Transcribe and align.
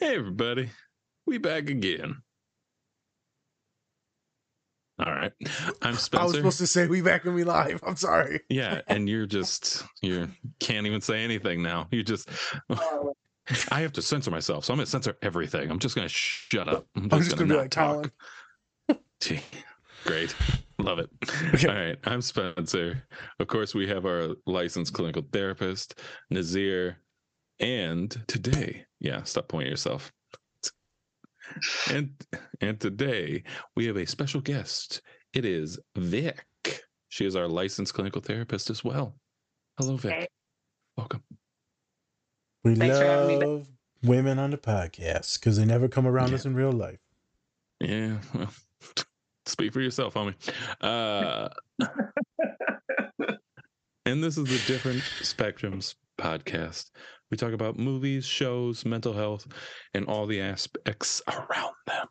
Hey, 0.00 0.16
everybody. 0.16 0.70
We 1.26 1.38
back 1.38 1.68
again. 1.68 2.22
All 4.98 5.12
right. 5.12 5.32
I'm 5.82 5.94
Spencer. 5.96 6.22
I 6.22 6.24
was 6.24 6.34
supposed 6.34 6.58
to 6.58 6.66
say 6.66 6.86
we 6.86 7.02
back 7.02 7.24
and 7.24 7.34
we 7.34 7.44
live. 7.44 7.82
I'm 7.86 7.96
sorry. 7.96 8.40
yeah, 8.48 8.80
and 8.86 9.08
you're 9.08 9.26
just 9.26 9.84
you 10.02 10.28
can't 10.60 10.86
even 10.86 11.00
say 11.00 11.22
anything 11.24 11.62
now. 11.62 11.88
You 11.90 12.02
just 12.02 12.28
I 13.70 13.80
have 13.80 13.92
to 13.94 14.02
censor 14.02 14.30
myself, 14.30 14.64
so 14.64 14.72
I'm 14.72 14.78
gonna 14.78 14.86
censor 14.86 15.16
everything. 15.22 15.70
I'm 15.70 15.78
just 15.78 15.96
gonna 15.96 16.08
shut 16.08 16.68
up. 16.68 16.86
I'm 16.96 17.10
just, 17.10 17.24
just 17.24 17.36
gonna, 17.36 17.48
gonna, 17.48 17.48
be 17.48 17.54
not 17.54 17.62
like 17.62 17.70
talk. 17.70 19.00
Gee, 19.20 19.40
Great. 20.04 20.34
Love 20.78 20.98
it. 20.98 21.10
Okay. 21.54 21.68
All 21.68 21.74
right. 21.74 21.98
I'm 22.04 22.22
Spencer. 22.22 23.02
Of 23.40 23.48
course, 23.48 23.74
we 23.74 23.88
have 23.88 24.06
our 24.06 24.34
licensed 24.46 24.92
clinical 24.92 25.24
therapist, 25.32 26.00
Nazir. 26.30 26.98
And 27.60 28.10
today, 28.26 28.84
yeah, 29.00 29.22
stop 29.22 29.48
pointing 29.48 29.68
at 29.68 29.72
yourself. 29.72 30.12
And 31.90 32.10
and 32.60 32.80
today 32.80 33.44
we 33.76 33.86
have 33.86 33.96
a 33.96 34.06
special 34.06 34.40
guest. 34.40 35.02
It 35.34 35.44
is 35.44 35.78
Vic. 35.96 36.44
She 37.08 37.26
is 37.26 37.36
our 37.36 37.46
licensed 37.46 37.94
clinical 37.94 38.20
therapist 38.22 38.70
as 38.70 38.82
well. 38.82 39.14
Hello, 39.78 39.96
Vic. 39.96 40.12
Hey. 40.12 40.26
Welcome. 40.96 41.22
We 42.64 42.74
Thanks 42.74 42.98
for 42.98 43.26
me 43.26 43.36
love 43.36 43.68
women 44.02 44.38
on 44.38 44.50
the 44.50 44.56
podcast 44.58 45.38
because 45.38 45.56
they 45.56 45.64
never 45.64 45.86
come 45.86 46.06
around 46.06 46.30
Yeah. 46.30 46.36
us 46.36 46.46
in 46.46 46.54
real 46.54 46.72
life. 46.72 46.98
Yeah. 47.80 48.18
Well, 48.34 48.50
speak 49.46 49.72
for 49.72 49.80
yourself, 49.80 50.14
homie. 50.14 50.34
Uh, 50.80 51.48
and 54.06 54.24
this 54.24 54.38
is 54.38 54.44
the 54.44 54.72
Different 54.72 55.02
Spectrums 55.20 55.94
podcast. 56.18 56.90
We 57.30 57.36
talk 57.36 57.52
about 57.52 57.78
movies, 57.78 58.24
shows, 58.24 58.84
mental 58.84 59.12
health, 59.12 59.46
and 59.94 60.06
all 60.06 60.26
the 60.26 60.40
aspects 60.40 61.22
around 61.28 61.74
them. 61.86 62.06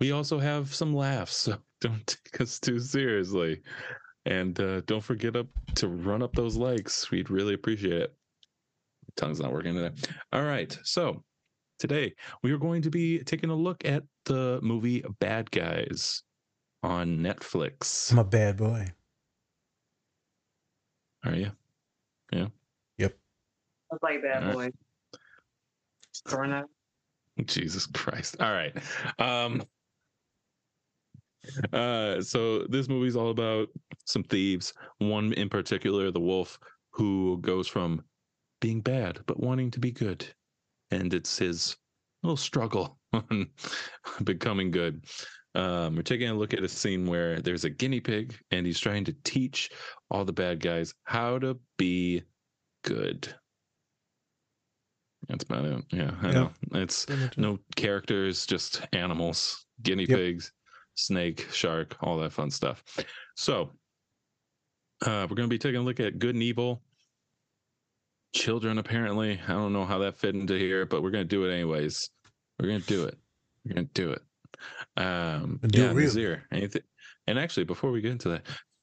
We 0.00 0.12
also 0.12 0.38
have 0.38 0.74
some 0.74 0.94
laughs, 0.94 1.36
so 1.36 1.56
don't 1.80 2.06
take 2.06 2.40
us 2.40 2.58
too 2.58 2.78
seriously. 2.78 3.60
And 4.26 4.58
uh, 4.58 4.80
don't 4.82 5.02
forget 5.02 5.36
up 5.36 5.46
to 5.76 5.88
run 5.88 6.22
up 6.22 6.34
those 6.34 6.56
likes. 6.56 7.10
We'd 7.10 7.30
really 7.30 7.54
appreciate 7.54 8.00
it. 8.02 8.14
Tongue's 9.16 9.40
not 9.40 9.52
working 9.52 9.74
today. 9.74 9.94
All 10.32 10.44
right. 10.44 10.76
So 10.82 11.22
today 11.78 12.14
we 12.42 12.52
are 12.52 12.58
going 12.58 12.82
to 12.82 12.90
be 12.90 13.18
taking 13.20 13.50
a 13.50 13.54
look 13.54 13.84
at 13.84 14.02
the 14.24 14.58
movie 14.62 15.04
Bad 15.20 15.50
Guys 15.50 16.22
on 16.82 17.18
Netflix. 17.18 18.12
I'm 18.12 18.18
a 18.18 18.24
bad 18.24 18.56
boy. 18.56 18.86
Are 21.24 21.34
you? 21.34 21.50
Sounds 23.90 24.02
like 24.02 24.22
bad 24.22 24.42
Alright. 24.42 24.72
boy. 24.72 25.18
Throwing 26.28 26.52
out. 26.52 26.70
Jesus 27.44 27.86
Christ. 27.86 28.36
All 28.40 28.52
right. 28.52 28.74
Um 29.18 29.62
uh 31.72 32.22
so 32.22 32.64
this 32.68 32.88
movie's 32.88 33.16
all 33.16 33.30
about 33.30 33.68
some 34.06 34.24
thieves, 34.24 34.72
one 34.98 35.32
in 35.34 35.48
particular, 35.48 36.10
the 36.10 36.20
wolf, 36.20 36.58
who 36.90 37.38
goes 37.40 37.68
from 37.68 38.02
being 38.60 38.80
bad 38.80 39.20
but 39.26 39.40
wanting 39.40 39.70
to 39.70 39.80
be 39.80 39.90
good. 39.90 40.26
And 40.90 41.12
it's 41.12 41.38
his 41.38 41.76
little 42.22 42.36
struggle 42.36 42.98
on 43.12 43.50
becoming 44.24 44.70
good. 44.70 45.04
Um, 45.54 45.94
we're 45.94 46.02
taking 46.02 46.28
a 46.28 46.34
look 46.34 46.52
at 46.52 46.64
a 46.64 46.68
scene 46.68 47.06
where 47.06 47.40
there's 47.40 47.64
a 47.64 47.70
guinea 47.70 48.00
pig 48.00 48.36
and 48.50 48.66
he's 48.66 48.80
trying 48.80 49.04
to 49.04 49.12
teach 49.24 49.70
all 50.10 50.24
the 50.24 50.32
bad 50.32 50.60
guys 50.60 50.92
how 51.04 51.38
to 51.38 51.58
be 51.78 52.22
good. 52.82 53.32
That's 55.28 55.44
about 55.44 55.64
it. 55.64 55.84
Yeah, 55.90 56.14
I 56.20 56.26
Yeah. 56.26 56.32
know. 56.32 56.52
It's 56.72 57.06
no 57.36 57.58
characters, 57.76 58.46
just 58.46 58.86
animals, 58.92 59.64
guinea 59.82 60.06
Yep. 60.08 60.18
pigs, 60.18 60.52
snake, 60.96 61.46
shark, 61.52 61.96
all 62.02 62.18
that 62.18 62.32
fun 62.32 62.50
stuff. 62.50 62.82
So, 63.36 63.70
uh, 65.06 65.26
we're 65.30 65.36
going 65.36 65.48
to 65.48 65.54
be 65.54 65.58
taking 65.58 65.80
a 65.80 65.84
look 65.84 66.00
at 66.00 66.18
good 66.18 66.34
and 66.34 66.42
evil. 66.42 66.82
Children, 68.34 68.78
apparently. 68.78 69.40
I 69.40 69.52
don't 69.52 69.72
know 69.72 69.86
how 69.86 69.98
that 69.98 70.16
fit 70.16 70.34
into 70.34 70.58
here, 70.58 70.84
but 70.84 71.02
we're 71.02 71.10
going 71.10 71.24
to 71.24 71.28
do 71.28 71.44
it 71.48 71.52
anyways. 71.52 72.10
We're 72.58 72.68
going 72.68 72.80
to 72.80 72.86
do 72.86 73.04
it. 73.04 73.18
We're 73.64 73.74
going 73.74 73.86
to 73.86 73.92
do 73.94 74.10
it. 74.10 74.22
Um, 74.96 75.60
And 75.62 75.74
yeah. 75.74 75.92
Nazir, 75.92 76.44
anything. 76.52 76.82
And 77.26 77.38
actually, 77.38 77.64
before 77.64 77.90
we 77.90 78.00
get 78.00 78.12
into 78.12 78.28
that, 78.30 78.42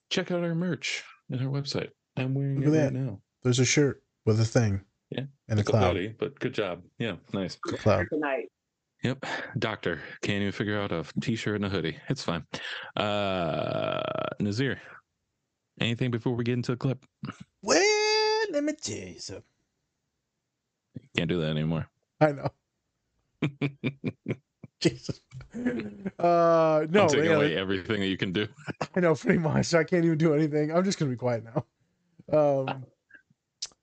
check 0.09 0.31
out 0.31 0.43
our 0.43 0.55
merch 0.55 1.03
at 1.31 1.39
our 1.41 1.47
website. 1.47 1.89
I'm 2.17 2.33
wearing 2.33 2.59
Look 2.61 2.73
it 2.73 2.77
at 2.77 2.83
right 2.85 2.93
that. 2.93 2.99
now. 2.99 3.21
There's 3.43 3.59
a 3.59 3.65
shirt 3.65 4.03
with 4.25 4.39
a 4.39 4.45
thing. 4.45 4.81
Yeah. 5.09 5.25
And 5.49 5.59
a 5.59 5.61
It's 5.61 5.69
a 5.69 5.71
cloud. 5.71 5.95
hoodie, 5.95 6.15
but 6.17 6.39
good 6.39 6.53
job. 6.53 6.81
Yeah, 6.97 7.15
nice. 7.33 7.57
A 7.67 7.77
cloud. 7.77 8.07
Good 8.09 8.19
night. 8.19 8.45
Yep. 9.03 9.25
Doctor 9.59 9.99
can't 10.21 10.41
even 10.41 10.51
figure 10.51 10.79
out 10.79 10.91
a 10.91 11.03
t-shirt 11.21 11.55
and 11.55 11.65
a 11.65 11.69
hoodie. 11.69 11.97
It's 12.09 12.23
fine. 12.23 12.45
Uh 12.95 14.01
Nazir. 14.39 14.79
Anything 15.79 16.11
before 16.11 16.33
we 16.35 16.43
get 16.43 16.53
into 16.53 16.73
a 16.73 16.77
clip? 16.77 17.03
Well, 17.63 17.81
let 18.51 18.63
me 18.63 18.73
tell 18.73 18.95
you 18.97 19.19
something. 19.19 19.43
Can't 21.17 21.29
do 21.29 21.41
that 21.41 21.49
anymore. 21.49 21.87
I 22.19 22.31
know. 22.33 22.49
Jesus. 24.81 25.21
Uh, 26.17 26.85
no, 26.89 27.03
I'm 27.03 27.09
taking 27.09 27.25
yeah, 27.25 27.35
away 27.35 27.57
everything 27.57 27.99
that 27.99 28.07
you 28.07 28.15
can 28.15 28.31
do. 28.31 28.47
I 28.95 28.99
know 28.99 29.15
pretty 29.15 29.39
much. 29.39 29.73
I 29.73 29.83
can't 29.83 30.05
even 30.05 30.17
do 30.17 30.33
anything. 30.33 30.71
I'm 30.71 30.83
just 30.83 30.99
gonna 30.99 31.11
be 31.11 31.17
quiet 31.17 31.43
now. 31.43 31.65
Um. 32.37 32.85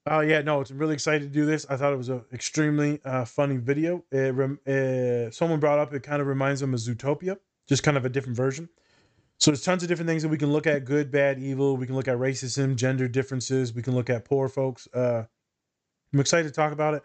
Oh 0.06 0.20
yeah, 0.20 0.40
no, 0.40 0.60
it's 0.60 0.70
really 0.70 0.94
excited 0.94 1.22
to 1.22 1.28
do 1.28 1.44
this. 1.44 1.66
I 1.68 1.76
thought 1.76 1.92
it 1.92 1.96
was 1.96 2.08
an 2.08 2.22
extremely 2.32 3.00
uh, 3.04 3.24
funny 3.24 3.56
video. 3.56 4.04
It 4.10 4.34
rem- 4.34 4.60
uh, 4.66 5.30
someone 5.30 5.60
brought 5.60 5.78
up 5.78 5.92
it 5.92 6.02
kind 6.02 6.22
of 6.22 6.28
reminds 6.28 6.60
them 6.60 6.72
of 6.72 6.80
Zootopia, 6.80 7.38
just 7.68 7.82
kind 7.82 7.96
of 7.96 8.04
a 8.04 8.08
different 8.08 8.36
version. 8.36 8.68
So 9.38 9.50
there's 9.50 9.62
tons 9.62 9.82
of 9.82 9.88
different 9.88 10.08
things 10.08 10.22
that 10.22 10.28
we 10.28 10.38
can 10.38 10.52
look 10.52 10.66
at: 10.66 10.84
good, 10.84 11.10
bad, 11.10 11.38
evil. 11.38 11.76
We 11.76 11.86
can 11.86 11.96
look 11.96 12.08
at 12.08 12.16
racism, 12.16 12.76
gender 12.76 13.08
differences. 13.08 13.74
We 13.74 13.82
can 13.82 13.94
look 13.94 14.08
at 14.08 14.24
poor 14.24 14.48
folks. 14.48 14.88
Uh, 14.94 15.24
I'm 16.12 16.20
excited 16.20 16.48
to 16.48 16.54
talk 16.54 16.72
about 16.72 16.94
it. 16.94 17.02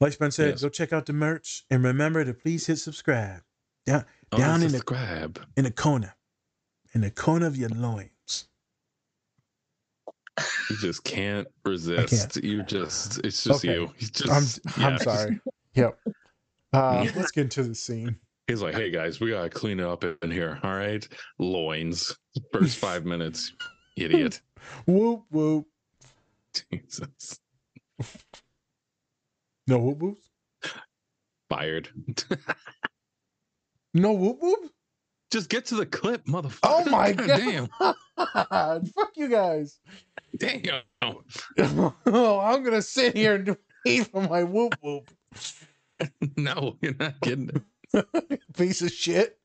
Like 0.00 0.12
Spence 0.12 0.36
said, 0.36 0.50
Yes. 0.50 0.62
go 0.62 0.68
check 0.68 0.92
out 0.92 1.06
the 1.06 1.12
merch 1.12 1.64
and 1.70 1.82
remember 1.82 2.24
to 2.24 2.32
please 2.34 2.66
hit 2.66 2.76
subscribe 2.78 3.42
down 3.86 4.04
Oh, 4.32 4.38
Down 4.38 4.56
in 4.62 4.68
the- 4.68 4.78
subscribe. 4.78 5.40
in 5.56 5.64
the 5.64 5.70
corner, 5.70 6.14
in 6.94 7.00
the 7.00 7.10
corner 7.10 7.46
of 7.46 7.56
your 7.56 7.70
loins. 7.70 8.48
You 10.70 10.76
just 10.76 11.02
can't 11.02 11.48
resist. 11.64 12.36
You 12.44 12.62
just 12.62 13.18
it's 13.24 13.42
just 13.42 13.64
Okay. 13.64 13.74
you. 13.80 13.92
He's 13.96 14.10
just 14.10 14.60
I'm 14.76 14.84
I'm 14.84 14.98
sorry. 14.98 15.40
Yep. 15.74 15.98
Uh, 16.72 17.06
let's 17.16 17.32
get 17.32 17.42
into 17.44 17.64
the 17.64 17.74
scene. 17.74 18.16
He's 18.46 18.62
like, 18.62 18.74
hey 18.74 18.90
guys, 18.90 19.18
we 19.18 19.30
gotta 19.30 19.50
clean 19.50 19.80
it 19.80 19.86
up 19.86 20.04
in 20.22 20.30
here. 20.30 20.60
All 20.62 20.74
right. 20.76 21.06
Loins. 21.38 22.14
First 22.52 22.76
five 22.78 23.04
minutes. 23.04 23.52
Idiot. 23.96 24.40
Whoop 24.86 25.24
whoop. 25.30 25.66
Jesus. 26.70 27.40
No 29.68 29.78
whoop 29.78 29.98
whoops. 30.00 30.30
Fired. 31.50 31.88
No 33.94 34.12
whoop 34.12 34.38
whoop. 34.40 34.70
Just 35.32 35.48
get 35.48 35.66
to 35.66 35.74
the 35.74 35.86
clip, 35.86 36.24
motherfucker. 36.26 36.58
Oh 36.64 36.84
my 36.86 37.12
god. 37.14 37.26
Damn. 37.26 37.68
Fuck 38.86 39.12
you 39.16 39.28
guys. 39.28 39.80
Damn. 40.36 40.82
oh, 42.06 42.40
I'm 42.40 42.62
gonna 42.62 42.82
sit 42.82 43.16
here 43.16 43.34
and 43.36 43.56
wait 43.84 44.06
for 44.08 44.22
my 44.22 44.44
whoop 44.44 44.74
whoop. 44.82 45.10
No, 46.36 46.76
you're 46.82 46.94
not 47.00 47.20
getting 47.22 47.50
it. 47.94 48.40
Piece 48.56 48.82
of 48.82 48.92
shit. 48.92 49.38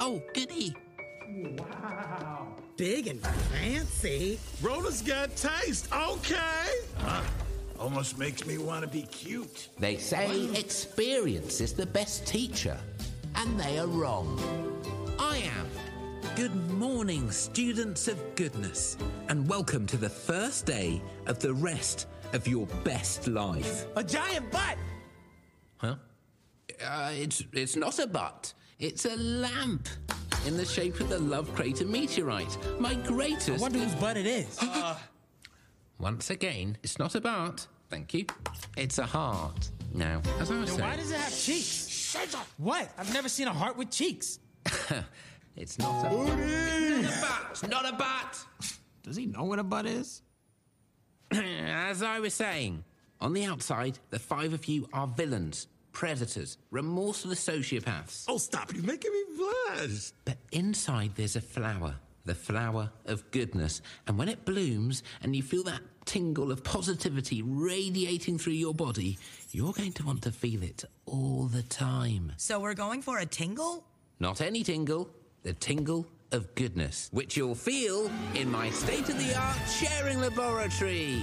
Oh, 0.00 0.22
goody. 0.34 0.74
Wow. 1.58 2.56
Big 2.76 3.06
and 3.06 3.20
fancy. 3.20 4.38
Rolla's 4.60 5.02
got 5.02 5.34
taste. 5.36 5.88
Okay. 5.92 6.68
Huh? 6.98 7.22
Almost 7.78 8.18
makes 8.18 8.46
me 8.46 8.58
want 8.58 8.82
to 8.82 8.88
be 8.88 9.02
cute. 9.02 9.68
They 9.78 9.96
say 9.96 10.48
experience 10.54 11.60
is 11.60 11.72
the 11.72 11.86
best 11.86 12.26
teacher, 12.26 12.78
and 13.34 13.58
they 13.58 13.78
are 13.78 13.86
wrong. 13.86 14.40
I 15.18 15.38
am. 15.38 15.68
Good 16.36 16.54
morning, 16.72 17.30
students 17.30 18.08
of 18.08 18.18
goodness, 18.36 18.96
and 19.28 19.46
welcome 19.48 19.86
to 19.86 19.96
the 19.96 20.08
first 20.08 20.64
day 20.64 21.02
of 21.26 21.40
the 21.40 21.52
rest 21.52 22.06
of 22.32 22.48
your 22.48 22.66
best 22.84 23.28
life. 23.28 23.86
A 23.96 24.04
giant 24.04 24.50
butt. 24.50 24.78
Huh? 25.76 25.96
Uh, 26.84 27.10
it's 27.12 27.44
it's 27.52 27.76
not 27.76 27.98
a 27.98 28.06
butt. 28.06 28.54
It's 28.82 29.04
a 29.04 29.14
lamp 29.14 29.88
in 30.44 30.56
the 30.56 30.64
shape 30.64 30.98
of 30.98 31.08
the 31.08 31.20
Love 31.20 31.54
Crater 31.54 31.84
meteorite. 31.84 32.58
My 32.80 32.94
greatest. 32.94 33.62
wonder 33.62 33.78
whose 33.78 33.94
butt 33.94 34.16
it 34.16 34.26
is. 34.26 34.58
Uh, 34.68 34.96
once 36.00 36.30
again, 36.30 36.76
it's 36.82 36.98
not 36.98 37.14
a 37.14 37.20
butt. 37.20 37.64
Thank 37.90 38.12
you. 38.12 38.26
It's 38.76 38.98
a 38.98 39.06
heart. 39.06 39.70
Now, 39.94 40.20
as 40.40 40.50
I 40.50 40.58
was 40.58 40.70
saying, 40.70 40.80
Why 40.80 40.96
does 40.96 41.12
it 41.12 41.16
have 41.16 41.32
cheeks? 41.32 41.86
Shut 41.86 42.34
up. 42.34 42.48
What? 42.56 42.90
I've 42.98 43.14
never 43.14 43.28
seen 43.28 43.46
a 43.46 43.52
heart 43.52 43.76
with 43.76 43.90
cheeks. 43.90 44.40
It's 45.54 45.78
not 45.78 46.06
a, 46.06 46.32
it's 46.32 46.42
not 46.42 47.20
a 47.20 47.20
butt. 47.20 47.46
It's 47.50 47.68
not 47.68 47.88
a 47.88 47.92
butt. 47.92 48.44
Does 49.04 49.16
he 49.16 49.26
know 49.26 49.44
what 49.44 49.58
a 49.60 49.62
butt 49.62 49.86
is? 49.86 50.22
As 51.30 52.02
I 52.02 52.18
was 52.18 52.34
saying, 52.34 52.82
on 53.20 53.32
the 53.34 53.44
outside, 53.44 53.98
the 54.10 54.18
five 54.18 54.54
of 54.54 54.64
you 54.64 54.88
are 54.94 55.06
villains, 55.06 55.68
predators, 55.92 56.58
remorseless 56.70 57.46
sociopaths. 57.46 58.24
Oh, 58.28 58.38
stop. 58.38 58.72
You're 58.74 58.84
making 58.84 59.12
me 59.12 59.22
blush. 59.36 60.12
But 60.24 60.38
inside, 60.50 61.12
there's 61.14 61.36
a 61.36 61.40
flower, 61.40 61.94
the 62.24 62.34
flower 62.34 62.90
of 63.06 63.30
goodness. 63.30 63.82
And 64.06 64.18
when 64.18 64.28
it 64.28 64.44
blooms 64.44 65.02
and 65.22 65.36
you 65.36 65.42
feel 65.42 65.62
that 65.64 65.80
tingle 66.04 66.50
of 66.50 66.64
positivity 66.64 67.42
radiating 67.42 68.38
through 68.38 68.54
your 68.54 68.74
body, 68.74 69.18
you're 69.50 69.72
going 69.72 69.92
to 69.92 70.04
want 70.04 70.22
to 70.22 70.32
feel 70.32 70.62
it 70.62 70.84
all 71.06 71.44
the 71.46 71.62
time. 71.62 72.32
So 72.36 72.60
we're 72.60 72.74
going 72.74 73.02
for 73.02 73.18
a 73.18 73.26
tingle? 73.26 73.84
Not 74.18 74.40
any 74.40 74.62
tingle, 74.62 75.10
the 75.42 75.52
tingle 75.52 76.06
of 76.32 76.54
goodness, 76.54 77.08
which 77.12 77.36
you'll 77.36 77.54
feel 77.54 78.10
in 78.34 78.50
my 78.50 78.70
state 78.70 79.08
of 79.08 79.18
the 79.18 79.36
art 79.38 79.58
sharing 79.68 80.20
laboratory. 80.20 81.20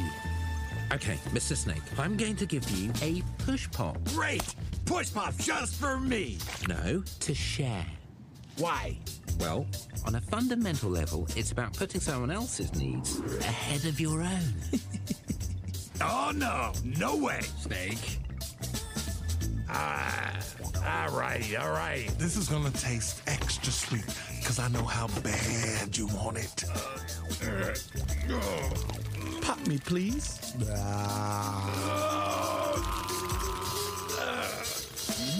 Okay, 0.92 1.20
Mr. 1.34 1.56
Snake, 1.56 1.82
I'm 2.00 2.18
going 2.18 2.36
to 2.38 2.46
give 2.46 2.68
you 2.72 2.92
a 3.02 3.22
push 3.44 3.70
pop. 3.72 4.04
Great. 4.06 4.56
Push 4.86 5.14
pop 5.14 5.36
just 5.38 5.76
for 5.76 6.00
me. 6.00 6.38
No, 6.68 7.04
to 7.20 7.34
share. 7.36 7.86
Why? 8.58 8.98
Well, 9.40 9.68
on 10.06 10.16
a 10.16 10.22
fundamental 10.22 10.90
level, 10.90 11.28
it's 11.36 11.52
about 11.52 11.74
putting 11.78 12.02
someone 12.02 12.32
else's 12.32 12.74
needs 12.76 13.20
ahead 13.42 13.86
of 13.86 14.00
your 14.00 14.22
own. 14.22 14.54
Oh, 16.02 16.32
no. 16.34 16.72
No 16.98 17.18
way. 17.18 17.42
Snake. 17.42 18.20
Ah, 19.70 20.34
all 20.78 21.14
right, 21.18 21.54
all 21.60 21.72
right. 21.72 22.08
This 22.18 22.38
is 22.38 22.48
gonna 22.48 22.72
taste 22.72 23.22
extra 23.28 23.70
sweet 23.74 24.06
because 24.40 24.60
I 24.60 24.70
know 24.70 24.86
how 24.86 25.08
bad 25.22 25.98
you 25.98 26.08
want 26.08 26.38
it. 26.38 26.64
Pop 29.50 29.66
me, 29.66 29.80
please. 29.80 30.54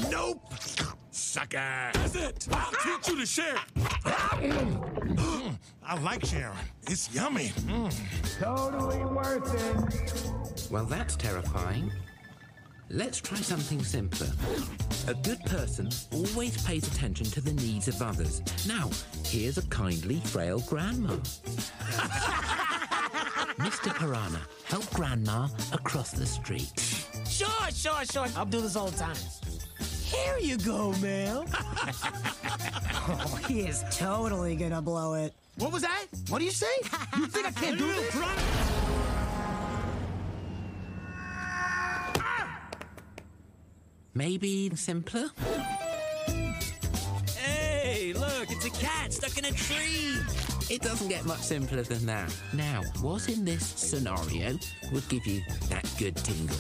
Nope. 0.10 0.42
Sucker. 1.12 1.92
That's 1.94 2.16
it. 2.16 2.48
I'll 2.52 2.72
teach 2.72 3.08
you 3.08 3.20
to 3.20 3.26
share. 3.28 3.60
I 5.86 6.00
like 6.02 6.26
sharing. 6.26 6.58
It's 6.88 7.14
yummy. 7.14 7.50
Mm. 7.50 7.94
Totally 8.40 9.06
worth 9.06 9.54
it. 9.54 10.72
Well, 10.72 10.86
that's 10.86 11.16
terrifying. 11.16 11.92
Let's 12.90 13.22
try 13.22 13.38
something 13.38 13.84
simpler. 13.84 14.32
A 15.08 15.14
good 15.14 15.42
person 15.42 15.92
always 16.12 16.60
pays 16.66 16.88
attention 16.88 17.28
to 17.28 17.42
the 17.42 17.54
needs 17.54 17.88
of 17.88 18.02
others. 18.02 18.42
Now, 18.68 18.90
here's 19.24 19.60
a 19.60 19.68
kindly, 19.68 20.20
frail 20.22 20.62
grandma. 20.62 21.16
Mr. 23.58 23.94
Piranha, 23.96 24.42
help 24.66 24.90
Grandma 24.94 25.48
across 25.74 26.12
the 26.12 26.26
street. 26.26 26.72
Sure, 27.28 27.50
sure, 27.74 28.06
sure. 28.06 28.28
I'll 28.36 28.46
do 28.46 28.62
this 28.62 28.76
all 28.76 28.88
the 28.88 28.98
time. 28.98 29.16
Here 30.04 30.38
you 30.40 30.58
go, 30.58 30.92
ma'am. 31.02 31.46
Oh, 33.12 33.40
he 33.48 33.62
is 33.62 33.84
totally 33.90 34.56
gonna 34.56 34.84
blow 34.84 35.16
it. 35.16 35.34
what 35.56 35.72
was 35.72 35.82
that? 35.82 36.06
What 36.28 36.38
do 36.40 36.46
you 36.46 36.52
say? 36.52 36.68
You 37.18 37.26
think 37.26 37.48
I 37.48 37.52
can't 37.52 37.76
do 37.80 37.88
this? 37.92 38.16
Maybe 44.14 44.72
simpler? 44.76 45.30
Hey, 47.38 48.14
look, 48.14 48.50
it's 48.52 48.66
a 48.66 48.70
cat 48.72 49.14
stuck 49.14 49.38
in 49.38 49.46
a 49.46 49.52
tree. 49.52 50.16
It 50.70 50.82
doesn't 50.82 51.08
get 51.08 51.26
much 51.26 51.40
simpler 51.40 51.82
than 51.82 52.06
that. 52.06 52.34
Now, 52.54 52.84
what 53.02 53.28
in 53.30 53.44
this 53.44 53.66
scenario 53.66 54.58
would 54.92 55.08
give 55.10 55.26
you 55.26 55.42
that 55.70 55.90
good 55.98 56.16
tingle? 56.18 56.56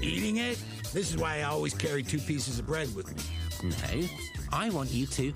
Eating 0.00 0.36
it? 0.36 0.62
This 0.92 1.10
is 1.10 1.16
why 1.16 1.40
I 1.40 1.42
always 1.44 1.74
carry 1.74 2.02
two 2.02 2.18
pieces 2.18 2.58
of 2.58 2.66
bread 2.66 2.94
with 2.94 3.14
me. 3.16 3.22
No, 3.70 4.08
I 4.52 4.70
want 4.70 4.90
you 4.90 5.06
to 5.06 5.32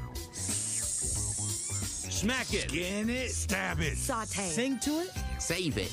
Smack 2.23 2.55
it. 2.55 2.71
Skin 2.71 3.11
it. 3.11 3.33
Stab 3.33 3.81
it. 3.81 3.99
Saute. 3.99 4.49
Sing 4.49 4.79
to 4.79 5.01
it? 5.01 5.11
save 5.43 5.77
it. 5.77 5.93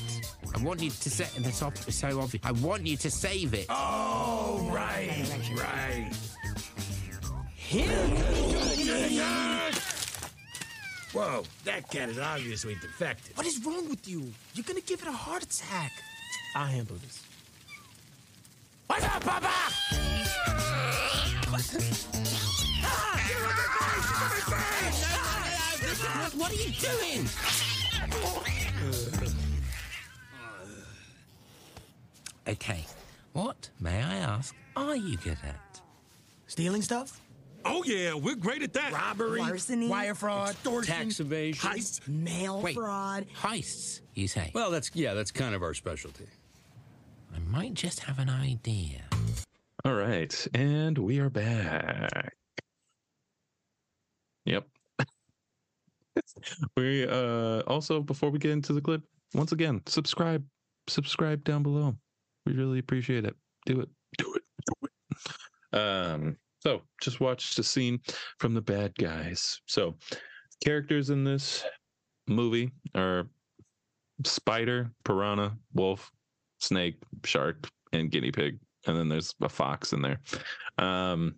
I 0.55 0.61
want 0.63 0.81
you 0.81 0.91
to 0.91 1.09
set 1.09 1.33
this 1.43 1.63
off 1.63 1.75
so 1.91 2.21
obvious. 2.21 2.43
I 2.45 2.51
want 2.51 2.85
you 2.85 2.97
to 2.97 3.09
save 3.09 3.55
it. 3.55 3.65
Oh, 3.69 4.69
right, 4.71 5.27
right. 5.55 6.11
Whoa, 11.11 11.43
that 11.65 11.89
cat 11.89 12.09
is 12.09 12.19
obviously 12.19 12.75
defective. 12.75 13.35
What 13.35 13.47
is 13.47 13.65
wrong 13.65 13.89
with 13.89 14.07
you? 14.07 14.31
You're 14.53 14.63
gonna 14.63 14.81
give 14.81 15.01
it 15.01 15.07
a 15.07 15.11
heart 15.11 15.41
attack. 15.41 15.91
I'll 16.55 16.67
handle 16.67 16.97
this. 16.97 17.23
What's 18.85 19.05
up, 19.05 19.23
Papa? 19.23 19.47
What, 26.19 26.35
what 26.35 26.51
are 26.51 26.55
you 26.55 26.71
doing? 26.73 27.27
Okay, 32.47 32.85
what, 33.33 33.69
may 33.79 34.01
I 34.01 34.17
ask, 34.17 34.55
are 34.75 34.95
you 34.95 35.17
good 35.17 35.37
at? 35.43 35.81
Stealing 36.47 36.81
stuff? 36.81 37.19
Oh, 37.65 37.83
yeah, 37.83 38.13
we're 38.13 38.35
great 38.35 38.63
at 38.63 38.73
that. 38.73 38.93
Robbery, 38.93 39.39
Larceny. 39.39 39.87
Wire 39.87 40.15
fraud? 40.15 40.51
extortion, 40.51 40.93
Tax 40.93 41.19
evasion. 41.19 41.69
heists, 41.69 42.07
Mail 42.07 42.61
Wait. 42.61 42.75
fraud. 42.75 43.25
Heists, 43.41 44.01
you 44.15 44.27
say? 44.27 44.51
Well, 44.53 44.71
that's 44.71 44.91
yeah, 44.93 45.13
that's 45.13 45.31
kind 45.31 45.53
of 45.53 45.61
our 45.61 45.73
specialty. 45.73 46.25
I 47.35 47.39
might 47.39 47.73
just 47.73 47.99
have 48.01 48.19
an 48.19 48.29
idea. 48.29 49.01
All 49.85 49.93
right, 49.93 50.47
and 50.53 50.97
we 50.97 51.19
are 51.19 51.29
back. 51.29 52.35
Yep. 54.45 54.67
we 56.77 57.07
uh 57.07 57.61
also 57.67 58.01
before 58.01 58.29
we 58.29 58.39
get 58.39 58.51
into 58.51 58.73
the 58.73 58.81
clip, 58.81 59.01
once 59.33 59.51
again, 59.51 59.81
subscribe, 59.85 60.43
subscribe 60.87 61.43
down 61.43 61.63
below. 61.63 61.95
We 62.45 62.53
really 62.53 62.79
appreciate 62.79 63.25
it. 63.25 63.35
Do 63.65 63.81
it, 63.81 63.89
do 64.17 64.33
it, 64.33 64.43
do 64.65 64.87
it. 64.87 65.77
Um, 65.77 66.37
so 66.61 66.81
just 67.01 67.19
watch 67.19 67.55
the 67.55 67.63
scene 67.63 67.99
from 68.37 68.53
the 68.53 68.61
bad 68.61 68.93
guys. 68.95 69.61
So 69.65 69.95
characters 70.63 71.09
in 71.09 71.23
this 71.23 71.63
movie 72.27 72.71
are 72.95 73.27
spider, 74.25 74.91
piranha, 75.05 75.57
wolf, 75.73 76.11
snake, 76.59 76.97
shark, 77.23 77.69
and 77.93 78.11
guinea 78.11 78.31
pig. 78.31 78.59
And 78.87 78.97
then 78.97 79.09
there's 79.09 79.33
a 79.41 79.49
fox 79.49 79.93
in 79.93 80.01
there. 80.01 80.19
Um 80.77 81.35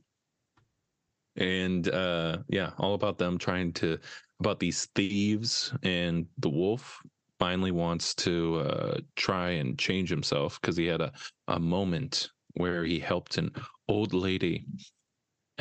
and 1.38 1.88
uh 1.88 2.40
yeah, 2.50 2.72
all 2.78 2.94
about 2.94 3.18
them 3.18 3.38
trying 3.38 3.74
to 3.74 4.00
about 4.40 4.60
these 4.60 4.86
thieves 4.96 5.74
and 5.84 6.26
the 6.40 6.50
wolf 6.50 7.00
finally 7.40 7.72
wants 7.72 8.14
to 8.16 8.60
uh 8.60 8.98
try 9.16 9.52
and 9.52 9.78
change 9.78 10.10
himself 10.10 10.60
because 10.60 10.76
he 10.76 10.86
had 10.86 11.02
a, 11.02 11.12
a 11.48 11.60
moment 11.60 12.30
where 12.56 12.84
he 12.84 13.00
helped 13.00 13.38
an 13.38 13.52
old 13.88 14.14
lady 14.14 14.66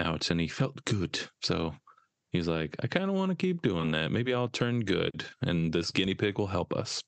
out 0.00 0.30
and 0.30 0.40
he 0.40 0.48
felt 0.48 0.84
good. 0.84 1.20
So 1.42 1.74
he's 2.32 2.48
like, 2.48 2.76
I 2.82 2.86
kind 2.86 3.08
of 3.10 3.16
want 3.16 3.30
to 3.30 3.36
keep 3.36 3.62
doing 3.62 3.90
that. 3.92 4.10
Maybe 4.10 4.34
I'll 4.34 4.48
turn 4.48 4.80
good 4.80 5.24
and 5.42 5.72
this 5.72 5.90
guinea 5.90 6.14
pig 6.14 6.38
will 6.38 6.46
help 6.46 6.74
us. 6.74 7.02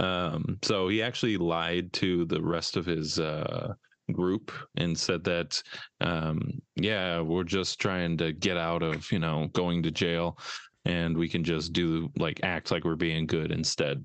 Um, 0.00 0.58
so 0.62 0.88
he 0.88 1.02
actually 1.02 1.36
lied 1.36 1.92
to 1.94 2.24
the 2.26 2.42
rest 2.42 2.76
of 2.76 2.84
his 2.84 3.18
uh, 3.18 3.74
group 4.12 4.52
and 4.76 4.98
said 4.98 5.22
that, 5.24 5.62
um, 6.00 6.60
yeah, 6.76 7.20
we're 7.20 7.44
just 7.44 7.80
trying 7.80 8.16
to 8.18 8.32
get 8.32 8.56
out 8.56 8.82
of, 8.82 9.10
you 9.12 9.18
know, 9.18 9.48
going 9.52 9.82
to 9.84 9.90
jail 9.90 10.38
and 10.84 11.16
we 11.16 11.28
can 11.28 11.44
just 11.44 11.72
do 11.72 12.10
like 12.18 12.40
act 12.42 12.70
like 12.70 12.84
we're 12.84 12.96
being 12.96 13.26
good 13.26 13.52
instead. 13.52 14.04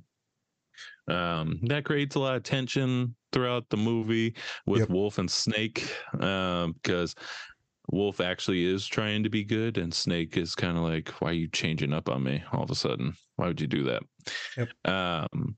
Um, 1.10 1.60
that 1.64 1.86
creates 1.86 2.16
a 2.16 2.20
lot 2.20 2.36
of 2.36 2.44
tension 2.44 3.16
throughout 3.32 3.68
the 3.70 3.78
movie 3.78 4.36
with 4.68 4.82
Yep. 4.82 4.90
Wolf 4.90 5.18
and 5.18 5.30
Snake 5.30 5.92
um, 6.20 6.74
because 6.74 7.16
Wolf 7.92 8.22
actually 8.22 8.66
is 8.66 8.86
trying 8.88 9.24
to 9.24 9.30
be 9.30 9.44
good, 9.44 9.78
and 9.78 9.94
Snake 9.94 10.38
is 10.38 10.56
kind 10.56 10.78
of 10.78 10.84
like, 10.84 11.10
"Why 11.22 11.30
are 11.30 11.34
you 11.34 11.48
changing 11.48 11.94
up 11.94 12.10
on 12.10 12.24
me 12.24 12.44
all 12.52 12.64
of 12.64 12.72
a 12.72 12.76
sudden? 12.76 13.14
Why 13.36 13.48
would 13.48 13.62
you 13.62 13.68
do 13.68 13.84
that?" 13.84 14.04
Yep. 14.58 14.70
Um, 14.86 15.58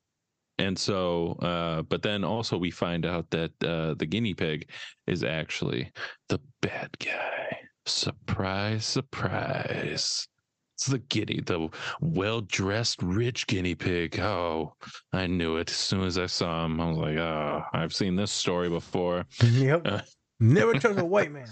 and 0.58 0.78
so, 0.78 1.34
uh, 1.42 1.82
but 1.82 2.04
then 2.04 2.24
also 2.24 2.58
we 2.58 2.72
find 2.72 3.06
out 3.06 3.30
that 3.32 3.52
uh, 3.64 3.96
the 3.96 4.06
guinea 4.06 4.34
pig 4.34 4.70
is 5.08 5.24
actually 5.24 5.92
the 6.30 6.40
bad 6.62 6.90
guy. 7.00 7.58
Surprise, 7.86 8.86
surprise. 8.86 10.28
It's 10.76 10.86
the 10.88 11.00
guinea, 11.00 11.42
the 11.42 11.70
well 12.00 12.42
dressed, 12.42 13.02
rich 13.02 13.48
guinea 13.48 13.76
pig. 13.76 14.20
Oh, 14.20 14.74
I 15.14 15.28
knew 15.28 15.58
it 15.58 15.70
as 15.70 15.76
soon 15.76 16.04
as 16.04 16.18
I 16.18 16.28
saw 16.28 16.66
him. 16.66 16.80
I 16.80 16.90
was 16.90 16.98
like, 16.98 17.18
oh, 17.18 17.64
I've 17.74 17.94
seen 17.94 18.16
this 18.16 18.32
story 18.32 18.70
before. 18.70 19.26
Yep. 19.44 19.82
Uh, 19.86 20.02
Never 20.40 20.74
trust 20.74 21.00
a 21.00 21.06
white 21.16 21.32
man 21.32 21.48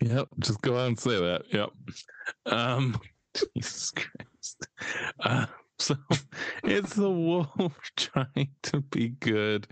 yep, 0.00 0.28
just 0.38 0.60
go 0.62 0.74
ahead 0.74 0.88
and 0.88 1.00
say 1.00 1.18
that. 1.20 1.42
Yep. 1.52 1.70
Um, 2.46 2.98
Jesus 3.56 3.92
Christ. 3.92 4.66
Uh, 5.20 5.46
so 5.78 5.96
it's 6.64 6.94
the 6.94 7.10
wolf 7.10 7.50
trying 7.96 8.50
to 8.64 8.80
be 8.80 9.10
good 9.20 9.66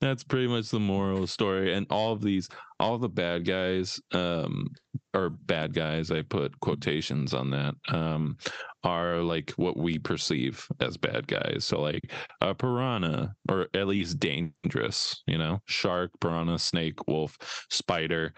that's 0.00 0.24
pretty 0.24 0.46
much 0.46 0.70
the 0.70 0.80
moral 0.80 1.26
story. 1.26 1.74
And 1.74 1.86
all 1.90 2.12
of 2.12 2.22
these, 2.22 2.48
all 2.78 2.96
the 2.96 3.08
bad 3.08 3.44
guys, 3.44 4.00
um, 4.12 4.68
or 5.12 5.28
bad 5.28 5.74
guys, 5.74 6.10
I 6.10 6.22
put 6.22 6.58
quotations 6.60 7.34
on 7.34 7.50
that, 7.50 7.74
um, 7.88 8.38
are 8.82 9.18
like 9.18 9.50
what 9.52 9.76
we 9.76 9.98
perceive 9.98 10.66
as 10.80 10.96
bad 10.96 11.26
guys. 11.26 11.66
So 11.66 11.82
like 11.82 12.10
a 12.40 12.54
piranha, 12.54 13.34
or 13.50 13.68
at 13.74 13.88
least 13.88 14.18
dangerous, 14.18 15.22
you 15.26 15.36
know, 15.36 15.60
shark, 15.66 16.10
piranha, 16.18 16.58
snake, 16.58 17.06
wolf, 17.06 17.36
spider, 17.70 18.32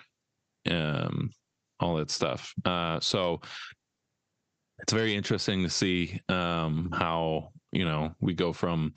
um, 0.69 1.31
all 1.79 1.97
that 1.97 2.11
stuff. 2.11 2.53
Uh, 2.65 2.99
so 2.99 3.41
it's 4.81 4.93
very 4.93 5.15
interesting 5.15 5.63
to 5.63 5.71
see 5.71 6.21
um, 6.29 6.91
how 6.93 7.51
you 7.71 7.85
know 7.85 8.15
we 8.21 8.35
go 8.35 8.53
from 8.53 8.93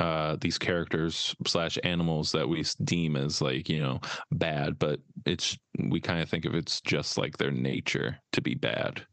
uh, 0.00 0.36
these 0.40 0.56
characters 0.56 1.36
slash 1.46 1.78
animals 1.84 2.32
that 2.32 2.48
we 2.48 2.64
deem 2.84 3.16
as 3.16 3.42
like 3.42 3.68
you 3.68 3.80
know 3.80 4.00
bad, 4.32 4.78
but 4.78 4.98
it's 5.26 5.58
we 5.78 6.00
kind 6.00 6.20
of 6.20 6.28
think 6.28 6.46
of 6.46 6.54
it's 6.54 6.80
just 6.80 7.18
like 7.18 7.36
their 7.36 7.50
nature 7.50 8.16
to 8.32 8.40
be 8.40 8.54
bad. 8.54 9.04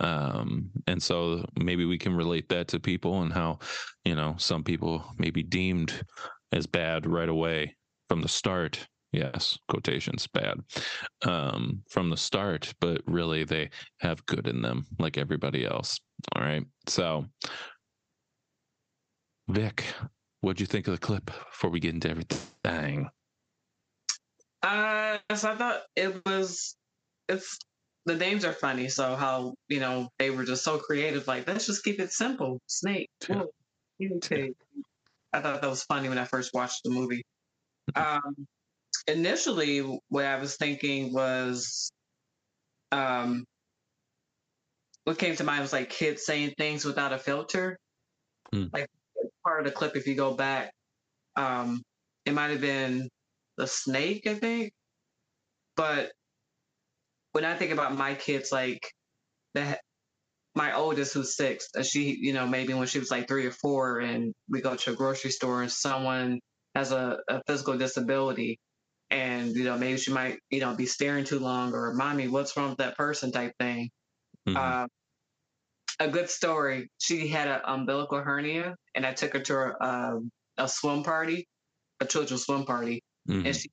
Um, 0.00 0.70
and 0.86 1.00
so 1.00 1.44
maybe 1.56 1.84
we 1.84 1.98
can 1.98 2.16
relate 2.16 2.48
that 2.48 2.66
to 2.68 2.80
people 2.80 3.22
and 3.22 3.32
how 3.32 3.58
you 4.04 4.14
know 4.14 4.34
some 4.38 4.64
people 4.64 5.04
may 5.18 5.30
be 5.30 5.42
deemed 5.42 6.02
as 6.50 6.66
bad 6.66 7.06
right 7.06 7.28
away 7.28 7.76
from 8.08 8.22
the 8.22 8.28
start 8.28 8.86
yes 9.12 9.58
quotations 9.68 10.26
bad 10.26 10.58
um 11.26 11.82
from 11.90 12.08
the 12.08 12.16
start 12.16 12.72
but 12.80 13.02
really 13.06 13.44
they 13.44 13.68
have 14.00 14.24
good 14.24 14.46
in 14.46 14.62
them 14.62 14.86
like 14.98 15.18
everybody 15.18 15.66
else 15.66 16.00
all 16.34 16.42
right 16.42 16.64
so 16.86 17.24
vic 19.48 19.84
what'd 20.42 20.60
you 20.60 20.66
think 20.66 20.86
of 20.86 20.92
the 20.92 21.00
clip 21.00 21.26
before 21.50 21.70
we 21.70 21.80
get 21.80 21.94
into 21.94 22.10
everything 22.10 23.08
Uh, 24.62 25.18
so 25.34 25.50
I 25.50 25.56
thought 25.56 25.80
it 25.96 26.22
was, 26.24 26.76
it's 27.28 27.58
the 28.04 28.16
names 28.16 28.44
are 28.44 28.52
funny. 28.52 28.88
So 28.88 29.16
how 29.16 29.54
you 29.68 29.80
know 29.80 30.08
they 30.18 30.30
were 30.30 30.44
just 30.44 30.64
so 30.64 30.78
creative. 30.78 31.26
Like 31.26 31.46
let's 31.46 31.66
just 31.66 31.84
keep 31.84 32.00
it 32.00 32.12
simple. 32.12 32.60
Snake, 32.66 33.08
wolf, 33.28 33.50
pig. 34.22 34.54
I 35.32 35.40
thought 35.40 35.60
that 35.60 35.70
was 35.70 35.84
funny 35.84 36.08
when 36.08 36.18
I 36.18 36.24
first 36.24 36.52
watched 36.52 36.82
the 36.84 36.90
movie. 36.90 37.22
Um, 37.94 38.46
initially, 39.06 39.78
what 40.08 40.24
I 40.24 40.38
was 40.38 40.56
thinking 40.56 41.12
was, 41.12 41.90
um, 42.90 43.44
what 45.04 45.18
came 45.18 45.34
to 45.36 45.44
mind 45.44 45.62
was 45.62 45.72
like 45.72 45.90
kids 45.90 46.26
saying 46.26 46.54
things 46.58 46.84
without 46.84 47.12
a 47.12 47.18
filter. 47.18 47.78
Hmm. 48.52 48.66
Like 48.72 48.88
part 49.44 49.60
of 49.60 49.66
the 49.66 49.72
clip, 49.72 49.96
if 49.96 50.06
you 50.06 50.14
go 50.14 50.34
back, 50.34 50.72
um, 51.36 51.82
it 52.26 52.34
might 52.34 52.50
have 52.50 52.60
been 52.62 53.08
the 53.58 53.66
snake, 53.66 54.26
I 54.26 54.34
think. 54.34 54.72
But 55.76 56.12
when 57.32 57.44
I 57.44 57.56
think 57.56 57.72
about 57.72 57.96
my 57.96 58.14
kids, 58.14 58.52
like 58.52 58.80
that, 59.54 59.80
my 60.54 60.74
oldest 60.74 61.14
who's 61.14 61.36
six, 61.36 61.68
and 61.74 61.86
she, 61.86 62.16
you 62.20 62.32
know, 62.32 62.46
maybe 62.46 62.74
when 62.74 62.88
she 62.88 63.00
was 63.00 63.10
like 63.10 63.28
three 63.28 63.46
or 63.46 63.52
four, 63.52 64.00
and 64.00 64.34
we 64.48 64.60
go 64.62 64.76
to 64.76 64.92
a 64.92 64.96
grocery 64.96 65.30
store 65.30 65.62
and 65.62 65.72
someone 65.72 66.40
has 66.74 66.92
a, 66.92 67.18
a 67.28 67.42
physical 67.46 67.78
disability, 67.78 68.58
and 69.10 69.54
you 69.56 69.64
know 69.64 69.78
maybe 69.78 69.98
she 69.98 70.12
might, 70.12 70.38
you 70.50 70.60
know, 70.60 70.76
be 70.76 70.86
staring 70.86 71.24
too 71.24 71.40
long, 71.40 71.74
or 71.74 71.94
mommy, 71.94 72.28
what's 72.28 72.56
wrong 72.56 72.70
with 72.70 72.78
that 72.78 72.96
person 72.96 73.32
type 73.32 73.52
thing. 73.60 73.90
Mhm. 74.48 74.56
Um, 74.56 74.88
a 76.04 76.10
good 76.10 76.28
story. 76.30 76.88
She 76.98 77.28
had 77.28 77.48
an 77.48 77.60
umbilical 77.64 78.20
hernia, 78.20 78.74
and 78.94 79.06
I 79.06 79.12
took 79.12 79.32
her 79.34 79.40
to 79.40 79.54
a, 79.56 79.76
um, 79.80 80.30
a 80.58 80.68
swim 80.68 81.02
party, 81.02 81.46
a 82.00 82.06
children's 82.06 82.44
swim 82.44 82.64
party, 82.64 83.02
Mhm. 83.28 83.46
and 83.46 83.56
she 83.56 83.70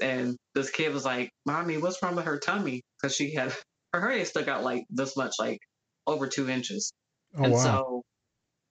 and 0.00 0.36
this 0.54 0.70
kid 0.70 0.94
was 0.94 1.04
like, 1.04 1.30
"Mommy, 1.44 1.76
what's 1.76 2.02
wrong 2.02 2.16
with 2.16 2.24
her 2.24 2.38
tummy?" 2.38 2.82
Because 3.00 3.14
she 3.14 3.34
had 3.34 3.52
her 3.92 4.00
hernia 4.00 4.24
stuck 4.24 4.48
out 4.48 4.62
like 4.64 4.84
this 4.88 5.16
much, 5.16 5.34
like 5.38 5.58
over 6.06 6.26
two 6.26 6.48
inches. 6.48 6.92
Oh 7.36 7.44
and 7.44 7.52
wow. 7.52 7.58
so 7.58 8.02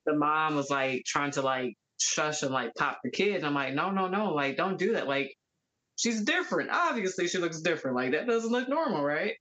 the 0.06 0.16
mom 0.16 0.56
was 0.56 0.70
like 0.70 1.04
trying 1.06 1.32
to 1.32 1.42
like 1.44 1.74
shush 2.00 2.42
and 2.42 2.51
like 2.51 2.72
pop 2.75 3.00
the 3.04 3.12
kid. 3.12 3.36
And 3.36 3.46
I'm 3.46 3.54
like, 3.54 3.74
no, 3.75 3.92
no, 3.92 4.08
no, 4.08 4.34
like 4.34 4.58
don't 4.58 4.80
do 4.80 4.94
that. 4.94 5.08
Like 5.08 5.32
she's 5.98 6.22
different. 6.24 6.72
Obviously, 6.72 7.28
she 7.28 7.38
looks 7.38 7.62
different. 7.62 7.96
Like 7.96 8.12
that 8.12 8.25
doesn't 8.28 8.51
look 8.51 8.68
normal, 8.68 9.04
right? 9.04 9.36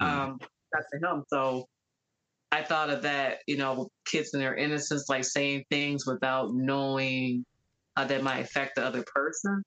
Um, 0.00 0.38
that's 0.72 0.86
to 0.92 0.98
him. 1.08 1.24
So 1.28 1.66
I 2.52 2.62
thought 2.62 2.90
of 2.90 3.02
that, 3.02 3.38
you 3.46 3.56
know, 3.56 3.88
kids 4.04 4.30
in 4.34 4.40
their 4.40 4.54
innocence, 4.54 5.08
like 5.08 5.24
saying 5.24 5.64
things 5.70 6.06
without 6.06 6.50
knowing 6.52 7.46
how 7.96 8.04
that 8.04 8.22
might 8.22 8.40
affect 8.40 8.76
the 8.76 8.84
other 8.84 9.02
person. 9.14 9.62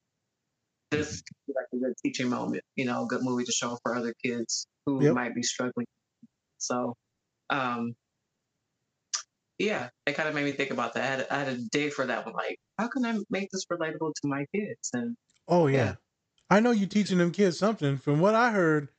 This 0.92 1.20
like 1.48 1.66
a 1.74 1.76
good 1.78 1.94
teaching 2.04 2.28
moment, 2.28 2.62
you 2.76 2.84
know, 2.84 3.04
a 3.04 3.06
good 3.08 3.22
movie 3.22 3.44
to 3.44 3.50
show 3.52 3.76
for 3.82 3.96
other 3.96 4.14
kids 4.24 4.68
who 4.86 5.02
Yep. 5.02 5.14
might 5.14 5.34
be 5.34 5.42
struggling. 5.42 5.88
So, 6.58 6.94
um, 7.50 7.96
yeah, 9.58 9.88
it 10.06 10.12
kind 10.12 10.28
of 10.28 10.34
made 10.36 10.44
me 10.44 10.52
think 10.52 10.70
about 10.70 10.94
that. 10.94 11.02
I 11.02 11.06
had, 11.06 11.26
I 11.28 11.38
had 11.38 11.48
a 11.48 11.62
day 11.72 11.90
for 11.90 12.06
that 12.06 12.24
one. 12.24 12.34
Like, 12.34 12.56
how 12.78 12.86
can 12.86 13.04
I 13.04 13.18
make 13.30 13.48
this 13.50 13.66
relatable 13.66 14.12
to 14.14 14.28
my 14.28 14.46
kids? 14.54 14.90
And 14.92 15.16
Oh 15.48 15.66
yeah. 15.66 15.76
Yeah. 15.76 15.94
I 16.50 16.60
know 16.60 16.70
you're 16.70 16.88
teaching 16.88 17.18
them 17.18 17.32
kids 17.32 17.58
something. 17.58 17.96
From 17.96 18.20
what 18.20 18.36
I 18.36 18.52
heard, 18.52 18.90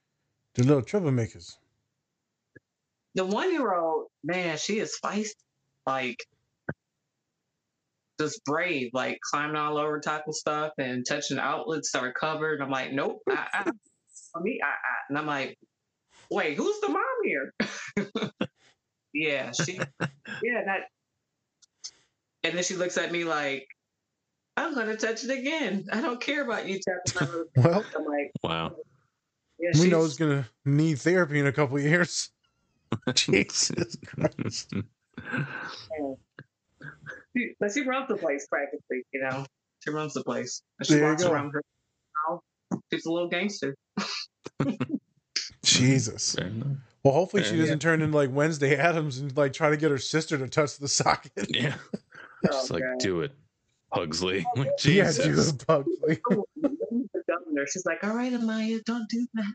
the 0.55 0.63
little 0.63 0.81
troublemakers. 0.83 1.55
The 3.17 3.25
one 3.25 3.51
year 3.51 3.73
old, 3.73 4.05
man, 4.23 4.57
she 4.57 4.79
is 4.79 4.97
feisty. 5.03 5.33
Like, 5.85 6.25
just 8.19 8.43
brave, 8.45 8.91
like 8.93 9.19
climbing 9.21 9.55
all 9.55 9.77
over 9.77 9.99
top 9.99 10.25
of 10.27 10.35
stuff 10.35 10.73
and 10.77 11.05
touching 11.07 11.39
outlets 11.39 11.91
that 11.91 12.03
are 12.03 12.13
covered. 12.13 12.61
I'm 12.61 12.69
like, 12.69 12.93
nope, 12.93 13.21
I, 13.29 13.47
I, 13.53 13.63
for 14.31 14.41
me, 14.41 14.59
I, 14.63 14.67
I, 14.67 14.95
and 15.09 15.17
I'm 15.17 15.25
like, 15.25 15.57
wait, 16.29 16.57
who's 16.57 16.79
the 16.81 16.89
mom 16.89 17.03
here? 17.23 17.53
yeah, 19.13 19.51
she, 19.51 19.79
yeah, 20.43 20.63
that. 20.65 20.81
And 22.43 22.55
then 22.55 22.63
she 22.63 22.75
looks 22.75 22.97
at 22.97 23.11
me 23.11 23.23
like, 23.23 23.67
I'm 24.57 24.73
gonna 24.73 24.95
touch 24.95 25.23
it 25.23 25.31
again. 25.31 25.87
I 25.91 26.01
don't 26.01 26.19
care 26.21 26.43
about 26.43 26.67
you 26.67 26.79
tapping 26.79 27.27
my 27.29 27.43
Well, 27.63 27.85
I'm 27.95 28.05
like, 28.05 28.31
wow 28.43 28.75
yeah, 29.59 29.71
we 29.79 29.89
know 29.89 30.05
it's 30.05 30.17
gonna 30.17 30.47
need 30.65 30.99
therapy 30.99 31.39
in 31.39 31.47
a 31.47 31.51
couple 31.51 31.79
years. 31.79 32.29
Jesus 33.15 33.97
Christ. 34.05 34.73
she, 37.35 37.53
but 37.59 37.71
she 37.71 37.81
runs 37.81 38.07
the 38.07 38.17
place 38.17 38.47
practically, 38.49 39.03
you 39.13 39.21
know. 39.21 39.45
She 39.83 39.91
runs 39.91 40.13
the 40.13 40.23
place. 40.23 40.61
And 40.79 40.87
she 40.87 40.95
There 40.95 41.03
you 41.03 41.09
walks 41.09 41.23
go. 41.23 41.31
around 41.31 41.51
her 41.53 41.61
house. 42.27 42.41
She's 42.91 43.05
a 43.05 43.11
little 43.11 43.29
gangster. 43.29 43.75
Jesus. 45.63 46.35
Well, 47.03 47.13
hopefully 47.13 47.43
she 47.43 47.57
doesn't 47.57 47.79
turn 47.79 48.01
into 48.01 48.17
like 48.17 48.31
Wednesday 48.33 48.75
Addams 48.75 49.19
and 49.19 49.35
like 49.37 49.53
try 49.53 49.69
to 49.69 49.77
get 49.77 49.91
her 49.91 49.97
sister 49.97 50.37
to 50.37 50.47
touch 50.47 50.77
the 50.77 50.87
socket. 50.87 51.31
yeah 51.49 51.75
oh, 52.45 52.51
just 52.51 52.71
like 52.71 52.83
God. 52.83 52.99
do 52.99 53.21
it 53.21 53.31
pugsley 53.93 54.45
like 54.55 54.69
Yeah, 54.83 55.11
jesus 55.11 55.51
do 55.51 55.65
it, 55.65 55.67
Pugsley. 55.67 56.19
the 56.55 57.23
governor. 57.29 57.65
She's 57.71 57.85
like, 57.85 58.03
"All 58.03 58.13
right, 58.15 58.31
Amaya, 58.33 58.83
don't 58.83 59.07
do 59.09 59.25
that." 59.35 59.53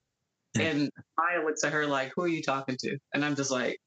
And 0.61 0.91
Maya 1.17 1.45
looks 1.45 1.65
at 1.65 1.73
her 1.73 1.87
like, 1.87 2.13
"Who 2.15 2.23
are 2.23 2.29
you 2.29 2.43
talking 2.43 2.77
to?" 2.81 2.99
And 3.15 3.25
I'm 3.25 3.35
just 3.37 3.51
like, 3.51 3.79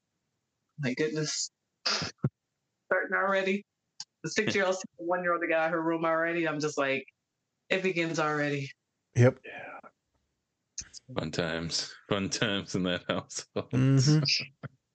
"My 0.78 0.94
goodness, 0.94 1.50
starting 1.86 3.14
already." 3.14 3.64
The 4.24 4.30
six-year-old, 4.30 4.76
one-year-old 4.96 5.42
that 5.42 5.48
got 5.48 5.70
her 5.70 5.80
room 5.80 6.04
already. 6.04 6.48
I'm 6.48 6.58
just 6.58 6.76
like, 6.76 7.06
it 7.68 7.82
begins 7.82 8.18
already. 8.18 8.70
Yep. 9.14 9.38
Yeah. 9.44 9.78
fun 11.16 11.30
times 11.30 11.94
fun 12.08 12.28
times 12.28 12.74
in 12.74 12.82
that 12.82 13.02
household 13.08 13.70
Mhm. 13.70 14.22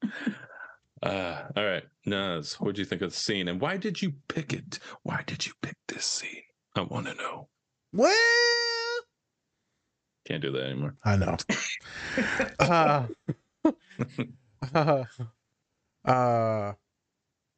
uh 1.04 1.44
all 1.56 1.66
right 1.66 1.84
Naz, 2.06 2.54
what 2.60 2.76
do 2.76 2.82
you 2.82 2.86
think 2.86 3.02
of 3.02 3.12
the 3.12 3.18
scene 3.18 3.48
and 3.48 3.60
why 3.62 3.78
did 3.78 4.02
you 4.02 4.14
pick 4.28 4.54
it 4.54 4.80
why 5.04 5.24
did 5.26 5.46
you 5.46 5.54
pick 5.62 5.76
this 5.88 6.06
scene 6.06 6.44
i 6.76 6.82
want 6.82 7.08
to 7.08 7.16
know 7.16 7.48
Well, 7.94 8.14
can't 10.32 10.42
do 10.42 10.52
that 10.52 10.64
anymore 10.64 10.96
I 11.04 11.16
know. 11.18 11.38
uh, 12.60 13.06
uh, 14.74 15.04
uh, 16.06 16.74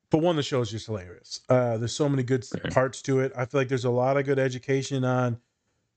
but 0.09 0.17
one, 0.17 0.35
the 0.35 0.43
show 0.43 0.61
is 0.61 0.71
just 0.71 0.85
hilarious. 0.85 1.41
Uh, 1.49 1.77
there's 1.77 1.93
so 1.93 2.07
many 2.07 2.23
good 2.23 2.45
Fair. 2.45 2.71
parts 2.71 3.01
to 3.03 3.19
it. 3.19 3.31
I 3.35 3.45
feel 3.45 3.61
like 3.61 3.67
there's 3.67 3.85
a 3.85 3.89
lot 3.89 4.17
of 4.17 4.25
good 4.25 4.39
education 4.39 5.03
on, 5.03 5.39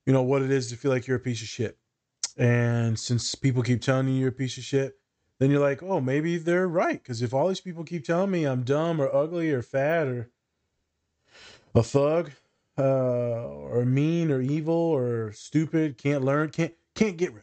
you 0.07 0.13
know, 0.13 0.23
what 0.23 0.43
it 0.43 0.51
is 0.51 0.69
to 0.71 0.77
feel 0.77 0.91
like 0.91 1.07
you're 1.07 1.19
a 1.19 1.21
piece 1.21 1.43
of 1.43 1.49
shit. 1.49 1.79
And 2.37 2.99
since 2.99 3.35
people 3.35 3.63
keep 3.63 3.81
telling 3.83 4.09
you 4.09 4.15
you're 4.15 4.29
a 4.31 4.33
piece 4.33 4.57
of 4.59 4.65
shit, 4.65 4.99
then 5.39 5.51
you're 5.51 5.61
like, 5.61 5.83
oh, 5.83 6.01
maybe 6.01 6.39
they're 6.39 6.69
right. 6.69 7.03
Because 7.03 7.23
if 7.23 7.35
all 7.35 7.49
these 7.49 7.61
people 7.61 7.85
keep 7.85 8.05
telling 8.05 8.31
me 8.31 8.45
I'm 8.45 8.63
dumb 8.63 9.01
or 9.01 9.15
ugly 9.15 9.51
or 9.51 9.63
fat 9.63 10.07
or 10.07 10.31
a 11.75 11.83
thug, 11.83 12.33
uh, 12.79 12.83
or 12.83 13.85
mean 13.85 14.31
or 14.31 14.41
evil 14.41 14.75
or 14.75 15.33
stupid, 15.33 15.99
can't 15.99 16.25
learn, 16.25 16.51
can't 16.51 16.75
can't 16.95 17.17
get 17.17 17.35
right. 17.35 17.43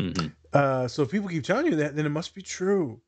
Mm-hmm. 0.00 0.26
Uh, 0.52 0.88
so 0.88 1.02
if 1.02 1.10
people 1.10 1.28
keep 1.28 1.44
telling 1.44 1.66
you 1.66 1.76
that, 1.76 1.96
then 1.96 2.06
it 2.06 2.10
must 2.10 2.34
be 2.34 2.42
true. 2.42 3.00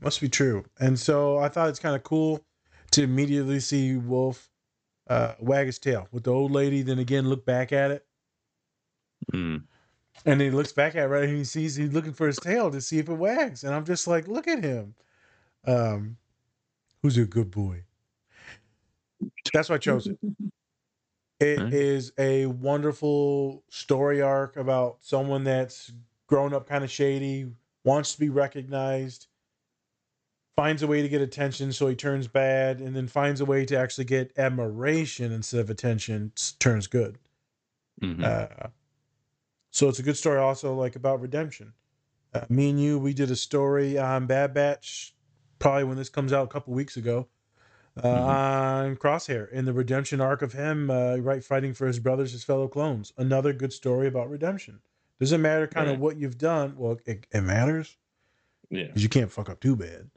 Must 0.00 0.20
be 0.20 0.28
true. 0.28 0.64
And 0.80 0.98
so 0.98 1.38
I 1.38 1.48
thought 1.48 1.68
it's 1.68 1.78
kind 1.78 1.94
of 1.94 2.02
cool 2.02 2.44
to 2.90 3.02
immediately 3.02 3.60
see 3.60 3.96
Wolf 3.96 4.50
uh, 5.08 5.34
wag 5.38 5.66
his 5.66 5.78
tail 5.78 6.08
with 6.12 6.24
the 6.24 6.32
old 6.32 6.52
lady, 6.52 6.82
then 6.82 6.98
again 6.98 7.28
look 7.28 7.44
back 7.44 7.72
at 7.72 7.90
it. 7.90 8.06
Mm. 9.32 9.62
And 10.26 10.40
he 10.40 10.50
looks 10.50 10.72
back 10.72 10.94
at 10.94 11.04
it 11.04 11.08
right 11.08 11.24
and 11.24 11.36
he 11.36 11.44
sees 11.44 11.76
he's 11.76 11.92
looking 11.92 12.12
for 12.12 12.26
his 12.26 12.38
tail 12.38 12.70
to 12.70 12.80
see 12.80 12.98
if 12.98 13.08
it 13.08 13.14
wags. 13.14 13.64
And 13.64 13.74
I'm 13.74 13.84
just 13.84 14.06
like, 14.06 14.28
look 14.28 14.46
at 14.46 14.62
him. 14.62 14.94
Um, 15.64 16.16
who's 17.02 17.16
a 17.18 17.24
good 17.24 17.50
boy? 17.50 17.84
That's 19.52 19.68
why 19.68 19.76
I 19.76 19.78
chose 19.78 20.06
it. 20.06 20.18
It 21.40 21.58
Right. 21.60 21.72
is 21.72 22.12
a 22.18 22.46
wonderful 22.46 23.64
story 23.68 24.22
arc 24.22 24.56
about 24.56 24.98
someone 25.04 25.44
that's 25.44 25.92
grown 26.28 26.54
up 26.54 26.68
kind 26.68 26.84
of 26.84 26.90
shady, 26.90 27.52
wants 27.84 28.14
to 28.14 28.20
be 28.20 28.28
recognized, 28.28 29.26
finds 30.56 30.82
a 30.82 30.86
way 30.86 31.02
to 31.02 31.08
get 31.08 31.20
attention, 31.20 31.72
so 31.72 31.88
he 31.88 31.96
turns 31.96 32.28
bad, 32.28 32.80
and 32.80 32.94
then 32.94 33.08
finds 33.08 33.40
a 33.40 33.44
way 33.44 33.64
to 33.64 33.76
actually 33.76 34.04
get 34.04 34.32
admiration 34.38 35.32
instead 35.32 35.60
of 35.60 35.70
attention, 35.70 36.32
turns 36.58 36.86
good. 36.86 37.18
Mhm. 38.00 38.22
Uh, 38.24 38.68
so 39.70 39.88
it's 39.88 39.98
a 39.98 40.02
good 40.02 40.16
story 40.16 40.38
also 40.38 40.74
like 40.74 40.96
about 40.96 41.20
redemption. 41.20 41.72
Uh, 42.34 42.46
me 42.48 42.70
and 42.70 42.80
you, 42.80 42.98
we 42.98 43.14
did 43.14 43.30
a 43.30 43.36
story 43.36 43.98
on 43.98 44.26
Bad 44.26 44.54
Batch, 44.54 45.14
probably 45.58 45.84
when 45.84 45.96
this 45.96 46.08
comes 46.10 46.32
out 46.32 46.44
a 46.44 46.48
couple 46.48 46.74
weeks 46.74 46.96
ago, 46.96 47.28
uh, 48.02 48.08
on 48.08 48.96
Crosshair 48.96 49.50
in 49.50 49.64
the 49.64 49.72
redemption 49.72 50.20
arc 50.20 50.42
of 50.42 50.52
him, 50.52 50.90
uh, 50.90 51.16
right, 51.16 51.44
fighting 51.44 51.74
for 51.74 51.86
his 51.86 51.98
brothers, 51.98 52.32
his 52.32 52.44
fellow 52.44 52.68
clones. 52.68 53.12
Another 53.18 53.52
good 53.52 53.72
story 53.72 54.06
about 54.06 54.30
redemption. 54.30 54.80
Doesn't 55.20 55.42
matter 55.42 55.66
kind 55.66 55.88
of 55.88 56.00
what 56.00 56.16
you've 56.16 56.38
done. 56.38 56.74
Well, 56.76 56.98
it, 57.06 57.26
it 57.30 57.42
matters 57.42 57.96
yeah. 58.70 58.86
because 58.86 59.02
you 59.02 59.08
can't 59.08 59.30
fuck 59.30 59.48
up 59.48 59.60
too 59.60 59.76
bad. 59.76 60.10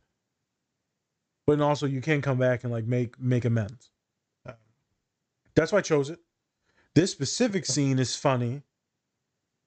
But 1.46 1.62
also, 1.62 1.86
you 1.86 2.01
can 2.01 2.22
come 2.22 2.39
back 2.39 2.63
and 2.63 2.74
like 2.74 2.86
make 2.86 3.20
make 3.20 3.46
amends. 3.46 3.91
Uh, 4.48 4.53
that's 5.53 5.72
why 5.72 5.77
I 5.77 5.82
chose 5.82 6.10
it. 6.10 6.20
This 6.96 7.12
specific 7.12 7.67
scene 7.67 8.00
is 8.00 8.15
funny 8.15 8.63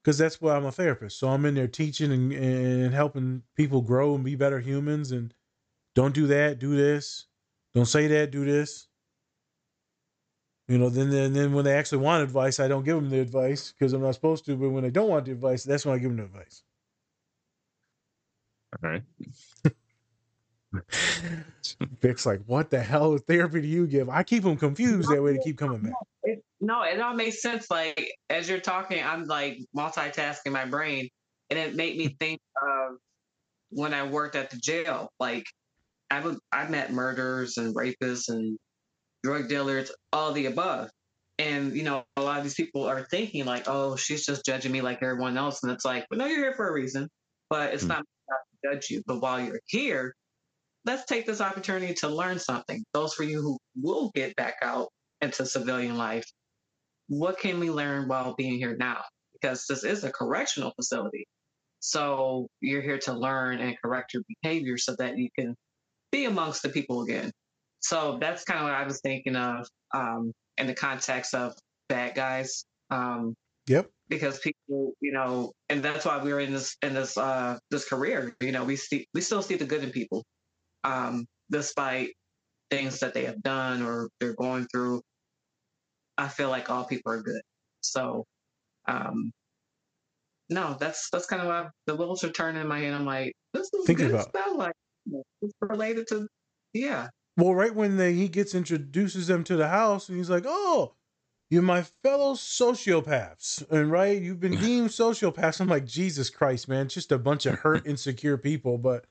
because 0.02 0.18
that's 0.18 0.40
why 0.40 0.56
I'm 0.56 0.64
a 0.64 0.72
therapist. 0.72 1.20
So 1.20 1.28
I'm 1.28 1.44
in 1.44 1.54
there 1.54 1.68
teaching 1.68 2.10
and, 2.10 2.32
and 2.32 2.94
helping 2.94 3.42
people 3.54 3.82
grow 3.82 4.16
and 4.16 4.24
be 4.24 4.34
better 4.34 4.58
humans. 4.58 5.12
And 5.12 5.32
don't 5.94 6.14
do 6.14 6.26
that, 6.26 6.58
do 6.58 6.74
this. 6.76 7.26
Don't 7.78 7.86
say 7.86 8.08
that, 8.08 8.32
do 8.32 8.44
this. 8.44 8.88
You 10.66 10.78
know, 10.78 10.88
then 10.88 11.10
then, 11.10 11.32
then 11.32 11.52
when 11.52 11.64
they 11.64 11.76
actually 11.76 11.98
want 11.98 12.24
advice, 12.24 12.58
I 12.58 12.66
don't 12.66 12.84
give 12.84 12.96
them 12.96 13.08
the 13.08 13.20
advice 13.20 13.70
because 13.70 13.92
I'm 13.92 14.02
not 14.02 14.16
supposed 14.16 14.44
to. 14.46 14.56
But 14.56 14.70
when 14.70 14.82
they 14.82 14.90
don't 14.90 15.08
want 15.08 15.26
the 15.26 15.30
advice, 15.30 15.62
that's 15.62 15.86
when 15.86 15.94
I 15.94 15.98
give 15.98 16.10
them 16.10 16.16
the 16.16 16.24
advice. 16.24 16.64
All 18.82 18.90
right. 18.90 19.02
Vic's 22.00 22.26
like, 22.26 22.40
what 22.46 22.68
the 22.68 22.80
hell 22.80 23.14
is 23.14 23.22
therapy 23.28 23.60
do 23.60 23.68
you 23.68 23.86
give? 23.86 24.08
I 24.08 24.24
keep 24.24 24.42
them 24.42 24.56
confused 24.56 25.08
that 25.10 25.22
way 25.22 25.34
to 25.34 25.40
keep 25.44 25.56
coming 25.56 25.78
back. 25.78 25.92
It, 26.24 26.42
no, 26.60 26.82
it 26.82 27.00
all 27.00 27.14
makes 27.14 27.40
sense. 27.40 27.70
Like 27.70 28.12
as 28.28 28.48
you're 28.48 28.58
talking, 28.58 29.04
I'm 29.04 29.22
like 29.26 29.60
multitasking 29.76 30.50
my 30.50 30.64
brain, 30.64 31.08
and 31.48 31.60
it 31.60 31.76
made 31.76 31.96
me 31.96 32.16
think 32.18 32.40
of 32.60 32.96
when 33.70 33.94
I 33.94 34.02
worked 34.02 34.34
at 34.34 34.50
the 34.50 34.56
jail. 34.56 35.12
Like 35.20 35.46
I 36.10 36.20
would, 36.20 36.38
I've 36.52 36.70
met 36.70 36.92
murderers 36.92 37.56
and 37.58 37.74
rapists 37.74 38.28
and 38.28 38.58
drug 39.22 39.48
dealers, 39.48 39.90
all 40.12 40.32
the 40.32 40.46
above. 40.46 40.90
And 41.38 41.76
you 41.76 41.84
know, 41.84 42.04
a 42.16 42.22
lot 42.22 42.38
of 42.38 42.44
these 42.44 42.54
people 42.54 42.84
are 42.84 43.04
thinking 43.04 43.44
like, 43.44 43.64
"Oh, 43.68 43.96
she's 43.96 44.26
just 44.26 44.44
judging 44.44 44.72
me 44.72 44.80
like 44.80 45.02
everyone 45.02 45.36
else," 45.36 45.62
and 45.62 45.70
it's 45.72 45.84
like, 45.84 46.06
"Well, 46.10 46.18
no, 46.18 46.26
you're 46.26 46.38
here 46.40 46.54
for 46.54 46.68
a 46.68 46.72
reason." 46.72 47.08
But 47.50 47.74
it's 47.74 47.84
Hmm. 47.84 47.90
not 47.90 48.04
to 48.28 48.70
judge 48.72 48.90
you. 48.90 49.02
But 49.06 49.20
while 49.20 49.40
you're 49.40 49.60
here, 49.66 50.14
let's 50.84 51.04
take 51.04 51.26
this 51.26 51.40
opportunity 51.40 51.94
to 51.94 52.08
learn 52.08 52.38
something. 52.38 52.84
Those 52.92 53.14
for 53.14 53.22
you 53.22 53.40
who 53.42 53.58
will 53.80 54.10
get 54.14 54.34
back 54.36 54.56
out 54.62 54.88
into 55.20 55.46
civilian 55.46 55.96
life, 55.96 56.24
what 57.08 57.38
can 57.38 57.60
we 57.60 57.70
learn 57.70 58.08
while 58.08 58.34
being 58.34 58.58
here 58.58 58.76
now? 58.76 59.04
Because 59.32 59.66
this 59.68 59.84
is 59.84 60.04
a 60.04 60.12
correctional 60.12 60.72
facility. 60.76 61.26
So 61.80 62.48
you're 62.60 62.82
here 62.82 62.98
to 63.00 63.12
learn 63.12 63.60
and 63.60 63.76
correct 63.80 64.14
your 64.14 64.24
behavior 64.42 64.78
so 64.78 64.96
that 64.98 65.18
you 65.18 65.28
can 65.38 65.54
be 66.12 66.24
amongst 66.26 66.62
the 66.62 66.68
people 66.68 67.02
again. 67.02 67.30
So 67.80 68.18
that's 68.20 68.44
kind 68.44 68.58
of 68.60 68.64
what 68.64 68.74
I 68.74 68.84
was 68.84 69.00
thinking 69.00 69.36
of 69.36 69.66
um, 69.94 70.32
in 70.56 70.66
the 70.66 70.74
context 70.74 71.34
of 71.34 71.54
bad 71.88 72.14
guys. 72.14 72.64
Um, 72.90 73.34
Yep. 73.66 73.90
because 74.08 74.38
people, 74.38 74.92
you 75.02 75.12
know, 75.12 75.52
and 75.68 75.82
that's 75.82 76.06
why 76.06 76.16
we're 76.22 76.40
in 76.40 76.54
this 76.54 76.74
in 76.80 76.94
this 76.94 77.18
uh 77.18 77.58
this 77.70 77.86
career. 77.86 78.34
You 78.40 78.50
know, 78.50 78.64
we 78.64 78.76
see 78.76 79.06
we 79.12 79.20
still 79.20 79.42
see 79.42 79.56
the 79.56 79.66
good 79.66 79.84
in 79.84 79.90
people, 79.90 80.24
um, 80.84 81.26
despite 81.50 82.14
things 82.70 82.98
that 83.00 83.12
they 83.12 83.26
have 83.26 83.42
done 83.42 83.82
or 83.82 84.08
they're 84.20 84.32
going 84.34 84.66
through. 84.72 85.02
I 86.16 86.28
feel 86.28 86.48
like 86.48 86.70
all 86.70 86.86
people 86.86 87.12
are 87.12 87.20
good. 87.22 87.42
So, 87.82 88.24
um, 88.88 89.30
no, 90.48 90.74
that's 90.80 91.10
that's 91.10 91.26
kind 91.26 91.42
of 91.42 91.48
why 91.48 91.68
the 91.86 91.94
wheels 91.94 92.24
are 92.24 92.30
turning 92.32 92.62
in 92.62 92.68
my 92.68 92.78
head. 92.80 92.94
I'm 92.94 93.04
like, 93.04 93.34
this 93.52 93.68
is 93.74 93.84
Thinking 93.86 94.06
good 94.06 94.14
about- 94.14 94.30
stuff. 94.30 94.56
Like, 94.56 94.72
it's 95.42 95.52
related 95.60 96.06
to, 96.08 96.28
yeah. 96.72 97.08
Well, 97.36 97.54
right 97.54 97.74
when 97.74 97.96
they, 97.96 98.14
he 98.14 98.28
gets 98.28 98.54
introduces 98.54 99.28
them 99.28 99.44
to 99.44 99.56
the 99.56 99.68
house, 99.68 100.08
and 100.08 100.18
he's 100.18 100.30
like, 100.30 100.44
"Oh, 100.46 100.94
you're 101.50 101.62
my 101.62 101.82
fellow 102.02 102.34
sociopaths," 102.34 103.68
and 103.70 103.90
right, 103.90 104.20
you've 104.20 104.40
been 104.40 104.56
deemed 104.60 104.90
sociopaths. 104.90 105.60
I'm 105.60 105.68
like, 105.68 105.86
Jesus 105.86 106.30
Christ, 106.30 106.68
man, 106.68 106.88
just 106.88 107.12
a 107.12 107.18
bunch 107.18 107.46
of 107.46 107.60
hurt, 107.60 107.86
insecure 107.86 108.36
people. 108.38 108.78
But 108.78 109.06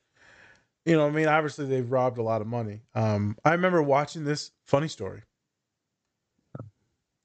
you 0.84 0.96
know, 0.96 1.06
I 1.06 1.10
mean, 1.10 1.26
obviously 1.26 1.66
they've 1.66 1.90
robbed 1.90 2.18
a 2.18 2.22
lot 2.22 2.40
of 2.40 2.46
money. 2.46 2.80
Um, 2.94 3.36
I 3.44 3.52
remember 3.52 3.82
watching 3.82 4.24
this 4.24 4.52
funny 4.66 4.88
story. 4.88 5.22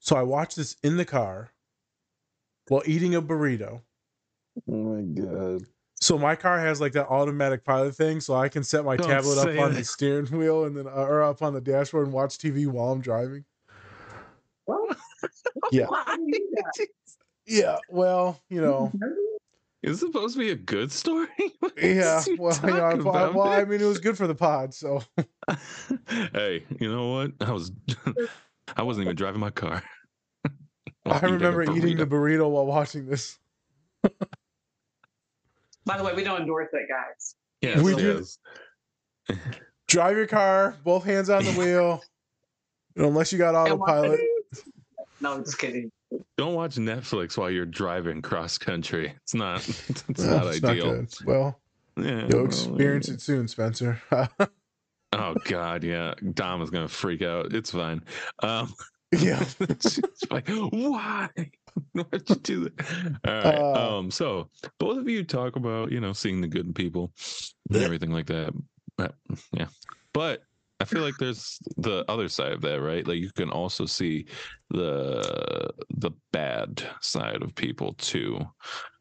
So 0.00 0.16
I 0.16 0.22
watched 0.22 0.56
this 0.56 0.76
in 0.82 0.98
the 0.98 1.06
car 1.06 1.52
while 2.68 2.82
eating 2.84 3.14
a 3.14 3.22
burrito. 3.22 3.80
Oh 4.68 4.72
my 4.72 5.02
god. 5.02 5.64
So 6.04 6.18
my 6.18 6.36
car 6.36 6.60
has 6.60 6.82
like 6.82 6.92
that 6.92 7.08
automatic 7.08 7.64
pilot 7.64 7.96
thing, 7.96 8.20
so 8.20 8.34
I 8.34 8.50
can 8.50 8.62
set 8.62 8.84
my 8.84 8.94
Don't 8.98 9.08
tablet 9.08 9.38
up 9.38 9.48
on 9.48 9.72
that. 9.72 9.78
the 9.78 9.84
steering 9.84 10.26
wheel 10.26 10.64
and 10.64 10.76
then 10.76 10.86
uh, 10.86 10.90
or 10.90 11.22
up 11.22 11.40
on 11.40 11.54
the 11.54 11.62
dashboard 11.62 12.04
and 12.04 12.12
watch 12.12 12.36
TV 12.36 12.66
while 12.66 12.92
I'm 12.92 13.00
driving. 13.00 13.44
Yeah. 15.72 15.86
Why 15.86 16.04
do 16.14 16.22
you 16.26 16.32
do 16.32 16.48
that? 16.56 16.86
Yeah, 17.46 17.76
well, 17.90 18.40
you 18.48 18.60
know, 18.60 18.90
Is 19.82 20.02
it 20.02 20.06
supposed 20.06 20.34
to 20.34 20.38
be 20.40 20.50
a 20.50 20.54
good 20.54 20.90
story? 20.90 21.28
Yeah, 21.76 22.22
well, 22.38 22.58
you 22.62 22.70
know, 22.70 22.76
I, 22.76 22.80
talking 22.80 23.00
about, 23.00 23.34
well, 23.34 23.48
I 23.48 23.64
mean, 23.64 23.82
it 23.82 23.84
was 23.84 23.98
good 23.98 24.16
for 24.16 24.26
the 24.26 24.34
pod, 24.34 24.72
so 24.72 25.02
hey, 26.32 26.64
you 26.80 26.90
know 26.90 27.08
what? 27.08 27.32
I 27.40 27.52
was 27.52 27.70
I 28.76 28.82
wasn't 28.82 29.04
even 29.06 29.16
driving 29.16 29.40
my 29.40 29.50
car. 29.50 29.82
I 31.04 31.20
remember 31.20 31.62
eating 31.62 31.98
the 31.98 32.06
burrito. 32.06 32.38
burrito 32.38 32.50
while 32.50 32.66
watching 32.66 33.06
this. 33.06 33.38
By 35.86 35.98
the 35.98 36.04
way, 36.04 36.14
we 36.14 36.24
don't 36.24 36.40
endorse 36.40 36.68
that, 36.72 36.86
guys. 36.88 37.34
Yeah, 37.60 37.80
We 37.82 37.94
do- 37.94 38.24
Drive 39.88 40.16
your 40.16 40.26
car, 40.26 40.76
both 40.84 41.04
hands 41.04 41.28
on 41.30 41.44
the 41.44 41.52
wheel, 41.52 42.02
unless 42.96 43.32
you 43.32 43.38
got 43.38 43.54
autopilot. 43.54 44.18
No, 45.20 45.34
I'm 45.34 45.44
just 45.44 45.58
kidding. 45.58 45.90
Don't 46.36 46.54
watch 46.54 46.76
Netflix 46.76 47.36
while 47.36 47.50
you're 47.50 47.66
driving 47.66 48.22
cross 48.22 48.56
country. 48.58 49.14
It's 49.22 49.34
not. 49.34 49.66
It's 50.08 50.24
Uh, 50.24 50.36
not 50.36 50.46
it's 50.54 50.64
ideal. 50.64 50.92
good. 50.96 51.14
Well, 51.26 51.60
yeah, 51.96 52.26
you'll 52.28 52.38
well, 52.38 52.46
experience 52.46 53.08
it 53.08 53.20
soon, 53.20 53.46
Spencer. 53.48 54.00
Oh 55.16 55.34
God, 55.44 55.84
yeah. 55.84 56.14
Dom 56.32 56.60
is 56.60 56.70
gonna 56.70 56.88
freak 56.88 57.22
out. 57.22 57.54
It's 57.54 57.70
fine. 57.70 58.02
Um, 58.42 58.74
yeah. 59.16 59.44
it's 59.60 60.00
like, 60.28 60.48
why? 60.48 61.28
Why'd 61.92 62.28
you 62.28 62.36
do 62.36 62.64
that? 62.64 63.18
All 63.24 63.32
right. 63.32 63.54
Uh, 63.54 63.98
um, 63.98 64.10
so 64.10 64.48
both 64.78 64.98
of 64.98 65.08
you 65.08 65.24
talk 65.24 65.56
about, 65.56 65.90
you 65.92 66.00
know, 66.00 66.12
seeing 66.12 66.40
the 66.40 66.48
good 66.48 66.66
in 66.66 66.74
people 66.74 67.12
and 67.70 67.82
everything 67.82 68.10
like 68.10 68.26
that. 68.26 68.52
But, 68.96 69.14
yeah. 69.52 69.66
But 70.12 70.42
I 70.80 70.84
feel 70.84 71.02
like 71.02 71.16
there's 71.18 71.58
the 71.76 72.04
other 72.08 72.28
side 72.28 72.52
of 72.52 72.60
that, 72.62 72.80
right? 72.80 73.06
Like 73.06 73.18
you 73.18 73.30
can 73.32 73.50
also 73.50 73.86
see 73.86 74.26
the 74.70 75.70
the 75.96 76.10
bad 76.32 76.86
side 77.00 77.42
of 77.42 77.54
people 77.54 77.94
too. 77.94 78.40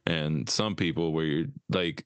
And 0.05 0.47
some 0.49 0.75
people 0.75 1.13
where 1.13 1.25
you're 1.25 1.47
like 1.69 2.05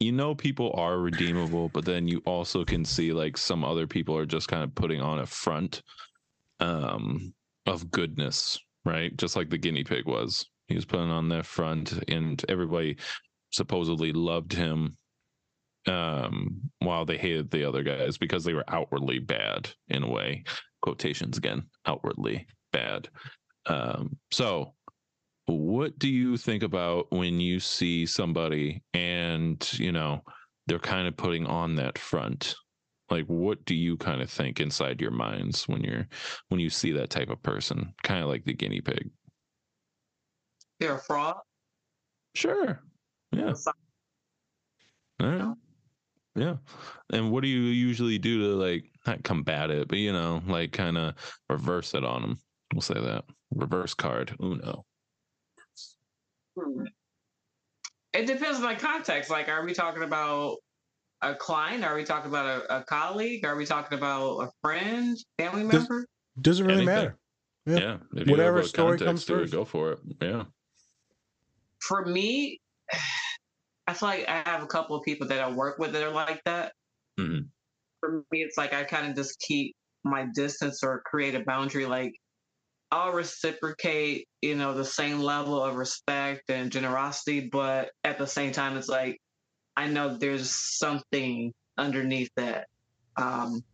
you 0.00 0.12
know 0.12 0.34
people 0.34 0.72
are 0.76 0.98
redeemable, 0.98 1.68
but 1.68 1.84
then 1.84 2.08
you 2.08 2.22
also 2.24 2.64
can 2.64 2.84
see 2.84 3.12
like 3.12 3.36
some 3.36 3.64
other 3.64 3.86
people 3.86 4.16
are 4.16 4.26
just 4.26 4.48
kind 4.48 4.62
of 4.64 4.74
putting 4.74 5.00
on 5.00 5.18
a 5.18 5.26
front 5.26 5.82
um 6.60 7.32
of 7.66 7.90
goodness, 7.90 8.58
right? 8.84 9.16
Just 9.16 9.36
like 9.36 9.50
the 9.50 9.58
guinea 9.58 9.84
pig 9.84 10.06
was. 10.06 10.46
He 10.68 10.74
was 10.74 10.84
putting 10.84 11.10
on 11.10 11.28
that 11.30 11.46
front 11.46 11.92
and 12.08 12.42
everybody 12.48 12.96
supposedly 13.52 14.12
loved 14.12 14.52
him 14.52 14.96
um 15.86 16.60
while 16.80 17.06
they 17.06 17.16
hated 17.16 17.50
the 17.50 17.64
other 17.64 17.82
guys 17.82 18.18
because 18.18 18.44
they 18.44 18.52
were 18.52 18.64
outwardly 18.68 19.18
bad 19.18 19.68
in 19.88 20.02
a 20.02 20.08
way. 20.10 20.44
Quotations 20.82 21.38
again, 21.38 21.64
outwardly 21.86 22.46
bad. 22.72 23.08
Um, 23.66 24.16
so 24.30 24.74
what 25.46 25.98
do 25.98 26.08
you 26.08 26.36
think 26.36 26.62
about 26.62 27.06
when 27.10 27.40
you 27.40 27.60
see 27.60 28.06
somebody 28.06 28.82
and 28.94 29.68
you 29.78 29.90
know 29.92 30.22
they're 30.66 30.78
kind 30.78 31.08
of 31.08 31.16
putting 31.16 31.46
on 31.46 31.74
that 31.76 31.98
front 31.98 32.54
like 33.10 33.26
what 33.26 33.64
do 33.64 33.74
you 33.74 33.96
kind 33.96 34.22
of 34.22 34.30
think 34.30 34.60
inside 34.60 35.00
your 35.00 35.10
minds 35.10 35.66
when 35.68 35.82
you're 35.82 36.06
when 36.48 36.60
you 36.60 36.70
see 36.70 36.92
that 36.92 37.10
type 37.10 37.28
of 37.30 37.42
person 37.42 37.92
kind 38.02 38.22
of 38.22 38.28
like 38.28 38.44
the 38.44 38.52
guinea 38.54 38.80
pig 38.80 39.10
They're 40.78 40.94
a 40.94 40.98
fraud. 40.98 41.36
sure 42.34 42.82
yeah 43.32 43.52
All 45.20 45.26
right. 45.28 45.54
yeah 46.36 46.56
and 47.12 47.30
what 47.30 47.42
do 47.42 47.48
you 47.48 47.60
usually 47.60 48.18
do 48.18 48.38
to 48.40 48.46
like 48.56 48.84
not 49.06 49.22
combat 49.24 49.70
it 49.70 49.88
but 49.88 49.98
you 49.98 50.12
know 50.12 50.40
like 50.46 50.72
kind 50.72 50.96
of 50.96 51.14
reverse 51.48 51.94
it 51.94 52.04
on 52.04 52.22
them 52.22 52.38
we'll 52.72 52.80
say 52.80 52.94
that 52.94 53.24
reverse 53.50 53.94
card 53.94 54.34
uno 54.42 54.84
Hmm. 56.58 56.82
It 58.12 58.26
depends 58.26 58.60
on 58.60 58.74
the 58.74 58.74
context. 58.74 59.30
Like, 59.30 59.48
are 59.48 59.64
we 59.64 59.72
talking 59.72 60.02
about 60.02 60.56
a 61.22 61.34
client? 61.34 61.84
Are 61.84 61.94
we 61.94 62.04
talking 62.04 62.30
about 62.30 62.46
a, 62.46 62.78
a 62.80 62.84
colleague? 62.84 63.44
Are 63.44 63.56
we 63.56 63.66
talking 63.66 63.96
about 63.98 64.38
a 64.40 64.50
friend, 64.62 65.16
family 65.38 65.64
member? 65.64 66.06
Doesn't 66.40 66.64
really 66.66 66.82
Anything. 66.82 66.94
matter. 66.94 67.18
Yeah. 67.66 67.78
yeah, 67.78 67.96
if 68.14 68.28
Whatever 68.28 68.56
have 68.58 68.66
story 68.68 68.98
context 68.98 69.04
comes 69.06 69.24
to 69.26 69.32
first. 69.34 69.52
go 69.52 69.64
for 69.66 69.92
it 69.92 69.98
yeah 70.22 70.44
For 71.82 72.06
me, 72.06 72.58
I 73.86 73.92
feel 73.94 74.08
like 74.08 74.28
I 74.28 74.42
have 74.48 74.62
a 74.62 74.66
couple 74.66 74.96
of 74.96 75.04
people 75.04 75.26
that 75.28 75.40
I 75.40 75.50
work 75.50 75.78
with 75.78 75.92
that 75.92 76.02
are 76.02 76.10
like 76.10 76.40
that. 76.46 76.72
Mhm. 77.18 77.48
For 78.00 78.24
me, 78.30 78.42
it's 78.42 78.56
like 78.56 78.72
I 78.72 78.84
kind 78.84 79.08
of 79.10 79.14
just 79.14 79.38
keep 79.40 79.76
my 80.04 80.26
distance 80.34 80.82
or 80.82 81.02
create 81.04 81.34
a 81.34 81.44
boundary. 81.44 81.84
Like, 81.84 82.12
I'll 82.90 83.12
reciprocate, 83.12 84.26
you 84.40 84.54
know, 84.56 84.72
the 84.74 84.84
same 84.84 85.20
level 85.20 85.62
of 85.62 85.76
respect 85.76 86.48
and 86.48 86.72
generosity, 86.72 87.48
but 87.52 87.90
at 88.04 88.16
the 88.18 88.26
same 88.26 88.52
time, 88.52 88.76
it's 88.78 88.88
like 88.88 89.18
I 89.80 89.86
know 89.86 90.14
there's 90.14 90.50
something 90.50 91.54
underneath 91.78 92.30
that, 92.36 92.66
um, 93.16 93.64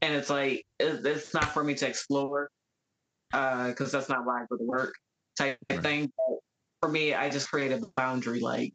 and 0.00 0.14
it's 0.14 0.30
like 0.30 0.64
it, 0.78 1.04
it's 1.04 1.34
not 1.34 1.52
for 1.52 1.62
me 1.62 1.74
to 1.74 1.86
explore 1.86 2.48
because 3.30 3.92
that's 3.92 4.08
not 4.08 4.24
why 4.24 4.40
I 4.40 4.46
go 4.48 4.56
to 4.56 4.64
work 4.64 4.94
type 5.36 5.58
of 5.68 5.82
thing. 5.82 6.10
But 6.16 6.38
for 6.80 6.90
me, 6.90 7.12
I 7.12 7.28
just 7.28 7.50
create 7.50 7.72
a 7.72 7.86
boundary, 7.94 8.40
like 8.40 8.72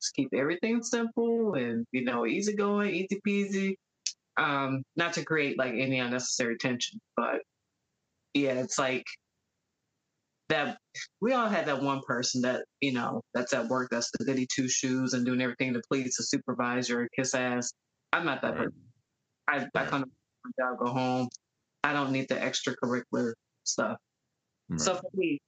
just 0.00 0.14
keep 0.14 0.30
everything 0.32 0.82
simple 0.82 1.52
and 1.52 1.84
you 1.92 2.04
know 2.04 2.24
easygoing, 2.24 2.94
easy 2.94 3.20
peasy. 3.28 3.74
Um, 4.38 4.82
not 4.96 5.12
to 5.14 5.26
create 5.26 5.58
like 5.58 5.74
any 5.74 5.98
unnecessary 5.98 6.56
tension, 6.56 6.98
but 7.18 7.42
yeah, 8.32 8.52
it's 8.52 8.78
like 8.78 9.04
that 10.50 10.78
we 11.20 11.32
all 11.32 11.48
had 11.48 11.66
that 11.66 11.82
one 11.82 12.00
person 12.06 12.42
that 12.42 12.64
you 12.80 12.92
know 12.92 13.22
that's 13.34 13.52
at 13.54 13.68
work 13.68 13.88
that's 13.90 14.10
the 14.18 14.24
goody 14.24 14.46
two 14.54 14.68
shoes 14.68 15.14
and 15.14 15.24
doing 15.24 15.40
everything 15.40 15.72
to 15.72 15.80
please 15.90 16.16
the 16.16 16.24
supervisor 16.24 17.00
and 17.00 17.08
kiss 17.16 17.34
ass. 17.34 17.72
I'm 18.12 18.26
not 18.26 18.42
that 18.42 18.56
person. 18.56 18.74
I, 19.48 19.66
I 19.74 19.86
come 19.86 20.02
to 20.02 20.10
my 20.44 20.50
job, 20.58 20.78
go 20.78 20.92
home. 20.92 21.28
I 21.82 21.92
don't 21.92 22.12
need 22.12 22.28
the 22.28 22.34
extracurricular 22.34 23.32
stuff. 23.64 23.96
So 24.76 24.94
for 24.94 25.08
me, 25.14 25.38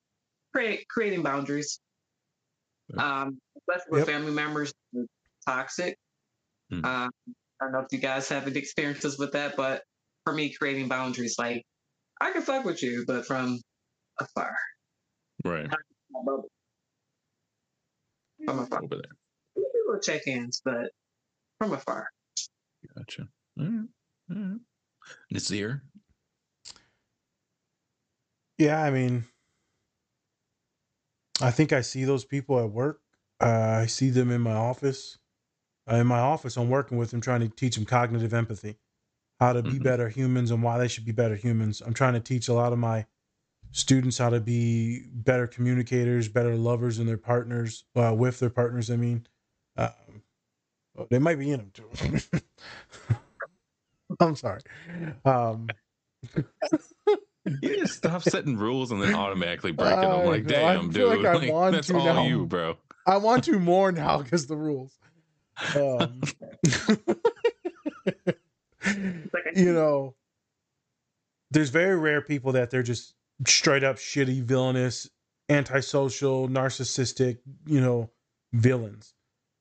create, 0.53 0.89
creating 0.89 1.23
boundaries, 1.23 1.79
um, 2.99 3.39
especially 3.57 3.91
with 3.91 4.01
Yep. 4.01 4.09
family 4.09 4.33
members, 4.33 4.73
toxic. 5.47 5.97
Mm. 6.73 6.85
Um, 6.85 7.11
I 7.61 7.65
don't 7.65 7.73
know 7.73 7.81
if 7.81 7.87
you 7.93 7.99
guys 7.99 8.29
have 8.29 8.47
any 8.49 8.59
experiences 8.59 9.19
with 9.19 9.33
that, 9.33 9.57
but 9.57 9.83
for 10.25 10.33
me, 10.33 10.53
creating 10.53 10.89
boundaries, 10.89 11.37
like 11.39 11.63
I 12.21 12.33
can 12.33 12.43
fuck 12.43 12.65
with 12.65 12.83
you, 12.83 13.05
but 13.07 13.27
from 13.27 13.61
afar. 14.19 14.57
Right 15.45 15.69
From 18.47 18.59
afar. 18.59 18.81
over 18.83 18.97
there 18.97 19.17
We 19.57 19.63
do 19.63 19.85
little 19.87 20.01
check-ins, 20.01 20.63
but 20.65 20.91
from 21.59 21.73
afar. 21.73 22.09
gotcha 22.97 23.29
all 23.59 23.65
right 23.65 23.89
all 24.31 24.37
right 24.37 24.61
Nazir 25.31 25.83
Yeah, 28.59 28.81
I 28.83 28.91
mean, 28.91 29.25
I 31.41 31.51
think 31.51 31.73
I 31.73 31.81
see 31.81 32.05
those 32.05 32.25
people 32.25 32.61
at 32.61 32.71
work. 32.71 33.01
Uh, 33.41 33.81
I 33.83 33.87
see 33.87 34.11
them 34.11 34.31
in 34.31 34.41
my 34.41 34.53
office. 34.53 35.19
Uh, 35.91 35.97
in 35.97 36.07
my 36.07 36.21
office, 36.21 36.57
I'm 36.57 36.69
working 36.71 36.97
with 36.97 37.11
them, 37.11 37.21
trying 37.21 37.41
to 37.41 37.49
teach 37.49 37.75
them 37.75 37.85
cognitive 37.85 38.33
empathy, 38.33 38.77
how 39.41 39.53
to 39.53 39.63
be 39.63 39.79
Mhm. 39.79 39.83
better 39.83 40.09
humans, 40.09 40.53
and 40.53 40.63
why 40.63 40.79
they 40.79 40.87
should 40.87 41.05
be 41.05 41.13
better 41.13 41.35
humans. 41.35 41.81
I'm 41.85 41.95
trying 41.95 42.13
to 42.15 42.21
teach 42.21 42.47
a 42.49 42.53
lot 42.55 42.73
of 42.73 42.79
my 42.79 43.07
students 43.73 44.19
how 44.19 44.31
to 44.31 44.41
be 44.41 45.03
better 45.13 45.47
communicators, 45.47 46.29
better 46.29 46.55
lovers 46.57 46.99
in 46.99 47.07
their 47.07 47.19
partners, 47.19 47.85
uh, 47.97 48.15
with 48.17 48.39
their 48.39 48.51
partners. 48.51 48.91
I 48.91 48.97
mean, 48.97 49.27
um, 49.77 50.23
well, 50.95 51.07
they 51.11 51.19
might 51.19 51.39
be 51.39 51.51
in 51.51 51.59
them 51.59 51.73
too. 51.73 52.41
I'm 54.21 54.37
sorry. 54.37 54.61
Um, 55.25 55.69
you 57.63 57.79
just 57.79 57.95
stop 57.95 58.23
setting 58.23 58.57
rules 58.57 58.93
and 58.93 59.03
then 59.03 59.15
automatically 59.15 59.73
breaking 59.73 60.01
them 60.01 60.11
I 60.11 60.25
like 60.25 60.45
know, 60.45 60.57
I 60.57 60.75
damn 60.75 60.93
feel 60.93 61.11
dude 61.11 61.23
like 61.23 61.35
I 61.35 61.39
like, 61.39 61.53
want 61.53 61.75
that's 61.75 61.87
to 61.89 61.97
all 61.97 62.05
now. 62.05 62.23
you 62.25 62.47
bro 62.47 62.77
I 63.07 63.17
want 63.17 63.45
to 63.45 63.59
more 63.59 63.91
now 63.91 64.19
because 64.19 64.47
the 64.47 64.57
rules. 64.57 64.97
Um, 65.77 66.21
you 69.57 69.73
know, 69.73 70.15
there's 71.51 71.71
very 71.71 71.97
rare 71.97 72.21
people 72.21 72.53
that 72.53 72.71
they're 72.71 72.83
just 72.83 73.15
straight 73.47 73.85
up 73.85 73.97
shitty, 73.97 74.43
villainous, 74.43 75.09
antisocial, 75.49 76.49
narcissistic, 76.49 77.39
you 77.67 77.81
know, 77.81 78.11
villains. 78.53 79.15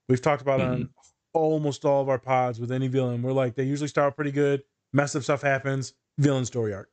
We've 0.10 0.22
talked 0.22 0.42
about 0.42 0.62
on 0.62 0.90
almost 1.34 1.86
all 1.86 2.02
of 2.02 2.10
our 2.10 2.20
pods 2.20 2.60
with 2.60 2.72
any 2.72 2.88
villain. 2.88 3.22
We're 3.22 3.32
like, 3.32 3.56
they 3.56 3.64
usually 3.64 3.88
start 3.88 4.16
pretty 4.16 4.32
good, 4.32 4.64
mess 4.94 5.16
up 5.16 5.24
stuff 5.24 5.42
happens, 5.42 5.94
villain 6.18 6.46
story 6.46 6.74
arc. 6.74 6.90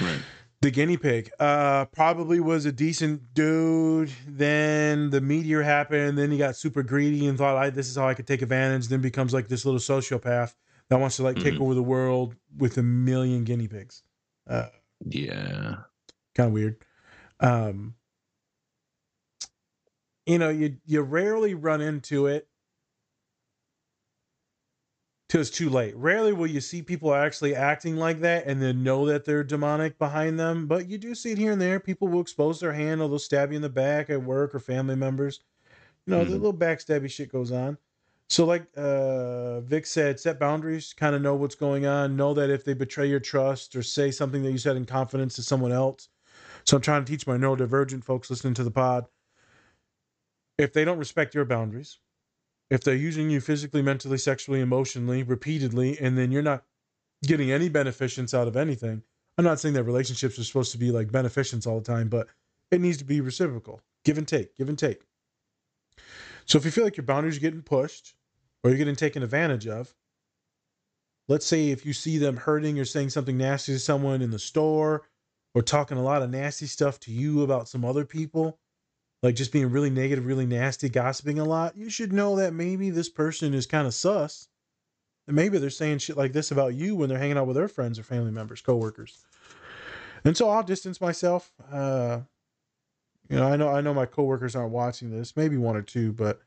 right 0.00 0.20
The 0.62 0.70
guinea 0.70 0.96
pig 0.96 1.30
uh, 1.40 1.86
probably 1.86 2.38
was 2.38 2.66
a 2.66 2.72
decent 2.72 3.34
dude. 3.34 4.12
Then 4.28 5.10
the 5.10 5.20
meteor 5.20 5.62
happened. 5.62 6.18
Then 6.18 6.30
he 6.30 6.38
got 6.38 6.54
super 6.54 6.82
greedy 6.82 7.26
and 7.26 7.36
thought, 7.38 7.56
I, 7.56 7.70
"This 7.70 7.88
is 7.88 7.96
how 7.96 8.06
I 8.06 8.14
could 8.14 8.26
take 8.26 8.42
advantage." 8.42 8.88
Then 8.88 9.00
becomes 9.00 9.32
like 9.32 9.48
this 9.48 9.64
little 9.64 9.80
sociopath 9.80 10.54
that 10.90 11.00
wants 11.00 11.16
to 11.16 11.22
like 11.22 11.38
take 11.38 11.54
Mhm. 11.54 11.62
over 11.62 11.74
the 11.74 11.82
world 11.82 12.36
with 12.56 12.76
a 12.78 12.82
million 12.82 13.44
guinea 13.44 13.68
pigs. 13.68 14.02
Uh, 14.46 14.68
yeah 15.06 15.76
kind 16.34 16.48
of 16.48 16.52
weird. 16.54 16.84
Um, 17.40 17.96
you 20.26 20.38
know, 20.38 20.50
you 20.50 20.76
you 20.86 21.00
rarely 21.02 21.54
run 21.54 21.80
into 21.80 22.26
it 22.26 22.48
till 25.28 25.40
it's 25.40 25.50
too 25.50 25.70
late. 25.70 25.94
Rarely 25.96 26.32
will 26.32 26.46
you 26.48 26.60
see 26.60 26.82
people 26.82 27.14
actually 27.14 27.54
acting 27.54 27.96
like 27.96 28.20
that 28.20 28.46
and 28.46 28.60
then 28.60 28.82
know 28.82 29.06
that 29.06 29.24
they're 29.24 29.44
demonic 29.44 29.98
behind 29.98 30.38
them. 30.40 30.66
But 30.66 30.88
you 30.88 30.98
do 30.98 31.14
see 31.14 31.32
it 31.32 31.38
here 31.38 31.52
and 31.52 31.60
there. 31.60 31.78
People 31.78 32.08
will 32.08 32.20
expose 32.20 32.60
their 32.60 32.72
hand 32.72 33.00
or 33.00 33.08
they'll 33.08 33.18
stab 33.18 33.50
you 33.50 33.56
in 33.56 33.62
the 33.62 33.68
back 33.68 34.10
at 34.10 34.22
work 34.22 34.54
or 34.54 34.58
family 34.60 34.96
members. 34.96 35.40
You 36.06 36.12
know, 36.12 36.24
the 36.24 36.32
Mhm. 36.32 36.38
little 36.38 36.54
backstabby 36.58 37.10
shit 37.10 37.32
goes 37.32 37.52
on. 37.52 37.78
So, 38.28 38.46
like 38.46 38.66
uh, 38.76 39.60
Vic 39.62 39.86
said, 39.86 40.20
set 40.20 40.38
boundaries, 40.40 40.92
kind 40.94 41.14
of 41.16 41.22
know 41.22 41.34
what's 41.34 41.56
going 41.56 41.86
on. 41.86 42.16
Know 42.16 42.34
that 42.34 42.50
if 42.50 42.64
they 42.64 42.74
betray 42.74 43.08
your 43.08 43.20
trust 43.20 43.76
or 43.76 43.82
say 43.82 44.10
something 44.10 44.42
that 44.44 44.52
you 44.52 44.58
said 44.58 44.76
in 44.76 44.86
confidence 44.86 45.36
to 45.36 45.42
someone 45.42 45.72
else. 45.72 46.08
So, 46.64 46.76
I'm 46.76 46.82
trying 46.82 47.04
to 47.04 47.10
teach 47.10 47.26
my 47.26 47.36
neurodivergent 47.36 48.04
folks 48.04 48.30
listening 48.30 48.54
to 48.54 48.64
the 48.64 48.70
pod. 48.70 49.06
If 50.58 50.72
they 50.72 50.84
don't 50.84 50.98
respect 50.98 51.34
your 51.34 51.44
boundaries, 51.44 51.98
if 52.70 52.84
they're 52.84 52.94
using 52.94 53.30
you 53.30 53.40
physically, 53.40 53.82
mentally, 53.82 54.18
sexually, 54.18 54.60
emotionally, 54.60 55.22
repeatedly, 55.22 55.98
and 55.98 56.16
then 56.16 56.30
you're 56.30 56.42
not 56.42 56.64
getting 57.24 57.50
any 57.50 57.68
beneficence 57.68 58.32
out 58.32 58.48
of 58.48 58.56
anything, 58.56 59.02
I'm 59.38 59.44
not 59.44 59.58
saying 59.58 59.74
that 59.74 59.84
relationships 59.84 60.38
are 60.38 60.44
supposed 60.44 60.72
to 60.72 60.78
be 60.78 60.90
like 60.90 61.10
beneficence 61.10 61.66
all 61.66 61.80
the 61.80 61.84
time, 61.84 62.08
but 62.08 62.28
it 62.70 62.80
needs 62.80 62.98
to 62.98 63.04
be 63.04 63.20
reciprocal, 63.20 63.80
give 64.04 64.18
and 64.18 64.28
take, 64.28 64.54
give 64.56 64.68
and 64.68 64.78
take. 64.78 65.02
So 66.46 66.58
if 66.58 66.64
you 66.64 66.70
feel 66.70 66.84
like 66.84 66.96
your 66.96 67.04
boundaries 67.04 67.36
are 67.36 67.40
getting 67.40 67.62
pushed 67.62 68.14
or 68.62 68.70
you're 68.70 68.78
getting 68.78 68.96
taken 68.96 69.22
advantage 69.22 69.66
of, 69.66 69.94
let's 71.28 71.46
say 71.46 71.70
if 71.70 71.86
you 71.86 71.92
see 71.92 72.18
them 72.18 72.36
hurting 72.36 72.78
or 72.78 72.84
saying 72.84 73.10
something 73.10 73.38
nasty 73.38 73.72
to 73.72 73.78
someone 73.78 74.22
in 74.22 74.30
the 74.30 74.38
store 74.38 75.02
or 75.54 75.62
talking 75.62 75.98
a 75.98 76.02
lot 76.02 76.22
of 76.22 76.30
nasty 76.30 76.66
stuff 76.66 77.00
to 77.00 77.12
you 77.12 77.42
about 77.42 77.68
some 77.68 77.84
other 77.84 78.04
people, 78.04 78.58
like 79.22 79.34
just 79.34 79.52
being 79.52 79.70
really 79.70 79.90
negative, 79.90 80.26
really 80.26 80.46
nasty, 80.46 80.88
gossiping 80.88 81.38
a 81.38 81.44
lot, 81.44 81.76
you 81.76 81.90
should 81.90 82.12
know 82.12 82.36
that 82.36 82.54
maybe 82.54 82.90
this 82.90 83.08
person 83.08 83.54
is 83.54 83.66
kind 83.66 83.86
of 83.86 83.94
sus. 83.94 84.48
And 85.26 85.36
maybe 85.36 85.58
they're 85.58 85.70
saying 85.70 85.98
shit 85.98 86.16
like 86.16 86.32
this 86.32 86.50
about 86.50 86.74
you 86.74 86.96
when 86.96 87.08
they're 87.08 87.18
hanging 87.18 87.36
out 87.36 87.46
with 87.46 87.56
their 87.56 87.68
friends 87.68 87.98
or 87.98 88.02
family 88.02 88.30
members, 88.30 88.60
coworkers. 88.60 89.18
And 90.24 90.36
so 90.36 90.48
I'll 90.48 90.62
distance 90.62 91.00
myself. 91.00 91.52
Uh, 91.70 92.20
you 93.28 93.36
know, 93.36 93.46
I 93.46 93.56
know 93.56 93.68
I 93.68 93.80
know 93.80 93.94
my 93.94 94.06
coworkers 94.06 94.56
aren't 94.56 94.72
watching 94.72 95.10
this, 95.10 95.36
maybe 95.36 95.56
one 95.56 95.76
or 95.76 95.82
two, 95.82 96.12
but 96.12 96.40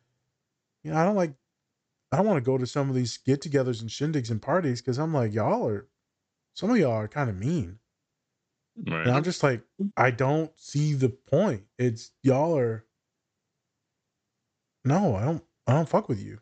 you 0.84 0.92
know, 0.92 0.98
I 0.98 1.06
don't 1.06 1.16
like 1.16 1.34
I 2.12 2.18
don't 2.18 2.26
want 2.26 2.38
to 2.38 2.46
go 2.46 2.58
to 2.58 2.68
some 2.68 2.90
of 2.90 2.96
these 2.96 3.18
get-togethers 3.18 3.82
and 3.82 3.90
shindigs 3.90 4.30
and 4.30 4.42
parties 4.42 4.82
because 4.82 5.00
I'm 5.00 5.14
like, 5.14 5.34
y'all 5.34 5.68
are 5.68 5.88
some 6.54 6.70
of 6.70 6.78
y'all 6.78 6.92
are 6.92 7.08
kind 7.08 7.30
of 7.30 7.38
mean. 7.38 7.80
Right. 8.76 9.06
And 9.08 9.16
I'm 9.16 9.24
just 9.24 9.44
like, 9.44 9.62
I 9.98 10.12
don't 10.12 10.52
see 10.58 10.94
the 10.94 11.10
point. 11.10 11.64
It's 11.78 12.12
y'all 12.24 12.58
are 12.58 12.86
no, 14.86 15.16
I 15.16 15.26
don't 15.26 15.44
I 15.68 15.74
don't 15.74 15.90
fuck 15.90 16.10
with 16.10 16.22
you. 16.24 16.40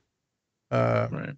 Uh 0.72 1.10
right. 1.12 1.36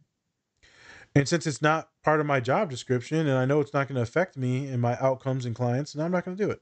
and 1.15 1.27
since 1.27 1.45
it's 1.47 1.61
not 1.61 1.89
part 2.03 2.19
of 2.19 2.25
my 2.25 2.39
job 2.39 2.69
description 2.69 3.27
and 3.27 3.37
I 3.37 3.45
know 3.45 3.59
it's 3.59 3.73
not 3.73 3.87
going 3.87 3.95
to 3.95 4.01
affect 4.01 4.37
me 4.37 4.67
and 4.67 4.81
my 4.81 4.97
outcomes 4.99 5.45
and 5.45 5.55
clients, 5.55 5.93
and 5.93 6.03
I'm 6.03 6.11
not 6.11 6.25
going 6.25 6.37
to 6.37 6.43
do 6.43 6.51
it. 6.51 6.61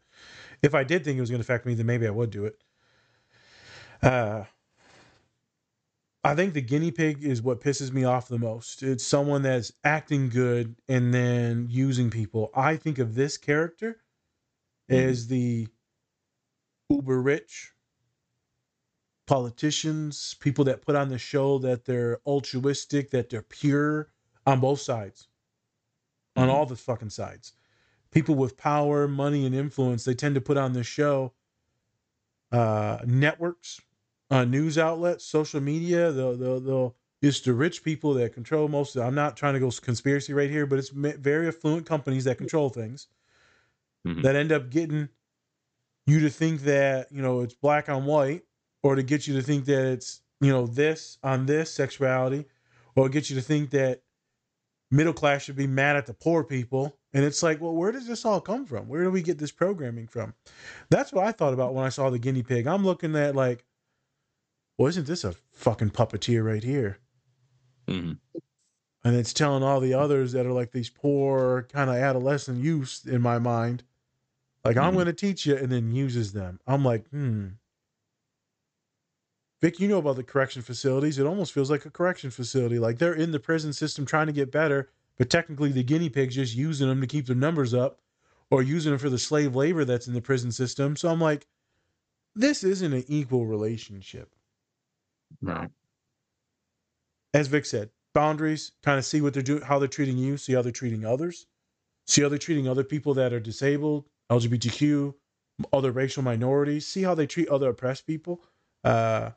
If 0.61 0.73
I 0.75 0.83
did 0.83 1.03
think 1.03 1.17
it 1.17 1.21
was 1.21 1.29
going 1.29 1.41
to 1.41 1.45
affect 1.45 1.65
me, 1.65 1.73
then 1.73 1.85
maybe 1.85 2.07
I 2.07 2.11
would 2.11 2.29
do 2.29 2.45
it. 2.45 2.63
Uh 4.01 4.45
I 6.23 6.35
think 6.35 6.53
the 6.53 6.61
guinea 6.61 6.91
pig 6.91 7.23
is 7.23 7.41
what 7.41 7.61
pisses 7.61 7.91
me 7.91 8.03
off 8.03 8.27
the 8.27 8.37
most. 8.37 8.83
It's 8.83 9.05
someone 9.05 9.41
that's 9.41 9.73
acting 9.83 10.29
good 10.29 10.75
and 10.87 11.13
then 11.13 11.67
using 11.69 12.11
people. 12.11 12.51
I 12.55 12.75
think 12.77 12.99
of 12.99 13.15
this 13.15 13.37
character 13.37 14.01
as 14.91 15.27
the 15.27 15.67
uber 16.89 17.21
rich 17.21 17.71
politicians, 19.25 20.35
people 20.39 20.65
that 20.65 20.81
put 20.81 20.95
on 20.95 21.09
the 21.09 21.17
show 21.17 21.57
that 21.59 21.85
they're 21.85 22.19
altruistic, 22.25 23.11
that 23.11 23.29
they're 23.29 23.41
pure 23.41 24.09
on 24.45 24.59
both 24.59 24.81
sides, 24.81 25.29
on 26.35 26.49
all 26.49 26.65
the 26.65 26.75
fucking 26.75 27.09
sides. 27.09 27.53
People 28.11 28.35
with 28.35 28.57
power, 28.57 29.07
money, 29.07 29.45
and 29.45 29.55
influence, 29.55 30.03
they 30.03 30.13
tend 30.13 30.35
to 30.35 30.41
put 30.41 30.57
on 30.57 30.73
the 30.73 30.83
show. 30.83 31.31
Uh, 32.51 32.97
networks, 33.05 33.79
uh, 34.29 34.43
news 34.43 34.77
outlets, 34.77 35.23
social 35.23 35.61
media, 35.61 36.11
they'll, 36.11 36.35
they'll, 36.35 36.59
they'll, 36.59 36.95
it's 37.21 37.39
the 37.39 37.53
rich 37.53 37.81
people 37.81 38.13
that 38.15 38.33
control 38.33 38.67
most 38.67 38.97
of 38.97 39.03
it. 39.03 39.05
I'm 39.05 39.15
not 39.15 39.37
trying 39.37 39.53
to 39.53 39.61
go 39.61 39.71
conspiracy 39.71 40.33
right 40.33 40.49
here, 40.49 40.65
but 40.65 40.77
it's 40.77 40.89
very 40.89 41.47
affluent 41.47 41.85
companies 41.85 42.25
that 42.25 42.37
control 42.37 42.69
things 42.69 43.07
Mhm. 44.07 44.23
that 44.23 44.35
end 44.35 44.51
up 44.51 44.69
getting 44.69 45.09
you 46.07 46.19
to 46.21 46.29
think 46.29 46.61
that, 46.61 47.11
you 47.11 47.21
know, 47.21 47.41
it's 47.41 47.53
black 47.53 47.89
on 47.89 48.05
white 48.05 48.43
or 48.83 48.95
to 48.95 49.03
get 49.03 49.27
you 49.27 49.35
to 49.35 49.41
think 49.41 49.65
that 49.65 49.85
it's, 49.93 50.21
you 50.39 50.51
know, 50.51 50.65
this 50.65 51.17
on 51.23 51.45
this 51.45 51.71
sexuality 51.71 52.45
or 52.95 53.09
get 53.09 53.29
you 53.29 53.35
to 53.35 53.41
think 53.41 53.69
that 53.71 54.01
middle 54.89 55.13
class 55.13 55.43
should 55.43 55.55
be 55.55 55.67
mad 55.67 55.95
at 55.95 56.05
the 56.05 56.13
poor 56.13 56.43
people. 56.43 56.97
And 57.13 57.23
it's 57.23 57.43
like, 57.43 57.61
well, 57.61 57.75
where 57.75 57.91
does 57.91 58.07
this 58.07 58.25
all 58.25 58.41
come 58.41 58.65
from? 58.65 58.87
Where 58.87 59.03
do 59.03 59.11
we 59.11 59.21
get 59.21 59.37
this 59.37 59.51
programming 59.51 60.07
from? 60.07 60.33
That's 60.89 61.13
what 61.13 61.25
I 61.25 61.31
thought 61.31 61.53
about 61.53 61.73
when 61.73 61.85
I 61.85 61.89
saw 61.89 62.09
the 62.09 62.19
guinea 62.19 62.43
pig. 62.43 62.67
I'm 62.67 62.85
looking 62.85 63.15
at 63.15 63.35
like, 63.35 63.65
well, 64.77 64.87
isn't 64.87 65.07
this 65.07 65.23
a 65.23 65.33
fucking 65.51 65.91
puppeteer 65.91 66.43
right 66.43 66.63
here? 66.63 66.97
Mhm. 67.87 68.19
And 69.03 69.15
it's 69.15 69.33
telling 69.33 69.63
all 69.63 69.79
the 69.79 69.93
others 69.93 70.31
that 70.33 70.45
are 70.45 70.51
like 70.53 70.71
these 70.71 70.89
poor 70.89 71.63
kind 71.71 71.89
of 71.89 71.95
adolescent 71.97 72.63
youths 72.63 73.05
in 73.05 73.21
my 73.21 73.39
mind, 73.39 73.83
like, 74.65 74.77
I'm 74.77 74.93
Mhm. 74.93 74.95
going 74.95 75.07
to 75.07 75.13
teach 75.13 75.45
you, 75.45 75.55
and 75.57 75.71
then 75.71 75.91
uses 75.91 76.33
them. 76.33 76.59
I'm 76.67 76.83
like, 76.85 77.07
hmm. 77.09 77.49
Vic, 79.61 79.79
you 79.79 79.87
know 79.87 79.99
about 79.99 80.15
the 80.17 80.23
correction 80.23 80.61
facilities. 80.61 81.17
It 81.19 81.25
almost 81.25 81.53
feels 81.53 81.71
like 81.71 81.85
a 81.85 81.91
correction 81.91 82.31
facility. 82.31 82.79
Like 82.79 82.97
they're 82.99 83.13
in 83.13 83.31
the 83.31 83.39
prison 83.39 83.73
system 83.73 84.05
trying 84.05 84.27
to 84.27 84.33
get 84.33 84.51
better, 84.51 84.89
but 85.17 85.29
technically 85.29 85.71
the 85.71 85.83
guinea 85.83 86.09
pig's 86.09 86.35
just 86.35 86.55
using 86.55 86.87
them 86.87 87.01
to 87.01 87.07
keep 87.07 87.27
their 87.27 87.35
numbers 87.35 87.73
up 87.73 88.01
or 88.51 88.61
using 88.63 88.91
them 88.91 88.99
for 88.99 89.09
the 89.09 89.19
slave 89.19 89.55
labor 89.55 89.85
that's 89.85 90.07
in 90.07 90.13
the 90.13 90.21
prison 90.21 90.51
system. 90.51 90.95
So 90.95 91.09
I'm 91.09 91.21
like, 91.21 91.47
this 92.35 92.63
isn't 92.63 92.93
an 92.93 93.05
equal 93.07 93.45
relationship. 93.47 94.35
Right. 95.41 95.71
As 97.33 97.47
Vic 97.47 97.65
said, 97.65 97.91
boundaries, 98.13 98.71
kind 98.83 98.97
of 98.97 99.05
see 99.05 99.19
what 99.21 99.33
they're 99.33 99.43
doing, 99.43 99.61
how 99.63 99.79
they're 99.79 99.87
treating 99.89 100.17
you, 100.17 100.37
see 100.37 100.53
how 100.53 100.61
they're 100.61 100.71
treating 100.71 101.05
others, 101.05 101.47
see 102.07 102.23
how 102.23 102.29
they're 102.29 102.39
treating 102.39 102.67
other 102.67 102.85
people 102.85 103.15
that 103.15 103.33
are 103.33 103.41
disabled, 103.41 104.09
LGBTQ, 104.31 105.13
other 105.73 105.91
racial 105.91 106.23
minorities, 106.23 106.87
see 106.87 107.03
how 107.03 107.13
they 107.13 107.27
treat 107.27 107.49
other 107.49 107.69
oppressed 107.69 108.07
people. 108.07 108.41
Uh, 108.83 109.31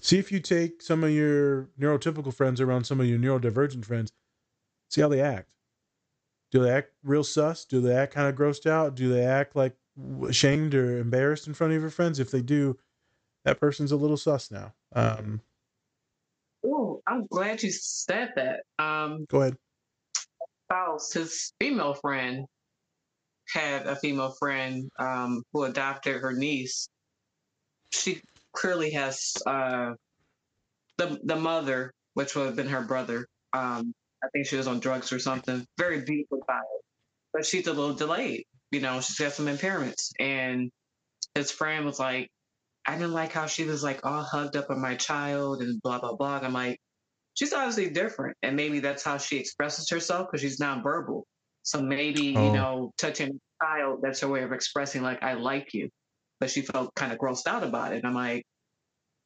see 0.00 0.18
if 0.18 0.32
you 0.32 0.40
take 0.40 0.82
some 0.82 1.04
of 1.04 1.10
your 1.10 1.68
neurotypical 1.78 2.32
friends 2.34 2.60
around 2.60 2.84
some 2.84 3.00
of 3.00 3.06
your 3.06 3.18
neurodivergent 3.18 3.84
friends, 3.84 4.10
see 4.90 5.00
how 5.00 5.08
they 5.08 5.20
act. 5.20 5.52
Do 6.50 6.62
they 6.62 6.70
act 6.70 6.92
real 7.04 7.24
sus? 7.24 7.64
Do 7.64 7.80
they 7.80 7.94
act 7.94 8.14
kind 8.14 8.28
of 8.28 8.34
grossed 8.34 8.66
out? 8.68 8.94
Do 8.94 9.12
they 9.12 9.24
act 9.24 9.54
like 9.54 9.76
ashamed 10.26 10.74
or 10.74 10.98
embarrassed 10.98 11.46
in 11.46 11.54
front 11.54 11.72
of 11.74 11.80
your 11.80 11.90
friends? 11.90 12.18
If 12.18 12.30
they 12.30 12.42
do, 12.42 12.78
that 13.44 13.60
person's 13.60 13.92
a 13.92 13.96
little 13.96 14.16
sus 14.16 14.50
now. 14.50 14.72
Um, 14.94 15.40
Oh, 16.64 17.00
I'm 17.06 17.26
glad 17.26 17.62
you 17.62 17.70
said 17.70 18.32
that. 18.36 18.60
Um, 18.78 19.24
go 19.28 19.42
ahead. 19.42 19.56
spouse, 20.64 21.12
his 21.12 21.52
female 21.60 21.94
friend, 21.94 22.46
had 23.52 23.86
a 23.86 23.96
female 23.96 24.34
friend 24.38 24.90
um, 24.98 25.42
who 25.52 25.64
adopted 25.64 26.20
her 26.20 26.32
niece. 26.32 26.88
She 27.90 28.20
clearly 28.52 28.90
has 28.92 29.32
uh, 29.46 29.92
the 30.98 31.18
the 31.24 31.36
mother, 31.36 31.92
which 32.14 32.34
would 32.34 32.46
have 32.46 32.56
been 32.56 32.68
her 32.68 32.82
brother. 32.82 33.26
Um, 33.52 33.92
I 34.22 34.28
think 34.32 34.46
she 34.46 34.56
was 34.56 34.66
on 34.66 34.80
drugs 34.80 35.12
or 35.12 35.18
something. 35.18 35.64
Very 35.78 36.02
beautiful 36.02 36.40
child, 36.48 36.80
but 37.32 37.46
she's 37.46 37.66
a 37.66 37.72
little 37.72 37.94
delayed. 37.94 38.44
You 38.70 38.80
know, 38.80 39.00
she's 39.00 39.18
got 39.18 39.32
some 39.32 39.46
impairments, 39.46 40.10
and 40.18 40.70
his 41.34 41.50
friend 41.50 41.84
was 41.84 42.00
like, 42.00 42.28
I 42.86 42.94
didn't 42.94 43.12
like 43.12 43.32
how 43.32 43.46
she 43.46 43.64
was 43.64 43.82
like 43.82 44.04
all 44.04 44.22
hugged 44.22 44.56
up 44.56 44.70
on 44.70 44.80
my 44.80 44.96
child 44.96 45.60
and 45.62 45.80
blah 45.82 46.00
blah 46.00 46.16
blah. 46.16 46.40
I'm 46.42 46.52
like, 46.52 46.78
she's 47.34 47.52
obviously 47.52 47.90
different, 47.90 48.36
and 48.42 48.56
maybe 48.56 48.80
that's 48.80 49.04
how 49.04 49.18
she 49.18 49.38
expresses 49.38 49.88
herself 49.88 50.26
because 50.26 50.40
she's 50.40 50.60
nonverbal. 50.60 51.22
So 51.66 51.82
maybe 51.82 52.36
Oh. 52.36 52.46
you 52.46 52.52
know, 52.52 52.92
touching 52.96 53.28
a 53.30 53.64
child 53.64 53.98
that's 54.02 54.20
her 54.20 54.28
way 54.28 54.42
of 54.42 54.52
expressing 54.52 55.02
like 55.02 55.22
I 55.22 55.34
like 55.34 55.74
you, 55.74 55.90
but 56.38 56.48
she 56.48 56.62
felt 56.62 56.94
kind 56.94 57.12
of 57.12 57.18
grossed 57.18 57.48
out 57.48 57.64
about 57.64 57.92
it. 57.92 58.04
I'm 58.04 58.14
like, 58.14 58.44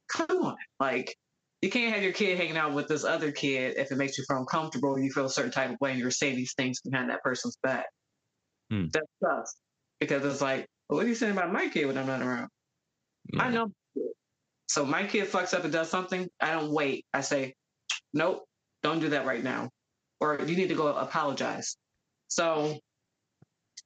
come 0.09 0.39
on, 0.43 0.57
like 0.81 1.15
you 1.61 1.69
can't 1.69 1.93
have 1.95 2.03
your 2.03 2.15
kid 2.15 2.39
hanging 2.39 2.57
out 2.57 2.73
with 2.73 2.89
this 2.89 3.05
other 3.05 3.31
kid 3.31 3.77
if 3.77 3.93
it 3.93 3.97
makes 3.97 4.17
you 4.17 4.25
feel 4.27 4.39
uncomfortable. 4.39 4.95
And 4.95 5.05
you 5.05 5.13
feel 5.13 5.27
a 5.27 5.31
certain 5.31 5.53
type 5.53 5.71
of 5.71 5.77
way, 5.83 5.91
and 5.91 6.01
you're 6.01 6.11
saying 6.11 6.37
these 6.37 6.55
things 6.55 6.81
behind 6.81 7.11
that 7.11 7.23
person's 7.23 7.59
back. 7.63 7.85
Hmm. 8.71 8.87
That 8.93 9.05
sucks 9.23 9.55
because 9.99 10.25
it's 10.25 10.41
like, 10.41 10.67
well, 10.89 10.97
what 10.97 11.05
are 11.05 11.09
you 11.09 11.15
saying 11.15 11.33
about 11.33 11.53
my 11.53 11.69
kid 11.69 11.85
when 11.85 11.99
I'm 11.99 12.07
not 12.07 12.23
around? 12.23 12.49
I 13.39 13.51
know. 13.51 13.71
So 14.69 14.87
my 14.87 15.05
kid 15.05 15.29
fucks 15.29 15.53
up 15.53 15.65
and 15.65 15.73
does 15.73 15.91
something. 15.91 16.27
I 16.41 16.53
don't 16.53 16.73
wait. 16.73 17.05
I 17.13 17.21
say, 17.21 17.53
nope, 18.15 18.45
don't 18.83 19.01
do 19.01 19.11
that 19.11 19.27
right 19.27 19.45
now, 19.45 19.69
or 20.21 20.41
you 20.47 20.57
need 20.57 20.69
to 20.69 20.75
go 20.75 20.87
apologize. 20.87 21.77
So 22.31 22.79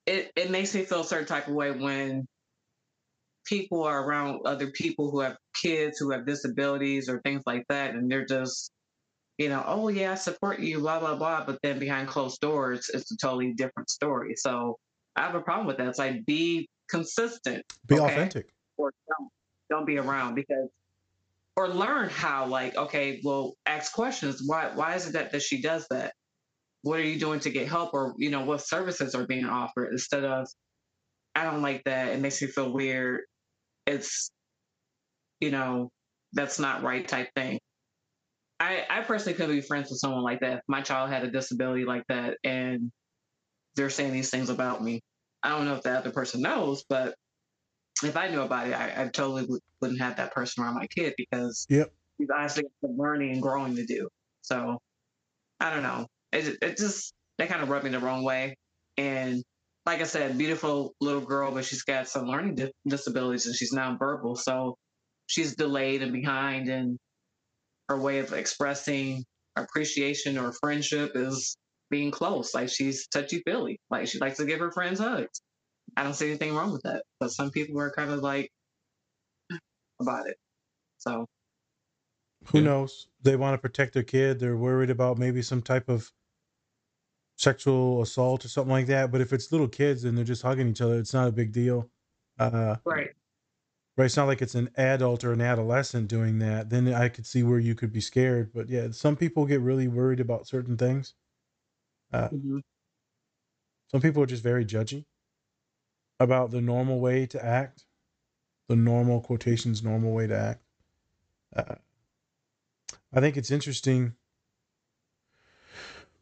it 0.07 0.31
it 0.37 0.51
makes 0.51 0.75
me 0.75 0.85
feel 0.85 1.01
a 1.01 1.05
certain 1.05 1.27
type 1.27 1.49
of 1.49 1.55
way 1.55 1.73
when 1.73 2.27
people 3.47 3.83
are 3.83 4.07
around 4.07 4.41
other 4.47 4.71
people 4.71 5.11
who 5.11 5.21
have 5.21 5.37
kids 5.61 5.99
who 5.99 6.11
have 6.11 6.27
disabilities 6.27 7.09
or 7.09 7.21
things 7.23 7.43
like 7.47 7.65
that, 7.69 7.95
and 7.95 8.11
they're 8.11 8.27
just, 8.27 8.71
you 9.39 9.49
know, 9.49 9.65
oh 9.67 9.89
yeah, 9.89 10.13
I 10.13 10.15
support 10.15 10.61
you, 10.61 10.81
blah 10.81 11.01
blah 11.01 11.17
blah. 11.17 11.45
But 11.45 11.59
then 11.63 11.79
behind 11.79 12.09
closed 12.09 12.41
doors, 12.41 12.91
it's 12.93 13.11
a 13.11 13.17
totally 13.17 13.55
different 13.55 13.91
story. 13.91 14.35
So 14.37 14.77
I 15.17 15.23
have 15.23 15.35
a 15.35 15.41
problem 15.41 15.67
with 15.67 15.79
that. 15.79 15.89
It's 15.89 15.99
like 15.99 16.25
be 16.27 16.69
consistent 16.91 17.65
Be 17.87 17.97
okay? 17.97 18.05
authentic. 18.05 18.47
or 18.77 18.93
don't 19.09 19.31
don't 19.71 19.87
be 19.87 19.97
around 19.97 20.35
because 20.35 20.69
or 21.57 21.69
learn 21.69 22.11
how 22.11 22.47
like 22.47 22.77
okay 22.77 23.21
well 23.25 23.55
ask 23.65 23.93
questions 23.95 24.43
why 24.45 24.71
why 24.75 24.95
is 24.95 25.09
it 25.09 25.13
that, 25.13 25.33
that 25.33 25.41
she 25.41 25.63
does 25.63 25.87
that 25.89 26.13
what 26.85 27.01
are 27.01 27.05
you 27.05 27.19
doing 27.19 27.41
to 27.41 27.51
get 27.51 27.67
help? 27.67 27.95
Or 27.95 28.15
you 28.19 28.31
know 28.31 28.45
what 28.45 28.61
services 28.61 29.15
are 29.15 29.27
being 29.27 29.47
offered? 29.47 29.91
Instead 29.91 30.25
of 30.25 30.47
i 31.35 31.43
don't 31.45 31.63
like 31.63 31.83
that. 31.85 32.09
It 32.09 32.21
makes 32.21 32.41
me 32.41 32.49
feel 32.49 32.73
weird. 32.73 33.23
It's 33.87 34.31
you 35.41 35.51
know 35.51 35.91
that's 36.35 36.59
not 36.59 36.83
right 36.83 37.07
type 37.09 37.31
thing. 37.35 37.59
I 38.61 38.85
i 38.91 39.01
personally 39.01 39.35
couldn't 39.35 39.57
be 39.57 39.63
friends 39.63 39.91
with 39.91 39.99
someone 39.99 40.23
like 40.23 40.41
that. 40.41 40.59
If 40.59 40.63
my 40.69 40.83
child 40.83 41.11
had 41.11 41.25
a 41.25 41.31
disability 41.31 41.85
like 41.87 42.05
that 42.09 42.37
and 42.45 42.93
they're 43.77 43.91
saying 43.91 44.13
these 44.13 44.31
things 44.31 44.51
about 44.51 44.83
me. 44.83 45.01
I 45.43 45.49
don't 45.51 45.65
know 45.65 45.75
if 45.75 45.83
the 45.83 45.91
other 45.91 46.11
person 46.11 46.43
knows 46.43 46.85
but 46.89 47.15
if 48.03 48.17
I 48.17 48.29
knew 48.29 48.43
about 48.43 48.67
it, 48.67 48.75
I, 48.75 49.05
I 49.05 49.09
totally 49.09 49.47
would, 49.47 49.61
wouldn't 49.81 50.01
have 50.01 50.17
that 50.17 50.35
person 50.35 50.63
around 50.63 50.75
my 50.75 50.87
kid 50.89 51.15
because 51.17 51.67
Yep. 51.71 51.93
he's 52.19 52.29
honestly 52.37 52.65
learning 52.83 53.33
and 53.33 53.41
growing 53.43 53.77
to 53.77 53.87
do. 53.87 54.09
So 54.43 54.81
I 55.61 55.71
don't 55.71 55.83
know. 55.83 56.09
It, 56.35 56.59
it 56.61 56.77
just 56.77 57.15
they 57.39 57.47
kind 57.47 57.63
of 57.63 57.69
rubbed 57.69 57.85
me 57.85 57.91
the 57.91 58.01
wrong 58.01 58.25
way. 58.25 58.57
And 58.97 59.43
like 59.87 60.01
I 60.01 60.05
said, 60.05 60.37
beautiful 60.39 60.95
little 61.01 61.21
girl, 61.21 61.53
but 61.53 61.65
she's 61.65 61.83
got 61.83 62.09
some 62.09 62.27
learning 62.27 62.57
di- 62.57 62.73
disabilities 62.87 63.47
and 63.47 63.55
she's 63.55 63.73
nonverbal, 63.73 64.37
so 64.39 64.77
she's 65.27 65.57
delayed 65.57 66.03
and 66.03 66.13
behind. 66.13 66.69
And 66.69 66.99
her 67.89 68.01
way 68.01 68.19
of 68.19 68.33
expressing 68.33 69.25
appreciation 69.57 70.39
or 70.39 70.53
friendship 70.61 71.13
is 71.15 71.57
being 71.91 72.11
close. 72.11 72.55
Like 72.55 72.69
she's 72.69 73.07
touchy 73.09 73.43
feely. 73.47 73.79
Like 73.91 74.09
she 74.09 74.19
likes 74.19 74.39
to 74.39 74.47
give 74.47 74.61
her 74.61 74.73
friends 74.73 75.01
hugs. 75.01 75.41
I 75.97 76.03
don't 76.03 76.15
see 76.15 76.29
anything 76.29 76.55
wrong 76.55 76.73
with 76.73 76.83
that. 76.83 77.05
But 77.21 77.31
some 77.31 77.51
people 77.51 77.79
are 77.81 77.91
kind 77.91 78.11
of 78.11 78.21
like 78.21 78.51
about 80.01 80.29
it. 80.29 80.37
So 80.99 81.27
Who 82.53 82.63
knows? 82.63 83.07
They 83.23 83.37
want 83.37 83.55
to 83.55 83.59
protect 83.59 83.95
their 83.95 84.03
kid. 84.03 84.41
They're 84.41 84.57
worried 84.57 84.91
about 84.91 85.19
maybe 85.19 85.43
some 85.43 85.63
type 85.63 85.89
of 85.89 86.11
sexual 87.45 88.03
assault 88.03 88.45
or 88.45 88.49
something 88.49 88.73
like 88.73 88.87
that. 88.87 89.13
But 89.13 89.21
if 89.21 89.33
it's 89.33 89.53
little 89.53 89.69
kids 89.69 90.05
and 90.05 90.17
they're 90.17 90.25
just 90.25 90.43
hugging 90.43 90.69
each 90.69 90.81
other, 90.81 90.99
it's 90.99 91.15
not 91.15 91.29
a 91.29 91.33
big 91.33 91.53
deal. 91.53 91.91
Uh, 92.39 92.77
Right. 92.85 93.13
right. 93.97 94.05
It's 94.07 94.17
not 94.17 94.27
like 94.27 94.43
it's 94.43 94.55
an 94.57 94.71
adult 94.77 95.23
or 95.23 95.33
an 95.33 95.41
adolescent 95.41 96.09
doing 96.09 96.39
that. 96.41 96.71
Then 96.71 96.93
I 96.93 97.09
could 97.09 97.27
see 97.27 97.43
where 97.43 97.59
you 97.61 97.75
could 97.75 97.93
be 97.93 98.01
scared. 98.01 98.53
But 98.53 98.69
yeah, 98.69 98.91
some 98.91 99.17
people 99.17 99.47
get 99.47 99.61
really 99.61 99.87
worried 99.87 100.21
about 100.21 100.49
certain 100.49 100.77
things. 100.77 101.15
Uh, 102.13 102.29
Mhm. 102.33 102.63
some 103.89 104.01
people 104.01 104.23
are 104.23 104.27
just 104.27 104.43
very 104.43 104.65
judgy 104.65 105.05
about 106.21 106.51
the 106.51 106.61
normal 106.61 107.01
way 107.01 107.27
to 107.27 107.45
act, 107.45 107.85
the 108.69 108.77
normal 108.77 109.21
quotations, 109.21 109.83
normal 109.83 110.13
way 110.13 110.27
to 110.27 110.37
act. 110.37 110.63
Uh, 111.55 111.75
I 113.13 113.21
think 113.21 113.37
it's 113.37 113.51
interesting 113.51 114.15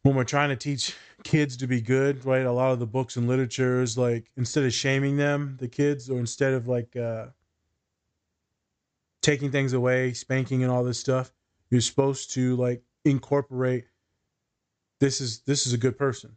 when 0.03 0.15
we're 0.15 0.25
trying 0.25 0.49
to 0.49 0.57
teach 0.57 0.97
kids 1.25 1.57
to 1.59 1.67
be 1.67 1.81
good, 1.81 2.25
right? 2.25 2.45
A 2.45 2.53
lot 2.53 2.73
of 2.73 2.79
the 2.79 2.87
books 2.87 3.17
and 3.17 3.29
literature 3.29 3.83
is 3.83 3.97
like 3.97 4.31
instead 4.37 4.65
of 4.65 4.73
shaming 4.73 5.17
them, 5.17 5.57
the 5.61 5.69
kids, 5.69 6.11
or 6.11 6.19
instead 6.19 6.53
of 6.53 6.69
like 6.69 6.97
uh, 6.97 7.27
taking 9.21 9.51
things 9.51 9.73
away, 9.73 10.13
spanking 10.13 10.63
and 10.63 10.73
all 10.73 10.85
this 10.85 10.99
stuff, 10.99 11.33
you're 11.71 11.81
supposed 11.81 12.33
to 12.35 12.57
like 12.57 12.83
incorporate. 13.05 13.85
This 15.01 15.21
is 15.21 15.41
this 15.41 15.67
is 15.67 15.73
a 15.73 15.79
good 15.79 15.99
person. 15.99 16.37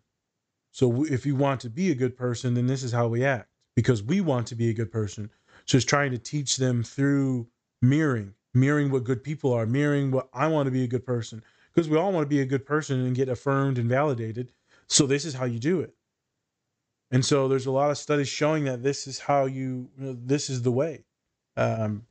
So 0.71 1.05
if 1.05 1.25
you 1.25 1.35
want 1.35 1.61
to 1.61 1.69
be 1.69 1.91
a 1.91 1.95
good 1.95 2.17
person, 2.17 2.53
then 2.53 2.67
this 2.67 2.83
is 2.83 2.91
how 2.91 3.07
we 3.07 3.23
act 3.23 3.49
because 3.75 4.03
we 4.03 4.21
want 4.21 4.47
to 4.47 4.55
be 4.55 4.69
a 4.69 4.73
good 4.73 4.91
person. 4.91 5.29
So 5.65 5.77
it's 5.77 5.85
trying 5.85 6.11
to 6.11 6.17
teach 6.17 6.57
them 6.57 6.83
through 6.83 7.47
mirroring, 7.81 8.33
mirroring 8.53 8.91
what 8.91 9.03
good 9.03 9.23
people 9.23 9.53
are, 9.53 9.65
mirroring 9.65 10.11
what 10.11 10.29
I 10.33 10.47
want 10.47 10.67
to 10.67 10.71
be 10.71 10.83
a 10.83 10.87
good 10.87 11.05
person 11.05 11.41
because 11.75 11.89
we 11.89 11.97
all 11.97 12.11
want 12.11 12.23
to 12.23 12.29
be 12.29 12.41
a 12.41 12.45
good 12.45 12.65
person 12.65 13.05
and 13.05 13.15
get 13.15 13.29
affirmed 13.29 13.77
and 13.77 13.89
validated. 13.89 14.51
So 14.87 15.07
this 15.07 15.25
is 15.25 15.33
how 15.33 15.45
you 15.45 15.59
do 15.59 15.81
it. 15.81 15.93
And 17.11 17.23
so 17.23 17.47
there's 17.47 17.65
a 17.65 17.71
lot 17.71 17.91
of 17.91 17.97
studies 17.97 18.27
showing 18.27 18.65
that 18.65 18.83
this 18.83 19.07
is 19.07 19.19
how 19.19 19.45
you, 19.45 19.89
you 19.97 20.05
know, 20.05 20.17
this 20.25 20.49
is 20.49 20.61
the 20.63 20.71
way. 20.71 21.05
Um, 21.55 22.05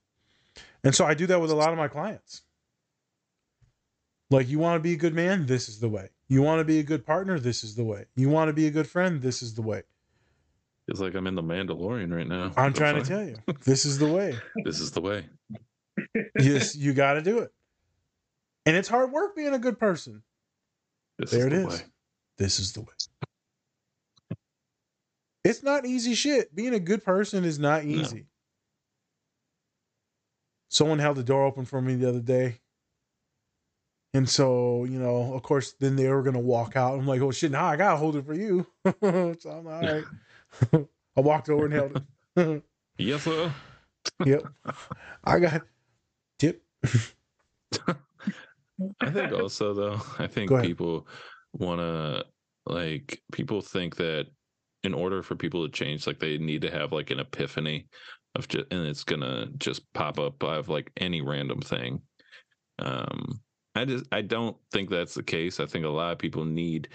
and 0.83 0.95
so 0.95 1.05
I 1.05 1.15
do 1.15 1.27
that 1.27 1.41
with 1.41 1.51
a 1.51 1.55
lot 1.55 1.71
of 1.71 1.79
my 1.79 1.89
clients. 1.89 2.43
Like, 4.31 4.49
you 4.49 4.59
want 4.59 4.77
to 4.77 4.81
be 4.81 4.95
a 4.95 4.97
good 4.97 5.15
man? 5.15 5.47
This 5.47 5.69
is 5.69 5.81
the 5.81 5.89
way. 5.89 6.11
You 6.29 6.43
want 6.43 6.61
to 6.61 6.65
be 6.65 6.79
a 6.79 6.83
good 6.83 7.05
partner? 7.05 7.39
This 7.39 7.65
is 7.65 7.75
the 7.75 7.85
way. 7.85 8.07
You 8.17 8.29
want 8.29 8.49
to 8.49 8.53
be 8.53 8.67
a 8.67 8.71
good 8.71 8.89
friend? 8.89 9.21
This 9.21 9.43
is 9.43 9.55
the 9.55 9.63
way. 9.63 9.83
It's 10.89 11.01
like 11.01 11.15
I'm 11.15 11.27
in 11.27 11.35
the 11.35 11.43
Mandalorian 11.43 12.15
right 12.15 12.27
now. 12.27 12.53
I'm 12.57 12.73
trying 12.73 13.03
to 13.03 13.03
tell 13.03 13.25
you, 13.25 13.37
this 13.65 13.85
is 13.85 13.99
the 13.99 14.09
way. 14.09 14.39
This 14.65 14.81
is 14.81 14.91
the 14.91 15.01
way. 15.01 15.27
yes, 16.39 16.77
you 16.77 16.93
got 16.93 17.15
to 17.15 17.23
do 17.23 17.39
it. 17.39 17.53
And 18.67 18.77
it's 18.77 18.89
hard 18.89 19.13
work 19.13 19.37
being 19.37 19.55
a 19.55 19.59
good 19.59 19.79
person. 19.79 20.23
This 21.19 21.31
there 21.31 21.41
is 21.41 21.47
it 21.47 21.51
the 21.51 21.69
is. 21.69 21.81
way. 21.81 21.87
This 22.39 22.59
is 22.59 22.73
the 22.73 22.81
way. 22.81 22.93
It's 25.45 25.63
not 25.63 25.85
easy 25.85 26.15
shit. 26.15 26.55
Being 26.55 26.75
a 26.75 26.81
good 26.81 27.05
person 27.05 27.45
is 27.45 27.59
not 27.59 27.85
easy. 27.85 28.27
Someone 30.69 30.99
held 30.99 31.17
the 31.17 31.23
door 31.23 31.45
open 31.45 31.65
for 31.67 31.81
me 31.81 31.95
the 31.95 32.09
other 32.09 32.21
day. 32.21 32.61
And 34.15 34.29
so, 34.29 34.85
you 34.85 34.99
know, 34.99 35.35
of 35.35 35.43
course, 35.43 35.75
then 35.79 35.97
they 35.97 36.09
were 36.09 36.23
going 36.23 36.35
to 36.35 36.41
walk 36.41 36.77
out. 36.77 36.99
I'm 36.99 37.07
like, 37.07 37.21
oh 37.21 37.31
shit, 37.33 37.51
now 37.51 37.67
I 37.67 37.77
got 37.77 37.93
to 37.93 37.97
hold 37.97 38.17
it 38.17 38.25
for 38.25 38.35
you. 38.35 38.67
so 38.85 39.51
I'm 39.51 39.67
all 39.67 39.83
right. 39.83 40.05
I 41.17 41.21
walked 41.21 41.49
over 41.49 41.67
and 41.67 41.75
held 41.75 42.03
it. 42.37 42.63
Yes, 42.97 43.25
sir. 43.25 43.53
yep. 44.25 44.45
I 45.25 45.41
got 45.41 45.63
tip. 46.39 46.63
I 49.01 49.11
think 49.11 49.33
also 49.33 49.75
though, 49.75 50.01
I 50.21 50.29
think 50.29 50.51
people 50.63 51.09
want 51.55 51.81
to 51.81 52.25
like 52.67 53.23
people 53.33 53.61
think 53.61 53.97
that 53.97 54.27
in 54.83 54.95
order 54.95 55.23
for 55.23 55.35
people 55.35 55.67
to 55.67 55.73
change, 55.73 56.07
like 56.07 56.19
they 56.19 56.39
need 56.39 56.63
to 56.63 56.71
have 56.71 56.93
like 56.93 57.11
an 57.11 57.21
epiphany 57.21 57.87
of 58.35 58.49
just, 58.49 58.67
and 58.71 58.87
it's 58.87 59.05
gonna 59.05 59.47
just 59.59 59.83
pop 59.95 60.19
up 60.19 60.43
of 60.43 60.69
like 60.69 60.91
any 60.97 61.21
random 61.21 61.61
thing. 61.61 62.01
Um, 62.79 63.41
I 63.75 63.85
just 63.85 64.05
I 64.13 64.23
don't 64.23 64.57
think 64.73 64.91
that's 64.91 65.15
the 65.15 65.23
case. 65.23 65.61
I 65.61 65.67
think 65.67 65.85
a 65.85 65.89
lot 65.89 66.13
of 66.13 66.19
people 66.19 66.45
need 66.45 66.89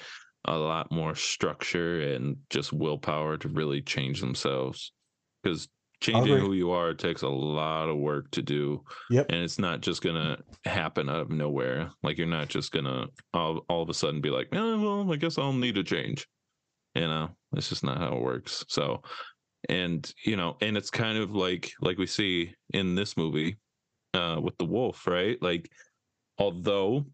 a 0.46 0.58
lot 0.58 0.92
more 0.92 1.16
structure 1.16 2.02
and 2.14 2.38
just 2.50 2.72
willpower 2.72 3.38
to 3.38 3.50
really 3.50 3.82
change 3.82 4.22
themselves 4.22 4.94
because 5.44 5.68
changing 6.02 6.38
who 6.40 6.54
you 6.54 6.72
are 6.72 6.94
takes 6.94 7.24
a 7.24 7.28
lot 7.28 7.90
of 7.90 7.98
work 7.98 8.32
to 8.32 8.42
do 8.42 8.84
Yep. 9.10 9.26
and 9.30 9.42
it's 9.44 9.60
not 9.60 9.82
just 9.82 10.02
gonna 10.02 10.38
happen 10.66 11.10
out 11.10 11.20
of 11.20 11.30
nowhere. 11.30 11.92
Like 12.04 12.18
you're 12.18 12.28
not 12.28 12.48
just 12.48 12.72
gonna 12.72 13.08
all, 13.34 13.66
all 13.70 13.82
of 13.82 13.90
a 13.90 13.94
sudden 13.94 14.22
be 14.22 14.30
like 14.30 14.48
oh, 14.54 14.80
well 15.04 15.14
i 15.14 15.18
guess 15.18 15.38
i'll 15.38 15.54
need 15.54 15.78
a 15.78 15.84
change. 15.84 16.28
You 16.96 17.08
know? 17.08 17.30
It's 17.56 17.70
just 17.70 17.84
not 17.84 17.98
how 17.98 18.16
it 18.16 18.22
works. 18.22 18.64
So 18.68 19.02
and 19.68 20.12
you 20.24 20.38
know 20.38 20.56
and 20.62 20.78
it's 20.78 20.90
kind 20.90 21.18
of 21.18 21.36
like 21.36 21.72
like 21.82 21.98
we 21.98 22.08
see 22.08 22.54
in 22.74 22.96
this 22.96 23.18
movie 23.18 23.58
uh 24.14 24.40
with 24.42 24.58
the 24.58 24.66
wolf 24.66 25.06
right? 25.06 25.38
Like 25.42 25.70
although 26.38 27.06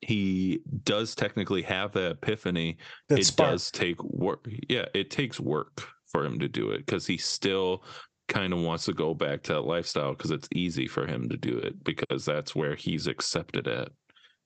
he 0.00 0.60
does 0.84 1.14
technically 1.14 1.62
have 1.62 1.92
that 1.92 2.12
epiphany 2.12 2.76
it 3.10 3.24
spark. 3.24 3.50
does 3.50 3.70
take 3.70 4.02
work 4.02 4.46
yeah 4.68 4.84
it 4.94 5.10
takes 5.10 5.38
work 5.40 5.88
for 6.06 6.24
him 6.24 6.38
to 6.38 6.48
do 6.48 6.70
it 6.70 6.78
because 6.84 7.06
he 7.06 7.16
still 7.16 7.84
kind 8.32 8.54
of 8.54 8.60
wants 8.60 8.86
to 8.86 8.94
go 8.94 9.12
back 9.12 9.42
to 9.42 9.52
that 9.52 9.60
lifestyle 9.60 10.14
because 10.14 10.30
it's 10.30 10.48
easy 10.54 10.86
for 10.86 11.06
him 11.06 11.28
to 11.28 11.36
do 11.36 11.58
it 11.58 11.84
because 11.84 12.24
that's 12.24 12.56
where 12.56 12.74
he's 12.74 13.06
accepted 13.06 13.68
at. 13.68 13.90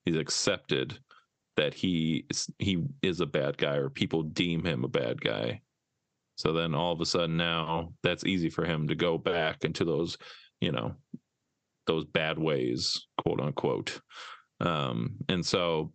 He's 0.03 0.17
accepted 0.17 0.99
that 1.55 1.73
he 1.73 2.25
is, 2.29 2.49
he 2.59 2.83
is 3.01 3.21
a 3.21 3.25
bad 3.25 3.57
guy 3.57 3.75
or 3.75 3.89
people 3.89 4.23
deem 4.23 4.65
him 4.65 4.83
a 4.83 4.89
bad 4.89 5.21
guy. 5.21 5.61
So 6.35 6.51
then 6.51 6.75
all 6.75 6.91
of 6.91 6.99
a 6.99 7.05
sudden 7.05 7.37
now 7.37 7.93
that's 8.03 8.25
easy 8.25 8.49
for 8.49 8.65
him 8.65 8.89
to 8.89 8.95
go 8.95 9.17
back 9.17 9.63
into 9.63 9.85
those 9.85 10.17
you 10.59 10.71
know 10.71 10.93
those 11.85 12.03
bad 12.05 12.37
ways 12.37 13.07
quote 13.23 13.39
unquote. 13.39 14.01
Um 14.59 15.15
and 15.29 15.45
so 15.45 15.93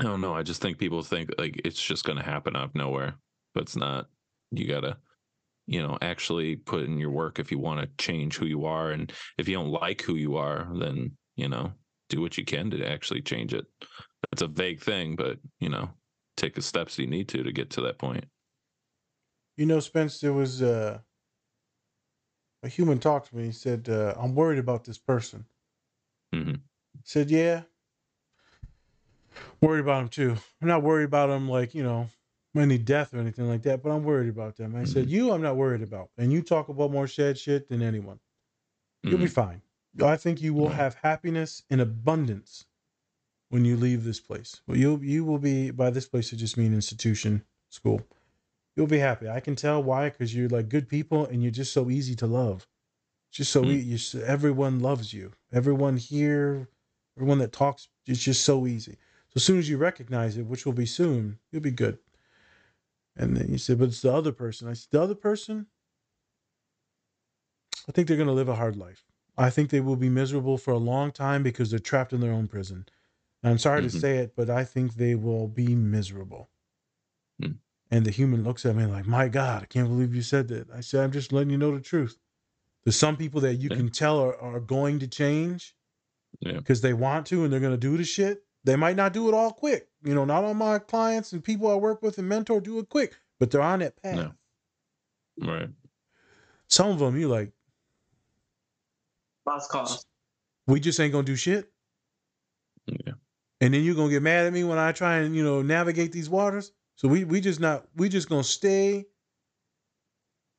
i 0.00 0.04
don't 0.04 0.20
know 0.20 0.32
i 0.32 0.44
just 0.44 0.62
think 0.62 0.78
people 0.78 1.02
think 1.02 1.28
like 1.38 1.60
it's 1.64 1.82
just 1.82 2.04
going 2.04 2.18
to 2.18 2.24
happen 2.24 2.56
out 2.56 2.64
of 2.64 2.74
nowhere. 2.74 3.14
But 3.54 3.64
it's 3.64 3.76
not. 3.76 4.06
You 4.50 4.66
gotta 4.66 4.96
you 5.68 5.82
know 5.82 5.98
actually 6.00 6.56
put 6.56 6.84
in 6.84 6.98
your 6.98 7.10
work 7.10 7.38
if 7.38 7.52
you 7.52 7.58
want 7.58 7.78
to 7.80 8.04
change 8.04 8.36
who 8.36 8.46
you 8.46 8.64
are 8.64 8.90
and 8.90 9.12
if 9.36 9.46
you 9.46 9.54
don't 9.54 9.68
like 9.68 10.00
who 10.02 10.14
you 10.14 10.36
are 10.36 10.66
then 10.80 11.12
you 11.36 11.48
know 11.48 11.70
do 12.08 12.20
what 12.22 12.38
you 12.38 12.44
can 12.44 12.70
to 12.70 12.84
actually 12.90 13.20
change 13.20 13.52
it 13.52 13.66
that's 14.30 14.42
a 14.42 14.48
vague 14.48 14.80
thing 14.80 15.14
but 15.14 15.38
you 15.60 15.68
know 15.68 15.88
take 16.38 16.54
the 16.54 16.62
steps 16.62 16.98
you 16.98 17.06
need 17.06 17.28
to 17.28 17.42
to 17.42 17.52
get 17.52 17.68
to 17.68 17.82
that 17.82 17.98
point 17.98 18.24
You 19.58 19.66
know, 19.66 19.80
Spence, 19.80 20.20
there 20.20 20.32
was 20.32 20.62
uh, 20.62 20.98
a 22.62 22.68
human 22.68 22.98
talked 23.00 23.30
to 23.30 23.36
me. 23.36 23.46
He 23.46 23.52
said, 23.52 23.88
uh, 23.88 24.14
I'm 24.16 24.36
worried 24.36 24.60
about 24.60 24.84
this 24.84 24.98
person. 24.98 25.44
mm-hmm. 26.32 26.54
said, 27.02 27.28
Yeah. 27.30 27.62
Worried 29.60 29.80
about 29.80 30.02
him 30.02 30.08
too. 30.08 30.36
I'm 30.62 30.68
not 30.68 30.84
worried 30.84 31.10
about 31.10 31.30
him 31.30 31.48
like, 31.48 31.74
you 31.74 31.82
know, 31.82 32.08
any 32.56 32.78
death 32.78 33.14
or 33.14 33.18
anything 33.18 33.46
like 33.48 33.62
that, 33.62 33.82
but 33.82 33.90
I'm 33.90 34.02
worried 34.04 34.28
about 34.28 34.56
them. 34.56 34.74
I 34.74 34.84
said, 34.84 35.08
You 35.08 35.32
I'm 35.32 35.42
not 35.42 35.56
worried 35.56 35.82
about. 35.82 36.10
And 36.16 36.32
you 36.32 36.42
talk 36.42 36.68
about 36.68 36.90
more 36.90 37.06
sad 37.06 37.38
shit 37.38 37.68
than 37.68 37.82
anyone. 37.82 38.20
You'll 39.04 39.18
be 39.18 39.26
Mhm. 39.26 39.30
fine. 39.30 39.62
I 40.02 40.16
think 40.16 40.40
you 40.42 40.54
will 40.54 40.68
have 40.70 40.94
happiness 40.94 41.62
in 41.70 41.80
abundance 41.80 42.66
when 43.48 43.64
you 43.64 43.76
leave 43.76 44.04
this 44.04 44.20
place. 44.20 44.60
Well, 44.66 44.76
you 44.76 44.98
you 44.98 45.24
will 45.24 45.38
be 45.38 45.70
by 45.70 45.90
this 45.90 46.08
place. 46.08 46.32
I 46.32 46.36
just 46.36 46.56
mean 46.56 46.74
institution, 46.74 47.44
school. 47.68 48.06
You'll 48.76 48.86
be 48.86 48.98
happy. 48.98 49.28
I 49.28 49.40
can 49.40 49.56
tell 49.56 49.82
why 49.82 50.08
because 50.10 50.34
you're 50.34 50.48
like 50.48 50.68
good 50.68 50.88
people 50.88 51.26
and 51.26 51.42
you're 51.42 51.50
just 51.50 51.72
so 51.72 51.90
easy 51.90 52.14
to 52.16 52.26
love. 52.26 52.68
Just 53.32 53.50
so 53.52 53.64
Mm. 53.64 53.72
e- 53.72 53.80
you 53.80 54.22
everyone 54.22 54.80
loves 54.80 55.12
you. 55.12 55.32
Everyone 55.52 55.96
here, 55.96 56.68
everyone 57.16 57.38
that 57.38 57.52
talks, 57.52 57.88
it's 58.06 58.22
just 58.22 58.42
so 58.44 58.66
easy. 58.66 58.92
So 59.30 59.32
as 59.36 59.44
soon 59.44 59.58
as 59.58 59.68
you 59.68 59.76
recognize 59.78 60.36
it, 60.36 60.46
which 60.46 60.64
will 60.64 60.72
be 60.72 60.86
soon, 60.86 61.38
you'll 61.50 61.62
be 61.62 61.70
good. 61.72 61.98
And 63.18 63.36
then 63.36 63.48
you 63.50 63.58
said, 63.58 63.78
but 63.80 63.88
it's 63.88 64.00
the 64.00 64.12
other 64.12 64.32
person. 64.32 64.68
I 64.68 64.74
said, 64.74 64.88
the 64.92 65.02
other 65.02 65.14
person. 65.14 65.66
I 67.88 67.92
think 67.92 68.06
they're 68.06 68.16
going 68.16 68.28
to 68.28 68.32
live 68.34 68.48
a 68.48 68.54
hard 68.54 68.76
life. 68.76 69.04
I 69.36 69.50
think 69.50 69.70
they 69.70 69.80
will 69.80 69.96
be 69.96 70.08
miserable 70.08 70.58
for 70.58 70.72
a 70.72 70.78
long 70.78 71.10
time 71.10 71.42
because 71.42 71.70
they're 71.70 71.78
trapped 71.78 72.12
in 72.12 72.20
their 72.20 72.32
own 72.32 72.48
prison. 72.48 72.86
And 73.42 73.52
I'm 73.52 73.58
sorry 73.58 73.82
Mhm. 73.82 73.90
to 73.92 74.00
say 74.00 74.18
it, 74.18 74.34
but 74.36 74.50
I 74.50 74.64
think 74.64 74.94
they 74.94 75.14
will 75.14 75.48
be 75.48 75.74
miserable. 75.74 76.50
Mm. 77.42 77.58
And 77.90 78.04
the 78.04 78.10
human 78.10 78.44
looks 78.44 78.66
at 78.66 78.76
me 78.76 78.84
like, 78.86 79.06
my 79.06 79.28
God, 79.28 79.62
I 79.62 79.66
can't 79.66 79.88
believe 79.88 80.14
you 80.14 80.22
said 80.22 80.48
that. 80.48 80.70
I 80.70 80.80
said, 80.80 81.02
I'm 81.04 81.12
just 81.12 81.32
letting 81.32 81.50
you 81.50 81.58
know 81.58 81.74
the 81.74 81.80
truth. 81.80 82.18
There's 82.84 82.96
some 82.96 83.16
people 83.16 83.40
that 83.42 83.56
you 83.56 83.68
Yeah. 83.70 83.76
can 83.76 83.90
tell 83.90 84.18
are, 84.20 84.36
are 84.38 84.60
going 84.60 84.98
to 85.00 85.08
change 85.08 85.74
yeah 86.40 86.52
because 86.58 86.82
they 86.82 86.92
want 86.92 87.26
to 87.28 87.42
and 87.44 87.52
they're 87.52 87.60
going 87.60 87.72
to 87.72 87.78
do 87.78 87.96
the 87.96 88.04
shit. 88.04 88.44
They 88.64 88.76
might 88.76 88.96
not 88.96 89.12
do 89.12 89.28
it 89.28 89.34
all 89.34 89.52
quick. 89.52 89.87
You 90.02 90.14
know, 90.14 90.24
not 90.24 90.44
all 90.44 90.54
my 90.54 90.78
clients 90.78 91.32
and 91.32 91.42
people 91.42 91.70
I 91.70 91.74
work 91.74 92.02
with 92.02 92.18
and 92.18 92.28
mentor 92.28 92.60
do 92.60 92.78
it 92.78 92.88
quick, 92.88 93.16
but 93.40 93.50
they're 93.50 93.60
on 93.60 93.80
that 93.80 94.00
path. 94.02 94.32
No. 95.38 95.48
right 95.52 95.68
Some 96.68 96.90
of 96.90 96.98
them, 96.98 97.18
you 97.18 97.28
like, 97.28 97.52
Lost 99.46 99.70
cause. 99.70 100.06
we 100.66 100.78
just 100.78 101.00
ain't 101.00 101.12
going 101.12 101.24
to 101.24 101.32
do 101.32 101.36
shit. 101.36 101.72
yeah 102.86 103.14
and 103.60 103.74
then 103.74 103.82
you're 103.82 103.94
gonna 103.94 104.10
get 104.10 104.22
mad 104.22 104.46
at 104.46 104.52
me 104.52 104.64
when 104.64 104.78
I 104.78 104.92
try 104.92 105.16
and 105.18 105.34
you 105.34 105.42
know 105.42 105.62
navigate 105.62 106.12
these 106.12 106.30
waters. 106.30 106.72
So 106.96 107.08
we 107.08 107.24
we 107.24 107.40
just 107.40 107.60
not 107.60 107.86
we 107.96 108.08
just 108.08 108.28
gonna 108.28 108.44
stay 108.44 109.06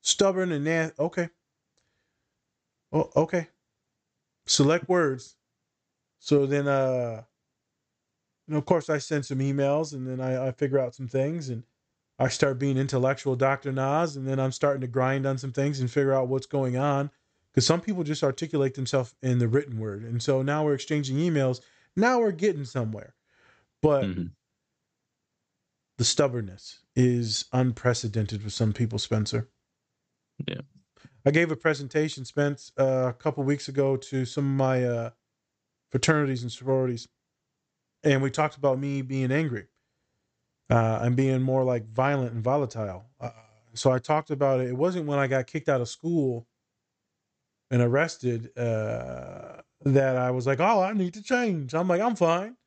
stubborn 0.01 0.51
and 0.51 0.65
na- 0.65 0.89
okay. 0.99 1.29
Oh, 2.91 3.09
okay. 3.15 3.47
Select 4.47 4.89
words. 4.89 5.35
So 6.19 6.45
then, 6.45 6.67
uh, 6.67 7.23
know, 8.53 8.57
of 8.57 8.65
course, 8.65 8.89
I 8.89 8.97
send 8.97 9.25
some 9.25 9.39
emails, 9.39 9.93
and 9.93 10.07
then 10.07 10.19
I, 10.19 10.47
I 10.47 10.51
figure 10.51 10.79
out 10.79 10.95
some 10.95 11.07
things, 11.07 11.49
and 11.49 11.63
I 12.17 12.27
start 12.27 12.59
being 12.59 12.77
intellectual, 12.77 13.35
Doctor 13.35 13.71
Nas, 13.71 14.15
and 14.15 14.27
then 14.27 14.39
I'm 14.39 14.51
starting 14.51 14.81
to 14.81 14.87
grind 14.87 15.25
on 15.25 15.37
some 15.37 15.51
things 15.51 15.79
and 15.79 15.89
figure 15.89 16.13
out 16.13 16.27
what's 16.27 16.47
going 16.47 16.75
on, 16.77 17.11
because 17.51 17.65
some 17.65 17.81
people 17.81 18.03
just 18.03 18.23
articulate 18.23 18.73
themselves 18.73 19.15
in 19.21 19.39
the 19.39 19.47
written 19.47 19.79
word, 19.79 20.03
and 20.03 20.21
so 20.21 20.41
now 20.41 20.63
we're 20.65 20.73
exchanging 20.73 21.17
emails. 21.17 21.61
Now 21.95 22.19
we're 22.19 22.31
getting 22.31 22.65
somewhere, 22.65 23.15
but 23.81 24.03
Mm-hmm. 24.05 24.25
the 25.97 26.05
stubbornness 26.05 26.79
is 26.95 27.45
unprecedented 27.53 28.43
with 28.43 28.53
some 28.53 28.73
people, 28.73 28.99
Spencer. 28.99 29.49
Yeah. 30.47 30.61
I 31.25 31.31
gave 31.31 31.51
a 31.51 31.55
presentation, 31.55 32.23
Spence, 32.25 32.71
uh, 32.79 33.07
a 33.09 33.13
couple 33.13 33.43
weeks 33.43 33.67
ago 33.67 33.97
to 33.97 34.25
some 34.25 34.45
of 34.45 34.51
my 34.51 34.83
uh, 34.85 35.09
fraternities 35.91 36.43
and 36.43 36.51
sororities, 36.51 37.07
and 38.03 38.21
we 38.21 38.31
talked 38.31 38.57
about 38.57 38.79
me 38.79 39.01
being 39.01 39.31
angry 39.31 39.67
uh, 40.69 40.99
and 41.01 41.15
being 41.15 41.41
more 41.41 41.63
like 41.63 41.87
violent 41.89 42.33
and 42.33 42.43
volatile. 42.43 43.09
Uh, 43.19 43.31
so 43.73 43.91
I 43.91 43.99
talked 43.99 44.29
about 44.31 44.59
it. 44.59 44.67
It 44.67 44.77
wasn't 44.77 45.05
when 45.07 45.19
I 45.19 45.27
got 45.27 45.47
kicked 45.47 45.69
out 45.69 45.81
of 45.81 45.89
school 45.89 46.47
and 47.71 47.81
arrested 47.81 48.57
uh, 48.57 49.61
that 49.85 50.17
I 50.17 50.31
was 50.31 50.47
like, 50.47 50.59
"Oh, 50.59 50.81
I 50.81 50.93
need 50.93 51.13
to 51.15 51.21
change." 51.23 51.73
I'm 51.73 51.87
like, 51.87 52.01
"I'm 52.01 52.15
fine." 52.15 52.57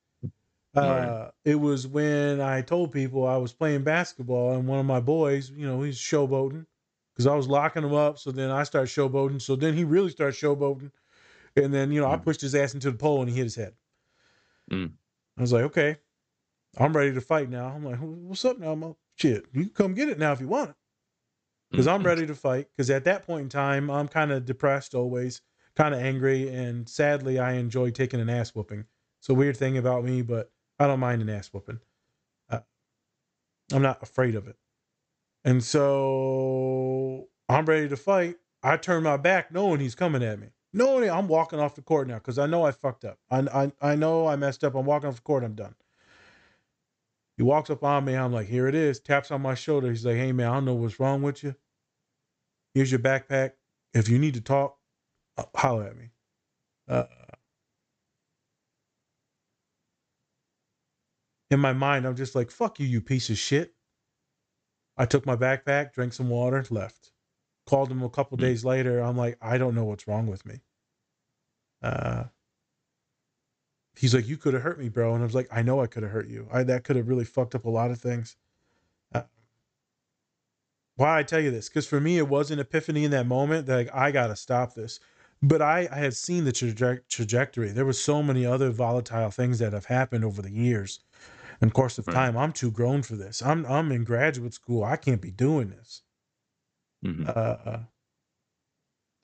Uh, 0.77 0.81
Right. 0.81 1.23
It 1.45 1.57
was 1.57 1.87
when 1.87 2.41
I 2.41 2.63
told 2.63 2.93
people 2.93 3.27
I 3.27 3.37
was 3.39 3.53
playing 3.53 3.85
basketball 3.85 4.53
and 4.55 4.69
one 4.69 4.79
of 4.81 4.87
my 4.87 5.01
boys, 5.01 5.51
you 5.51 5.67
know, 5.67 5.83
he's 5.83 5.99
showboating 5.99 6.67
because 7.15 7.27
I 7.27 7.35
was 7.37 7.49
locking 7.49 7.85
him 7.85 7.95
up. 7.95 8.19
So 8.19 8.33
then 8.33 8.51
I 8.51 8.65
started 8.65 8.89
showboating. 8.89 9.43
So 9.43 9.57
then 9.57 9.75
he 9.75 9.85
really 9.85 10.11
started 10.11 10.35
showboating. 10.37 10.93
And 11.57 11.75
then, 11.75 11.93
you 11.93 12.01
know, 12.01 12.09
I 12.11 12.17
pushed 12.19 12.41
his 12.43 12.55
ass 12.55 12.75
into 12.75 12.91
the 12.91 12.99
pole 12.99 13.21
and 13.23 13.31
he 13.31 13.37
hit 13.37 13.45
his 13.45 13.57
head. 13.57 13.77
Mm. 14.71 14.97
I 15.43 15.45
was 15.45 15.53
like, 15.53 15.65
okay, 15.65 15.97
I'm 16.79 16.97
ready 16.97 17.13
to 17.15 17.21
fight 17.21 17.51
now. 17.51 17.67
I'm 17.67 17.85
like, 17.85 17.97
what's 17.99 18.45
up 18.45 18.61
now, 18.61 18.77
Mo? 18.77 18.97
Shit, 19.17 19.45
you 19.53 19.65
can 19.65 19.71
come 19.71 19.93
get 19.95 20.09
it 20.09 20.17
now 20.17 20.31
if 20.31 20.41
you 20.41 20.47
want 20.47 20.71
it. 20.71 20.77
Because 21.73 21.89
I'm 21.89 22.03
Mhm. 22.03 22.07
ready 22.07 22.27
to 22.29 22.35
fight. 22.37 22.69
Because 22.71 22.91
at 22.91 23.03
that 23.07 23.27
point 23.27 23.43
in 23.43 23.49
time, 23.49 23.91
I'm 23.91 24.07
kind 24.07 24.31
of 24.31 24.45
depressed 24.45 24.95
always, 24.95 25.43
kind 25.75 25.97
of 25.97 26.01
angry. 26.01 26.49
And 26.49 26.89
sadly, 26.89 27.41
I 27.41 27.55
enjoy 27.55 27.91
taking 27.91 28.21
an 28.21 28.31
ass 28.31 28.55
whooping. 28.55 28.87
It's 29.19 29.29
a 29.31 29.35
weird 29.35 29.57
thing 29.57 29.77
about 29.77 30.05
me, 30.05 30.23
but 30.23 30.53
I 30.79 30.87
don't 30.87 31.01
mind 31.01 31.23
an 31.23 31.29
ass 31.29 31.53
whooping. 31.53 31.81
Uh, 32.49 32.61
I'm 33.73 33.83
not 33.83 34.01
afraid 34.01 34.37
of 34.37 34.47
it. 34.47 34.57
And 35.45 35.65
so 35.65 37.31
I'm 37.49 37.65
ready 37.67 37.89
to 37.89 37.97
fight. 37.97 38.37
I 38.63 38.77
turn 38.77 39.03
my 39.03 39.17
back 39.17 39.51
knowing 39.51 39.81
he's 39.81 39.97
coming 39.97 40.23
at 40.23 40.39
me. 40.39 40.51
Knowing 40.73 41.11
I'm 41.11 41.29
walking 41.29 41.61
off 41.61 41.75
the 41.75 41.83
court 41.83 42.09
now 42.09 42.15
because 42.15 42.39
I 42.39 42.47
know 42.47 42.65
I 42.65 42.71
fucked 42.73 43.05
up. 43.05 43.19
I, 43.31 43.41
I 43.41 43.73
I 43.93 43.95
know 43.95 44.27
I 44.27 44.37
messed 44.37 44.65
up. 44.65 44.75
I'm 44.75 44.87
walking 44.87 45.09
off 45.09 45.17
the 45.17 45.23
court. 45.23 45.45
I'm 45.45 45.55
done. 45.55 45.75
He 47.37 47.43
walks 47.43 47.71
up 47.71 47.83
on 47.85 48.05
me. 48.05 48.15
I'm 48.15 48.33
like, 48.33 48.49
here 48.49 48.69
it 48.69 48.75
is. 48.75 49.01
Taps 49.01 49.31
on 49.31 49.43
my 49.43 49.55
shoulder. 49.55 49.91
He's 49.91 50.07
like, 50.07 50.17
hey 50.17 50.33
man, 50.33 50.49
I 50.49 50.55
don't 50.55 50.65
know 50.65 50.75
what's 50.75 51.01
wrong 51.01 51.23
with 51.23 51.43
you. 51.43 51.55
Here's 52.75 52.91
your 52.91 53.01
backpack. 53.01 53.53
If 53.93 54.09
you 54.09 54.19
need 54.19 54.35
to 54.35 54.41
talk, 54.41 54.79
uh, 55.37 55.45
holler 55.55 55.85
at 55.85 55.97
me. 55.97 56.11
Uh, 56.89 57.05
in 61.51 61.61
my 61.61 61.73
mind, 61.75 62.07
I'm 62.07 62.17
just 62.17 62.35
like, 62.35 62.51
fuck 62.51 62.81
you, 62.81 62.87
you 62.87 63.01
piece 63.03 63.29
of 63.29 63.37
shit. 63.39 63.75
I 64.97 65.07
took 65.07 65.27
my 65.27 65.37
backpack, 65.37 65.93
drank 65.93 66.13
some 66.15 66.31
water, 66.31 66.65
left. 66.71 67.13
Called 67.67 67.91
him 67.91 68.03
a 68.03 68.11
couple 68.11 68.37
days 68.39 68.65
later. 68.65 69.01
I'm 69.01 69.17
like, 69.17 69.39
I 69.41 69.59
don't 69.59 69.75
know 69.75 69.85
what's 69.85 70.09
wrong 70.09 70.27
with 70.27 70.45
me. 70.47 70.61
Uh, 71.83 72.25
he's 73.97 74.15
like, 74.15 74.27
you 74.27 74.37
could 74.37 74.55
have 74.55 74.63
hurt 74.63 74.79
me, 74.79 74.89
bro. 74.89 75.15
And 75.15 75.23
I 75.23 75.27
was 75.27 75.35
like, 75.35 75.49
I 75.51 75.63
know 75.63 75.81
I 75.81 75.87
could 75.87 76.03
have 76.03 76.13
hurt 76.13 76.29
you. 76.29 76.49
I 76.53 76.63
that 76.65 76.85
could 76.85 76.97
have 76.97 77.09
really 77.09 77.25
fucked 77.25 77.55
up 77.55 77.65
a 77.65 77.71
lot 77.71 77.91
of 77.91 78.01
things. 78.01 78.37
Uh, 79.15 79.23
why 80.97 81.19
I 81.19 81.23
tell 81.23 81.41
you 81.41 81.51
this? 81.51 81.69
Because 81.69 81.87
for 81.87 82.01
me, 82.01 82.19
it 82.19 82.29
was 82.29 82.51
an 82.51 82.59
epiphany 82.59 83.05
in 83.05 83.11
that 83.13 83.27
moment 83.27 83.67
that 83.67 83.77
like, 83.77 83.95
I 83.95 84.11
gotta 84.11 84.37
stop 84.37 84.75
this. 84.75 85.01
But 85.43 85.61
I, 85.61 85.89
I 85.91 85.97
had 85.97 86.15
seen 86.15 86.45
the 86.45 86.53
traje- 86.53 87.03
trajectory. 87.09 87.71
There 87.71 87.85
was 87.85 88.03
so 88.03 88.23
many 88.23 88.47
other 88.47 88.71
volatile 88.71 89.31
things 89.31 89.59
that 89.59 89.73
have 89.73 89.87
happened 89.87 90.25
over 90.25 90.41
the 90.41 90.53
years 90.53 91.01
and 91.61 91.75
course 91.75 91.99
of 91.99 92.09
time. 92.11 92.37
I'm 92.37 92.53
too 92.53 92.71
grown 92.71 93.03
for 93.03 93.17
this. 93.17 93.43
I'm 93.43 93.67
I'm 93.67 93.93
in 93.93 94.05
graduate 94.05 94.55
school. 94.55 94.85
I 94.85 94.97
can't 94.97 95.21
be 95.23 95.33
doing 95.33 95.71
this. 95.71 96.03
Mhm. 97.05 97.29
Uh, 97.29 97.79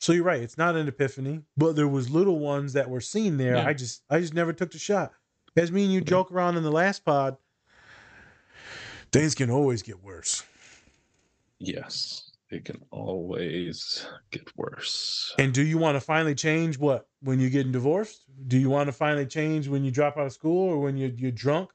so 0.01 0.13
you're 0.13 0.25
right. 0.25 0.43
It's 0.43 0.59
not 0.59 0.77
an 0.77 0.89
epiphany, 0.89 1.43
but 1.57 1.75
there 1.77 1.89
was 1.89 2.09
little 2.11 2.39
ones 2.39 2.73
that 2.75 2.89
were 2.89 3.01
seen 3.01 3.37
there. 3.37 3.57
Yeah. 3.57 3.67
I 3.67 3.75
just 3.75 4.03
I 4.11 4.21
just 4.21 4.35
never 4.35 4.53
took 4.53 4.71
the 4.71 4.79
shot. 4.79 5.13
As 5.57 5.73
me 5.73 5.85
and 5.85 5.93
you 5.93 6.01
joke 6.01 6.31
around 6.31 6.57
in 6.57 6.63
the 6.63 6.71
last 6.71 7.05
pod, 7.05 7.37
things 9.13 9.35
can 9.35 9.51
always 9.51 9.83
get 9.83 10.03
worse. 10.03 10.45
Yes, 11.59 12.31
it 12.51 12.65
can 12.65 12.85
always 12.91 14.07
get 14.31 14.57
worse. 14.57 15.35
And 15.39 15.53
do 15.53 15.63
you 15.63 15.79
want 15.79 15.97
to 15.97 16.01
finally 16.01 16.35
change 16.37 16.79
what 16.79 17.09
when 17.21 17.41
you're 17.41 17.51
getting 17.51 17.73
divorced? 17.73 18.25
Do 18.47 18.57
you 18.57 18.71
want 18.71 18.87
to 18.87 18.93
finally 18.93 19.27
change 19.27 19.67
when 19.69 19.85
you 19.85 19.91
drop 19.91 20.17
out 20.17 20.27
of 20.27 20.33
school 20.33 20.69
or 20.69 20.79
when 20.79 20.97
you're 20.97 21.11
you're 21.11 21.33
drunk 21.33 21.71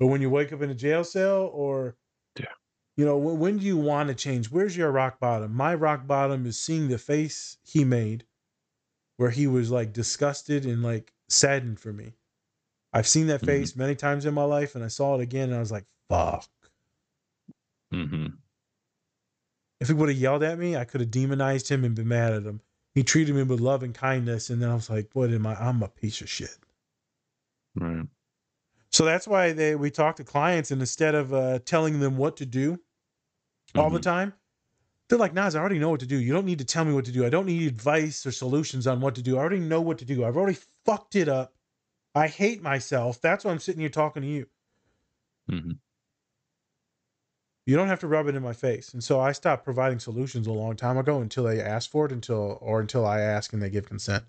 or 0.00 0.08
when 0.10 0.20
you 0.20 0.30
wake 0.30 0.52
up 0.52 0.62
in 0.62 0.70
a 0.70 0.74
jail 0.74 1.04
cell 1.04 1.46
or. 1.52 1.96
You 2.98 3.06
know 3.06 3.16
when, 3.16 3.38
when 3.38 3.58
do 3.58 3.64
you 3.64 3.78
want 3.78 4.10
to 4.10 4.14
change? 4.14 4.50
Where's 4.50 4.76
your 4.76 4.92
rock 4.92 5.20
bottom? 5.20 5.54
My 5.54 5.74
rock 5.74 6.06
bottom 6.06 6.44
is 6.44 6.60
seeing 6.60 6.88
the 6.88 6.98
face 6.98 7.56
he 7.64 7.84
made 7.84 8.26
where 9.16 9.30
he 9.30 9.46
was 9.46 9.70
like 9.70 9.94
disgusted 9.94 10.66
and 10.66 10.82
like 10.82 11.14
saddened 11.28 11.80
for 11.80 11.92
me. 11.94 12.14
I've 12.92 13.06
seen 13.08 13.28
that 13.28 13.42
Mhm. 13.42 13.46
face 13.46 13.76
many 13.76 13.94
times 13.94 14.26
in 14.26 14.34
my 14.34 14.44
life 14.44 14.74
and 14.74 14.84
I 14.84 14.88
saw 14.88 15.14
it 15.14 15.22
again 15.22 15.48
and 15.48 15.56
I 15.56 15.60
was 15.60 15.72
like, 15.72 15.86
fuck. 16.10 16.50
hmm 17.92 18.26
If 19.80 19.88
he 19.88 19.94
would 19.94 20.08
have 20.08 20.18
yelled 20.18 20.42
at 20.42 20.58
me, 20.58 20.76
I 20.76 20.84
could 20.84 21.00
have 21.00 21.10
demonized 21.10 21.68
him 21.68 21.84
and 21.84 21.94
been 21.94 22.08
mad 22.08 22.32
at 22.32 22.42
him. 22.44 22.62
He 22.94 23.04
treated 23.04 23.34
me 23.34 23.44
with 23.44 23.60
love 23.60 23.82
and 23.84 23.94
kindness, 23.94 24.50
and 24.50 24.60
then 24.60 24.70
I 24.70 24.74
was 24.74 24.90
like, 24.90 25.10
"What 25.14 25.30
am 25.30 25.46
I? 25.46 25.54
I'm 25.54 25.82
a 25.82 25.88
piece 25.88 26.20
of 26.20 26.28
shit." 26.28 26.58
Right. 27.74 28.08
So 28.90 29.04
that's 29.04 29.28
why 29.28 29.52
they 29.52 29.74
we 29.76 29.90
talk 29.90 30.16
to 30.16 30.24
clients, 30.24 30.70
and 30.70 30.80
instead 30.80 31.14
of 31.14 31.32
uh, 31.32 31.60
telling 31.60 32.00
them 32.00 32.16
what 32.16 32.36
to 32.38 32.46
do 32.46 32.80
all 33.76 33.90
the 33.90 33.98
Mhm. 33.98 34.02
time, 34.02 34.34
they're 35.08 35.18
like, 35.18 35.34
"Nas, 35.34 35.54
I 35.56 35.60
already 35.60 35.78
know 35.78 35.90
what 35.90 36.00
to 36.00 36.06
do. 36.06 36.18
You 36.18 36.32
don't 36.32 36.46
need 36.46 36.58
to 36.60 36.64
tell 36.66 36.84
me 36.84 36.92
what 36.94 37.04
to 37.06 37.12
do. 37.12 37.26
I 37.26 37.30
don't 37.30 37.46
need 37.46 37.66
advice 37.68 38.26
or 38.26 38.32
solutions 38.32 38.86
on 38.86 39.00
what 39.00 39.14
to 39.16 39.22
do. 39.22 39.36
I 39.36 39.40
already 39.40 39.60
know 39.60 39.80
what 39.80 39.98
to 39.98 40.04
do. 40.06 40.24
I've 40.24 40.36
already 40.36 40.58
fucked 40.86 41.16
it 41.16 41.28
up. 41.28 41.54
I 42.14 42.28
hate 42.28 42.62
myself. 42.62 43.20
That's 43.20 43.44
why 43.44 43.52
I'm 43.52 43.60
sitting 43.60 43.80
here 43.80 43.90
talking 43.90 44.22
to 44.22 44.28
you. 44.28 44.48
Mhm. 45.48 45.78
You 47.66 47.76
don't 47.76 47.88
have 47.88 48.00
to 48.00 48.08
rub 48.08 48.26
it 48.28 48.34
in 48.34 48.42
my 48.42 48.54
face. 48.54 48.92
And 48.94 49.04
so 49.04 49.20
I 49.20 49.32
stopped 49.32 49.64
providing 49.64 49.98
solutions 50.00 50.46
a 50.46 50.52
long 50.52 50.74
time 50.76 50.96
ago 50.96 51.20
until 51.20 51.44
they 51.44 51.60
ask 51.60 51.90
for 51.90 52.06
it, 52.06 52.12
until 52.12 52.58
or 52.60 52.80
until 52.80 53.04
I 53.06 53.20
ask 53.20 53.52
and 53.52 53.62
they 53.62 53.70
give 53.70 53.86
consent. 53.86 54.24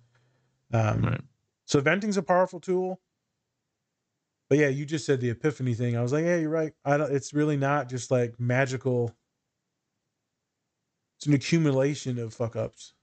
Um, 0.74 1.04
Right. 1.04 1.22
So 1.66 1.82
venting's 1.82 2.18
a 2.18 2.24
powerful 2.24 2.60
tool. 2.60 3.02
But 4.50 4.58
yeah, 4.58 4.68
you 4.68 4.86
just 4.86 5.06
said 5.06 5.22
the 5.22 5.30
epiphany 5.30 5.76
thing. 5.76 5.96
I 5.96 6.02
was 6.02 6.12
like, 6.12 6.26
yeah, 6.26 6.38
you're 6.38 6.50
right. 6.50 6.74
I 6.84 6.98
don't, 6.98 7.12
it's 7.12 7.34
really 7.34 7.58
not 7.58 7.88
just 7.88 8.10
like 8.10 8.40
magical. 8.40 9.16
It's 11.20 11.28
an 11.28 11.34
accumulation 11.34 12.18
of 12.18 12.34
fuck 12.34 12.56
ups. 12.56 12.94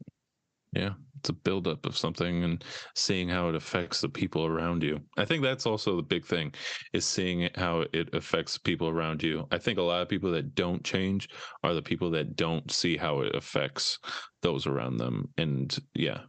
Yeah, 0.73 0.95
it's 1.19 1.29
a 1.29 1.35
buildup 1.35 1.85
of 1.85 1.99
something 1.99 2.45
and 2.45 2.65
seeing 2.95 3.29
how 3.29 3.51
it 3.51 3.55
affects 3.55 4.01
the 4.01 4.09
people 4.09 4.47
around 4.47 4.83
you. 4.83 5.01
I 5.19 5.27
think 5.27 5.43
that's 5.43 5.67
also 5.67 5.97
the 5.97 6.03
big 6.03 6.25
thing 6.25 6.55
is 6.95 7.05
seeing 7.05 7.51
how 7.57 7.85
it 7.93 8.09
affects 8.15 8.57
people 8.57 8.89
around 8.89 9.23
you. 9.23 9.47
I 9.51 9.59
think 9.59 9.79
a 9.79 9.83
lot 9.83 10.01
of 10.01 10.09
people 10.09 10.31
that 10.31 10.55
don't 10.55 10.83
change 10.83 11.29
are 11.63 11.75
the 11.75 11.83
people 11.83 12.11
that 12.13 12.37
don't 12.37 12.71
see 12.71 12.97
how 12.97 13.21
it 13.21 13.35
affects 13.35 13.99
those 14.41 14.67
around 14.67 14.97
them. 14.97 15.29
And 15.37 15.77
yeah, 15.95 16.21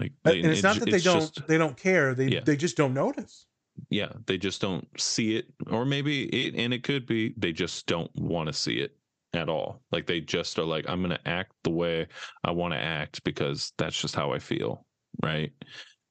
like 0.00 0.12
And 0.24 0.46
it's 0.46 0.62
not 0.62 0.76
that 0.76 0.86
they 0.90 0.98
don't 0.98 1.20
just- 1.20 1.46
they 1.46 1.58
don't 1.58 1.76
care. 1.76 2.14
They 2.14 2.28
Yeah. 2.28 2.40
they 2.40 2.56
just 2.56 2.78
don't 2.78 2.94
notice. 2.94 3.44
yeah, 3.90 4.12
they 4.24 4.38
just 4.38 4.62
don't 4.62 4.88
see 4.98 5.36
it, 5.36 5.52
or 5.66 5.84
maybe 5.84 6.24
it, 6.24 6.54
and 6.54 6.72
it 6.72 6.84
could 6.84 7.04
be 7.06 7.34
they 7.36 7.52
just 7.52 7.86
don't 7.86 8.10
want 8.14 8.46
to 8.46 8.54
see 8.54 8.76
it 8.78 8.96
at 9.34 9.48
all. 9.48 9.82
Like 9.92 10.06
they 10.06 10.20
just 10.20 10.58
are 10.58 10.64
like, 10.64 10.84
I'm 10.88 11.00
going 11.00 11.16
to 11.16 11.28
act 11.28 11.52
the 11.62 11.70
way 11.70 12.06
I 12.44 12.50
want 12.50 12.74
to 12.74 12.78
act 12.78 13.22
because 13.24 13.72
that's 13.78 14.00
just 14.00 14.14
how 14.14 14.32
I 14.32 14.38
feel. 14.38 14.86
Right. 15.22 15.52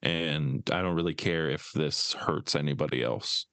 And 0.02 0.68
I 0.72 0.82
don't 0.82 0.96
really 0.96 1.14
care 1.14 1.50
if 1.50 1.72
this 1.74 2.14
hurts 2.14 2.56
anybody 2.56 3.04
else. 3.04 3.46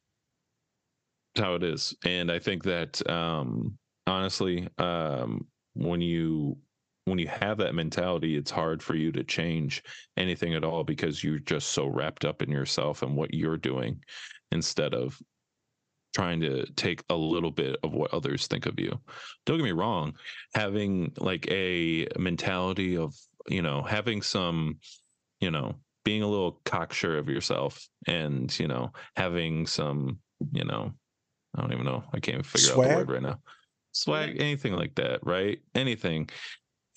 That's 1.34 1.44
how 1.44 1.54
it 1.54 1.62
is. 1.62 1.94
And 2.04 2.30
I 2.30 2.38
think 2.38 2.64
that, 2.64 3.08
um, 3.08 3.78
honestly, 4.06 4.68
um, 4.78 5.46
when 5.74 6.00
you, 6.00 6.56
when 7.04 7.18
you 7.18 7.28
have 7.28 7.58
that 7.58 7.74
mentality, 7.74 8.36
it's 8.36 8.50
hard 8.50 8.82
for 8.82 8.94
you 8.94 9.12
to 9.12 9.24
change 9.24 9.82
anything 10.16 10.54
at 10.54 10.64
all 10.64 10.84
because 10.84 11.22
you're 11.22 11.38
just 11.38 11.68
so 11.68 11.86
wrapped 11.86 12.24
up 12.24 12.42
in 12.42 12.50
yourself 12.50 13.02
and 13.02 13.16
what 13.16 13.32
you're 13.32 13.56
doing 13.56 14.00
instead 14.52 14.94
of 14.94 15.18
trying 16.14 16.40
to 16.40 16.66
take 16.72 17.02
a 17.10 17.14
little 17.14 17.50
bit 17.50 17.76
of 17.82 17.92
what 17.92 18.12
others 18.12 18.46
think 18.46 18.66
of 18.66 18.78
you. 18.78 18.98
Don't 19.46 19.58
get 19.58 19.64
me 19.64 19.72
wrong, 19.72 20.14
having 20.54 21.12
like 21.18 21.48
a 21.50 22.06
mentality 22.18 22.96
of, 22.96 23.14
you 23.48 23.62
know, 23.62 23.82
having 23.82 24.22
some, 24.22 24.78
you 25.40 25.50
know, 25.50 25.74
being 26.04 26.22
a 26.22 26.28
little 26.28 26.60
cocksure 26.64 27.18
of 27.18 27.28
yourself 27.28 27.86
and, 28.06 28.56
you 28.58 28.66
know, 28.66 28.92
having 29.16 29.66
some, 29.66 30.18
you 30.52 30.64
know, 30.64 30.92
I 31.56 31.60
don't 31.60 31.72
even 31.72 31.84
know. 31.84 32.04
I 32.12 32.20
can't 32.20 32.36
even 32.36 32.42
figure 32.44 32.72
out 32.72 32.88
the 32.88 32.96
word 32.96 33.10
right 33.10 33.22
now. 33.22 33.38
Swag, 33.92 34.40
anything 34.40 34.74
like 34.74 34.94
that, 34.96 35.20
right? 35.24 35.58
Anything. 35.74 36.28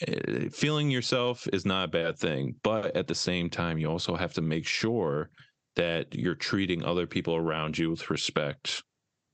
Eh, 0.07 0.49
Feeling 0.51 0.91
yourself 0.91 1.47
is 1.51 1.65
not 1.65 1.85
a 1.85 1.91
bad 1.91 2.17
thing, 2.17 2.55
but 2.63 2.95
at 2.95 3.07
the 3.07 3.15
same 3.15 3.49
time, 3.49 3.77
you 3.77 3.89
also 3.89 4.15
have 4.15 4.33
to 4.33 4.41
make 4.41 4.65
sure 4.65 5.31
that 5.75 6.13
you're 6.13 6.35
treating 6.35 6.83
other 6.83 7.07
people 7.07 7.35
around 7.35 7.77
you 7.77 7.89
with 7.89 8.09
respect 8.11 8.83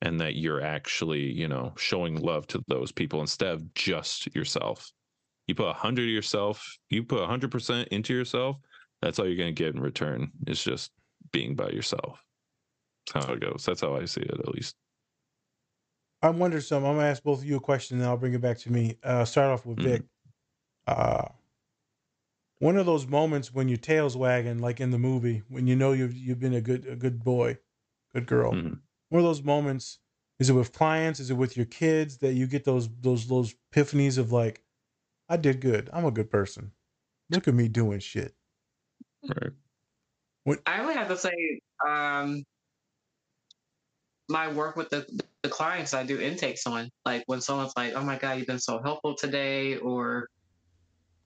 and 0.01 0.19
that 0.21 0.35
you're 0.35 0.61
actually, 0.61 1.31
you 1.31 1.47
know, 1.47 1.73
showing 1.77 2.15
love 2.21 2.47
to 2.47 2.63
those 2.67 2.91
people 2.91 3.21
instead 3.21 3.53
of 3.53 3.73
just 3.75 4.33
yourself. 4.35 4.91
You 5.47 5.55
put 5.55 5.69
a 5.69 5.73
hundred 5.73 6.03
of 6.03 6.09
yourself, 6.09 6.65
you 6.89 7.03
put 7.03 7.21
a 7.23 7.27
hundred 7.27 7.51
percent 7.51 7.89
into 7.89 8.13
yourself. 8.13 8.57
That's 9.01 9.19
all 9.19 9.27
you're 9.27 9.37
going 9.37 9.55
to 9.55 9.63
get 9.63 9.75
in 9.75 9.81
return. 9.81 10.31
It's 10.47 10.63
just 10.63 10.91
being 11.31 11.55
by 11.55 11.69
yourself. 11.69 12.23
That's 13.13 13.25
how 13.25 13.33
it 13.33 13.41
goes. 13.41 13.65
That's 13.65 13.81
how 13.81 13.95
I 13.95 14.05
see 14.05 14.21
it, 14.21 14.31
at 14.39 14.47
least. 14.49 14.75
I 16.21 16.29
wonder 16.29 16.59
some. 16.59 16.83
I'm 16.85 16.95
gonna 16.95 17.07
ask 17.07 17.23
both 17.23 17.39
of 17.39 17.45
you 17.45 17.55
a 17.57 17.61
question, 17.61 17.95
and 17.95 18.01
then 18.01 18.09
I'll 18.09 18.17
bring 18.17 18.33
it 18.33 18.41
back 18.41 18.57
to 18.59 18.71
me. 18.71 18.97
Uh, 19.03 19.23
start 19.25 19.51
off 19.51 19.65
with 19.65 19.77
Mhm. 19.77 19.83
Vic. 19.83 20.03
Uh, 20.87 21.29
one 22.59 22.77
of 22.77 22.85
those 22.85 23.07
moments 23.07 23.53
when 23.53 23.67
your 23.69 23.77
tail's 23.77 24.15
wagging, 24.17 24.59
like 24.59 24.79
in 24.79 24.91
the 24.91 24.99
movie, 24.99 25.39
when 25.47 25.67
you 25.67 25.75
know 25.75 25.93
you've 25.93 26.15
you've 26.15 26.39
been 26.39 26.53
a 26.53 26.61
good 26.61 26.85
a 26.85 26.95
good 26.95 27.23
boy, 27.23 27.57
good 28.13 28.27
girl. 28.27 28.53
Mhm. 28.53 28.81
One 29.09 29.19
of 29.19 29.25
those 29.25 29.43
moments. 29.43 29.99
Is 30.39 30.49
it 30.49 30.53
with 30.53 30.71
clients? 30.71 31.19
Is 31.19 31.31
it 31.31 31.35
with 31.35 31.57
your 31.57 31.65
kids 31.65 32.19
that 32.19 32.33
you 32.33 32.47
get 32.47 32.63
those 32.63 32.89
those 33.01 33.27
those 33.27 33.55
epiphanies 33.73 34.17
of 34.17 34.31
like, 34.31 34.63
I 35.27 35.35
did 35.37 35.59
good. 35.59 35.89
I'm 35.91 36.05
a 36.05 36.11
good 36.11 36.29
person. 36.31 36.71
Look 37.29 37.47
at 37.47 37.53
me 37.53 37.67
doing 37.67 37.99
shit. 37.99 38.33
Right. 39.27 39.51
I 40.65 40.85
would 40.85 40.95
have 40.95 41.09
to 41.09 41.17
say, 41.17 41.59
um, 41.85 42.43
my 44.29 44.51
work 44.51 44.75
with 44.75 44.89
the, 44.89 45.05
the 45.43 45.49
clients 45.49 45.93
I 45.93 46.03
do 46.03 46.19
intakes 46.19 46.65
on, 46.65 46.89
like 47.05 47.23
when 47.25 47.41
someone's 47.41 47.73
like, 47.75 47.93
"Oh 47.95 48.03
my 48.03 48.17
God, 48.17 48.37
you've 48.37 48.47
been 48.47 48.59
so 48.59 48.81
helpful 48.81 49.15
today," 49.15 49.77
or 49.77 50.27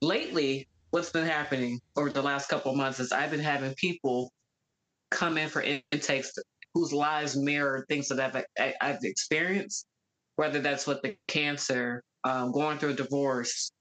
lately, 0.02 0.68
what's 0.92 1.12
been 1.12 1.28
happening 1.28 1.80
over 1.96 2.10
the 2.10 2.22
last 2.22 2.50
couple 2.50 2.72
of 2.72 2.78
months 2.78 3.00
is 3.00 3.12
I've 3.12 3.32
been 3.32 3.40
having 3.40 3.74
people 3.76 4.32
come 5.12 5.38
in 5.38 5.50
for 5.50 5.62
in- 5.62 5.82
intakes 5.92 6.34
whose 6.74 6.94
lives 6.94 7.36
mirror 7.38 7.86
things 7.90 8.10
that 8.10 8.20
I've 8.20 8.46
I, 8.60 8.74
I've 8.82 9.00
experienced, 9.04 9.86
whether 10.38 10.60
that's 10.60 10.88
with 10.88 11.02
the 11.02 11.16
cancer, 11.28 12.04
um, 12.24 12.52
going 12.52 12.78
through 12.80 12.92
a 12.92 12.96
divorce, 12.96 13.72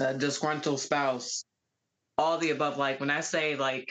a 0.00 0.14
disgruntled 0.14 0.80
spouse, 0.80 1.44
all 2.18 2.38
the 2.38 2.50
above. 2.50 2.78
Like 2.78 3.00
when 3.00 3.10
I 3.10 3.20
say 3.20 3.56
like 3.56 3.86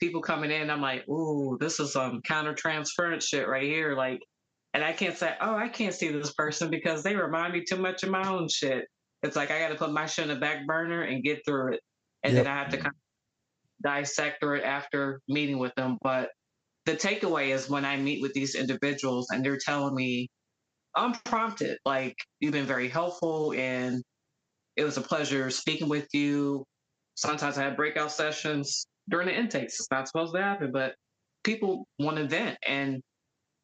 people 0.00 0.22
coming 0.22 0.50
in, 0.50 0.70
I'm 0.70 0.82
like, 0.82 1.08
ooh, 1.08 1.56
this 1.60 1.80
is 1.80 1.92
some 1.92 2.22
counter 2.22 2.54
transference 2.54 3.26
shit 3.26 3.48
right 3.48 3.64
here. 3.64 3.94
Like, 3.96 4.20
and 4.74 4.84
I 4.84 4.92
can't 4.92 5.16
say, 5.16 5.34
oh, 5.40 5.56
I 5.56 5.68
can't 5.68 5.94
see 5.94 6.08
this 6.10 6.32
person 6.34 6.70
because 6.70 7.02
they 7.02 7.16
remind 7.16 7.52
me 7.52 7.64
too 7.64 7.76
much 7.76 8.02
of 8.02 8.10
my 8.10 8.28
own 8.28 8.48
shit. 8.48 8.86
It's 9.22 9.36
like 9.36 9.50
I 9.50 9.58
got 9.58 9.68
to 9.68 9.76
put 9.76 9.92
my 9.92 10.06
shit 10.06 10.28
in 10.28 10.34
the 10.34 10.40
back 10.40 10.66
burner 10.66 11.02
and 11.02 11.22
get 11.24 11.42
through 11.46 11.74
it, 11.74 11.80
and 12.24 12.34
Yep. 12.34 12.44
then 12.44 12.46
I 12.46 12.58
have 12.58 12.70
to 12.70 12.76
kind 12.78 12.88
of 12.88 12.92
dissect 13.82 14.40
through 14.40 14.58
it 14.58 14.64
after 14.64 15.20
meeting 15.28 15.58
with 15.58 15.74
them. 15.76 15.98
But 16.02 16.30
the 16.86 16.94
takeaway 16.94 17.48
is 17.54 17.68
when 17.68 17.84
I 17.84 17.96
meet 17.96 18.20
with 18.20 18.32
these 18.34 18.54
individuals 18.54 19.28
and 19.30 19.44
they're 19.44 19.58
telling 19.58 19.94
me, 19.94 20.28
unprompted, 20.96 21.78
like 21.84 22.14
you've 22.40 22.52
been 22.52 22.66
very 22.66 22.88
helpful 22.88 23.52
and 23.54 24.02
it 24.76 24.84
was 24.84 24.96
a 24.96 25.00
pleasure 25.00 25.50
speaking 25.50 25.88
with 25.88 26.06
you. 26.12 26.64
Sometimes 27.14 27.58
I 27.58 27.64
have 27.64 27.76
breakout 27.76 28.12
sessions 28.12 28.86
during 29.08 29.28
the 29.28 29.34
intakes. 29.34 29.74
It's 29.80 29.90
not 29.90 30.08
supposed 30.08 30.34
to 30.34 30.42
happen, 30.42 30.70
but 30.72 30.94
people 31.42 31.86
want 31.98 32.16
to 32.16 32.24
vent. 32.24 32.58
And 32.66 33.00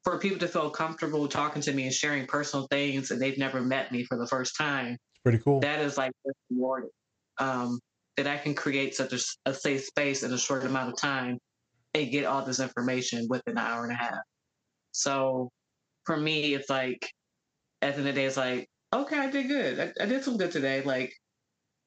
for 0.05 0.19
people 0.19 0.39
to 0.39 0.49
feel 0.49 0.71
comfortable 0.71 1.29
talking 1.29 1.63
to 1.63 1.73
me 1.73 1.85
and 1.85 1.93
sharing 1.93 2.27
personal 2.27 2.67
things 2.71 3.11
and 3.11 3.21
they've 3.21 3.39
never 3.39 3.61
met 3.61 3.93
me 3.93 4.05
for 4.05 4.17
the 4.17 4.27
first 4.27 4.57
time, 4.57 4.93
It's 4.93 5.23
pretty 5.23 5.39
cool. 5.39 5.61
that 5.61 5.81
is 5.81 5.99
like 5.99 6.13
rewarding. 6.51 6.91
Um, 7.39 7.79
that 8.17 8.27
I 8.27 8.37
can 8.37 8.55
create 8.55 8.95
such 8.95 9.15
a 9.47 9.55
safe 9.55 9.85
space 9.85 10.23
in 10.25 10.33
a 10.33 10.39
short 10.39 10.65
amount 10.65 10.93
of 10.93 10.99
time 10.99 11.39
and 11.95 12.11
get 12.11 12.25
all 12.25 12.45
this 12.45 12.61
information 12.61 13.27
within 13.29 13.59
an 13.59 13.59
hour 13.59 13.85
and 13.85 13.93
a 13.93 13.97
half. 13.97 14.21
So 14.93 15.51
for 16.05 16.17
me, 16.17 16.55
it's 16.55 16.71
like 16.71 17.09
at 17.83 17.95
the 17.95 17.99
end 18.01 18.09
of 18.09 18.15
the 18.15 18.21
day, 18.21 18.27
it's 18.27 18.37
like, 18.37 18.69
okay, 18.95 19.19
I 19.19 19.31
did 19.31 19.49
good. 19.49 19.81
I, 19.81 20.03
I 20.03 20.07
did 20.07 20.25
some 20.25 20.37
good 20.37 20.51
today. 20.51 20.83
Like 20.83 21.13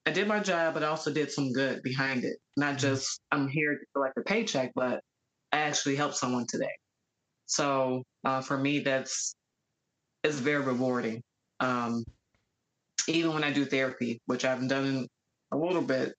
I 0.05 0.11
did 0.11 0.27
my 0.27 0.39
job, 0.39 0.73
but 0.73 0.83
I 0.83 0.87
also 0.87 1.11
did 1.13 1.31
some 1.31 1.51
good 1.51 1.81
behind 1.83 2.23
it. 2.23 2.37
Not 2.57 2.77
just 2.77 3.19
I'm 3.31 3.47
here 3.47 3.73
to 3.73 3.85
collect 3.93 4.17
a 4.17 4.21
paycheck, 4.21 4.71
but 4.75 5.01
I 5.51 5.59
actually 5.59 5.95
helped 5.95 6.15
someone 6.15 6.45
today. 6.47 6.73
So 7.45 8.03
uh, 8.23 8.41
for 8.41 8.57
me, 8.57 8.79
that's 8.79 9.35
it's 10.23 10.39
very 10.39 10.63
rewarding. 10.63 11.21
Um, 11.59 12.03
even 13.07 13.33
when 13.33 13.43
I 13.43 13.51
do 13.51 13.65
therapy, 13.65 14.19
which 14.25 14.45
I've 14.45 14.67
done 14.67 15.07
a 15.51 15.57
little 15.57 15.81
bit, 15.81 16.13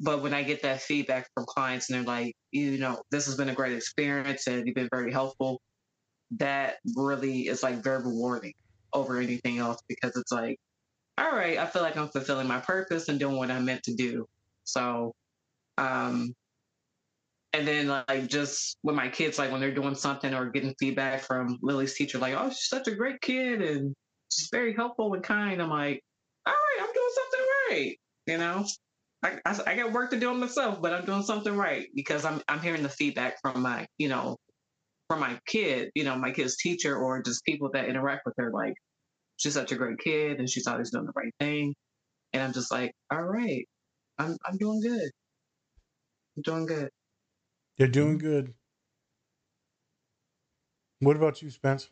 but 0.00 0.22
when 0.22 0.34
I 0.34 0.42
get 0.42 0.62
that 0.62 0.82
feedback 0.82 1.28
from 1.34 1.44
clients 1.46 1.88
and 1.88 1.98
they're 1.98 2.14
like, 2.14 2.34
you 2.50 2.78
know, 2.78 3.00
this 3.10 3.26
has 3.26 3.36
been 3.36 3.48
a 3.48 3.54
great 3.54 3.72
experience 3.72 4.46
and 4.46 4.66
you've 4.66 4.74
been 4.74 4.88
very 4.90 5.12
helpful, 5.12 5.60
that 6.32 6.76
really 6.96 7.46
is 7.48 7.62
like 7.62 7.82
very 7.82 8.02
rewarding 8.02 8.54
over 8.92 9.18
anything 9.18 9.58
else 9.58 9.80
because 9.88 10.16
it's 10.16 10.32
like, 10.32 10.56
all 11.18 11.30
right, 11.30 11.58
I 11.58 11.66
feel 11.66 11.82
like 11.82 11.96
I'm 11.96 12.08
fulfilling 12.08 12.48
my 12.48 12.58
purpose 12.58 13.08
and 13.08 13.20
doing 13.20 13.36
what 13.36 13.50
I'm 13.50 13.64
meant 13.64 13.84
to 13.84 13.94
do. 13.94 14.26
So, 14.64 15.12
um, 15.78 16.34
and 17.52 17.68
then 17.68 17.86
like 17.86 18.26
just 18.26 18.76
with 18.82 18.96
my 18.96 19.08
kids, 19.08 19.38
like 19.38 19.52
when 19.52 19.60
they're 19.60 19.74
doing 19.74 19.94
something 19.94 20.34
or 20.34 20.50
getting 20.50 20.74
feedback 20.80 21.20
from 21.20 21.58
Lily's 21.62 21.94
teacher, 21.94 22.18
like, 22.18 22.34
oh, 22.36 22.50
she's 22.50 22.68
such 22.68 22.88
a 22.88 22.94
great 22.96 23.20
kid 23.20 23.62
and 23.62 23.94
she's 24.28 24.48
very 24.50 24.74
helpful 24.74 25.14
and 25.14 25.22
kind. 25.22 25.62
I'm 25.62 25.70
like, 25.70 26.02
all 26.46 26.52
right, 26.52 26.80
I'm 26.80 26.92
doing 26.92 27.10
something 27.14 27.46
right. 27.70 27.96
You 28.26 28.38
know, 28.38 28.66
I, 29.24 29.40
I, 29.46 29.60
I 29.68 29.76
got 29.76 29.92
work 29.92 30.10
to 30.12 30.20
do 30.20 30.30
on 30.30 30.40
myself, 30.40 30.82
but 30.82 30.94
I'm 30.94 31.06
doing 31.06 31.24
something 31.24 31.56
right 31.56 31.88
because 31.96 32.26
I'm 32.26 32.42
I'm 32.48 32.60
hearing 32.60 32.84
the 32.84 32.90
feedback 32.90 33.40
from 33.42 33.62
my, 33.62 33.86
you 33.98 34.08
know, 34.10 34.36
from 35.08 35.20
my 35.20 35.38
kid, 35.46 35.90
you 35.96 36.04
know, 36.04 36.16
my 36.16 36.32
kid's 36.32 36.58
teacher 36.58 36.96
or 36.96 37.22
just 37.22 37.44
people 37.44 37.70
that 37.74 37.86
interact 37.88 38.26
with 38.26 38.34
her, 38.38 38.52
like, 38.52 38.74
she's 39.38 39.54
such 39.54 39.72
a 39.72 39.76
great 39.76 39.98
kid 39.98 40.38
and 40.38 40.50
she's 40.50 40.66
always 40.66 40.90
doing 40.90 41.06
the 41.06 41.12
right 41.16 41.34
thing. 41.40 41.74
And 42.32 42.42
I'm 42.42 42.52
just 42.52 42.72
like, 42.72 42.92
all 43.12 43.22
right, 43.22 43.66
I'm 44.18 44.36
I'm 44.46 44.58
doing 44.58 44.80
good. 44.82 45.10
I'm 46.36 46.42
doing 46.42 46.66
good. 46.66 46.90
You're 47.78 47.88
doing 47.88 48.18
good. 48.18 48.54
What 51.00 51.16
about 51.16 51.42
you, 51.42 51.50
Spence? 51.50 51.90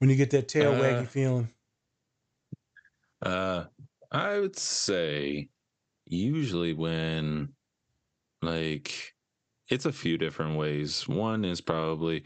When 0.00 0.10
you 0.10 0.16
get 0.16 0.30
that 0.30 0.48
tail 0.48 0.72
Uh, 0.72 0.80
waggy 0.80 1.08
feeling. 1.08 1.50
Uh, 3.22 3.64
I 4.12 4.38
would 4.38 4.58
say 4.58 5.48
usually 6.06 6.74
when 6.74 7.54
like 8.42 9.14
it's 9.70 9.86
a 9.86 9.92
few 9.92 10.18
different 10.18 10.56
ways. 10.56 11.08
One 11.08 11.44
is 11.44 11.62
probably 11.62 12.24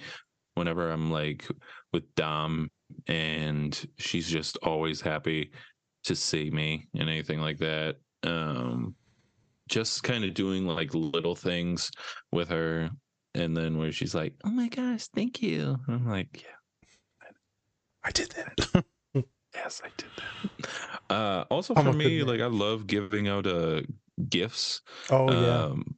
whenever 0.54 0.90
I'm 0.90 1.10
like 1.12 1.46
with 1.92 2.12
Dom 2.16 2.68
and 3.06 3.88
she's 3.98 4.28
just 4.28 4.56
always 4.62 5.00
happy 5.00 5.52
to 6.04 6.16
see 6.16 6.50
me 6.50 6.88
and 6.94 7.08
anything 7.08 7.40
like 7.40 7.58
that. 7.58 7.96
Um 8.24 8.96
just 9.68 10.02
kind 10.02 10.24
of 10.24 10.34
doing 10.34 10.66
like 10.66 10.92
little 10.94 11.36
things 11.36 11.90
with 12.32 12.48
her 12.48 12.90
and 13.34 13.56
then 13.56 13.78
where 13.78 13.92
she's 13.92 14.14
like, 14.14 14.34
"Oh 14.44 14.50
my 14.50 14.68
gosh, 14.68 15.06
thank 15.08 15.42
you." 15.42 15.76
I'm 15.88 16.08
like, 16.08 16.42
"Yeah, 16.42 17.28
I 18.04 18.10
did 18.12 18.30
that. 18.30 18.84
Yes, 19.56 19.80
I 19.84 19.88
did 19.96 20.10
that. 20.16 21.14
Uh, 21.14 21.44
also 21.50 21.74
I'm 21.74 21.84
for 21.84 21.92
me, 21.92 22.22
like 22.22 22.40
I 22.40 22.46
love 22.46 22.86
giving 22.86 23.28
out 23.28 23.46
uh 23.46 23.82
gifts. 24.28 24.82
Oh 25.10 25.30
yeah. 25.30 25.64
Um, 25.64 25.96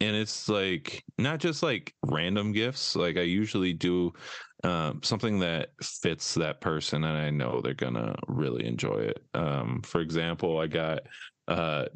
and 0.00 0.14
it's 0.14 0.48
like 0.48 1.02
not 1.18 1.40
just 1.40 1.62
like 1.62 1.94
random 2.06 2.52
gifts. 2.52 2.94
Like 2.94 3.16
I 3.16 3.22
usually 3.22 3.72
do 3.72 4.12
um, 4.62 5.02
something 5.02 5.38
that 5.40 5.70
fits 5.82 6.34
that 6.34 6.60
person, 6.60 7.04
and 7.04 7.16
I 7.16 7.30
know 7.30 7.60
they're 7.60 7.74
gonna 7.74 8.14
really 8.28 8.66
enjoy 8.66 8.98
it. 8.98 9.24
Um, 9.34 9.82
for 9.82 10.00
example, 10.00 10.58
I 10.58 10.66
got 10.66 11.00
uh 11.48 11.86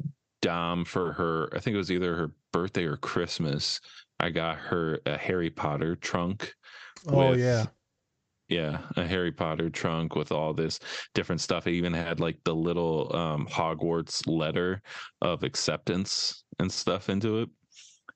Dom 0.41 0.85
for 0.85 1.13
her. 1.13 1.49
I 1.53 1.59
think 1.59 1.75
it 1.75 1.77
was 1.77 1.91
either 1.91 2.15
her 2.15 2.31
birthday 2.51 2.85
or 2.85 2.97
Christmas. 2.97 3.79
I 4.19 4.29
got 4.29 4.57
her 4.57 4.99
a 5.05 5.17
Harry 5.17 5.49
Potter 5.49 5.95
trunk. 5.95 6.53
Oh 7.07 7.31
with- 7.31 7.39
yeah. 7.39 7.65
Yeah, 8.49 8.79
a 8.97 9.05
Harry 9.05 9.31
Potter 9.31 9.69
trunk 9.69 10.15
with 10.15 10.31
all 10.31 10.53
this 10.53 10.79
different 11.13 11.39
stuff. 11.39 11.67
It 11.67 11.73
even 11.73 11.93
had 11.93 12.19
like 12.19 12.37
the 12.43 12.55
little 12.55 13.15
um, 13.15 13.47
Hogwarts 13.47 14.27
letter 14.27 14.81
of 15.21 15.43
acceptance 15.43 16.43
and 16.57 16.71
stuff 16.71 17.09
into 17.09 17.39
it. 17.39 17.49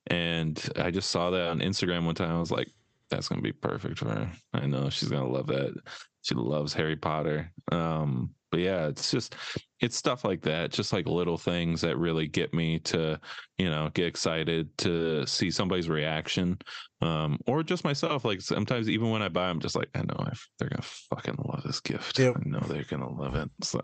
And 0.08 0.62
I 0.76 0.90
just 0.90 1.10
saw 1.10 1.30
that 1.30 1.48
on 1.48 1.60
Instagram 1.60 2.04
one 2.04 2.14
time. 2.16 2.32
I 2.32 2.40
was 2.40 2.50
like, 2.50 2.68
that's 3.10 3.28
gonna 3.28 3.42
be 3.42 3.52
perfect 3.52 3.98
for 3.98 4.08
her. 4.08 4.30
I 4.52 4.66
know 4.66 4.90
she's 4.90 5.08
gonna 5.08 5.28
love 5.28 5.46
that. 5.46 5.74
She 6.22 6.34
loves 6.34 6.74
Harry 6.74 6.96
Potter. 6.96 7.52
Um, 7.70 8.30
but 8.54 8.62
yeah, 8.62 8.86
it's 8.86 9.10
just 9.10 9.34
it's 9.80 9.96
stuff 9.96 10.24
like 10.24 10.40
that, 10.42 10.70
just 10.70 10.92
like 10.92 11.08
little 11.08 11.36
things 11.36 11.80
that 11.80 11.98
really 11.98 12.28
get 12.28 12.54
me 12.54 12.78
to, 12.78 13.18
you 13.58 13.68
know, 13.68 13.90
get 13.94 14.06
excited 14.06 14.68
to 14.78 15.26
see 15.26 15.50
somebody's 15.50 15.88
reaction, 15.88 16.56
um, 17.02 17.36
or 17.48 17.64
just 17.64 17.82
myself. 17.82 18.24
Like 18.24 18.40
sometimes, 18.40 18.88
even 18.88 19.10
when 19.10 19.22
I 19.22 19.28
buy, 19.28 19.48
I'm 19.48 19.58
just 19.58 19.74
like, 19.74 19.88
I 19.96 20.02
know 20.02 20.24
if 20.30 20.48
they're 20.56 20.68
gonna 20.68 20.82
fucking 20.82 21.34
love 21.44 21.64
this 21.64 21.80
gift. 21.80 22.16
Yep. 22.16 22.36
I 22.36 22.48
know 22.48 22.60
they're 22.60 22.84
gonna 22.84 23.12
love 23.12 23.34
it. 23.34 23.50
So 23.64 23.80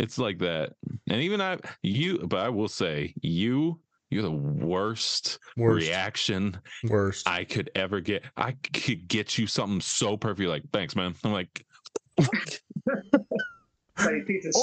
it's 0.00 0.18
like 0.18 0.40
that. 0.40 0.72
And 1.08 1.22
even 1.22 1.40
I, 1.40 1.58
you, 1.80 2.18
but 2.26 2.40
I 2.40 2.48
will 2.48 2.66
say, 2.66 3.14
you, 3.22 3.78
you're 4.10 4.22
the 4.22 4.32
worst, 4.32 5.38
Worst. 5.56 5.86
reaction 5.86 6.58
Worst. 6.82 7.28
I 7.28 7.44
could 7.44 7.70
ever 7.76 8.00
get. 8.00 8.24
I 8.36 8.56
could 8.72 9.06
get 9.06 9.38
you 9.38 9.46
something 9.46 9.80
so 9.80 10.16
perfect. 10.16 10.40
You're 10.40 10.50
like, 10.50 10.68
thanks, 10.72 10.96
man. 10.96 11.14
I'm 11.22 11.32
like, 11.32 11.64
Like 13.98 14.26
piece 14.26 14.46
of 14.46 14.54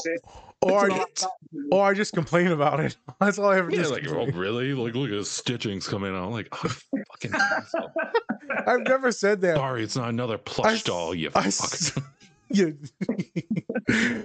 or 0.62 0.92
I 0.92 0.98
just, 0.98 1.28
or 1.72 1.86
I 1.86 1.94
just 1.94 2.14
complain 2.14 2.48
about 2.48 2.80
it. 2.80 2.98
That's 3.20 3.38
all 3.38 3.50
I 3.50 3.58
ever 3.58 3.70
yeah, 3.70 3.78
just 3.78 3.92
like, 3.92 4.08
oh, 4.08 4.26
really? 4.28 4.74
Like, 4.74 4.96
look 4.96 5.10
at 5.10 5.16
the 5.16 5.22
stitchings 5.22 5.88
coming 5.88 6.16
out. 6.16 6.26
I'm 6.26 6.32
like, 6.32 6.48
oh, 6.52 6.76
fucking. 7.12 7.34
I've 8.68 8.82
never 8.82 9.12
said 9.12 9.42
that. 9.42 9.58
Sorry, 9.58 9.84
it's 9.84 9.96
not 9.96 10.10
another 10.10 10.38
plush 10.38 10.78
s- 10.78 10.84
doll. 10.84 11.14
You 11.14 11.30
I 11.36 11.52
fuck. 11.52 11.74
s- 11.74 12.00
You 12.50 12.78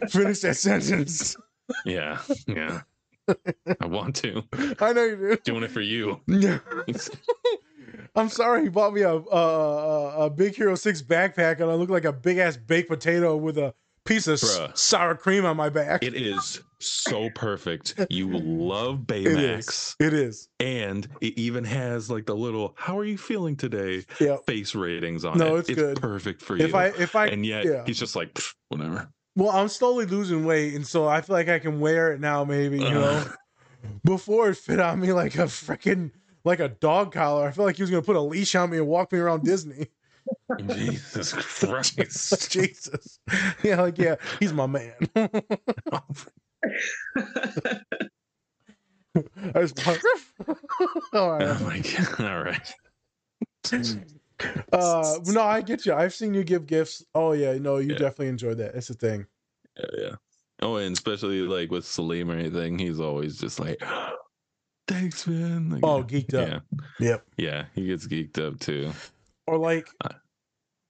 finish 0.09 0.41
that 0.41 0.57
sentence. 0.57 1.37
yeah, 1.85 2.19
yeah. 2.47 2.83
I 3.81 3.87
want 3.87 4.17
to. 4.17 4.43
I 4.81 4.93
know 4.93 5.05
you 5.05 5.17
do. 5.17 5.37
Doing 5.45 5.63
it 5.63 5.71
for 5.71 5.81
you. 5.81 6.21
Yeah. 6.27 6.59
I'm 8.15 8.29
sorry. 8.29 8.65
He 8.65 8.69
bought 8.69 8.93
me 8.93 9.03
a, 9.03 9.15
a 9.15 9.21
a 9.23 10.27
a 10.27 10.31
Big 10.31 10.55
Hero 10.55 10.75
Six 10.75 11.01
backpack, 11.03 11.61
and 11.61 11.71
I 11.71 11.75
look 11.75 11.91
like 11.91 12.05
a 12.05 12.13
big 12.13 12.39
ass 12.39 12.57
baked 12.57 12.89
potato 12.91 13.37
with 13.37 13.57
a 13.59 13.75
piece 14.05 14.27
of 14.27 14.39
Bruh. 14.41 14.77
sour 14.77 15.15
cream 15.15 15.45
on 15.45 15.57
my 15.57 15.69
back. 15.69 16.03
It 16.03 16.15
is 16.15 16.61
so 16.79 17.29
perfect. 17.35 17.95
You 18.11 18.29
will 18.29 18.43
love. 18.43 18.99
Baymax. 19.07 19.27
It 19.29 19.35
is. 19.39 19.97
it 20.01 20.15
is. 20.15 20.49
And 20.61 21.09
it 21.21 21.39
even 21.39 21.65
has 21.65 22.11
like 22.11 22.27
the 22.27 22.35
little 22.37 22.75
"How 22.77 22.99
are 22.99 23.05
you 23.05 23.19
feeling 23.19 23.57
today?" 23.57 24.05
Yeah. 24.21 24.39
face 24.47 24.75
ratings 24.75 25.25
on 25.25 25.39
No, 25.39 25.57
it. 25.57 25.69
it's 25.69 25.75
good. 25.75 26.01
perfect 26.01 26.43
for 26.43 26.57
you. 26.57 26.65
If 26.65 26.75
I 26.75 26.87
if 26.87 27.15
I 27.17 27.27
and 27.27 27.45
yet 27.45 27.65
yeah. 27.65 27.85
he's 27.87 27.99
just 27.99 28.17
like 28.17 28.39
whatever. 28.69 29.09
well, 29.37 29.51
I'm 29.51 29.69
slowly 29.69 30.07
losing 30.07 30.45
weight, 30.45 30.75
and 30.75 30.87
so 30.87 31.07
I 31.07 31.21
feel 31.21 31.35
like 31.37 31.49
I 31.49 31.59
can 31.59 31.81
wear 31.81 32.13
it 32.13 32.21
now. 32.21 32.45
Maybe 32.45 32.79
you 32.79 32.91
know. 32.91 33.25
Before 34.05 34.51
it 34.51 34.57
fit 34.57 34.79
on 34.79 35.01
me 35.01 35.13
like 35.13 35.37
a 35.37 35.45
freaking 35.45 36.11
like 36.45 36.61
a 36.61 36.69
dog 36.69 37.13
collar. 37.13 37.47
I 37.49 37.51
feel 37.53 37.65
like 37.65 37.77
he 37.77 37.83
was 37.83 37.91
gonna 37.91 38.03
put 38.03 38.17
a 38.17 38.21
leash 38.21 38.55
on 38.55 38.71
me 38.71 38.79
and 38.79 38.87
walk 38.87 39.13
me 39.13 39.19
around 39.19 39.45
Disney. 39.45 39.87
Jesus 40.69 41.33
Christ. 41.61 42.51
Jesus. 42.51 43.19
Yeah, 43.63 43.83
like 43.83 43.99
yeah, 43.99 44.17
he's 44.39 44.53
my 44.53 44.67
man. 44.67 44.95
I 49.55 49.63
just 49.63 49.87
all 51.13 51.33
right. 51.33 51.43
Oh 51.43 51.59
my 51.65 51.79
god! 51.79 52.21
All 52.21 52.43
right. 52.43 52.75
Uh, 54.73 55.19
no, 55.27 55.43
I 55.43 55.61
get 55.61 55.85
you. 55.85 55.95
I've 55.95 56.15
seen 56.15 56.33
you 56.35 56.45
give 56.45 56.67
gifts. 56.67 57.05
Oh 57.15 57.33
yeah, 57.33 57.55
no, 57.59 57.77
you 57.79 57.89
Yeah. 57.93 57.99
definitely 57.99 58.29
enjoyed 58.29 58.59
that. 58.59 58.75
It's 58.75 58.91
a 58.91 58.95
thing. 58.95 59.27
Yeah, 59.79 59.87
yeah. 59.99 60.15
Oh, 60.63 60.77
and 60.77 60.97
especially 60.97 61.41
like 61.41 61.71
with 61.71 61.85
Salim 61.87 62.31
or 62.31 62.35
anything, 62.35 62.79
he's 62.79 63.01
always 63.01 63.39
just 63.39 63.59
like, 63.61 63.83
"Thanks, 64.89 65.27
man." 65.27 65.71
Like, 65.71 65.85
Oh, 65.85 66.03
geeked 66.03 66.35
up. 66.35 66.49
Yeah, 66.49 67.07
Yep. 67.09 67.27
yeah. 67.37 67.65
He 67.75 67.87
gets 67.87 68.07
geeked 68.07 68.39
up 68.39 68.61
too. 68.61 68.93
Or 69.51 69.59
like, 69.59 69.89
Uh, 70.05 70.11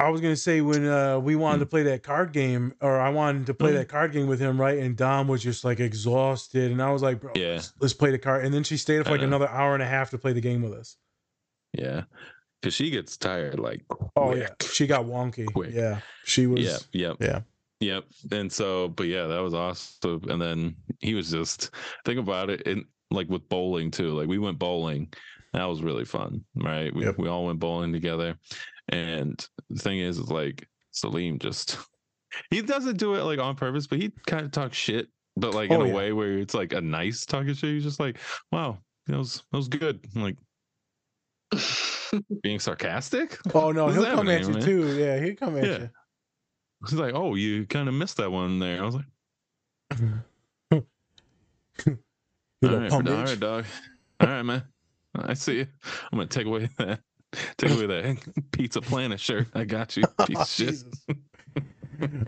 I 0.01 0.11
was 0.11 0.21
gonna 0.21 0.37
say 0.37 0.61
when 0.61 0.87
uh, 0.87 1.19
we 1.19 1.35
wanted 1.35 1.61
to 1.61 1.67
play 1.67 1.83
that 1.85 2.03
card 2.03 2.33
game, 2.33 2.75
or 2.83 3.01
I 3.01 3.09
wanted 3.09 3.47
to 3.47 3.55
play 3.55 3.71
Mm. 3.73 3.77
that 3.77 3.89
card 3.89 4.13
game 4.13 4.27
with 4.27 4.39
him, 4.39 4.61
right? 4.61 4.79
And 4.79 4.95
Dom 4.97 5.29
was 5.29 5.43
just 5.43 5.65
like 5.65 5.81
exhausted, 5.81 6.71
and 6.71 6.83
I 6.83 6.91
was 6.91 7.03
like, 7.03 7.21
bro, 7.21 7.33
Yeah. 7.35 7.53
let's, 7.55 7.73
let's 7.81 7.95
play 7.95 8.11
the 8.11 8.19
card. 8.19 8.45
And 8.45 8.53
then 8.53 8.63
she 8.63 8.77
stayed 8.77 9.01
up 9.01 9.07
for 9.07 9.13
like 9.13 9.23
know. 9.23 9.29
another 9.29 9.49
hour 9.49 9.73
and 9.73 9.83
a 9.83 9.87
half 9.87 10.11
to 10.11 10.19
play 10.19 10.35
the 10.35 10.41
game 10.43 10.61
with 10.63 10.75
us. 10.75 10.97
Yeah, 11.73 12.03
because 12.61 12.75
she 12.75 12.91
gets 12.91 13.17
tired 13.17 13.59
like. 13.59 13.83
Oh 14.17 14.35
yeah, 14.35 14.49
she 14.71 14.87
got 14.87 15.07
wonky. 15.07 15.47
Quick. 15.55 15.73
Yeah, 15.73 16.01
she 16.25 16.47
was. 16.47 16.61
Yep, 16.63 16.81
yep, 16.93 17.17
Yeah. 17.21 17.41
yep. 17.81 18.05
And 18.31 18.53
so, 18.53 18.89
but 18.89 19.07
yeah, 19.07 19.27
that 19.27 19.41
was 19.41 19.55
awesome. 19.55 20.23
And 20.29 20.41
then 20.41 20.77
he 21.01 21.15
was 21.15 21.31
just 21.31 21.71
think 22.05 22.19
about 22.19 22.51
it, 22.51 22.67
and 22.67 22.85
like 23.11 23.29
with 23.31 23.49
bowling 23.49 23.91
too. 23.91 24.11
Like 24.13 24.29
we 24.29 24.39
went 24.39 24.59
bowling, 24.59 25.13
that 25.53 25.65
was 25.65 25.83
really 25.83 26.05
fun, 26.05 26.45
right? 26.55 26.95
We 26.95 27.05
Yep. 27.05 27.19
we 27.19 27.29
all 27.29 27.47
went 27.47 27.59
bowling 27.61 27.93
together, 27.93 28.39
and 28.89 29.45
the 29.69 29.81
thing 29.81 29.99
is, 29.99 30.19
is 30.19 30.31
like 30.31 30.69
Salim 30.93 31.39
just 31.39 31.79
he 32.51 32.63
doesn't 32.63 32.99
do 32.99 33.15
it 33.15 33.23
like 33.23 33.39
on 33.39 33.57
purpose, 33.57 33.87
but 33.87 33.99
he 33.99 34.13
kind 34.27 34.45
of 34.45 34.53
talks 34.53 34.77
shit, 34.77 35.09
but 35.37 35.55
like 35.55 35.71
in 35.71 35.81
Oh, 35.81 35.85
a 35.85 35.89
yeah. 35.89 35.95
way 35.95 36.13
where 36.13 36.39
it's 36.39 36.55
like 36.55 36.73
a 36.73 36.81
nice 36.81 37.25
talking 37.27 37.55
shit. 37.55 37.71
He's 37.71 37.83
just 37.85 38.01
like, 38.01 38.19
wow, 38.53 38.79
that 39.07 39.19
was 39.19 39.43
that 39.51 39.57
was 39.57 39.69
good. 39.69 40.05
I'm 40.15 40.23
like 40.23 40.37
being 42.43 42.59
sarcastic. 42.61 43.39
Oh 43.55 43.73
no, 43.73 43.89
he'll 43.89 44.05
come 44.05 44.29
at 44.29 44.43
you 44.43 44.51
man? 44.53 44.63
too. 44.63 44.97
Yeah, 44.97 45.19
he'll 45.21 45.35
come 45.37 45.57
at 45.57 45.65
Yeah. 45.65 45.87
He's 46.89 46.99
like, 46.99 47.15
oh, 47.15 47.35
you 47.35 47.67
kind 47.67 47.89
of 47.89 47.95
missed 47.95 48.17
that 48.19 48.31
one 48.33 48.59
there. 48.59 48.81
I 48.83 48.87
was 48.87 48.95
like, 48.95 49.05
you. 50.01 50.23
You 52.63 52.69
all 52.69 52.77
right, 52.77 52.93
all 52.93 53.01
right, 53.03 53.41
dog. 53.41 53.65
All 54.21 54.29
right, 54.29 54.43
man. 54.43 54.63
I 55.15 55.35
see. 55.35 55.61
I'm 55.61 55.69
gonna 56.19 56.27
take 56.27 56.47
away 56.47 56.69
that. 56.79 57.01
Take 57.59 57.71
away 57.71 57.87
that 57.87 58.19
pizza 58.53 58.81
planet 58.81 59.21
shirt. 59.21 59.49
I 59.55 59.65
got 59.65 59.97
you. 59.97 60.07
Piece. 60.27 60.57
Jesus. 60.57 60.85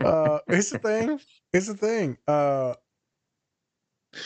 uh, 0.03 0.39
it's 0.47 0.71
a 0.71 0.77
thing. 0.79 1.19
It's 1.53 1.69
a 1.69 1.73
thing. 1.75 2.17
Uh, 2.27 2.73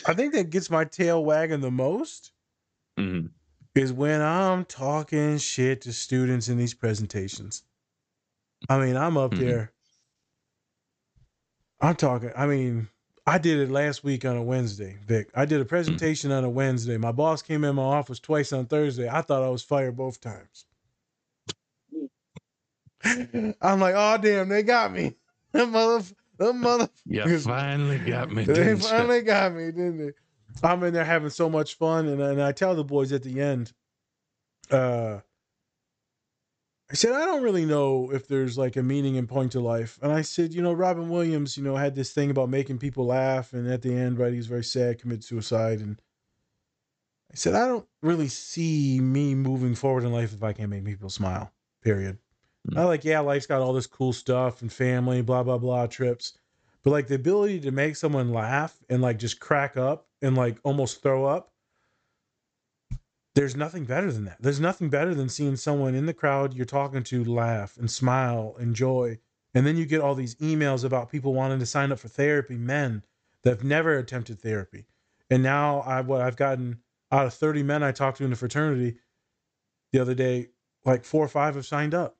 I 0.06 0.14
think 0.14 0.34
that 0.34 0.50
gets 0.50 0.70
my 0.70 0.84
tail 0.84 1.24
wagging 1.24 1.60
the 1.60 1.70
most 1.70 2.32
Mhm. 2.98 3.30
is 3.74 3.92
when 3.92 4.20
I'm 4.20 4.64
talking 4.64 5.38
shit 5.38 5.80
to 5.82 5.92
students 5.92 6.48
in 6.48 6.58
these 6.58 6.74
presentations. 6.74 7.62
I 8.68 8.78
mean, 8.78 8.96
I'm 8.96 9.16
up 9.16 9.32
Mhm. 9.32 9.38
there. 9.38 9.72
I'm 11.80 11.94
talking. 11.96 12.30
I 12.36 12.46
mean, 12.46 12.88
I 13.28 13.36
did 13.36 13.58
it 13.58 13.70
last 13.70 14.02
week 14.02 14.24
on 14.24 14.38
a 14.38 14.42
Wednesday, 14.42 14.96
Vic. 15.06 15.28
I 15.34 15.44
did 15.44 15.60
a 15.60 15.64
presentation 15.66 16.32
on 16.32 16.44
a 16.44 16.48
Wednesday. 16.48 16.96
My 16.96 17.12
boss 17.12 17.42
came 17.42 17.62
in 17.62 17.74
my 17.74 17.82
office 17.82 18.18
twice 18.18 18.54
on 18.54 18.64
Thursday. 18.64 19.06
I 19.06 19.20
thought 19.20 19.42
I 19.42 19.50
was 19.50 19.62
fired 19.62 19.98
both 19.98 20.18
times. 20.18 20.64
I'm 23.04 23.80
like, 23.80 23.94
oh 23.94 24.16
damn, 24.16 24.48
they 24.48 24.62
got 24.62 24.92
me. 24.92 25.14
The 25.52 25.66
mother, 25.66 26.04
the 26.36 26.52
mother. 26.52 26.88
You 27.06 27.38
finally 27.38 27.98
got 27.98 28.30
me. 28.30 28.44
They 28.46 28.76
finally 28.76 29.22
got 29.22 29.54
me, 29.54 29.64
didn't 29.66 29.98
they? 29.98 30.12
I'm 30.62 30.82
in 30.82 30.92
there 30.92 31.04
having 31.04 31.30
so 31.30 31.48
much 31.48 31.76
fun, 31.76 32.06
and, 32.06 32.20
and 32.20 32.42
I 32.42 32.52
tell 32.52 32.74
the 32.74 32.84
boys 32.84 33.12
at 33.12 33.22
the 33.22 33.40
end, 33.40 33.72
uh, 34.70 35.20
I 36.90 36.94
said 36.94 37.12
I 37.12 37.26
don't 37.26 37.42
really 37.42 37.66
know 37.66 38.10
if 38.12 38.26
there's 38.26 38.56
like 38.56 38.76
a 38.76 38.82
meaning 38.82 39.18
and 39.18 39.28
point 39.28 39.52
to 39.52 39.60
life, 39.60 39.98
and 40.00 40.10
I 40.10 40.22
said, 40.22 40.54
you 40.54 40.62
know, 40.62 40.72
Robin 40.72 41.10
Williams, 41.10 41.56
you 41.56 41.62
know, 41.62 41.76
had 41.76 41.94
this 41.94 42.12
thing 42.12 42.30
about 42.30 42.48
making 42.48 42.78
people 42.78 43.06
laugh, 43.06 43.52
and 43.52 43.68
at 43.68 43.82
the 43.82 43.94
end, 43.94 44.18
right, 44.18 44.32
he's 44.32 44.46
very 44.46 44.64
sad, 44.64 44.98
committed 44.98 45.24
suicide, 45.24 45.80
and 45.80 46.00
I 47.30 47.36
said 47.36 47.54
I 47.54 47.66
don't 47.66 47.86
really 48.02 48.28
see 48.28 49.00
me 49.00 49.34
moving 49.34 49.74
forward 49.74 50.04
in 50.04 50.12
life 50.12 50.32
if 50.32 50.42
I 50.42 50.54
can't 50.54 50.70
make 50.70 50.84
people 50.84 51.10
smile. 51.10 51.52
Period. 51.82 52.18
Hmm. 52.70 52.78
I 52.78 52.84
like, 52.84 53.04
yeah, 53.04 53.20
life's 53.20 53.46
got 53.46 53.60
all 53.60 53.74
this 53.74 53.86
cool 53.86 54.14
stuff 54.14 54.62
and 54.62 54.72
family, 54.72 55.20
blah 55.20 55.42
blah 55.42 55.58
blah, 55.58 55.86
trips. 55.88 56.38
But 56.82 56.92
like 56.92 57.08
the 57.08 57.16
ability 57.16 57.60
to 57.60 57.70
make 57.70 57.96
someone 57.96 58.32
laugh 58.32 58.78
and 58.88 59.02
like 59.02 59.18
just 59.18 59.40
crack 59.40 59.76
up 59.76 60.06
and 60.22 60.34
like 60.36 60.58
almost 60.64 61.02
throw 61.02 61.26
up, 61.26 61.52
there's 63.38 63.54
nothing 63.54 63.84
better 63.84 64.10
than 64.10 64.24
that. 64.24 64.38
There's 64.40 64.58
nothing 64.58 64.88
better 64.88 65.14
than 65.14 65.28
seeing 65.28 65.54
someone 65.54 65.94
in 65.94 66.06
the 66.06 66.12
crowd 66.12 66.54
you're 66.54 66.66
talking 66.66 67.04
to 67.04 67.22
laugh 67.22 67.76
and 67.76 67.88
smile, 67.88 68.56
and 68.58 68.74
joy. 68.74 69.20
And 69.54 69.64
then 69.64 69.76
you 69.76 69.86
get 69.86 70.00
all 70.00 70.16
these 70.16 70.34
emails 70.36 70.84
about 70.84 71.08
people 71.08 71.32
wanting 71.34 71.60
to 71.60 71.66
sign 71.66 71.92
up 71.92 72.00
for 72.00 72.08
therapy, 72.08 72.56
men 72.56 73.04
that 73.44 73.50
have 73.50 73.62
never 73.62 73.96
attempted 73.96 74.40
therapy. 74.40 74.86
And 75.30 75.40
now 75.40 75.82
I 75.82 76.00
what 76.00 76.20
I've 76.20 76.34
gotten 76.34 76.80
out 77.12 77.26
of 77.26 77.34
30 77.34 77.62
men 77.62 77.84
I 77.84 77.92
talked 77.92 78.18
to 78.18 78.24
in 78.24 78.30
the 78.30 78.36
fraternity 78.36 78.96
the 79.92 80.00
other 80.00 80.14
day, 80.14 80.48
like 80.84 81.04
four 81.04 81.24
or 81.24 81.28
five 81.28 81.54
have 81.54 81.64
signed 81.64 81.94
up. 81.94 82.16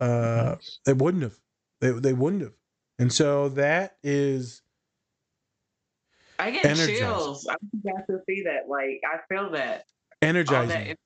Uh 0.00 0.56
they 0.84 0.92
wouldn't 0.92 1.22
have. 1.22 1.40
They 1.80 1.92
they 1.92 2.12
wouldn't 2.12 2.42
have. 2.42 2.58
And 2.98 3.10
so 3.10 3.48
that 3.50 3.96
is 4.02 4.60
I 6.38 6.50
get 6.50 6.66
Energizing. 6.66 6.96
chills. 6.98 7.46
I 7.48 7.54
got 7.82 8.06
to 8.10 8.18
see 8.28 8.42
that. 8.42 8.68
Like 8.68 9.00
I 9.10 9.20
feel 9.34 9.50
that. 9.52 9.86
All 10.24 10.28
energizing. 10.30 10.68
that 10.88 10.98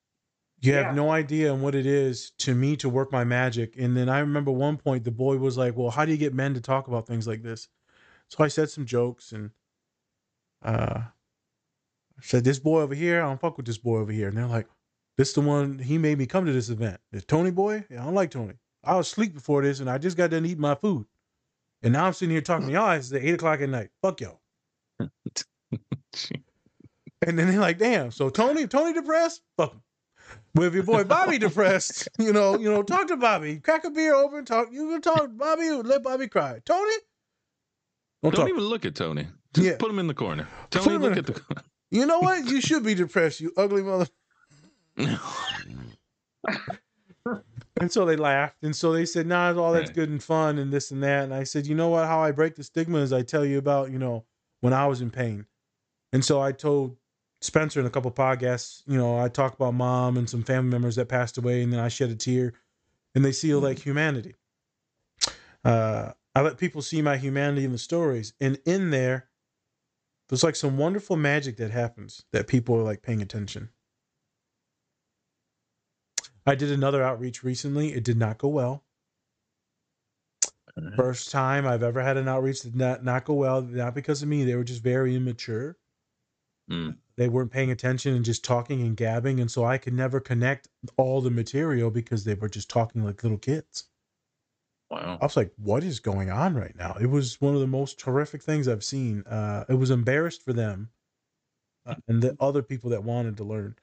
You 0.60 0.72
Yeah. 0.72 0.88
have 0.88 0.96
no 0.96 1.10
idea 1.10 1.52
on 1.52 1.62
what 1.62 1.74
it 1.76 1.86
is 1.86 2.32
to 2.38 2.54
me 2.54 2.76
to 2.78 2.88
work 2.88 3.12
my 3.12 3.22
magic. 3.24 3.76
And 3.76 3.96
then 3.96 4.08
I 4.08 4.18
remember 4.18 4.50
one 4.50 4.76
point 4.76 5.04
the 5.04 5.12
boy 5.12 5.36
was 5.38 5.56
like, 5.56 5.76
"Well, 5.76 5.90
how 5.90 6.04
do 6.04 6.10
you 6.10 6.18
get 6.18 6.34
men 6.34 6.54
to 6.54 6.60
talk 6.60 6.88
about 6.88 7.06
things 7.06 7.26
like 7.28 7.42
this?" 7.42 7.68
So 8.28 8.42
I 8.42 8.48
said 8.48 8.68
some 8.70 8.84
jokes 8.84 9.32
and 9.32 9.52
uh 10.62 11.02
said, 12.20 12.42
"This 12.44 12.58
boy 12.58 12.80
over 12.80 12.94
here, 12.94 13.22
I 13.22 13.28
don't 13.28 13.40
fuck 13.40 13.56
with 13.56 13.66
this 13.66 13.78
boy 13.78 13.98
over 13.98 14.10
here." 14.12 14.28
And 14.28 14.36
they're 14.36 14.46
like, 14.46 14.68
"This 15.16 15.32
the 15.32 15.40
one 15.40 15.78
he 15.78 15.96
made 15.98 16.18
me 16.18 16.26
come 16.26 16.44
to 16.46 16.52
this 16.52 16.70
event. 16.70 17.00
This 17.12 17.24
Tony 17.24 17.52
boy? 17.52 17.84
Yeah, 17.88 18.02
I 18.02 18.04
don't 18.06 18.14
like 18.14 18.30
Tony. 18.32 18.54
I 18.82 18.96
was 18.96 19.06
asleep 19.08 19.34
before 19.34 19.62
this, 19.62 19.80
and 19.80 19.88
I 19.88 19.98
just 19.98 20.16
got 20.16 20.30
done 20.30 20.44
eating 20.44 20.60
my 20.60 20.74
food, 20.74 21.06
and 21.82 21.92
now 21.92 22.06
I'm 22.06 22.12
sitting 22.14 22.32
here 22.32 22.40
talking 22.40 22.66
to 22.66 22.72
y'all. 22.72 22.90
It's 22.92 23.12
at 23.12 23.22
eight 23.22 23.34
o'clock 23.34 23.60
at 23.60 23.68
night. 23.68 23.90
Fuck 24.02 24.20
y'all." 24.20 24.40
and 27.26 27.38
then 27.38 27.48
they're 27.48 27.60
like, 27.60 27.78
"Damn, 27.78 28.10
so 28.10 28.28
Tony, 28.30 28.66
Tony 28.66 28.92
depressed? 28.92 29.42
Fuck 29.56 29.72
him." 29.72 29.82
But 30.54 30.64
if 30.64 30.74
your 30.74 30.82
boy 30.82 31.04
Bobby 31.04 31.38
depressed, 31.46 32.08
you 32.18 32.32
know, 32.32 32.58
you 32.58 32.70
know, 32.70 32.82
talk 32.82 33.08
to 33.08 33.16
Bobby. 33.16 33.56
Crack 33.58 33.84
a 33.84 33.90
beer 33.90 34.14
over 34.14 34.38
and 34.38 34.46
talk. 34.46 34.68
You 34.72 34.88
can 34.90 35.00
talk 35.00 35.22
to 35.22 35.28
Bobby. 35.28 35.70
Let 35.70 36.02
Bobby 36.02 36.28
cry. 36.28 36.60
Tony, 36.64 36.92
Don't, 38.22 38.34
talk. 38.34 38.48
even 38.48 38.62
look 38.62 38.84
at 38.84 38.94
Tony. 38.94 39.26
Just 39.54 39.66
Yeah. 39.66 39.76
put 39.78 39.90
him 39.90 39.98
in 39.98 40.06
the 40.06 40.14
corner. 40.14 40.46
Tony, 40.70 40.98
look 40.98 41.16
at 41.16 41.26
the. 41.26 41.40
you 41.90 42.04
know 42.06 42.18
what? 42.20 42.44
You 42.46 42.60
should 42.60 42.82
be 42.84 42.94
depressed. 42.94 43.40
You 43.40 43.52
ugly 43.56 43.82
mother. 43.82 44.06
And 47.80 47.92
so 47.92 48.04
they 48.04 48.16
laughed. 48.16 48.56
And 48.62 48.74
so 48.74 48.92
they 48.92 49.06
said, 49.06 49.26
nah, 49.28 49.54
all 49.56 49.72
that's 49.72 49.90
good 49.90 50.08
and 50.08 50.20
fun 50.22 50.58
and 50.58 50.72
this 50.72 50.90
and 50.90 51.00
that. 51.04 51.24
And 51.24 51.32
I 51.32 51.44
said, 51.44 51.64
you 51.66 51.76
know 51.76 51.88
what? 51.90 52.06
How 52.06 52.20
I 52.20 52.32
break 52.32 52.56
the 52.56 52.64
stigma 52.64 52.98
is 52.98 53.12
I 53.12 53.22
tell 53.22 53.44
you 53.44 53.58
about, 53.58 53.92
you 53.92 53.98
know, 54.00 54.24
when 54.60 54.72
I 54.72 54.86
was 54.86 55.00
in 55.00 55.10
pain. 55.10 55.46
And 56.12 56.24
so 56.24 56.40
I 56.40 56.50
told 56.50 56.96
Spencer 57.40 57.80
in 57.80 57.86
a 57.86 57.90
couple 57.90 58.10
podcasts, 58.10 58.82
you 58.86 58.96
know, 58.96 59.18
I 59.18 59.28
talk 59.28 59.54
about 59.54 59.74
mom 59.74 60.16
and 60.16 60.28
some 60.28 60.42
family 60.42 60.70
members 60.70 60.96
that 60.96 61.08
passed 61.08 61.38
away, 61.38 61.62
and 61.62 61.72
then 61.72 61.80
I 61.80 61.88
shed 61.88 62.10
a 62.10 62.16
tear. 62.16 62.54
And 63.14 63.24
they 63.24 63.32
see 63.32 63.54
like 63.54 63.78
humanity. 63.78 64.34
Uh, 65.64 66.12
I 66.34 66.42
let 66.42 66.58
people 66.58 66.82
see 66.82 67.02
my 67.02 67.16
humanity 67.16 67.64
in 67.64 67.72
the 67.72 67.78
stories. 67.78 68.32
And 68.40 68.58
in 68.64 68.90
there, 68.90 69.28
there's 70.28 70.44
like 70.44 70.56
some 70.56 70.76
wonderful 70.76 71.16
magic 71.16 71.56
that 71.56 71.70
happens 71.70 72.24
that 72.32 72.46
people 72.46 72.76
are 72.76 72.82
like 72.82 73.02
paying 73.02 73.22
attention. 73.22 73.70
I 76.46 76.54
did 76.54 76.70
another 76.70 77.02
outreach 77.02 77.42
recently. 77.42 77.92
It 77.92 78.04
did 78.04 78.18
not 78.18 78.38
go 78.38 78.48
well. 78.48 78.84
First 80.96 81.32
time 81.32 81.66
I've 81.66 81.82
ever 81.82 82.00
had 82.02 82.16
an 82.16 82.28
outreach 82.28 82.62
that 82.62 82.70
did 82.70 82.78
not, 82.78 83.04
not 83.04 83.24
go 83.24 83.34
well, 83.34 83.62
not 83.62 83.94
because 83.94 84.22
of 84.22 84.28
me. 84.28 84.44
They 84.44 84.54
were 84.54 84.64
just 84.64 84.82
very 84.82 85.16
immature. 85.16 85.76
Mm. 86.70 86.96
They 87.16 87.28
weren't 87.28 87.50
paying 87.50 87.70
attention 87.70 88.14
and 88.14 88.24
just 88.24 88.44
talking 88.44 88.82
and 88.82 88.96
gabbing. 88.96 89.40
And 89.40 89.50
so 89.50 89.64
I 89.64 89.78
could 89.78 89.94
never 89.94 90.20
connect 90.20 90.68
all 90.96 91.20
the 91.20 91.30
material 91.30 91.90
because 91.90 92.24
they 92.24 92.34
were 92.34 92.48
just 92.48 92.70
talking 92.70 93.04
like 93.04 93.22
little 93.22 93.38
kids. 93.38 93.88
Wow. 94.90 95.18
I 95.20 95.24
was 95.24 95.36
like, 95.36 95.52
what 95.56 95.84
is 95.84 96.00
going 96.00 96.30
on 96.30 96.54
right 96.54 96.74
now? 96.76 96.96
It 97.00 97.06
was 97.06 97.40
one 97.40 97.54
of 97.54 97.60
the 97.60 97.66
most 97.66 97.98
terrific 97.98 98.42
things 98.42 98.68
I've 98.68 98.84
seen. 98.84 99.22
Uh, 99.26 99.64
it 99.68 99.74
was 99.74 99.90
embarrassed 99.90 100.42
for 100.44 100.52
them 100.52 100.90
uh, 101.86 101.96
and 102.06 102.22
the 102.22 102.36
other 102.40 102.62
people 102.62 102.90
that 102.90 103.04
wanted 103.04 103.36
to 103.38 103.44
learn. 103.44 103.76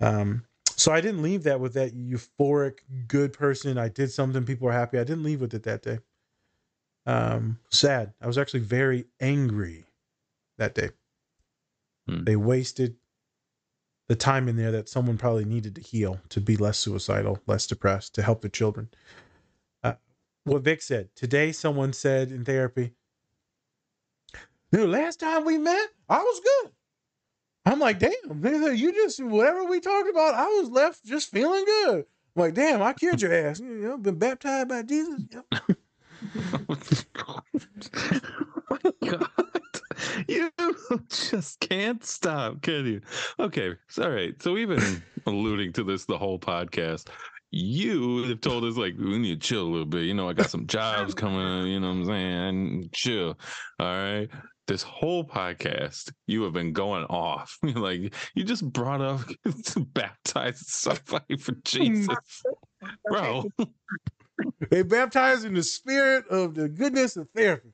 Um, 0.00 0.44
so 0.76 0.92
I 0.92 1.00
didn't 1.00 1.22
leave 1.22 1.44
that 1.44 1.60
with 1.60 1.74
that 1.74 1.96
euphoric, 1.96 2.80
good 3.06 3.32
person. 3.32 3.78
I 3.78 3.88
did 3.88 4.10
something, 4.12 4.44
people 4.44 4.66
were 4.66 4.72
happy. 4.72 4.98
I 4.98 5.04
didn't 5.04 5.24
leave 5.24 5.40
with 5.40 5.54
it 5.54 5.62
that 5.64 5.82
day. 5.82 5.98
Um, 7.06 7.58
sad. 7.70 8.14
I 8.20 8.26
was 8.26 8.38
actually 8.38 8.60
very 8.60 9.06
angry 9.20 9.84
that 10.58 10.74
day. 10.74 10.90
Hmm. 12.08 12.24
They 12.24 12.36
wasted 12.36 12.96
the 14.08 14.16
time 14.16 14.48
in 14.48 14.56
there 14.56 14.72
that 14.72 14.88
someone 14.88 15.18
probably 15.18 15.44
needed 15.46 15.74
to 15.76 15.80
heal 15.82 16.20
to 16.30 16.40
be 16.40 16.56
less 16.56 16.78
suicidal, 16.78 17.38
less 17.46 17.66
depressed, 17.66 18.14
to 18.16 18.22
help 18.22 18.42
the 18.42 18.48
children 18.50 18.88
Uh, 19.84 19.94
what 20.44 20.62
Vic 20.62 20.82
said. 20.82 21.10
Today, 21.16 21.52
someone 21.52 21.94
said 21.94 22.32
in 22.32 22.46
therapy, 22.46 22.94
the 24.70 24.86
last 24.86 25.20
time 25.20 25.44
we 25.44 25.58
met, 25.58 25.88
I 26.08 26.18
was 26.22 26.40
good. 26.40 26.70
I'm 27.66 27.78
like, 27.80 27.98
damn, 28.00 28.74
you 28.76 28.92
just, 28.92 29.22
whatever 29.22 29.64
we 29.64 29.80
talked 29.80 30.08
about, 30.10 30.34
I 30.34 30.46
was 30.46 30.68
left 30.70 31.04
just 31.04 31.30
feeling 31.30 31.64
good. 31.64 32.04
I'm 32.36 32.42
like, 32.42 32.54
damn, 32.54 32.82
I 32.82 32.92
cured 32.94 33.20
your 33.22 33.32
ass. 33.34 33.60
You 33.60 33.66
know, 33.68 33.98
been 33.98 34.18
baptized 34.18 34.68
by 34.68 34.82
Jesus. 34.82 35.20
Yep. 35.32 35.46
God. 37.14 37.42
You 40.28 40.50
just 41.08 41.60
can't 41.60 42.04
stop, 42.04 42.62
can 42.62 42.86
you? 42.86 43.00
Okay, 43.38 43.74
all 44.00 44.10
right. 44.10 44.40
So 44.42 44.52
we've 44.52 44.68
been 44.68 45.02
alluding 45.26 45.72
to 45.74 45.84
this 45.84 46.04
the 46.04 46.18
whole 46.18 46.38
podcast. 46.38 47.08
You 47.50 48.24
have 48.24 48.40
told 48.40 48.64
us 48.64 48.76
like 48.76 48.94
we 48.98 49.18
need 49.18 49.40
to 49.40 49.46
chill 49.46 49.62
a 49.62 49.70
little 49.70 49.86
bit. 49.86 50.04
You 50.04 50.14
know, 50.14 50.28
I 50.28 50.32
got 50.32 50.50
some 50.50 50.66
jobs 50.66 51.14
coming. 51.14 51.68
You 51.68 51.78
know 51.78 51.88
what 51.88 51.96
I'm 51.98 52.06
saying? 52.06 52.90
Chill. 52.92 53.38
All 53.78 53.86
right. 53.86 54.28
This 54.66 54.82
whole 54.82 55.24
podcast, 55.24 56.10
you 56.26 56.42
have 56.44 56.54
been 56.54 56.72
going 56.72 57.04
off. 57.04 57.58
like 57.62 58.14
you 58.34 58.44
just 58.44 58.64
brought 58.72 59.02
up 59.02 59.20
baptized 59.92 60.66
somebody 60.66 61.36
for 61.36 61.52
Jesus, 61.64 62.16
bro. 63.08 63.44
They 64.70 64.82
baptized 64.82 65.44
in 65.44 65.54
the 65.54 65.62
spirit 65.62 66.26
of 66.28 66.54
the 66.54 66.68
goodness 66.68 67.16
of 67.16 67.28
therapy. 67.36 67.73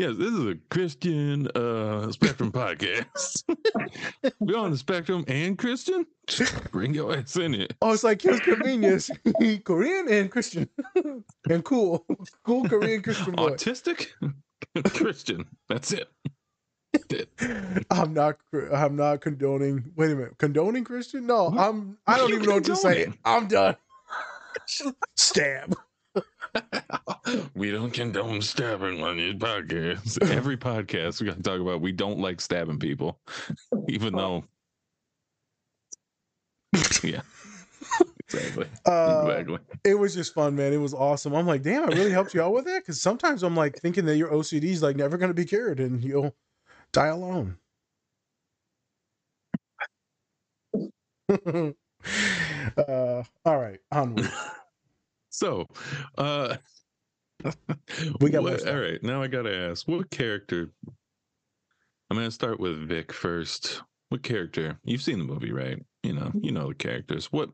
Yes, 0.00 0.16
this 0.16 0.32
is 0.32 0.46
a 0.46 0.56
Christian 0.70 1.46
uh 1.48 2.10
spectrum 2.10 2.50
podcast. 2.50 3.44
We're 4.40 4.56
on 4.56 4.70
the 4.70 4.78
spectrum 4.78 5.26
and 5.28 5.58
Christian? 5.58 6.06
Bring 6.72 6.94
your 6.94 7.14
ass 7.14 7.36
in 7.36 7.52
it. 7.52 7.74
Oh, 7.82 7.92
it's 7.92 8.02
like 8.02 8.22
his 8.22 8.40
convenience. 8.40 9.10
Korean 9.64 10.08
and 10.10 10.30
Christian. 10.30 10.70
and 11.50 11.62
cool. 11.66 12.06
Cool 12.44 12.66
Korean 12.66 13.02
Christian 13.02 13.34
boy. 13.34 13.50
Autistic? 13.50 14.06
Christian. 14.94 15.44
That's 15.68 15.92
it. 15.92 16.08
I'm 17.90 18.14
not 18.14 18.38
I'm 18.72 18.96
not 18.96 19.20
condoning 19.20 19.92
wait 19.96 20.12
a 20.12 20.14
minute. 20.14 20.38
Condoning 20.38 20.82
Christian? 20.82 21.26
No, 21.26 21.48
I'm 21.48 21.98
I 22.06 22.16
don't 22.16 22.32
even 22.32 22.46
know 22.46 22.54
what 22.54 22.64
to 22.64 22.74
say. 22.76 23.04
condoning? 23.04 23.18
I'm 23.26 23.48
done. 23.48 23.76
Stab. 25.16 25.76
We 27.54 27.70
don't 27.70 27.92
condone 27.92 28.42
stabbing 28.42 29.02
on 29.02 29.16
these 29.18 29.34
podcasts. 29.34 30.20
Every 30.30 30.56
podcast 30.56 31.20
we 31.20 31.26
gotta 31.28 31.42
talk 31.42 31.60
about 31.60 31.80
we 31.80 31.92
don't 31.92 32.18
like 32.18 32.40
stabbing 32.40 32.78
people. 32.78 33.20
Even 33.88 34.14
though 34.14 34.44
Yeah. 37.02 37.22
Exactly. 38.32 38.66
Uh, 38.86 39.26
exactly. 39.26 39.58
it 39.84 39.94
was 39.94 40.14
just 40.14 40.34
fun, 40.34 40.54
man. 40.54 40.72
It 40.72 40.76
was 40.78 40.94
awesome. 40.94 41.34
I'm 41.34 41.46
like, 41.46 41.62
damn, 41.62 41.82
I 41.82 41.88
really 41.94 42.12
helped 42.12 42.32
you 42.32 42.42
out 42.42 42.52
with 42.52 42.64
that. 42.66 42.84
Cause 42.86 43.00
sometimes 43.00 43.42
I'm 43.42 43.56
like 43.56 43.78
thinking 43.78 44.04
that 44.06 44.16
your 44.16 44.30
OCD 44.30 44.64
is 44.64 44.82
like 44.82 44.96
never 44.96 45.18
gonna 45.18 45.34
be 45.34 45.44
cured 45.44 45.80
and 45.80 46.02
you'll 46.02 46.34
die 46.92 47.08
alone. 47.08 47.58
uh 52.76 53.22
all 53.44 53.58
right, 53.58 53.78
onward. 53.92 54.30
So, 55.30 55.66
uh, 56.18 56.56
We 58.20 58.30
got 58.30 58.42
what- 58.42 58.66
all 58.68 58.78
right. 58.80 59.02
Now 59.02 59.22
I 59.22 59.26
gotta 59.28 59.54
ask, 59.56 59.88
what 59.88 60.10
character? 60.10 60.72
I'm 62.10 62.16
gonna 62.16 62.30
start 62.30 62.60
with 62.60 62.88
Vic 62.88 63.12
first. 63.12 63.82
What 64.10 64.22
character? 64.22 64.78
You've 64.84 65.02
seen 65.02 65.18
the 65.18 65.24
movie, 65.24 65.52
right? 65.52 65.78
You 66.02 66.14
know, 66.14 66.32
you 66.42 66.50
know 66.52 66.68
the 66.68 66.74
characters. 66.74 67.26
What 67.32 67.50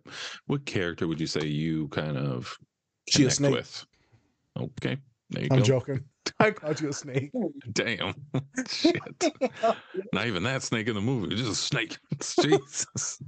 what 0.46 0.64
character 0.64 1.06
would 1.06 1.20
you 1.20 1.26
say 1.26 1.44
you 1.46 1.88
kind 1.88 2.16
of 2.16 2.56
She 3.08 3.24
a 3.26 3.30
snake. 3.30 3.52
with? 3.52 3.84
Okay, 4.58 4.96
there 5.30 5.42
you 5.42 5.48
I'm 5.52 5.58
go. 5.58 5.64
joking. 5.64 6.00
I 6.40 6.50
called 6.50 6.80
you 6.80 6.88
a 6.88 6.92
snake. 6.92 7.30
Damn, 7.72 8.14
shit. 8.68 8.98
Not 10.12 10.26
even 10.26 10.42
that 10.44 10.62
snake 10.62 10.88
in 10.88 10.94
the 10.94 11.00
movie. 11.02 11.36
Just 11.36 11.50
a 11.52 11.54
snake. 11.54 11.98
Jesus. 12.40 13.22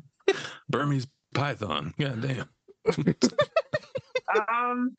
Burmese 0.70 1.06
python. 1.34 1.92
God 1.98 2.22
damn. 2.22 2.48
Um, 4.34 4.94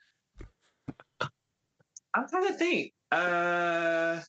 I'm 2.14 2.28
trying 2.28 2.48
to 2.48 2.54
think. 2.54 2.94
Uh, 3.12 4.22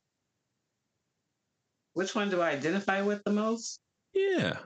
which 1.95 2.15
one 2.15 2.31
do 2.31 2.41
I 2.41 2.51
identify 2.51 3.03
with 3.03 3.23
the 3.25 3.33
most? 3.33 3.81
Yeah. 4.15 4.57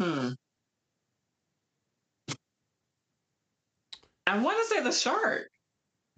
Hmm. 0.00 0.30
I 4.26 4.38
want 4.38 4.58
to 4.58 4.74
say 4.74 4.82
the 4.82 4.92
shark. 4.92 5.48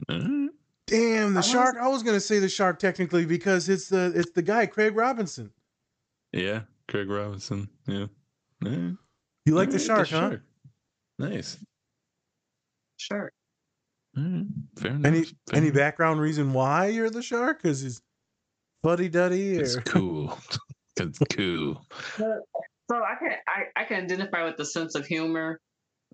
Uh, 0.09 0.49
Damn, 0.86 1.34
the 1.34 1.41
I 1.41 1.43
wanna 1.43 1.43
shark. 1.43 1.76
I 1.80 1.86
was 1.86 2.03
gonna 2.03 2.20
say 2.20 2.41
the 2.41 2.49
shark 2.49 2.80
technically 2.80 3.24
because 3.24 3.68
it's 3.68 3.88
the 3.88 4.12
it's 4.14 4.32
the 4.32 4.43
guy, 4.43 4.66
Craig 4.66 4.97
Robinson. 4.97 5.53
Yeah, 6.32 6.62
Craig 6.88 7.09
Robinson. 7.09 7.68
Yeah. 7.86 8.07
yeah. 8.64 8.91
You 9.47 9.55
like 9.55 9.70
the 9.70 9.78
Alright, 9.91 10.07
shark, 10.09 10.09
huh? 10.09 10.36
Nice. 11.18 11.59
Shark. 12.99 13.32
Alright, 14.16 14.45
Fair 14.78 14.91
enough. 14.93 15.05
Any 15.07 15.22
fair 15.24 15.34
any 15.55 15.66
enough. 15.68 15.76
background 15.76 16.20
reason 16.20 16.53
why 16.53 16.86
you're 16.88 17.11
the 17.11 17.22
shark? 17.22 17.62
Because 17.62 17.80
he's 17.80 18.01
fuddy 18.82 19.09
duddy 19.09 19.51
It's 19.59 19.76
cool. 19.76 20.36
it's 20.97 21.18
cool. 21.34 21.84
So 22.18 22.97
I 22.97 23.14
can 23.18 23.32
I, 23.47 23.62
I 23.80 23.84
can 23.84 24.05
identify 24.05 24.45
with 24.45 24.57
the 24.57 24.64
sense 24.64 24.95
of 24.95 25.07
humor. 25.07 25.59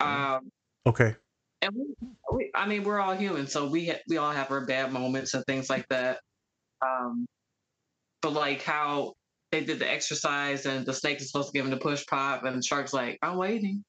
Um, 0.01 0.51
okay. 0.87 1.15
and 1.63 1.73
we, 1.75 1.85
we 2.33 2.51
I 2.55 2.67
mean 2.67 2.85
we're 2.85 3.01
all 3.01 3.15
human, 3.17 3.47
so 3.47 3.67
we 3.67 3.87
ha- 3.89 4.01
we 4.09 4.19
all 4.19 4.31
have 4.31 4.51
our 4.51 4.67
bad 4.67 4.93
moments 4.93 5.33
and 5.35 5.43
things 5.47 5.71
like 5.71 5.87
that. 5.89 6.21
Um, 6.83 7.27
but 8.21 8.35
like 8.35 8.63
how 8.63 9.15
they 9.59 9.65
did 9.65 9.79
the 9.79 9.91
exercise 9.91 10.67
and 10.67 10.85
the 10.85 10.93
snake 10.93 11.19
is 11.21 11.31
supposed 11.31 11.49
to 11.49 11.53
give 11.57 11.65
him 11.65 11.71
the 11.71 11.79
push 11.79 12.05
pop 12.07 12.45
and 12.45 12.59
the 12.59 12.63
shark's 12.63 12.93
like, 12.93 13.19
I'm 13.23 13.37
waiting. 13.39 13.83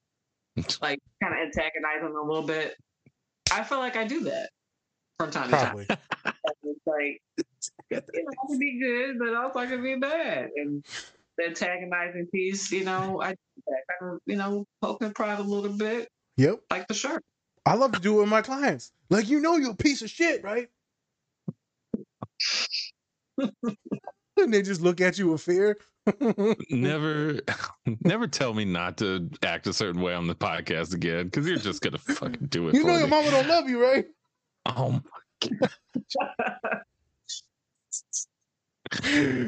like 0.80 0.98
kind 1.22 1.34
of 1.34 1.40
antagonize 1.40 2.00
him 2.00 2.16
a 2.16 2.22
little 2.22 2.46
bit. 2.46 2.74
I 3.52 3.62
feel 3.64 3.78
like 3.78 3.96
I 3.96 4.04
do 4.04 4.20
that 4.24 4.48
from 5.18 5.30
time 5.30 5.50
Probably. 5.50 5.84
to 5.86 5.96
time. 5.96 5.98
It's 6.64 6.80
like 6.86 7.20
you 7.90 7.96
know, 7.96 8.30
I 8.30 8.46
can 8.48 8.58
be 8.58 8.80
good, 8.80 9.18
but 9.18 9.34
also 9.34 9.58
I 9.58 9.66
can 9.66 9.82
be 9.82 9.96
bad. 9.96 10.48
And 10.56 10.84
the 11.36 11.46
antagonizing 11.48 12.26
piece, 12.32 12.70
you 12.72 12.84
know, 12.84 13.20
I 13.20 13.30
do 13.32 13.36
that. 13.66 13.80
kind 14.00 14.14
of, 14.14 14.20
you 14.26 14.36
know, 14.36 14.64
poke 14.80 15.02
and 15.02 15.14
prod 15.14 15.38
a 15.38 15.42
little 15.42 15.72
bit, 15.72 16.08
Yep. 16.36 16.60
like 16.70 16.88
the 16.88 16.94
shark. 16.94 17.22
I 17.66 17.74
love 17.74 17.92
to 17.92 18.00
do 18.00 18.16
it 18.18 18.20
with 18.22 18.28
my 18.30 18.42
clients. 18.42 18.92
Like, 19.10 19.28
you 19.28 19.40
know, 19.40 19.56
you're 19.56 19.72
a 19.72 19.76
piece 19.76 20.02
of 20.02 20.10
shit, 20.10 20.42
right? 20.42 20.68
and 24.42 24.52
they 24.54 24.62
just 24.62 24.80
look 24.80 25.00
at 25.00 25.18
you 25.18 25.28
with 25.32 25.42
fear. 25.42 25.78
never 26.70 27.40
never 28.04 28.26
tell 28.26 28.54
me 28.54 28.64
not 28.64 28.96
to 28.98 29.28
act 29.42 29.66
a 29.66 29.72
certain 29.72 30.00
way 30.00 30.14
on 30.14 30.26
the 30.26 30.34
podcast 30.34 30.94
again 30.94 31.26
because 31.26 31.46
you're 31.46 31.58
just 31.58 31.82
gonna 31.82 31.98
fucking 31.98 32.46
do 32.48 32.68
it 32.68 32.74
you 32.74 32.80
for 32.82 32.86
know 32.88 32.96
your 32.96 33.06
me. 33.06 33.10
mama 33.10 33.30
don't 33.30 33.46
love 33.48 33.68
you, 33.68 33.82
right? 33.82 34.06
oh 34.66 34.92
my 34.92 35.00
oh 35.50 35.56
god. 35.60 36.82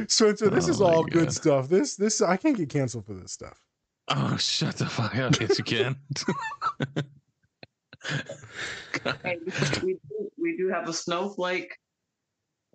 Spencer, 0.09 0.51
this 0.51 0.69
Oh 0.69 0.71
is 0.71 0.81
my 0.81 0.87
all 0.87 1.05
good 1.05 1.33
stuff. 1.33 1.69
This 1.69 1.97
this 1.97 2.21
I 2.21 2.37
can't 2.37 2.57
get 2.57 2.69
canceled 2.69 3.07
for 3.07 3.15
this 3.15 3.33
stuff. 3.33 3.59
oh 4.09 4.37
shut 4.37 4.77
the 4.77 4.87
fuck 4.87 5.17
up 5.17 5.41
yes 5.41 5.57
you 5.59 5.65
can 5.65 5.97
Hey, 9.25 9.37
we, 9.83 9.95
do, 9.95 10.31
we 10.39 10.57
do 10.57 10.69
have 10.69 10.89
a 10.89 10.93
snowflake 10.93 11.77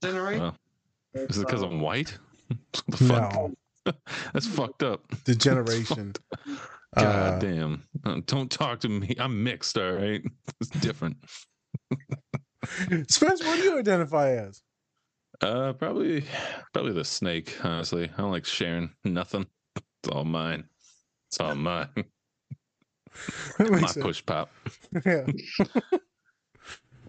generation. 0.01 0.53
Is 1.15 1.37
it 1.37 1.45
because 1.47 1.61
i'm 1.61 1.79
white? 1.81 2.17
What 2.49 2.83
the 2.89 2.97
fuck? 2.97 3.33
No, 3.33 3.53
that's 4.33 4.45
fucked 4.47 4.83
up. 4.83 5.01
The 5.25 5.33
generation. 5.35 6.13
god 6.95 7.33
Uh, 7.33 7.39
damn 7.39 7.83
Uh, 8.05 8.21
don't 8.27 8.51
talk 8.51 8.79
to 8.81 8.89
me. 8.89 9.15
I'm 9.19 9.43
mixed 9.43 9.77
all 9.77 9.93
right? 9.93 10.21
It's 10.61 10.69
different. 10.69 11.17
Spence, 13.09 13.43
what 13.43 13.55
do 13.57 13.63
you 13.63 13.79
identify 13.79 14.31
as? 14.31 14.61
uh 15.41 15.73
probably 15.73 16.23
probably 16.73 16.93
the 16.93 17.03
snake 17.03 17.57
honestly. 17.63 18.09
I 18.13 18.21
don't 18.21 18.31
like 18.31 18.45
sharing 18.45 18.91
nothing. 19.03 19.45
It's 19.75 20.09
all 20.11 20.23
mine. 20.23 20.65
It's 21.29 21.39
all 21.39 21.55
mine. 21.55 21.89
My 23.59 23.79
sense. 23.87 23.97
push 23.97 24.25
pop. 24.25 24.49
Yeah. 25.05 25.25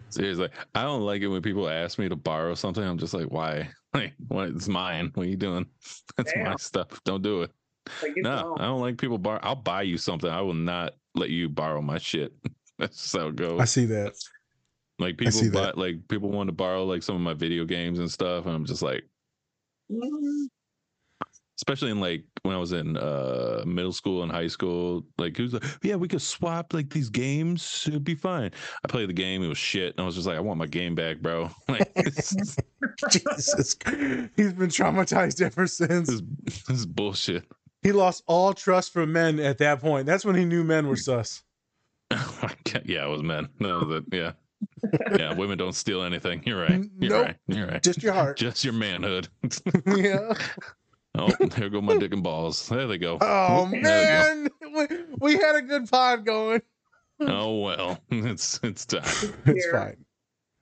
Seriously, 0.09 0.49
I 0.73 0.83
don't 0.83 1.01
like 1.01 1.21
it 1.21 1.27
when 1.27 1.41
people 1.41 1.67
ask 1.69 1.99
me 1.99 2.07
to 2.09 2.15
borrow 2.15 2.55
something. 2.55 2.83
I'm 2.83 2.97
just 2.97 3.13
like, 3.13 3.27
why? 3.31 3.69
Like, 3.93 4.13
what? 4.27 4.49
It's 4.49 4.67
mine. 4.67 5.11
What 5.15 5.25
are 5.25 5.29
you 5.29 5.37
doing? 5.37 5.65
That's 6.17 6.31
my 6.35 6.55
stuff. 6.57 7.01
Don't 7.03 7.23
do 7.23 7.41
it. 7.43 7.51
Like, 8.03 8.11
it's 8.15 8.23
No, 8.23 8.35
all- 8.35 8.57
I 8.61 8.65
don't 8.65 8.81
like 8.81 8.97
people 8.97 9.17
borrow. 9.17 9.39
I'll 9.41 9.55
buy 9.55 9.83
you 9.83 9.97
something. 9.97 10.29
I 10.29 10.41
will 10.41 10.53
not 10.53 10.93
let 11.15 11.29
you 11.29 11.49
borrow 11.49 11.81
my 11.81 11.97
shit. 11.97 12.33
That's 12.77 13.15
how 13.15 13.27
it 13.29 13.37
goes. 13.37 13.59
I 13.59 13.65
see 13.65 13.85
that. 13.85 14.13
like 14.99 15.17
people 15.17 15.41
buy, 15.51 15.61
that. 15.61 15.77
like 15.79 16.07
people 16.09 16.29
want 16.29 16.47
to 16.49 16.51
borrow 16.53 16.83
like 16.85 17.01
some 17.01 17.15
of 17.15 17.21
my 17.21 17.33
video 17.33 17.65
games 17.65 17.97
and 17.97 18.11
stuff, 18.11 18.45
and 18.45 18.53
I'm 18.53 18.65
just 18.65 18.81
like, 18.83 19.03
Mhm. 19.89 20.45
Especially 21.57 21.91
in 21.91 21.99
like 21.99 22.23
when 22.43 22.55
I 22.55 22.59
was 22.59 22.71
in 22.71 22.95
uh 22.97 23.63
middle 23.65 23.91
school 23.91 24.23
and 24.23 24.31
high 24.31 24.47
school, 24.47 25.03
like 25.17 25.35
who's 25.37 25.53
like, 25.53 25.63
yeah, 25.83 25.95
we 25.95 26.07
could 26.07 26.21
swap 26.21 26.73
like 26.73 26.89
these 26.89 27.09
games, 27.09 27.85
it'd 27.87 28.03
be 28.03 28.15
fine. 28.15 28.51
I 28.83 28.87
played 28.87 29.09
the 29.09 29.13
game, 29.13 29.43
it 29.43 29.47
was 29.47 29.57
shit, 29.57 29.93
and 29.95 30.01
I 30.01 30.05
was 30.05 30.15
just 30.15 30.27
like, 30.27 30.37
I 30.37 30.39
want 30.39 30.59
my 30.59 30.67
game 30.67 30.95
back, 30.95 31.19
bro. 31.19 31.49
Like 31.69 31.93
Jesus. 33.11 33.75
He's 34.35 34.53
been 34.53 34.69
traumatized 34.69 35.41
ever 35.41 35.67
since. 35.67 36.07
this, 36.07 36.21
this 36.43 36.69
is 36.69 36.85
bullshit. 36.85 37.43
He 37.83 37.91
lost 37.91 38.23
all 38.27 38.53
trust 38.53 38.93
for 38.93 39.05
men 39.05 39.39
at 39.39 39.57
that 39.59 39.81
point. 39.81 40.05
That's 40.05 40.25
when 40.25 40.35
he 40.35 40.45
knew 40.45 40.63
men 40.63 40.87
were 40.87 40.95
sus. 40.95 41.43
My 42.11 42.53
God. 42.71 42.83
yeah, 42.85 43.05
it 43.05 43.09
was 43.09 43.21
men. 43.23 43.49
No, 43.59 43.81
that 43.85 44.05
yeah. 44.11 44.31
Yeah, 45.15 45.33
women 45.33 45.57
don't 45.57 45.73
steal 45.75 46.01
anything. 46.03 46.41
You're 46.45 46.59
right. 46.61 46.83
You're 46.99 47.11
Nope. 47.11 47.25
right. 47.25 47.35
You're 47.47 47.67
right. 47.67 47.83
Just 47.83 48.01
your 48.01 48.13
heart. 48.13 48.37
Just 48.37 48.63
your 48.63 48.73
manhood. 48.73 49.27
yeah. 49.85 50.33
Oh, 51.17 51.35
there 51.57 51.69
go 51.69 51.81
my 51.81 51.97
dick 51.97 52.13
and 52.13 52.23
balls. 52.23 52.67
There 52.69 52.87
they 52.87 52.97
go. 52.97 53.17
Oh 53.21 53.65
There 53.65 53.81
man, 53.81 54.49
we, 54.61 54.87
we 55.19 55.33
had 55.35 55.55
a 55.55 55.61
good 55.61 55.89
pod 55.89 56.25
going. 56.25 56.61
Oh 57.21 57.59
well, 57.61 57.99
it's 58.09 58.59
it's 58.63 58.85
time. 58.85 59.03
It's 59.45 59.65
Yeah. 59.65 59.71
fine. 59.71 60.05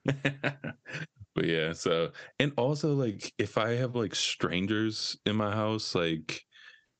but 1.34 1.44
yeah, 1.44 1.72
so 1.72 2.12
and 2.38 2.52
also 2.56 2.94
like 2.94 3.32
if 3.38 3.58
I 3.58 3.72
have 3.72 3.94
like 3.94 4.14
strangers 4.14 5.16
in 5.26 5.36
my 5.36 5.52
house, 5.54 5.94
like 5.94 6.42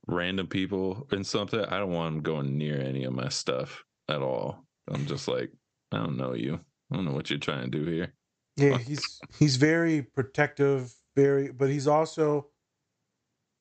random 0.07 0.47
people 0.47 1.07
and 1.11 1.27
something, 1.27 1.61
I 1.61 1.79
don't 1.79 1.93
want 1.93 2.15
them 2.15 2.23
going 2.23 2.59
near 2.59 2.81
any 2.81 3.05
of 3.05 3.13
my 3.13 3.29
stuff 3.29 3.85
at 4.09 4.23
all. 4.23 4.65
I'm 4.89 5.07
just 5.07 5.29
like, 5.29 5.51
I 5.93 5.99
don't 5.99 6.17
know 6.17 6.35
you. 6.35 6.61
I 6.93 6.97
don't 6.97 7.05
know 7.05 7.13
what 7.13 7.31
you're 7.31 7.39
trying 7.39 7.71
to 7.71 7.79
do 7.79 7.91
here. 7.91 8.15
Yeah, 8.57 8.79
he's 8.79 9.21
he's 9.39 9.57
very 9.57 10.03
protective, 10.03 10.95
very, 11.17 11.51
but 11.53 11.69
he's 11.69 11.87
also, 11.87 12.49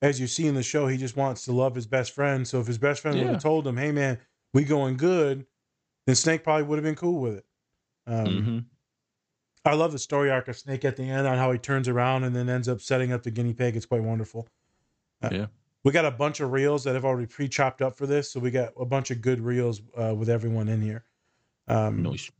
as 0.02 0.20
you 0.20 0.26
see 0.26 0.46
in 0.46 0.54
the 0.54 0.62
show, 0.62 0.86
he 0.86 0.96
just 0.96 1.16
wants 1.16 1.44
to 1.46 1.52
love 1.52 1.74
his 1.74 1.86
best 1.86 2.12
friend. 2.12 2.46
So 2.46 2.60
if 2.60 2.66
his 2.66 2.78
best 2.78 3.00
friend 3.02 3.18
would 3.18 3.28
have 3.32 3.42
told 3.42 3.66
him, 3.66 3.76
"Hey 3.76 3.92
man, 3.92 4.18
we 4.52 4.64
going 4.64 4.96
good," 4.96 5.46
then 6.06 6.14
Snake 6.14 6.44
probably 6.44 6.64
would 6.64 6.76
have 6.76 6.84
been 6.84 6.94
cool 6.94 7.20
with 7.20 7.36
it. 7.38 7.46
Um, 8.06 8.26
Mhm. 8.26 8.64
I 9.64 9.74
love 9.74 9.90
the 9.92 9.98
story 9.98 10.30
arc 10.30 10.46
of 10.48 10.56
Snake 10.56 10.84
at 10.84 10.96
the 10.96 11.02
end 11.02 11.26
on 11.26 11.38
how 11.38 11.50
he 11.50 11.58
turns 11.58 11.88
around 11.88 12.22
and 12.22 12.36
then 12.36 12.48
ends 12.48 12.68
up 12.68 12.80
setting 12.80 13.10
up 13.12 13.24
the 13.24 13.32
guinea 13.32 13.52
pig. 13.54 13.74
It's 13.76 13.86
quite 13.86 14.02
wonderful. 14.02 14.46
Uh, 15.22 15.30
Yeah. 15.32 15.46
We 15.82 15.92
got 15.92 16.04
a 16.04 16.10
bunch 16.10 16.40
of 16.40 16.50
reels 16.52 16.82
that 16.84 16.94
have 16.94 17.04
already 17.04 17.26
pre 17.26 17.48
chopped 17.48 17.80
up 17.82 17.96
for 17.96 18.06
this. 18.06 18.30
So 18.30 18.38
we 18.40 18.50
got 18.50 18.72
a 18.78 18.84
bunch 18.84 19.10
of 19.10 19.20
good 19.20 19.40
reels 19.40 19.82
uh, 19.96 20.14
with 20.16 20.28
everyone 20.28 20.68
in 20.68 20.82
here. 20.82 21.04
Um, 21.68 22.02
Nice. 22.02 22.30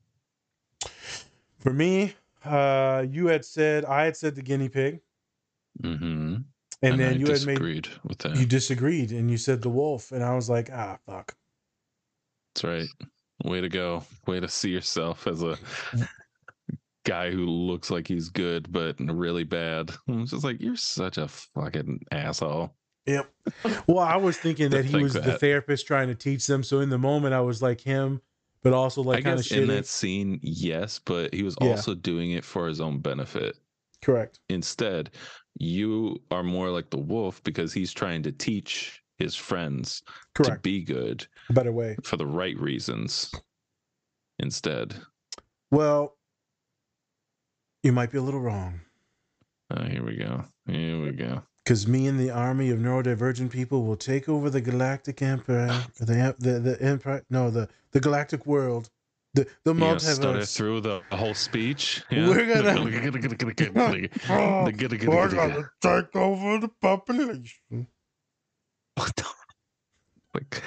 For 1.59 1.73
me, 1.73 2.15
uh, 2.45 3.07
you 3.09 3.27
had 3.27 3.45
said, 3.45 3.85
I 3.85 4.05
had 4.05 4.17
said 4.17 4.35
the 4.37 4.43
guinea 4.43 4.69
pig. 4.69 5.01
Mm-hmm. 5.83 6.37
And, 6.83 7.01
then 7.01 7.15
I 7.15 7.17
you 7.17 7.27
had 7.27 7.47
made, 7.47 7.55
disagreed 7.55 7.89
with 8.05 8.19
that. 8.19 8.37
you 8.37 8.47
disagreed 8.47 9.11
and 9.13 9.31
you 9.31 9.37
said 9.39 9.63
the 9.63 9.71
wolf. 9.71 10.13
And 10.13 10.23
I 10.23 10.35
was 10.35 10.49
like, 10.51 10.71
ah, 10.73 10.99
fuck. 11.07 11.35
That's 12.55 12.65
right. 12.65 12.89
Way 13.45 13.61
to 13.61 13.69
go. 13.69 14.05
Way 14.27 14.41
to 14.41 14.49
see 14.49 14.71
yourself 14.71 15.27
as 15.27 15.43
a 15.43 15.57
guy 17.05 17.31
who 17.31 17.47
looks 17.47 17.91
like 17.91 18.09
he's 18.09 18.29
good 18.29 18.71
but 18.73 18.97
really 18.99 19.45
bad. 19.45 19.91
I'm 20.09 20.27
just 20.27 20.45
like, 20.45 20.61
you're 20.61 20.77
such 20.77 21.19
a 21.19 21.29
fucking 21.29 22.01
asshole. 22.11 22.75
Yep. 23.07 23.33
Well, 23.87 24.01
I 24.01 24.17
was 24.17 24.37
thinking 24.37 24.71
that 24.71 24.85
he 24.85 24.93
think 24.93 25.05
was 25.05 25.15
the 25.15 25.39
therapist 25.39 25.87
trying 25.87 26.09
to 26.09 26.15
teach 26.15 26.47
them. 26.47 26.63
So 26.63 26.81
in 26.81 26.91
the 26.91 26.99
moment, 26.99 27.35
I 27.35 27.41
was 27.41 27.63
like 27.63 27.81
him, 27.81 28.21
but 28.63 28.73
also 28.73 29.03
like 29.03 29.23
kind 29.25 29.39
of 29.39 29.51
in 29.53 29.69
that 29.69 29.87
scene, 29.87 30.41
yes, 30.43 30.99
but 30.99 31.33
he 31.33 31.43
was 31.45 31.57
Yeah. 31.61 31.69
also 31.69 31.95
doing 31.95 32.33
it 32.33 32.45
for 32.45 32.67
his 32.67 32.81
own 32.81 32.99
benefit. 32.99 33.57
Correct. 34.03 34.41
Instead, 34.49 35.11
you 35.59 36.21
are 36.31 36.43
more 36.43 36.71
like 36.71 36.91
the 36.91 36.99
wolf 36.99 37.43
because 37.43 37.73
he's 37.73 37.93
trying 37.93 38.23
to 38.23 38.33
teach 38.33 39.03
his 39.19 39.35
friends 39.35 40.03
to 40.35 40.59
be 40.63 40.83
good 40.83 41.27
A 41.49 41.53
better 41.55 41.73
way. 41.73 41.97
for 42.05 42.17
the 42.17 42.27
right 42.27 42.59
reasons 42.59 43.33
instead. 44.39 44.95
Well, 45.71 46.17
you 47.83 47.93
might 47.93 48.11
be 48.13 48.19
a 48.19 48.23
little 48.23 48.41
wrong. 48.41 48.81
Oh, 49.71 49.83
here 49.85 50.05
we 50.05 50.17
go. 50.17 50.45
Here 50.67 51.01
we 51.01 51.13
go. 51.13 51.43
Because 51.65 51.89
me 51.89 52.07
and 52.07 52.21
the 52.21 52.31
army 52.31 52.71
of 52.71 52.79
neurodivergent 52.79 53.51
people 53.51 53.85
will 53.85 53.97
take 53.97 54.29
over 54.29 54.51
the 54.51 54.61
galactic 54.61 55.23
empire, 55.23 55.83
the 55.99 56.35
the 56.39 56.61
the 56.61 56.81
empire, 56.83 57.25
no, 57.31 57.51
the 57.51 57.69
the 57.91 57.99
galactic 58.01 58.47
world, 58.47 58.91
the 59.37 59.47
the 59.65 59.75
gonna 59.75 60.01
stutter 60.01 60.39
multiverse. 60.41 60.57
through 60.57 60.81
the 60.81 61.01
whole 61.13 61.35
speech. 61.35 62.03
We're 62.11 62.47
gonna- 62.47 62.85
We're 62.85 63.01
gonna 63.01 63.13
take 65.81 66.17
over 66.17 66.59
the 66.59 66.71
population. 66.81 67.87
Like, 70.35 70.63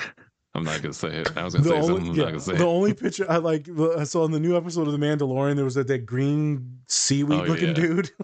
I'm 0.55 0.63
not 0.63 0.82
gonna 0.82 0.93
say 0.93 1.09
it. 1.09 1.38
I 1.38 1.43
was 1.43 1.53
gonna 1.53 1.63
The 1.65 1.70
say 1.70 1.76
only, 1.76 1.88
something. 1.88 2.09
I'm 2.09 2.15
yeah, 2.15 2.24
not 2.24 2.30
gonna 2.32 2.39
say 2.39 2.53
the 2.55 2.63
it. 2.63 2.67
only 2.67 2.93
picture 2.95 3.26
I 3.30 3.38
like, 3.38 3.67
I 3.97 4.03
saw 4.03 4.26
in 4.26 4.32
the 4.32 4.39
new 4.39 4.57
episode 4.57 4.88
of 4.88 4.93
The 4.93 4.97
Mandalorian, 5.05 5.55
there 5.55 5.65
was 5.65 5.76
that, 5.76 5.88
that 5.88 6.05
green 6.07 6.80
seaweed 6.88 7.39
Oh, 7.39 7.43
looking 7.43 7.67
yeah. 7.70 7.74
dude. 7.74 8.11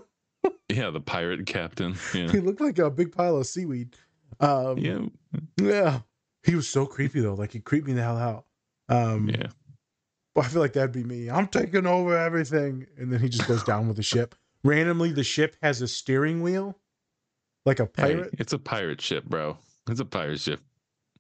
Yeah, 0.70 0.90
the 0.90 1.00
pirate 1.00 1.46
captain. 1.46 1.96
Yeah, 2.14 2.32
he 2.32 2.40
looked 2.40 2.60
like 2.62 2.80
a 2.80 2.90
big 2.90 3.12
pile 3.12 3.38
of 3.38 3.46
seaweed. 3.48 3.96
Um, 4.40 4.78
yeah, 4.80 5.00
Yeah. 5.58 6.00
He 6.44 6.56
was 6.56 6.68
so 6.68 6.86
creepy 6.88 7.20
though. 7.22 7.36
Like 7.36 7.52
he 7.52 7.60
creeped 7.60 7.86
me 7.88 7.94
the 7.94 8.02
hell 8.04 8.18
out. 8.18 8.46
Um 8.90 9.30
yeah. 9.30 9.48
Well, 10.36 10.46
I 10.46 10.48
feel 10.50 10.62
like 10.62 10.74
that'd 10.74 10.92
be 10.92 11.04
me. 11.04 11.30
I'm 11.30 11.48
taking 11.48 11.86
over 11.88 12.18
everything. 12.18 12.86
And 12.98 13.12
then 13.12 13.20
he 13.20 13.30
just 13.30 13.48
goes 13.48 13.64
down 13.64 13.88
with 13.88 13.98
the 13.98 14.04
ship. 14.04 14.36
Randomly, 14.64 15.12
the 15.12 15.24
ship 15.24 15.56
has 15.62 15.82
a 15.82 15.88
steering 15.88 16.42
wheel. 16.42 16.78
Like 17.66 17.80
a 17.80 17.86
Hey, 17.96 18.16
pirate. 18.16 18.30
it's 18.34 18.54
a 18.54 18.60
pirate 18.60 19.02
ship, 19.02 19.26
bro. 19.26 19.58
It's 19.90 20.00
a 20.00 20.06
pirate 20.06 20.40
ship. 20.40 20.60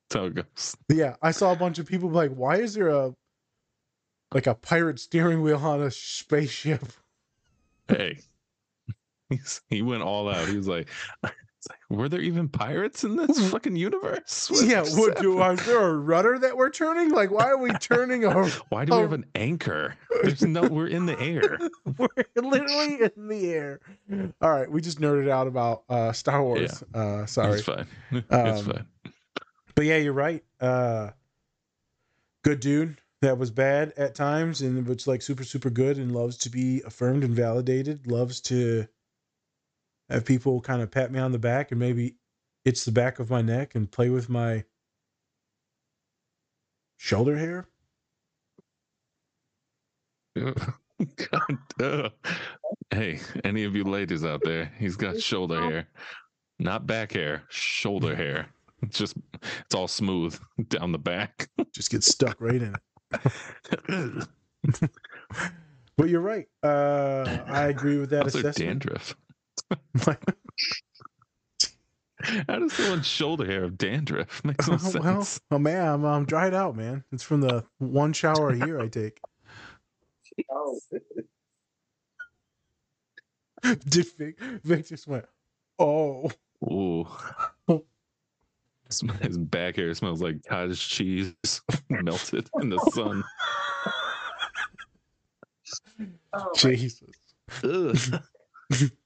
That's 0.09 0.20
how 0.20 0.26
it 0.28 0.36
goes. 0.36 0.76
Yeah. 0.89 1.16
I 1.22 1.32
saw 1.32 1.51
a 1.51 1.55
bunch 1.55 1.80
of 1.80 1.88
people 1.88 2.09
be 2.09 2.16
like, 2.16 2.32
why 2.34 2.57
is 2.57 2.74
there 2.74 2.89
a 2.89 3.16
like 4.34 4.47
a 4.47 4.55
pirate 4.55 4.99
steering 4.99 5.41
wheel 5.41 5.57
on 5.57 5.82
a 5.82 5.89
spaceship? 5.91 6.84
Hey, 7.88 8.20
he 9.70 9.82
went 9.82 10.03
all 10.03 10.30
out. 10.30 10.47
He 10.47 10.57
was 10.57 10.68
like, 10.68 10.89
like, 11.70 11.80
were 11.89 12.07
there 12.09 12.22
even 12.22 12.47
pirates 12.49 13.03
in 13.03 13.16
this 13.16 13.49
fucking 13.51 13.76
universe? 13.76 14.49
What 14.49 14.66
yeah, 14.66 14.82
what 14.84 15.20
do, 15.20 15.38
happened? 15.38 15.59
is 15.59 15.66
there 15.66 15.82
a 15.88 15.95
rudder 15.97 16.38
that 16.39 16.55
we're 16.57 16.70
turning? 16.70 17.11
Like, 17.11 17.32
why 17.32 17.45
are 17.45 17.57
we 17.57 17.72
turning 17.74 18.26
a 18.26 18.47
Why 18.70 18.86
do 18.86 18.93
we 18.93 18.97
Oh. 18.97 19.01
have 19.01 19.13
an 19.13 19.26
anchor? 19.36 19.95
There's 20.24 20.41
no, 20.43 20.63
we're 20.63 20.88
in 20.88 21.05
the 21.05 21.20
air. 21.20 21.57
We're 21.97 22.07
literally 22.36 23.01
in 23.16 23.28
the 23.28 23.51
air. 23.53 23.80
All 24.41 24.49
right, 24.51 24.70
we 24.70 24.82
just 24.82 24.99
nerded 24.99 25.30
out 25.30 25.47
about 25.47 25.84
uh 25.89 26.11
Star 26.11 26.41
Wars. 26.43 26.84
Uh 26.93 27.26
sorry. 27.26 27.53
It's 27.59 27.63
fine. 27.63 27.88
It's 28.11 28.26
Um, 28.32 28.66
fine. 28.66 28.86
But 29.76 29.86
yeah, 29.86 29.97
you're 29.97 30.13
right. 30.13 30.43
Uh 30.59 31.11
good 32.43 32.59
dude 32.59 32.97
that 33.22 33.38
was 33.38 33.49
bad 33.51 33.93
at 33.97 34.13
times 34.16 34.61
and 34.61 34.86
was 34.88 35.07
like 35.07 35.22
super 35.22 35.43
super 35.43 35.70
good 35.70 35.97
and 35.97 36.11
loves 36.13 36.38
to 36.38 36.49
be 36.49 36.82
affirmed 36.86 37.24
and 37.24 37.34
validated, 37.36 38.05
loves 38.09 38.39
to 38.41 38.88
have 40.10 40.26
people 40.26 40.62
kind 40.62 40.82
of 40.82 40.91
pat 40.91 41.12
me 41.12 41.20
on 41.20 41.32
the 41.32 41.39
back 41.39 41.72
and 41.72 41.80
maybe 41.80 42.16
it's 42.64 42.86
the 42.86 42.91
back 42.91 43.20
of 43.20 43.30
my 43.30 43.41
neck 43.41 43.76
and 43.76 43.91
play 43.91 44.10
with 44.10 44.30
my 44.30 44.64
shoulder 46.97 47.38
hair. 47.38 47.68
God, 50.36 51.58
uh, 51.82 52.10
hey, 52.91 53.20
any 53.43 53.64
of 53.64 53.76
you 53.76 53.84
ladies 53.84 54.26
out 54.26 54.41
there, 54.43 54.72
he's 54.78 54.95
got 54.95 55.20
shoulder 55.20 55.62
hair, 55.62 55.88
not 56.60 56.86
back 56.88 57.14
hair, 57.14 57.43
shoulder 57.49 58.16
hair. 58.24 58.47
It's 58.82 58.97
just, 58.97 59.16
it's 59.66 59.76
all 59.76 59.88
smooth 59.88 60.38
down 60.68 60.91
the 60.91 60.99
back. 60.99 61.49
Just 61.74 61.89
get 61.89 62.03
stuck 62.03 62.39
right 62.39 62.62
in 62.62 62.76
it. 63.93 64.28
But 65.97 66.10
you're 66.10 66.22
right. 66.22 66.47
Uh 66.62 67.39
I 67.47 67.68
agree 67.68 67.97
with 67.97 68.10
that 68.10 68.28
their 68.32 68.41
assessment. 68.41 68.84
dandruff? 68.84 69.16
How 72.47 72.59
does 72.59 72.74
someone's 72.74 73.05
shoulder 73.05 73.45
hair 73.45 73.61
have 73.63 73.78
dandruff? 73.78 74.43
Makes 74.43 74.68
no 74.70 74.78
sense. 74.78 74.95
well, 75.03 75.28
oh 75.51 75.59
man, 75.59 75.88
I'm, 75.88 76.05
I'm 76.05 76.26
dried 76.26 76.53
out, 76.53 76.76
man. 76.76 77.03
It's 77.11 77.24
from 77.24 77.41
the 77.41 77.63
one 77.78 78.13
shower 78.13 78.49
a 78.49 78.57
year 78.57 78.80
I 78.80 78.88
take. 78.88 79.20
Oh, 80.51 80.78
Did 83.88 84.05
Vic, 84.18 84.38
Vic 84.66 84.86
just 84.86 85.07
went, 85.07 85.24
oh, 85.80 86.30
Ooh. 86.66 87.07
His 88.88 89.01
his 89.22 89.38
back 89.38 89.78
hair 89.78 89.93
smells 89.93 90.22
like 90.22 90.43
cottage 90.45 90.89
cheese 90.89 91.34
melted 91.89 92.49
in 92.61 92.70
the 92.70 92.80
sun. 92.93 93.24
oh 96.34 96.51
Jesus. 96.57 97.01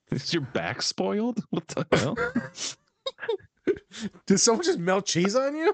Is 0.11 0.33
your 0.33 0.41
back 0.41 0.81
spoiled? 0.81 1.43
What 1.49 1.67
the 1.67 1.85
hell? 1.91 2.17
Did 4.25 4.39
someone 4.39 4.63
just 4.63 4.79
melt 4.79 5.05
cheese 5.05 5.35
on 5.35 5.55
you? 5.55 5.73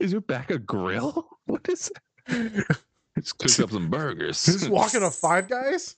Is 0.00 0.12
your 0.12 0.20
back 0.20 0.50
a 0.50 0.58
grill? 0.58 1.26
What 1.46 1.66
is 1.68 1.90
it? 2.28 2.66
Just 3.18 3.38
cook 3.38 3.60
up 3.60 3.70
some 3.70 3.88
burgers. 3.88 4.44
Just 4.44 4.68
walking 4.68 5.00
to 5.00 5.10
Five 5.10 5.48
Guys? 5.48 5.96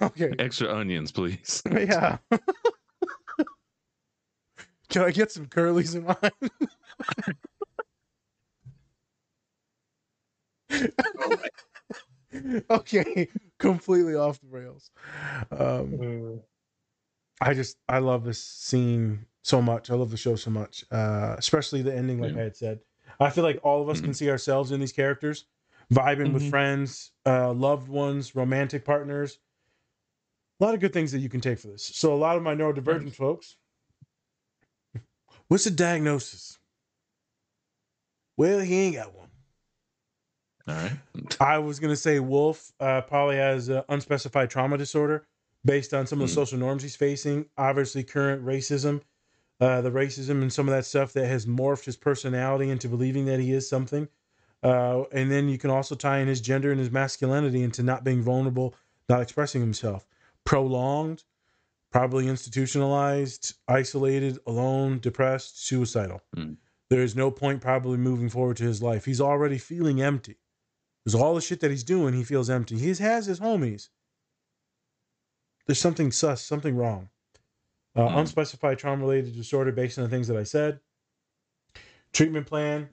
Okay. 0.00 0.32
Extra 0.38 0.74
onions, 0.74 1.12
please. 1.12 1.62
Yeah. 1.70 2.18
Can 4.88 5.02
I 5.02 5.10
get 5.10 5.30
some 5.32 5.46
curlies 5.46 5.94
in 5.94 6.04
mine? 6.04 6.50
Oh 11.18 11.36
okay, 12.70 13.28
completely 13.58 14.14
off 14.14 14.40
the 14.40 14.48
rails. 14.48 14.90
Um, 15.50 16.40
I 17.40 17.54
just 17.54 17.76
I 17.88 17.98
love 17.98 18.24
this 18.24 18.42
scene 18.42 19.26
so 19.42 19.60
much. 19.60 19.90
I 19.90 19.94
love 19.94 20.10
the 20.10 20.16
show 20.16 20.36
so 20.36 20.50
much, 20.50 20.84
uh, 20.90 21.34
especially 21.38 21.82
the 21.82 21.94
ending. 21.94 22.20
Like 22.20 22.34
Yeah. 22.34 22.40
I 22.40 22.42
had 22.44 22.56
said, 22.56 22.80
I 23.20 23.30
feel 23.30 23.44
like 23.44 23.60
all 23.62 23.82
of 23.82 23.88
us 23.88 24.00
can 24.00 24.14
see 24.14 24.30
ourselves 24.30 24.70
in 24.72 24.80
these 24.80 24.92
characters, 24.92 25.46
vibing 25.92 26.32
with 26.32 26.44
Mhm. 26.44 26.50
friends, 26.50 27.10
uh, 27.26 27.52
loved 27.52 27.88
ones, 27.88 28.34
romantic 28.34 28.84
partners. 28.84 29.38
A 30.60 30.64
lot 30.64 30.74
of 30.74 30.80
good 30.80 30.92
things 30.92 31.10
that 31.10 31.18
you 31.18 31.28
can 31.28 31.40
take 31.40 31.58
for 31.58 31.66
this. 31.68 31.84
So 31.84 32.14
a 32.14 32.16
lot 32.16 32.36
of 32.36 32.42
my 32.44 32.54
neurodivergent 32.54 33.14
folks. 33.14 33.56
What's 35.48 35.64
the 35.64 35.70
diagnosis? 35.72 36.58
Well, 38.36 38.60
he 38.60 38.74
ain't 38.76 38.94
got 38.94 39.12
one. 39.14 39.31
All 40.68 40.74
right. 40.74 40.92
I 41.40 41.58
was 41.58 41.80
gonna 41.80 41.96
say 41.96 42.18
Wolf 42.20 42.72
uh, 42.80 43.00
probably 43.02 43.36
has 43.36 43.68
uh, 43.70 43.82
unspecified 43.88 44.50
trauma 44.50 44.78
disorder 44.78 45.26
based 45.64 45.92
on 45.94 46.06
some 46.06 46.20
of 46.20 46.28
the 46.28 46.32
Hmm. 46.32 46.40
social 46.40 46.58
norms 46.58 46.82
he's 46.82 46.96
facing. 46.96 47.46
Obviously, 47.58 48.02
current 48.04 48.44
racism, 48.44 49.00
uh, 49.60 49.80
the 49.80 49.90
racism 49.90 50.42
and 50.42 50.52
some 50.52 50.68
of 50.68 50.74
that 50.74 50.84
stuff 50.84 51.12
that 51.14 51.26
has 51.26 51.46
morphed 51.46 51.84
his 51.84 51.96
personality 51.96 52.70
into 52.70 52.88
believing 52.88 53.24
that 53.26 53.40
he 53.40 53.52
is 53.52 53.68
something. 53.68 54.08
Uh, 54.62 55.02
and 55.12 55.30
then 55.30 55.48
you 55.48 55.58
can 55.58 55.70
also 55.70 55.94
tie 55.96 56.18
in 56.18 56.28
his 56.28 56.40
gender 56.40 56.70
and 56.70 56.78
his 56.78 56.90
masculinity 56.90 57.62
into 57.62 57.82
not 57.82 58.04
being 58.04 58.22
vulnerable, 58.22 58.74
not 59.08 59.20
expressing 59.20 59.60
himself. 59.60 60.06
Prolonged, 60.44 61.24
probably 61.90 62.28
institutionalized, 62.28 63.54
isolated, 63.68 64.38
alone, 64.46 64.98
depressed, 65.00 65.64
suicidal. 65.64 66.22
Hmm. 66.34 66.52
There 66.90 67.02
is 67.02 67.16
no 67.16 67.30
point 67.30 67.60
probably 67.60 67.96
moving 67.98 68.28
forward 68.28 68.56
to 68.58 68.64
his 68.64 68.82
life. 68.82 69.04
He's 69.06 69.20
already 69.20 69.58
feeling 69.58 70.00
empty. 70.02 70.36
Because 71.04 71.20
all 71.20 71.34
the 71.34 71.40
shit 71.40 71.60
that 71.60 71.70
he's 71.70 71.84
doing, 71.84 72.14
he 72.14 72.24
feels 72.24 72.48
empty. 72.50 72.78
He 72.78 72.88
has 72.94 73.26
his 73.26 73.40
homies. 73.40 73.88
There's 75.66 75.80
something 75.80 76.12
sus, 76.12 76.42
something 76.42 76.76
wrong. 76.76 77.10
Uh, 77.94 78.08
Hmm. 78.08 78.18
Unspecified 78.18 78.78
trauma 78.78 79.02
related 79.02 79.34
disorder 79.34 79.72
based 79.72 79.98
on 79.98 80.04
the 80.04 80.10
things 80.10 80.28
that 80.28 80.36
I 80.36 80.44
said. 80.44 80.80
Treatment 82.12 82.46
plan 82.46 82.90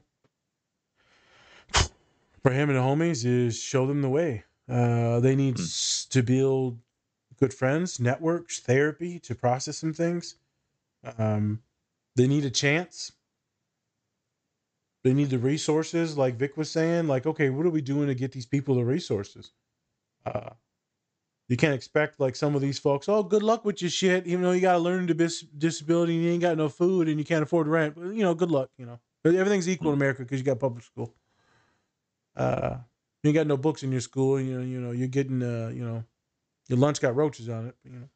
for 2.42 2.52
him 2.52 2.70
and 2.70 2.78
the 2.78 2.82
homies 2.82 3.26
is 3.26 3.60
show 3.60 3.86
them 3.86 4.02
the 4.02 4.10
way. 4.10 4.44
Uh, 4.68 5.20
they 5.20 5.36
need 5.36 5.60
s- 5.60 6.06
to 6.10 6.22
build 6.24 6.80
good 7.40 7.54
friends, 7.54 8.00
networks, 8.00 8.60
therapy 8.60 9.20
to 9.20 9.36
process 9.36 9.78
some 9.78 9.94
things. 9.94 10.36
Um, 11.18 11.64
they 12.16 12.28
need 12.28 12.46
a 12.46 12.50
chance. 12.52 13.14
They 15.04 15.14
need 15.14 15.30
the 15.30 15.38
resources, 15.38 16.18
like 16.18 16.36
Vic 16.36 16.58
was 16.58 16.70
saying. 16.70 17.08
Like, 17.08 17.26
okay, 17.26 17.50
what 17.50 17.66
are 17.66 17.70
we 17.70 17.82
doing 17.82 18.08
to 18.08 18.16
get 18.16 18.32
these 18.32 18.46
people 18.46 18.76
the 18.76 18.84
resources? 18.84 19.54
Uh, 20.26 20.50
you 21.48 21.58
can't 21.58 21.74
expect 21.74 22.20
like 22.20 22.36
some 22.36 22.54
of 22.54 22.62
these 22.62 22.78
folks. 22.78 23.08
Oh, 23.10 23.24
good 23.24 23.42
luck 23.42 23.66
with 23.66 23.82
your 23.82 23.90
shit. 23.90 24.28
Even 24.28 24.44
though 24.44 24.52
you 24.52 24.62
got 24.62 24.76
a 24.76 24.80
learning 24.80 25.08
dis- 25.16 25.46
disability 25.58 26.16
and 26.16 26.24
you 26.24 26.32
ain't 26.32 26.42
got 26.42 26.58
no 26.58 26.70
food 26.70 27.08
and 27.08 27.18
you 27.18 27.26
can't 27.26 27.44
afford 27.44 27.68
rent. 27.68 27.96
But, 27.96 28.10
you 28.10 28.24
know, 28.24 28.36
good 28.36 28.52
luck. 28.52 28.70
You 28.78 28.86
know, 28.86 29.00
but 29.24 29.36
everything's 29.36 29.70
equal 29.70 29.90
in 29.90 29.96
America 29.96 30.24
because 30.24 30.40
you 30.40 30.46
got 30.46 30.60
public 30.60 30.84
school. 30.84 31.16
Uh, 32.36 32.78
you 33.24 33.30
ain't 33.30 33.36
got 33.36 33.48
no 33.48 33.58
books 33.58 33.84
in 33.84 33.92
your 33.92 34.02
school. 34.02 34.40
You 34.40 34.60
know, 34.60 34.66
you 34.66 34.80
know, 34.80 34.92
you're 34.92 35.08
getting, 35.08 35.42
uh, 35.42 35.72
you 35.74 35.84
know, 35.84 36.04
your 36.68 36.78
lunch 36.78 37.02
got 37.02 37.16
roaches 37.16 37.50
on 37.50 37.68
it. 37.68 37.76
You 37.84 37.92
know. 37.92 38.10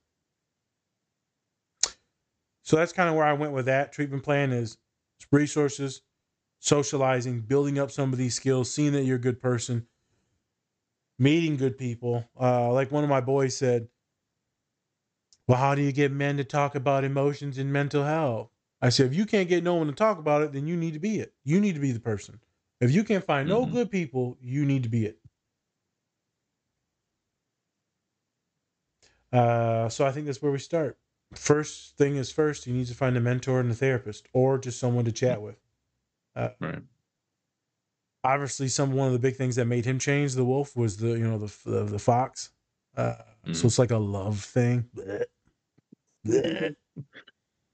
So 2.61 2.77
that's 2.77 2.93
kind 2.93 3.09
of 3.09 3.15
where 3.15 3.25
I 3.25 3.33
went 3.33 3.53
with 3.53 3.65
that 3.65 3.91
treatment 3.91 4.23
plan 4.23 4.51
is 4.51 4.77
resources, 5.31 6.01
socializing, 6.63 7.41
building 7.41 7.77
up 7.77 7.91
some 7.91 8.13
of 8.13 8.17
these 8.17 8.35
skills, 8.35 8.71
seeing 8.73 8.93
that 8.93 9.03
you're 9.03 9.17
a 9.17 9.19
good 9.19 9.41
person, 9.41 9.85
meeting 11.19 11.57
good 11.57 11.77
people. 11.77 12.29
Uh, 12.39 12.71
like 12.71 12.91
one 12.91 13.03
of 13.03 13.09
my 13.09 13.21
boys 13.21 13.55
said, 13.55 13.87
Well, 15.47 15.57
how 15.57 15.75
do 15.75 15.81
you 15.81 15.91
get 15.93 16.11
men 16.11 16.37
to 16.37 16.43
talk 16.43 16.75
about 16.75 17.03
emotions 17.03 17.57
and 17.57 17.71
mental 17.71 18.03
health? 18.03 18.49
I 18.81 18.89
said, 18.89 19.07
If 19.07 19.15
you 19.15 19.25
can't 19.25 19.49
get 19.49 19.63
no 19.63 19.75
one 19.75 19.87
to 19.87 19.93
talk 19.93 20.17
about 20.17 20.41
it, 20.41 20.51
then 20.51 20.67
you 20.67 20.75
need 20.75 20.93
to 20.93 20.99
be 20.99 21.19
it. 21.19 21.33
You 21.43 21.59
need 21.59 21.75
to 21.75 21.81
be 21.81 21.91
the 21.91 21.99
person. 21.99 22.39
If 22.79 22.91
you 22.91 23.03
can't 23.03 23.23
find 23.23 23.47
no 23.47 23.65
Mhm. 23.65 23.71
good 23.71 23.91
people, 23.91 24.37
you 24.41 24.65
need 24.65 24.83
to 24.83 24.89
be 24.89 25.05
it. 25.05 25.19
Uh, 29.31 29.89
so 29.89 30.05
I 30.05 30.11
think 30.11 30.25
that's 30.25 30.41
where 30.41 30.51
we 30.51 30.59
start. 30.59 30.97
First 31.33 31.97
thing 31.97 32.15
is 32.15 32.31
first, 32.31 32.67
you 32.67 32.73
need 32.73 32.87
to 32.87 32.93
find 32.95 33.17
a 33.17 33.21
mentor 33.21 33.59
and 33.59 33.71
a 33.71 33.75
therapist, 33.75 34.27
or 34.33 34.59
just 34.59 34.79
someone 34.79 35.05
to 35.05 35.11
chat 35.11 35.41
with. 35.41 35.57
Uh, 36.35 36.49
Right. 36.59 36.81
obviously 38.23 38.67
some 38.67 38.91
one 38.93 39.07
of 39.07 39.13
the 39.13 39.19
big 39.19 39.35
things 39.35 39.55
that 39.57 39.65
made 39.65 39.85
him 39.85 39.99
change 39.99 40.33
the 40.33 40.43
wolf 40.45 40.75
was 40.75 40.97
the 40.97 41.09
you 41.09 41.27
know 41.27 41.37
the 41.37 41.53
the, 41.69 41.83
the 41.83 41.99
fox 41.99 42.49
uh 42.97 43.15
so 43.47 43.51
Mhm. 43.51 43.65
it's 43.65 43.79
like 43.79 43.91
a 43.91 43.97
love 43.97 44.39
thing 44.39 44.89
Blech. 44.95 45.25
Blech. 46.27 46.75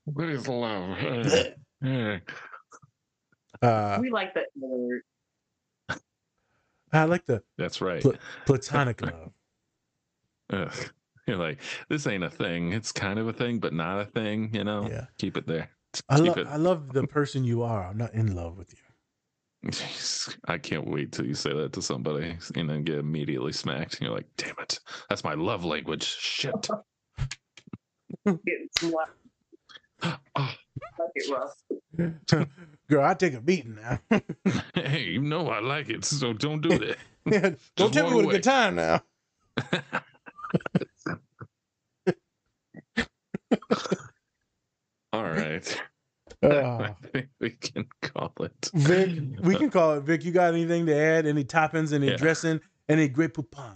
What 0.05 0.29
is 0.29 0.47
love? 0.47 0.97
Uh 3.61 3.97
we 4.01 4.09
like 4.09 4.33
that 4.35 4.47
word. 4.57 5.01
i 6.93 7.03
like 7.03 7.25
the 7.25 7.43
That's 7.57 7.81
right. 7.81 8.01
pl- 8.01 8.15
platonic 8.45 9.01
love 9.01 9.31
Ugh. 10.51 10.73
You're 11.27 11.37
like, 11.37 11.59
this 11.89 12.07
ain't 12.07 12.23
a 12.23 12.29
thing. 12.29 12.73
It's 12.73 12.91
kind 12.91 13.19
of 13.19 13.27
a 13.27 13.33
thing, 13.33 13.59
but 13.59 13.71
not 13.71 13.99
a 14.01 14.05
thing. 14.05 14.49
You 14.51 14.63
know, 14.63 14.87
yeah 14.89 15.05
keep 15.19 15.37
it 15.37 15.45
there. 15.45 15.69
I 16.09 16.17
love 16.17 16.37
i 16.47 16.55
love 16.55 16.93
the 16.93 17.05
person 17.07 17.43
you 17.43 17.63
are 17.63 17.85
i'm 17.87 17.97
not 17.97 18.13
in 18.13 18.35
love 18.35 18.57
with 18.57 18.71
you 18.71 18.77
Jeez, 19.65 20.37
I 20.45 20.57
can't 20.57 20.87
wait 20.89 21.11
till 21.11 21.25
you 21.25 21.33
say 21.33 21.53
that 21.53 21.73
to 21.73 21.81
somebody 21.81 22.37
and 22.55 22.69
then 22.69 22.83
get 22.83 22.97
immediately 22.97 23.51
smacked. 23.51 23.95
And 23.95 24.03
you're 24.03 24.15
like, 24.15 24.27
damn 24.37 24.55
it, 24.59 24.79
that's 25.09 25.23
my 25.23 25.33
love 25.33 25.65
language. 25.65 26.03
Shit. 26.03 26.67
Getting 28.25 28.69
slapped. 28.77 29.11
Oh, 30.03 30.55
Like 30.97 31.09
it 31.15 31.29
rough. 31.29 32.47
Girl, 32.89 33.05
I 33.05 33.13
take 33.13 33.33
a 33.33 33.41
beating 33.41 33.75
now. 33.75 33.99
hey, 34.73 35.03
you 35.03 35.21
know 35.21 35.49
I 35.49 35.59
like 35.59 35.89
it, 35.89 36.05
so 36.05 36.33
don't 36.33 36.61
do 36.61 36.79
that. 36.79 36.97
yeah, 37.25 37.51
don't 37.75 37.93
tell 37.93 38.09
me 38.09 38.15
walk 38.15 38.25
what 38.25 38.35
a 38.35 38.37
good 38.37 38.43
time 38.43 38.75
now. 38.75 39.01
All 45.29 45.35
right. 45.35 45.81
Uh, 46.43 46.47
I 47.03 47.07
think 47.11 47.27
we 47.41 47.49
can 47.49 47.85
call 48.01 48.31
it. 48.39 48.69
Vic, 48.73 49.09
we 49.41 49.55
can 49.55 49.69
call 49.77 49.95
it. 49.95 50.01
Vic, 50.03 50.23
you 50.23 50.31
got 50.31 50.53
anything 50.53 50.85
to 50.85 50.95
add? 50.95 51.25
Any 51.25 51.43
toppings, 51.43 51.91
any 51.91 52.07
Yeah. 52.11 52.15
dressing, 52.17 52.61
any 52.87 53.09
Grey 53.09 53.27
Poupon? 53.27 53.75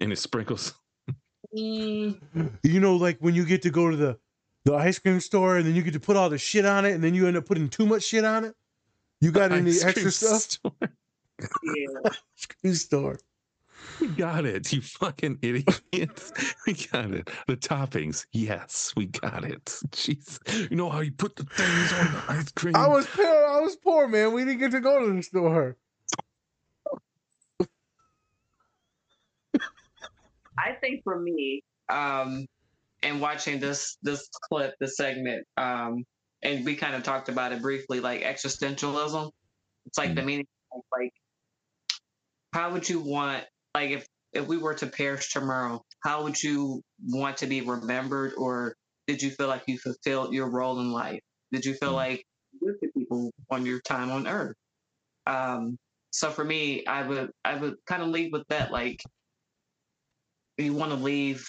And 0.00 0.10
it 0.10 0.18
sprinkles. 0.18 0.72
Mm, 1.56 2.18
You 2.64 2.80
know, 2.80 2.96
like 2.96 3.18
when 3.20 3.34
you 3.34 3.44
get 3.44 3.62
to 3.62 3.70
go 3.70 3.90
to 3.90 3.96
the, 3.96 4.18
the 4.64 4.74
ice 4.74 4.98
cream 4.98 5.20
store 5.20 5.58
and 5.58 5.66
then 5.66 5.76
you 5.76 5.82
get 5.82 5.92
to 5.92 6.00
put 6.00 6.16
all 6.16 6.30
the 6.30 6.38
shit 6.38 6.64
on 6.64 6.84
it 6.84 6.92
and 6.94 7.04
then 7.04 7.14
you 7.14 7.28
end 7.28 7.36
up 7.36 7.44
putting 7.44 7.68
too 7.68 7.86
much 7.86 8.02
shit 8.02 8.24
on 8.24 8.44
it. 8.46 8.54
You 9.20 9.30
got 9.30 9.52
any 9.52 9.70
extra 9.84 10.10
stuff? 10.10 10.40
store. 10.40 10.72
yeah. 10.82 12.10
Ice 12.36 12.46
cream 12.60 12.74
store. 12.74 13.18
We 14.00 14.08
got 14.08 14.44
it, 14.44 14.72
you 14.72 14.82
fucking 14.82 15.38
idiot. 15.42 16.32
we 16.66 16.74
got 16.74 17.12
it. 17.12 17.30
The 17.46 17.56
toppings, 17.56 18.26
yes, 18.32 18.92
we 18.96 19.06
got 19.06 19.44
it. 19.44 19.64
Jeez, 19.90 20.70
you 20.70 20.76
know 20.76 20.90
how 20.90 21.00
you 21.00 21.12
put 21.12 21.36
the 21.36 21.44
things 21.44 21.92
on 21.92 22.12
the 22.12 22.22
ice 22.28 22.52
cream? 22.52 22.76
I 22.76 22.88
was 22.88 23.06
poor. 23.06 23.24
I 23.24 23.60
was 23.60 23.76
poor, 23.76 24.08
man. 24.08 24.32
We 24.32 24.44
didn't 24.44 24.60
get 24.60 24.72
to 24.72 24.80
go 24.80 25.06
to 25.06 25.14
the 25.14 25.22
store. 25.22 25.76
I 30.56 30.72
think 30.80 31.02
for 31.04 31.20
me, 31.20 31.62
um, 31.88 32.46
and 33.02 33.20
watching 33.20 33.60
this 33.60 33.96
this 34.02 34.28
clip, 34.48 34.74
this 34.80 34.96
segment, 34.96 35.46
um, 35.56 36.04
and 36.42 36.64
we 36.64 36.76
kind 36.76 36.94
of 36.94 37.02
talked 37.02 37.28
about 37.28 37.52
it 37.52 37.60
briefly, 37.60 38.00
like 38.00 38.22
existentialism. 38.22 39.30
It's 39.86 39.98
like 39.98 40.14
the 40.14 40.22
meaning 40.22 40.46
of 40.72 40.80
like 40.90 41.12
how 42.52 42.72
would 42.72 42.88
you 42.88 43.00
want 43.00 43.44
like 43.74 43.90
if 43.90 44.06
if 44.32 44.46
we 44.46 44.56
were 44.56 44.74
to 44.74 44.86
perish 44.86 45.32
tomorrow, 45.32 45.80
how 46.02 46.24
would 46.24 46.42
you 46.42 46.82
want 47.02 47.36
to 47.38 47.46
be 47.46 47.60
remembered 47.60 48.32
or 48.36 48.74
did 49.06 49.22
you 49.22 49.30
feel 49.30 49.48
like 49.48 49.62
you 49.66 49.78
fulfilled 49.78 50.32
your 50.32 50.50
role 50.50 50.80
in 50.80 50.90
life? 50.90 51.20
Did 51.52 51.64
you 51.64 51.74
feel 51.74 51.92
like 51.92 52.24
you 52.60 52.76
to 52.80 52.88
people 52.96 53.30
on 53.50 53.66
your 53.66 53.80
time 53.80 54.10
on 54.10 54.26
earth? 54.26 54.56
Um, 55.26 55.76
so 56.10 56.30
for 56.30 56.44
me, 56.44 56.86
I 56.86 57.06
would 57.06 57.30
I 57.44 57.56
would 57.56 57.74
kind 57.86 58.02
of 58.02 58.08
leave 58.08 58.32
with 58.32 58.44
that, 58.48 58.72
like 58.72 59.02
you 60.56 60.72
want 60.72 60.92
to 60.92 60.96
leave 60.96 61.44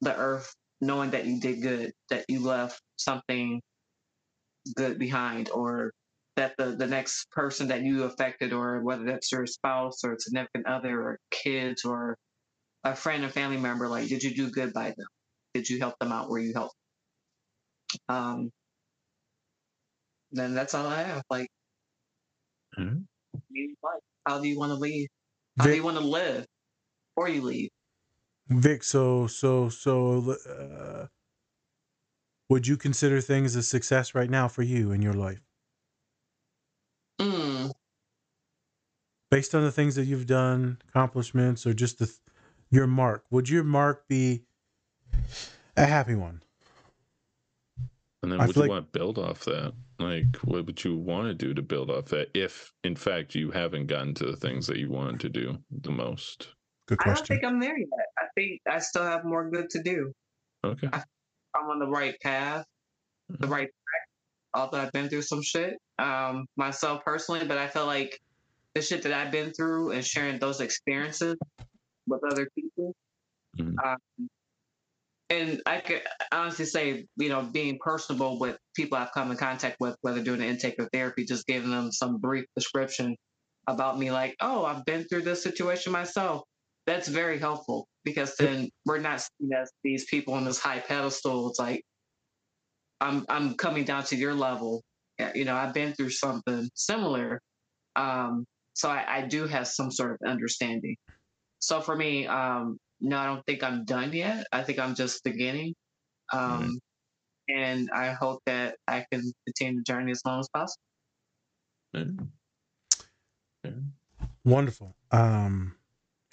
the 0.00 0.16
earth 0.16 0.52
knowing 0.80 1.10
that 1.10 1.26
you 1.26 1.40
did 1.40 1.62
good, 1.62 1.92
that 2.10 2.24
you 2.28 2.40
left 2.40 2.80
something 2.96 3.60
good 4.74 4.98
behind, 4.98 5.50
or 5.50 5.92
that 6.36 6.54
the, 6.58 6.76
the 6.76 6.86
next 6.86 7.30
person 7.30 7.68
that 7.68 7.82
you 7.82 8.04
affected, 8.04 8.52
or 8.52 8.82
whether 8.82 9.04
that's 9.04 9.30
your 9.32 9.46
spouse 9.46 10.04
or 10.04 10.16
significant 10.18 10.66
other 10.66 11.00
or 11.00 11.18
kids 11.30 11.84
or 11.84 12.16
a 12.84 12.94
friend 12.94 13.24
or 13.24 13.28
family 13.28 13.56
member, 13.56 13.88
like, 13.88 14.08
did 14.08 14.22
you 14.22 14.34
do 14.34 14.50
good 14.50 14.72
by 14.72 14.86
them? 14.86 15.06
Did 15.54 15.68
you 15.68 15.78
help 15.78 15.98
them 16.00 16.12
out 16.12 16.28
where 16.30 16.40
you 16.40 16.52
helped? 16.54 16.74
Um, 18.08 18.50
then 20.32 20.54
that's 20.54 20.74
all 20.74 20.86
I 20.86 21.02
have. 21.02 21.22
Like, 21.30 21.48
Mhm. 22.78 23.06
how 24.26 24.40
do 24.40 24.48
you 24.48 24.58
want 24.58 24.70
to 24.70 24.76
leave? 24.76 25.08
How 25.58 25.66
do 25.66 25.76
you 25.76 25.84
want 25.84 25.98
to 25.98 26.04
live? 26.04 26.46
Before 27.14 27.28
you 27.28 27.42
leave. 27.42 27.70
Vic, 28.48 28.82
so 28.82 29.26
so 29.26 29.68
so 29.68 30.32
uh, 30.48 31.06
would 32.48 32.66
you 32.66 32.76
consider 32.76 33.20
things 33.20 33.54
a 33.54 33.62
success 33.62 34.14
right 34.14 34.30
now 34.30 34.48
for 34.48 34.62
you 34.62 34.90
in 34.90 35.00
your 35.00 35.14
life? 35.14 35.43
Based 39.34 39.52
on 39.52 39.64
the 39.64 39.72
things 39.72 39.96
that 39.96 40.04
you've 40.04 40.28
done, 40.28 40.78
accomplishments, 40.90 41.66
or 41.66 41.74
just 41.74 41.98
the 41.98 42.08
your 42.70 42.86
mark, 42.86 43.24
would 43.32 43.48
your 43.48 43.64
mark 43.64 44.06
be 44.06 44.44
a 45.76 45.84
happy 45.84 46.14
one? 46.14 46.40
And 48.22 48.30
then 48.30 48.40
I 48.40 48.46
would 48.46 48.54
you 48.54 48.62
like- 48.62 48.70
want 48.70 48.92
to 48.92 48.96
build 48.96 49.18
off 49.18 49.44
that? 49.46 49.74
Like, 49.98 50.36
what 50.44 50.64
would 50.66 50.84
you 50.84 50.96
want 50.96 51.26
to 51.26 51.34
do 51.34 51.52
to 51.52 51.62
build 51.62 51.90
off 51.90 52.04
that 52.10 52.30
if, 52.32 52.72
in 52.84 52.94
fact, 52.94 53.34
you 53.34 53.50
haven't 53.50 53.88
gotten 53.88 54.14
to 54.14 54.26
the 54.26 54.36
things 54.36 54.68
that 54.68 54.76
you 54.76 54.88
wanted 54.88 55.18
to 55.18 55.28
do 55.28 55.58
the 55.68 55.90
most? 55.90 56.50
Good 56.86 56.98
question. 56.98 57.12
I 57.12 57.16
don't 57.16 57.26
think 57.26 57.44
I'm 57.44 57.58
there 57.58 57.76
yet. 57.76 57.88
I 58.16 58.26
think 58.36 58.60
I 58.70 58.78
still 58.78 59.02
have 59.02 59.24
more 59.24 59.50
good 59.50 59.68
to 59.70 59.82
do. 59.82 60.12
Okay. 60.62 60.88
I'm 60.92 61.70
on 61.70 61.80
the 61.80 61.88
right 61.88 62.14
path, 62.20 62.64
the 63.28 63.48
right 63.48 63.66
track. 63.66 64.08
Although 64.54 64.78
I've 64.78 64.92
been 64.92 65.08
through 65.08 65.22
some 65.22 65.42
shit 65.42 65.74
um, 65.98 66.46
myself 66.54 67.04
personally, 67.04 67.44
but 67.44 67.58
I 67.58 67.66
feel 67.66 67.86
like 67.86 68.20
the 68.74 68.82
shit 68.82 69.02
that 69.02 69.12
I've 69.12 69.32
been 69.32 69.52
through 69.52 69.92
and 69.92 70.04
sharing 70.04 70.38
those 70.38 70.60
experiences 70.60 71.36
with 72.06 72.20
other 72.30 72.48
people. 72.54 72.94
Mhm. 73.58 73.74
Um, 73.84 74.28
and 75.30 75.62
I 75.66 75.80
could 75.80 76.02
honestly 76.32 76.64
say, 76.66 77.06
you 77.16 77.28
know, 77.28 77.42
being 77.42 77.78
personable 77.80 78.38
with 78.38 78.58
people 78.76 78.98
I've 78.98 79.12
come 79.12 79.30
in 79.30 79.36
contact 79.36 79.76
with, 79.80 79.96
whether 80.02 80.22
doing 80.22 80.42
an 80.42 80.48
intake 80.48 80.76
or 80.78 80.88
therapy, 80.92 81.24
just 81.24 81.46
giving 81.46 81.70
them 81.70 81.90
some 81.92 82.18
brief 82.18 82.44
description 82.56 83.16
about 83.66 83.98
me, 83.98 84.10
like, 84.10 84.36
oh, 84.40 84.64
I've 84.64 84.84
been 84.84 85.04
through 85.04 85.22
this 85.22 85.42
situation 85.42 85.92
myself. 85.92 86.42
That's 86.86 87.08
very 87.08 87.38
helpful 87.38 87.88
because 88.04 88.36
then 88.36 88.68
we're 88.84 88.98
not 88.98 89.20
seen 89.20 89.50
as 89.54 89.72
these 89.82 90.04
people 90.04 90.34
on 90.34 90.44
this 90.44 90.58
high 90.58 90.80
pedestal. 90.80 91.48
It's 91.48 91.58
like 91.58 91.82
I'm 93.00 93.24
I'm 93.28 93.54
coming 93.54 93.84
down 93.84 94.04
to 94.04 94.16
your 94.16 94.34
level. 94.34 94.82
You 95.34 95.44
know, 95.46 95.56
I've 95.56 95.72
been 95.72 95.94
through 95.94 96.10
something 96.10 96.68
similar, 96.74 97.40
um, 97.96 98.44
so 98.74 98.90
I, 98.90 99.04
I 99.08 99.20
do 99.22 99.46
have 99.46 99.66
some 99.66 99.90
sort 99.90 100.12
of 100.12 100.28
understanding. 100.28 100.96
So 101.60 101.80
for 101.80 101.96
me, 101.96 102.26
um, 102.26 102.78
no, 103.00 103.16
I 103.18 103.26
don't 103.26 103.44
think 103.46 103.62
I'm 103.62 103.84
done 103.84 104.12
yet. 104.12 104.46
I 104.52 104.62
think 104.62 104.78
I'm 104.78 104.94
just 104.94 105.24
beginning, 105.24 105.74
um, 106.32 106.78
and 107.48 107.88
I 107.94 108.12
hope 108.12 108.40
that 108.46 108.76
I 108.86 109.04
can 109.10 109.32
continue 109.46 109.80
the 109.80 109.84
journey 109.84 110.12
as 110.12 110.22
long 110.26 110.40
as 110.40 110.48
possible. 110.54 110.82
Yeah. 111.94 112.04
Yeah. 113.64 113.70
Wonderful. 114.44 114.94
Um, 115.10 115.74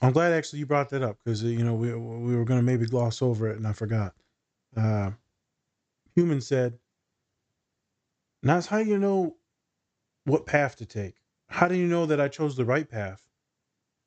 I'm 0.02 0.12
glad 0.12 0.34
actually 0.34 0.60
you 0.60 0.66
brought 0.66 0.90
that 0.90 1.04
up 1.04 1.18
because 1.24 1.44
you 1.44 1.64
know 1.64 1.76
we 1.76 1.94
we 1.94 2.36
were 2.36 2.46
going 2.46 2.60
to 2.60 2.66
maybe 2.66 2.86
gloss 2.86 3.22
over 3.22 3.50
it 3.50 3.58
and 3.58 3.68
I 3.68 3.74
forgot. 3.74 4.14
Uh, 4.76 5.12
Human 6.16 6.42
said, 6.42 6.78
"Nas, 8.44 8.66
how 8.66 8.80
you 8.80 8.98
know 8.98 9.38
what 10.26 10.46
path 10.46 10.76
to 10.78 10.86
take? 10.86 11.21
How 11.52 11.68
do 11.68 11.76
you 11.76 11.88
know 11.88 12.06
that 12.08 12.20
I 12.20 12.30
chose 12.30 12.56
the 12.56 12.66
right 12.66 12.90
path? 12.90 13.30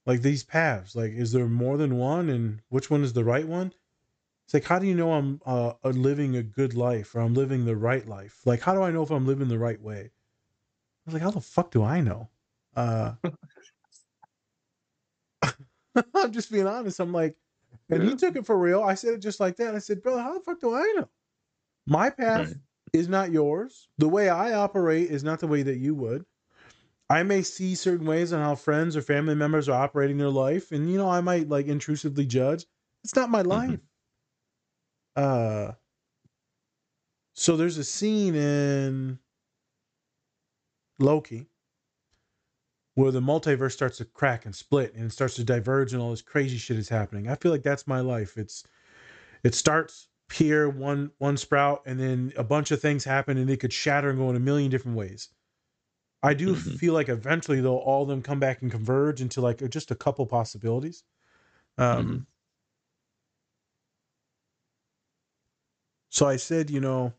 Like 0.06 0.22
these 0.22 0.44
paths, 0.44 0.96
like 0.96 1.12
is 1.12 1.32
there 1.32 1.48
more 1.48 1.76
than 1.76 1.96
one, 1.98 2.28
and 2.30 2.62
which 2.68 2.90
one 2.90 3.04
is 3.04 3.12
the 3.14 3.24
right 3.24 3.48
one? 3.48 3.74
It's 4.46 4.54
like 4.54 4.64
how 4.64 4.78
do 4.80 4.86
you 4.86 4.94
know 4.94 5.12
I'm 5.14 5.40
uh, 5.46 5.74
living 5.84 6.36
a 6.36 6.42
good 6.42 6.74
life 6.74 7.14
or 7.14 7.20
I'm 7.20 7.34
living 7.34 7.64
the 7.66 7.76
right 7.76 8.06
life? 8.06 8.42
Like 8.46 8.62
how 8.62 8.74
do 8.74 8.82
I 8.82 8.90
know 8.92 9.02
if 9.02 9.10
I'm 9.10 9.26
living 9.26 9.48
the 9.48 9.58
right 9.58 9.80
way? 9.80 10.10
I 10.10 10.10
was 11.06 11.14
like, 11.14 11.22
how 11.22 11.30
the 11.30 11.40
fuck 11.40 11.70
do 11.70 11.82
I 11.84 12.00
know? 12.00 12.30
Uh, 12.76 13.14
I'm 16.14 16.32
just 16.32 16.50
being 16.50 16.66
honest. 16.66 17.00
I'm 17.00 17.12
like, 17.12 17.36
and 17.90 18.02
he 18.02 18.14
took 18.16 18.36
it 18.36 18.46
for 18.46 18.58
real. 18.58 18.82
I 18.82 18.94
said 18.94 19.14
it 19.14 19.18
just 19.18 19.40
like 19.40 19.56
that. 19.56 19.74
I 19.74 19.78
said, 19.78 20.02
brother, 20.02 20.22
how 20.22 20.34
the 20.34 20.40
fuck 20.40 20.60
do 20.60 20.74
I 20.74 20.92
know? 20.96 21.08
My 21.86 22.10
path 22.10 22.48
Right. 22.48 22.56
is 22.92 23.08
not 23.08 23.32
yours. 23.32 23.88
The 23.98 24.08
way 24.08 24.28
I 24.28 24.52
operate 24.54 25.10
is 25.10 25.24
not 25.24 25.40
the 25.40 25.46
way 25.48 25.62
that 25.62 25.78
you 25.78 25.94
would. 25.94 26.24
I 27.10 27.22
may 27.22 27.42
see 27.42 27.74
certain 27.74 28.06
ways 28.06 28.32
on 28.32 28.40
how 28.40 28.54
friends 28.54 28.96
or 28.96 29.02
family 29.02 29.34
members 29.34 29.68
are 29.68 29.80
operating 29.82 30.16
their 30.18 30.30
life, 30.30 30.72
and 30.72 30.90
you 30.90 30.98
know, 30.98 31.08
I 31.08 31.20
might 31.20 31.48
like 31.48 31.66
intrusively 31.66 32.26
judge. 32.26 32.66
It's 33.04 33.14
not 33.16 33.30
my 33.30 33.42
life. 33.42 33.80
Uh 35.16 35.72
so 37.34 37.56
there's 37.56 37.78
a 37.78 37.84
scene 37.84 38.34
in 38.34 39.18
Loki 40.98 41.48
where 42.94 43.10
the 43.10 43.20
multiverse 43.20 43.72
starts 43.72 43.98
to 43.98 44.04
crack 44.04 44.44
and 44.44 44.54
split 44.54 44.94
and 44.94 45.06
it 45.06 45.12
starts 45.12 45.34
to 45.34 45.44
diverge 45.44 45.92
and 45.92 46.00
all 46.00 46.10
this 46.10 46.22
crazy 46.22 46.56
shit 46.56 46.78
is 46.78 46.88
happening. 46.88 47.28
I 47.28 47.34
feel 47.34 47.50
like 47.50 47.62
that's 47.64 47.86
my 47.86 48.00
life. 48.00 48.36
It's 48.38 48.64
it 49.42 49.54
starts 49.54 50.08
here 50.32 50.68
one 50.68 51.10
one 51.18 51.36
sprout 51.36 51.82
and 51.86 51.98
then 52.00 52.32
a 52.36 52.44
bunch 52.44 52.70
of 52.70 52.80
things 52.80 53.04
happen 53.04 53.36
and 53.36 53.50
it 53.50 53.60
could 53.60 53.72
shatter 53.72 54.10
and 54.10 54.18
go 54.18 54.30
in 54.30 54.36
a 54.36 54.40
million 54.40 54.70
different 54.70 54.96
ways. 54.96 55.30
I 56.24 56.34
do 56.34 56.54
Mhm. 56.54 56.78
feel 56.78 56.94
like 56.94 57.08
eventually 57.08 57.60
though 57.60 57.78
all 57.78 58.02
of 58.02 58.08
them 58.08 58.22
come 58.22 58.40
back 58.40 58.62
and 58.62 58.70
converge 58.70 59.20
into 59.20 59.40
like 59.40 59.68
just 59.70 59.90
a 59.90 59.94
couple 59.96 60.26
possibilities. 60.26 61.04
Um 61.78 62.26
so 66.10 66.26
I 66.26 66.36
said, 66.36 66.70
you 66.70 66.80
know, 66.80 67.12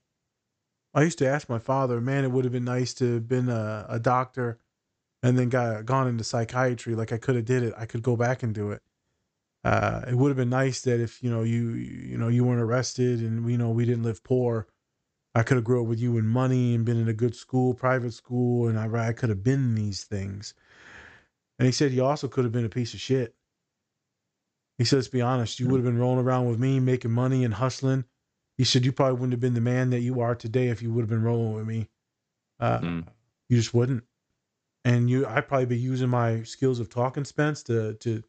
I 0.94 1.04
used 1.04 1.18
to 1.20 1.28
ask 1.28 1.50
my 1.50 1.60
father, 1.60 2.00
man, 2.02 2.24
it 2.24 2.32
would 2.32 2.46
have 2.46 2.54
been 2.54 2.66
nice 2.66 2.94
to 2.96 3.16
have 3.16 3.28
been 3.28 3.50
a, 3.50 3.86
a 3.90 4.00
doctor 4.00 4.60
and 5.24 5.38
then 5.38 5.50
got 5.50 5.86
gone 5.86 6.08
into 6.08 6.24
psychiatry. 6.24 6.96
Like 6.96 7.12
I 7.14 7.18
could 7.18 7.36
have 7.36 7.46
did 7.46 7.64
it. 7.64 7.74
I 7.78 7.86
could 7.86 8.04
go 8.04 8.16
back 8.16 8.44
and 8.44 8.54
do 8.54 8.72
it. 8.72 8.82
Uh, 9.64 10.04
it 10.08 10.16
would 10.16 10.30
have 10.30 10.38
been 10.38 10.50
nice 10.50 10.82
that 10.82 11.00
if 11.02 11.24
you 11.24 11.30
know 11.30 11.44
you 11.44 11.72
you 11.72 12.18
know 12.18 12.30
you 12.30 12.44
weren't 12.46 12.62
arrested 12.62 13.20
and 13.22 13.50
you 13.50 13.58
know 13.58 13.72
we 13.72 13.86
didn't 13.86 14.04
live 14.04 14.24
poor, 14.24 14.68
I 15.36 15.44
could 15.44 15.58
have 15.58 15.64
grew 15.66 15.82
up 15.82 15.88
with 15.88 16.00
you 16.00 16.18
in 16.18 16.26
money 16.26 16.74
and 16.74 16.86
been 16.86 16.98
in 16.98 17.10
a 17.10 17.14
good 17.14 17.36
school, 17.36 17.74
private 17.74 18.14
school, 18.14 18.68
and 18.70 18.80
I 18.80 19.10
I 19.10 19.14
could 19.14 19.30
have 19.30 19.44
been 19.44 19.76
these 19.76 20.06
things. 20.06 20.54
And 21.60 21.66
he 21.66 21.72
said 21.72 21.92
he 21.92 22.00
also 22.00 22.28
could 22.28 22.46
have 22.46 22.54
been 22.54 22.66
a 22.66 22.70
piece 22.70 22.94
of 22.94 23.02
shit. 23.02 23.36
He 24.78 24.86
said, 24.86 24.98
let's 24.98 25.08
be 25.08 25.22
honest, 25.22 25.60
you 25.60 25.68
would 25.68 25.78
have 25.78 25.86
been 25.86 25.98
rolling 25.98 26.26
around 26.26 26.48
with 26.50 26.60
me, 26.60 26.80
making 26.80 27.12
money 27.12 27.44
and 27.46 27.54
hustling. 27.54 28.06
He 28.58 28.64
said 28.64 28.86
you 28.86 28.92
probably 28.92 29.14
wouldn't 29.14 29.34
have 29.34 29.40
been 29.40 29.54
the 29.54 29.62
man 29.62 29.90
that 29.92 30.02
you 30.02 30.20
are 30.22 30.36
today 30.36 30.68
if 30.68 30.82
you 30.82 30.92
would 30.92 31.02
have 31.02 31.10
been 31.10 31.24
rolling 31.24 31.54
with 31.54 31.68
me. 31.68 31.90
Uh, 32.60 32.80
Mm. 32.80 33.08
You 33.48 33.58
just 33.58 33.74
wouldn't. 33.74 34.04
And 34.84 35.10
you, 35.10 35.28
I'd 35.28 35.48
probably 35.48 35.68
be 35.68 35.78
using 35.78 36.10
my 36.10 36.44
skills 36.44 36.80
of 36.80 36.90
talking 36.90 37.26
Spence 37.26 37.62
to 37.64 37.94
to 37.96 38.24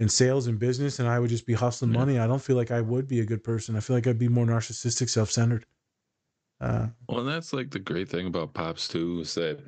in 0.00 0.08
sales 0.08 0.48
and 0.48 0.58
business, 0.58 0.98
and 0.98 1.08
I 1.08 1.20
would 1.20 1.30
just 1.30 1.46
be 1.46 1.52
hustling 1.52 1.92
Yeah. 1.92 1.98
money. 2.00 2.18
I 2.18 2.26
don't 2.26 2.42
feel 2.42 2.56
like 2.56 2.70
I 2.70 2.80
would 2.80 3.06
be 3.06 3.20
a 3.20 3.24
good 3.24 3.44
person. 3.44 3.76
I 3.76 3.80
feel 3.80 3.96
like 3.96 4.06
I'd 4.06 4.18
be 4.18 4.28
more 4.28 4.46
narcissistic, 4.46 5.08
self 5.08 5.30
centered. 5.30 5.66
Uh, 6.64 6.88
Well, 7.08 7.20
and 7.20 7.28
that's 7.28 7.52
like 7.52 7.70
the 7.70 7.78
great 7.78 8.08
thing 8.08 8.26
about 8.26 8.54
Pops 8.54 8.88
too 8.88 9.20
is 9.20 9.34
that 9.34 9.60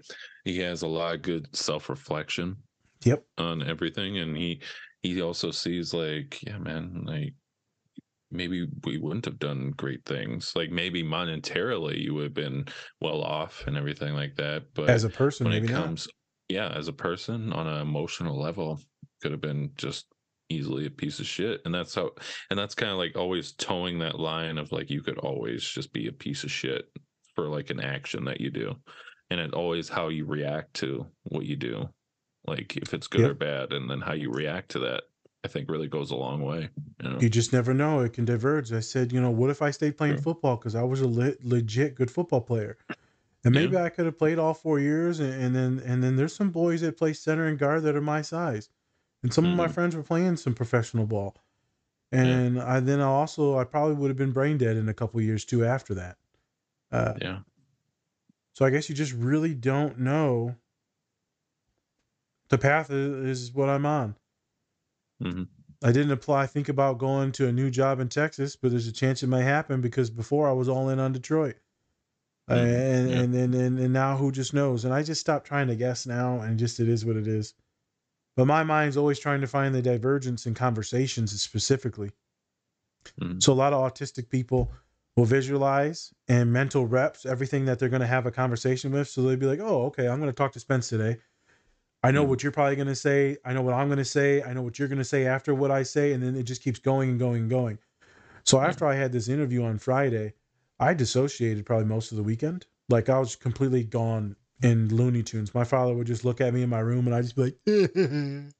he 0.45 0.59
has 0.61 0.83
a 0.83 0.89
lot 0.89 1.15
of 1.15 1.23
good 1.23 1.55
self 1.55 1.89
reflection 1.91 2.57
yep. 3.05 3.25
on 3.39 3.63
everything, 3.63 4.19
and 4.19 4.37
he 4.37 4.63
he 5.03 5.21
also 5.21 5.51
sees 5.51 5.93
like, 5.93 6.43
yeah, 6.43 6.59
man, 6.59 7.05
like 7.05 7.35
maybe 8.31 8.67
we 8.85 8.99
wouldn't 8.99 9.25
have 9.25 9.39
done 9.39 9.71
great 9.73 10.05
things. 10.05 10.53
Like 10.57 10.71
maybe 10.71 11.03
monetarily 11.03 12.01
you 12.01 12.15
would 12.15 12.25
have 12.25 12.35
been 12.35 12.67
well 13.01 13.23
off 13.23 13.65
and 13.67 13.77
everything 13.77 14.15
like 14.15 14.35
that, 14.37 14.75
but 14.75 14.89
As 14.89 15.05
a 15.05 15.11
person, 15.11 15.45
when 15.45 15.53
maybe 15.53 15.69
it 15.69 15.73
not. 15.73 15.85
comes, 15.87 16.09
yeah, 16.49 16.69
as 16.69 16.89
a 16.89 16.93
person 16.93 17.53
on 17.53 17.67
an 17.67 17.81
emotional 17.81 18.41
level, 18.41 18.81
could 19.23 19.33
have 19.33 19.41
been 19.41 19.73
just 19.77 20.07
easily 20.49 20.87
a 20.87 20.91
piece 20.91 21.19
of 21.19 21.27
shit 21.27 21.61
and 21.65 21.75
that's 21.75 21.95
how 21.95 22.11
and 22.51 22.59
that's 22.59 22.75
kind 22.75 22.93
of 22.93 22.99
like 22.99 23.17
always 23.17 23.53
towing 23.53 23.99
that 23.99 24.21
line 24.21 24.59
of 24.59 24.71
like 24.73 24.91
you 24.91 25.03
could 25.03 25.19
always 25.19 25.63
just 25.65 25.93
be 25.93 26.07
a 26.07 26.13
piece 26.13 26.45
of 26.45 26.51
shit 26.51 26.89
for 27.35 27.49
like 27.49 27.71
an 27.71 27.81
action 27.81 28.25
that 28.25 28.41
you 28.41 28.51
do 28.51 28.75
and 29.31 29.41
it 29.41 29.55
always 29.55 29.89
how 29.89 30.09
you 30.09 30.25
react 30.25 30.73
to 30.75 31.05
what 31.25 31.45
you 31.45 31.57
do 31.57 31.89
like 32.47 32.77
if 32.77 32.95
it's 32.95 33.09
good 33.09 33.23
Yep. 33.23 33.31
or 33.31 33.35
bad 33.35 33.73
and 33.73 33.91
then 33.91 34.01
how 34.01 34.13
you 34.13 34.31
react 34.31 34.71
to 34.71 34.79
that 34.79 35.03
i 35.45 35.49
think 35.49 35.69
really 35.69 35.89
goes 35.89 36.13
a 36.13 36.17
long 36.17 36.41
way 36.43 36.69
you 37.03 37.11
know 37.11 37.19
You 37.21 37.29
just 37.29 37.53
never 37.53 37.75
know. 37.75 38.01
It 38.01 38.13
can 38.13 38.25
diverge. 38.25 38.73
I 38.73 38.81
said, 38.81 39.13
you 39.13 39.21
know, 39.21 39.31
what 39.31 39.51
if 39.51 39.63
I 39.63 39.71
stayed 39.71 39.97
playing 39.97 40.15
Sure. 40.17 40.23
football 40.23 40.57
because 40.57 40.75
I 40.77 40.83
was 40.83 41.01
a 41.01 41.09
le- 41.09 41.35
legit 41.43 41.95
good 41.97 42.11
football 42.11 42.41
player, 42.41 42.79
and 43.45 43.55
Yeah. 43.55 43.63
maybe 43.63 43.77
I 43.77 43.89
could 43.91 44.07
have 44.07 44.19
played 44.19 44.39
all 44.39 44.55
four 44.55 44.79
years, 44.81 45.21
and, 45.21 45.33
and 45.33 45.55
then 45.55 45.79
and 45.85 46.03
then 46.03 46.17
there's 46.17 46.35
some 46.37 46.51
boys 46.51 46.81
that 46.83 46.97
play 46.97 47.13
center 47.15 47.47
and 47.47 47.59
guard 47.59 47.83
that 47.85 47.97
are 47.97 48.01
my 48.01 48.23
size, 48.23 48.71
and 49.23 49.33
some 49.35 49.47
of 49.47 49.53
my 49.53 49.69
Mhm. 49.69 49.75
friends 49.75 49.97
were 49.97 50.03
playing 50.03 50.37
some 50.37 50.55
professional 50.55 51.07
ball, 51.07 51.37
and 52.13 52.61
I 52.61 52.81
then 52.81 53.01
I 53.01 53.05
also 53.07 53.59
I 53.59 53.65
probably 53.65 53.97
would 53.97 54.11
have 54.11 54.19
been 54.19 54.33
brain 54.33 54.59
dead 54.59 54.77
in 54.77 54.89
a 54.89 54.95
couple 54.95 55.21
years 55.21 55.45
too 55.45 55.65
after 55.65 55.95
that. 55.95 56.19
Uh, 56.93 57.21
yeah 57.21 57.41
so 58.55 58.65
I 58.65 58.71
guess 58.71 58.89
you 58.89 58.95
just 58.95 59.13
really 59.13 59.55
don't 59.55 59.99
know. 60.01 60.57
The 62.49 62.59
path 62.59 62.91
is, 62.91 63.43
is 63.43 63.53
what 63.53 63.69
I'm 63.69 63.87
on. 63.87 64.17
Mhm. 65.21 65.49
I 65.83 65.93
didn't 65.93 66.13
apply, 66.13 66.47
think 66.47 66.69
about 66.69 66.99
going 66.99 67.33
to 67.33 67.49
a 67.49 67.53
new 67.53 67.71
job 67.71 68.01
in 68.01 68.09
Texas, 68.09 68.57
but 68.57 68.71
there's 68.71 68.87
a 68.87 68.93
chance 68.93 69.23
it 69.23 69.27
may 69.29 69.43
happen 69.43 69.81
because 69.81 70.11
before 70.11 70.49
I 70.49 70.53
was 70.53 70.69
all 70.69 70.89
in 70.89 70.99
on 70.99 71.13
Detroit. 71.13 71.57
Uh, 72.51 72.55
Mhm. 72.55 72.57
and, 72.57 73.11
Yeah. 73.11 73.15
and, 73.15 73.35
and, 73.35 73.55
and, 73.55 73.79
and 73.81 73.93
now 73.93 74.17
who 74.17 74.33
just 74.33 74.55
knows? 74.55 74.85
And 74.85 74.95
I 74.95 75.03
just 75.03 75.21
stopped 75.21 75.47
trying 75.47 75.69
to 75.69 75.77
guess 75.77 76.07
now 76.07 76.41
and 76.41 76.59
just 76.59 76.81
it 76.81 76.89
is 76.89 77.05
what 77.05 77.17
it 77.17 77.29
is. 77.29 77.55
But 78.37 78.47
my 78.47 78.63
mind's 78.65 78.97
always 78.97 79.19
trying 79.19 79.41
to 79.41 79.47
find 79.47 79.75
the 79.75 79.83
divergence 79.83 80.47
in 80.47 80.55
conversations 80.55 81.41
specifically. 81.41 82.13
Mhm. 83.21 83.41
So 83.43 83.53
a 83.53 83.55
lot 83.55 83.73
of 83.73 83.81
autistic 83.93 84.29
people 84.29 84.73
will 85.17 85.25
visualize 85.25 86.13
and 86.29 86.53
mental 86.53 86.87
reps 86.87 87.25
everything 87.25 87.65
that 87.67 87.79
they're 87.79 87.89
going 87.89 88.01
to 88.01 88.07
have 88.07 88.27
a 88.27 88.31
conversation 88.31 88.91
with. 88.93 89.09
So 89.09 89.23
they'll 89.23 89.37
be 89.37 89.47
like, 89.47 89.61
"Oh, 89.61 89.87
okay, 89.87 90.09
I'm 90.09 90.19
going 90.21 90.31
to 90.31 90.37
talk 90.37 90.53
to 90.53 90.61
Spence 90.61 90.89
today. 90.89 91.19
I 92.03 92.13
know 92.13 92.25
Mhm. 92.25 92.29
what 92.29 92.43
you're 92.43 92.53
probably 92.53 92.77
going 92.77 92.89
to 92.89 92.97
say. 92.97 93.39
I 93.45 93.53
know 93.55 93.63
what 93.63 93.75
I'm 93.75 93.89
going 93.89 93.99
to 93.99 94.05
say. 94.05 94.43
I 94.43 94.53
know 94.55 94.63
what 94.63 94.79
you're 94.79 94.89
going 94.89 94.99
to 94.99 95.05
say 95.05 95.27
after 95.27 95.55
what 95.55 95.71
I 95.71 95.83
say, 95.85 96.13
and 96.13 96.23
then 96.23 96.37
it 96.37 96.45
just 96.45 96.63
keeps 96.63 96.79
going 96.81 97.11
and 97.11 97.19
going 97.19 97.43
and 97.43 97.51
going." 97.51 97.79
So 98.45 98.63
Yeah. 98.63 98.69
after 98.69 98.87
I 98.87 98.95
had 98.97 99.13
this 99.13 99.29
interview 99.29 99.65
on 99.65 99.79
Friday, 99.79 100.35
I 100.81 100.95
dissociated 100.95 101.67
probably 101.67 101.87
most 101.87 102.13
of 102.13 102.17
the 102.19 102.25
weekend. 102.25 102.67
Like 102.89 103.09
I 103.09 103.19
was 103.19 103.37
completely 103.37 103.85
gone 103.85 104.37
in 104.63 104.89
Looney 104.95 105.23
Tunes. 105.23 105.55
My 105.55 105.65
father 105.65 105.95
would 105.95 106.07
just 106.07 106.25
look 106.25 106.41
at 106.41 106.55
me 106.55 106.63
in 106.63 106.71
my 106.71 106.81
room, 106.81 107.07
and 107.07 107.15
I'd 107.15 107.25
just 107.25 107.37
be 107.37 107.43
like, 107.43 107.57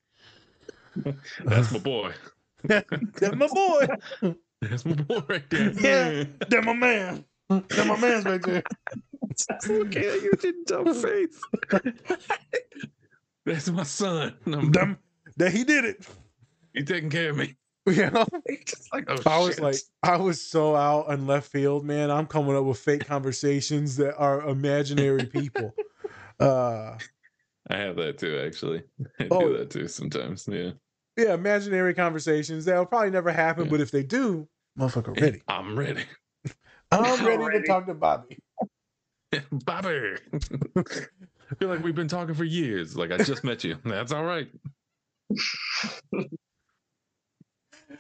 that's 1.45 1.73
my 1.73 1.79
boy 1.79 2.13
"That's 2.65 3.37
my 3.37 3.47
boy." 3.47 3.87
that's 4.63 4.85
my 4.85 4.95
boy 4.95 5.23
right 5.29 5.49
there 5.51 5.71
Yeah. 5.81 6.25
That 6.49 6.65
my 6.65 6.73
man. 6.73 7.25
That 7.49 7.87
my 7.87 7.97
man's 7.99 8.25
right 8.25 8.43
there. 8.43 8.63
Look 9.69 9.97
at 9.97 10.23
you 10.23 10.33
did 10.41 10.55
dumb 10.67 10.93
face. 10.95 11.41
That's 13.45 13.69
my 13.69 13.85
son. 13.85 14.35
I'm, 14.47 14.99
that 15.37 15.53
he 15.53 15.65
did 15.65 15.85
it. 15.85 16.07
he 16.73 16.83
taking 16.83 17.11
care 17.11 17.31
of 17.31 17.37
me. 17.37 17.57
You 17.97 18.11
know? 18.11 18.27
Just 18.67 18.93
like, 18.93 19.05
oh, 19.09 19.17
I 19.27 19.39
was 19.39 19.55
shit. 19.55 19.63
like, 19.63 19.77
I 20.03 20.17
was 20.17 20.41
so 20.43 20.75
out 20.75 21.07
on 21.09 21.27
left 21.29 21.51
field, 21.53 21.85
man. 21.85 22.11
I'm 22.11 22.27
coming 22.27 22.57
up 22.57 22.65
with 22.65 22.79
fake 22.79 23.07
conversations 23.07 23.97
that 23.97 24.17
are 24.17 24.43
imaginary 24.49 25.25
people. 25.27 25.75
Uh 26.39 26.99
I 27.71 27.77
have 27.79 27.97
that 27.97 28.19
too, 28.19 28.39
actually. 28.45 28.83
I 29.21 29.29
Oh. 29.31 29.41
do 29.41 29.57
that 29.57 29.71
too 29.71 29.89
sometimes. 29.89 30.47
Yeah. 30.47 30.73
yeah, 31.17 31.33
imaginary 31.33 31.95
conversations 31.95 32.67
that'll 32.67 32.85
probably 32.85 33.11
never 33.11 33.33
happen, 33.33 33.65
Yeah. 33.65 33.71
but 33.71 33.81
if 33.81 33.91
they 33.91 34.03
do, 34.03 34.47
motherfucker 34.79 35.19
ready. 35.19 35.41
I'm 35.49 35.79
ready. 35.79 36.05
I'm 36.93 37.25
ready 37.25 37.61
to 37.63 37.67
talk 37.67 37.87
to 37.87 37.95
Bobby. 37.95 38.39
Bobby. 39.65 40.17
I 40.35 41.55
feel 41.59 41.69
like 41.71 41.83
we've 41.83 41.95
been 41.95 42.07
talking 42.09 42.35
for 42.35 42.45
years. 42.45 42.97
Like 42.99 43.13
I 43.13 43.17
just 43.17 43.43
met 43.45 43.65
you. 43.65 43.79
That's 43.85 44.13
all 44.13 44.25
right. 44.25 44.49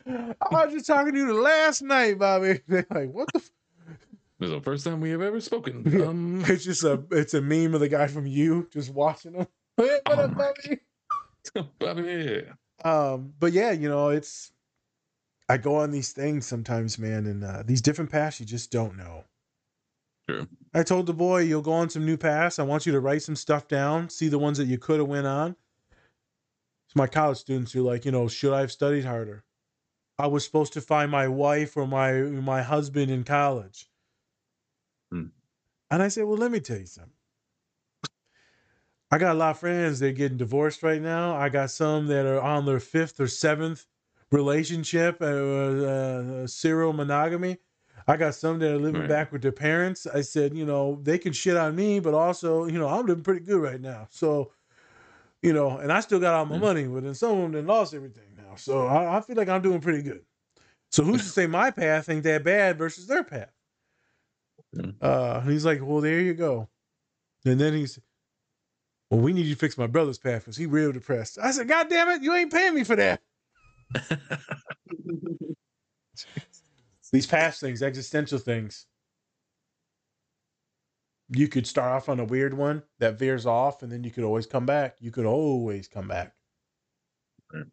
I 0.07 0.35
was 0.51 0.73
just 0.73 0.87
talking 0.87 1.13
to 1.13 1.19
you 1.19 1.27
the 1.29 1.35
last 1.35 1.83
night, 1.83 2.19
Bobby. 2.19 2.61
They're 2.69 2.87
like, 2.91 3.11
what 3.11 3.29
the 3.33 3.39
f-? 3.41 3.51
This 4.39 4.49
is 4.49 4.55
the 4.55 4.61
first 4.61 4.85
time 4.85 5.01
we 5.01 5.11
have 5.11 5.23
ever 5.23 5.41
spoken. 5.41 5.83
Yeah. 5.91 6.07
Um, 6.07 6.45
It's 6.47 6.65
just 6.65 6.85
a 6.85 7.03
it's 7.11 7.35
a 7.35 7.41
meme 7.41 7.75
of 7.75 7.81
the 7.81 7.89
guy 7.89 8.07
from 8.07 8.27
you 8.27 8.69
just 8.73 8.93
watching 8.93 9.35
him. 9.35 9.47
Hey, 9.79 9.99
what 10.07 10.19
Oh 10.19 10.29
my 10.29 10.53
Bobby? 11.55 11.69
Bobby. 11.79 12.45
um 12.85 13.33
but 13.39 13.53
yeah 13.53 13.71
you 13.71 13.89
know 13.89 14.09
it's 14.09 14.51
i 15.49 15.57
go 15.57 15.77
on 15.77 15.91
these 15.93 16.13
things 16.13 16.45
sometimes 16.47 16.99
man 16.99 17.27
and 17.27 17.45
uh, 17.45 17.63
these 17.65 17.81
different 17.81 18.11
paths 18.11 18.41
you 18.41 18.47
just 18.47 18.71
don't 18.73 18.97
know 18.97 19.23
Sure. 20.29 20.47
i 20.75 20.83
told 20.83 21.07
the 21.07 21.15
boy 21.15 21.41
you'll 21.41 21.63
go 21.63 21.73
on 21.73 21.89
some 21.89 22.05
new 22.05 22.17
paths 22.17 22.59
i 22.59 22.63
want 22.65 22.85
you 22.85 22.93
to 22.93 23.01
write 23.01 23.23
some 23.23 23.37
stuff 23.37 23.69
down 23.69 24.09
see 24.11 24.29
the 24.29 24.39
ones 24.39 24.59
that 24.59 24.65
you 24.67 24.77
could 24.77 24.99
have 24.99 25.09
went 25.09 25.27
on 25.27 25.55
so 26.89 26.93
my 26.97 27.07
college 27.07 27.39
students 27.39 27.75
are 27.77 27.83
like 27.83 28.05
you 28.05 28.11
know 28.11 28.27
should 28.27 28.53
i 28.53 28.61
have 28.61 28.73
studied 28.73 29.05
harder 29.05 29.45
i 30.19 30.27
was 30.27 30.45
supposed 30.45 30.73
to 30.73 30.81
find 30.81 31.11
my 31.11 31.29
wife 31.29 31.77
or 31.77 31.87
my 31.87 32.13
my 32.23 32.63
husband 32.63 33.11
in 33.11 33.25
college 33.25 33.91
Hmm. 35.11 35.27
and 35.91 36.03
i 36.03 36.09
said 36.09 36.25
well 36.25 36.37
let 36.37 36.51
me 36.51 36.61
tell 36.61 36.79
you 36.79 36.87
something 36.87 37.13
I 39.11 39.19
got 39.19 39.37
a 39.37 39.39
lot 39.39 39.51
of 39.53 39.59
friends 39.61 40.01
that 40.01 40.09
are 40.09 40.13
getting 40.13 40.37
divorced 40.37 40.83
right 40.83 41.01
now. 41.01 41.35
I 41.37 41.49
got 41.49 41.71
some 41.71 42.07
that 42.09 42.27
are 42.27 42.41
on 42.41 42.67
their 42.67 42.81
fifth 42.81 43.21
or 43.21 43.29
seventh 43.29 43.87
relationship, 44.33 45.19
uh, 45.21 45.25
uh, 45.25 46.47
serial 46.47 46.93
monogamy. 46.93 47.59
I 48.09 48.17
got 48.17 48.35
some 48.35 48.59
that 48.59 48.73
are 48.73 48.79
living 48.79 49.05
Right. 49.05 49.07
back 49.07 49.33
with 49.33 49.43
their 49.43 49.53
parents. 49.53 50.07
I 50.07 50.23
said, 50.23 50.57
you 50.57 50.65
know, 50.65 50.99
they 51.03 51.19
can 51.19 51.33
shit 51.33 51.57
on 51.57 51.77
me, 51.77 52.01
but 52.01 52.15
also, 52.15 52.67
you 52.67 52.79
know, 52.79 52.89
I'm 52.89 53.07
living 53.07 53.25
pretty 53.25 53.45
good 53.45 53.61
right 53.63 53.81
now. 53.81 54.09
So, 54.11 54.53
you 55.43 55.53
know, 55.53 55.79
and 55.79 55.93
I 55.93 56.01
still 56.01 56.21
got 56.21 56.35
all 56.35 56.47
my 56.47 56.57
Yeah. 56.57 56.59
money, 56.59 56.87
but 56.89 57.05
then 57.05 57.15
some 57.15 57.33
of 57.33 57.39
them 57.43 57.53
done 57.53 57.67
lost 57.67 57.95
everything. 57.95 58.26
So 58.57 58.87
I, 58.87 59.19
I 59.19 59.21
feel 59.21 59.37
like 59.37 59.49
I'm 59.49 59.63
doing 59.63 59.81
pretty 59.81 60.03
good. 60.03 60.23
So 60.91 61.05
who's 61.05 61.23
to 61.25 61.29
say 61.31 61.47
my 61.47 61.71
path 61.71 62.09
ain't 62.09 62.25
that 62.25 62.45
bad 62.45 62.79
versus 62.79 63.07
their 63.07 63.25
path? 63.25 63.53
Yeah. 64.73 64.91
Uh, 65.01 65.41
and 65.43 65.51
he's 65.51 65.65
like, 65.65 65.81
well, 65.83 66.01
there 66.01 66.21
you 66.21 66.35
go. 66.35 66.69
And 67.45 67.61
then 67.61 67.75
he's, 67.75 67.99
well, 69.11 69.21
we 69.21 69.33
need 69.33 69.47
you 69.47 69.55
to 69.55 69.61
fix 69.61 69.79
my 69.79 69.87
brother's 69.87 70.19
path 70.19 70.43
because 70.43 70.57
he 70.57 70.67
real 70.67 70.93
depressed. 70.93 71.39
I 71.41 71.53
said, 71.53 71.69
God 71.69 71.89
damn 71.89 72.09
it, 72.09 72.23
you 72.23 72.35
ain't 72.35 72.53
paying 72.53 72.75
me 72.75 72.85
for 72.85 72.97
that. 72.97 73.21
These 77.13 77.27
past 77.27 77.61
things, 77.61 77.83
existential 77.83 78.39
things. 78.39 78.87
You 81.29 81.49
could 81.49 81.67
start 81.67 81.93
off 81.93 82.09
on 82.09 82.21
a 82.21 82.25
weird 82.25 82.55
one 82.55 82.83
that 82.99 83.19
veers 83.19 83.47
off, 83.47 83.83
and 83.83 83.91
then 83.91 84.05
you 84.05 84.11
could 84.11 84.25
always 84.25 84.47
come 84.47 84.67
back. 84.67 84.97
You 85.01 85.11
could 85.11 85.27
always 85.27 85.89
come 85.89 86.09
back. 86.09 86.35
Right. 87.53 87.65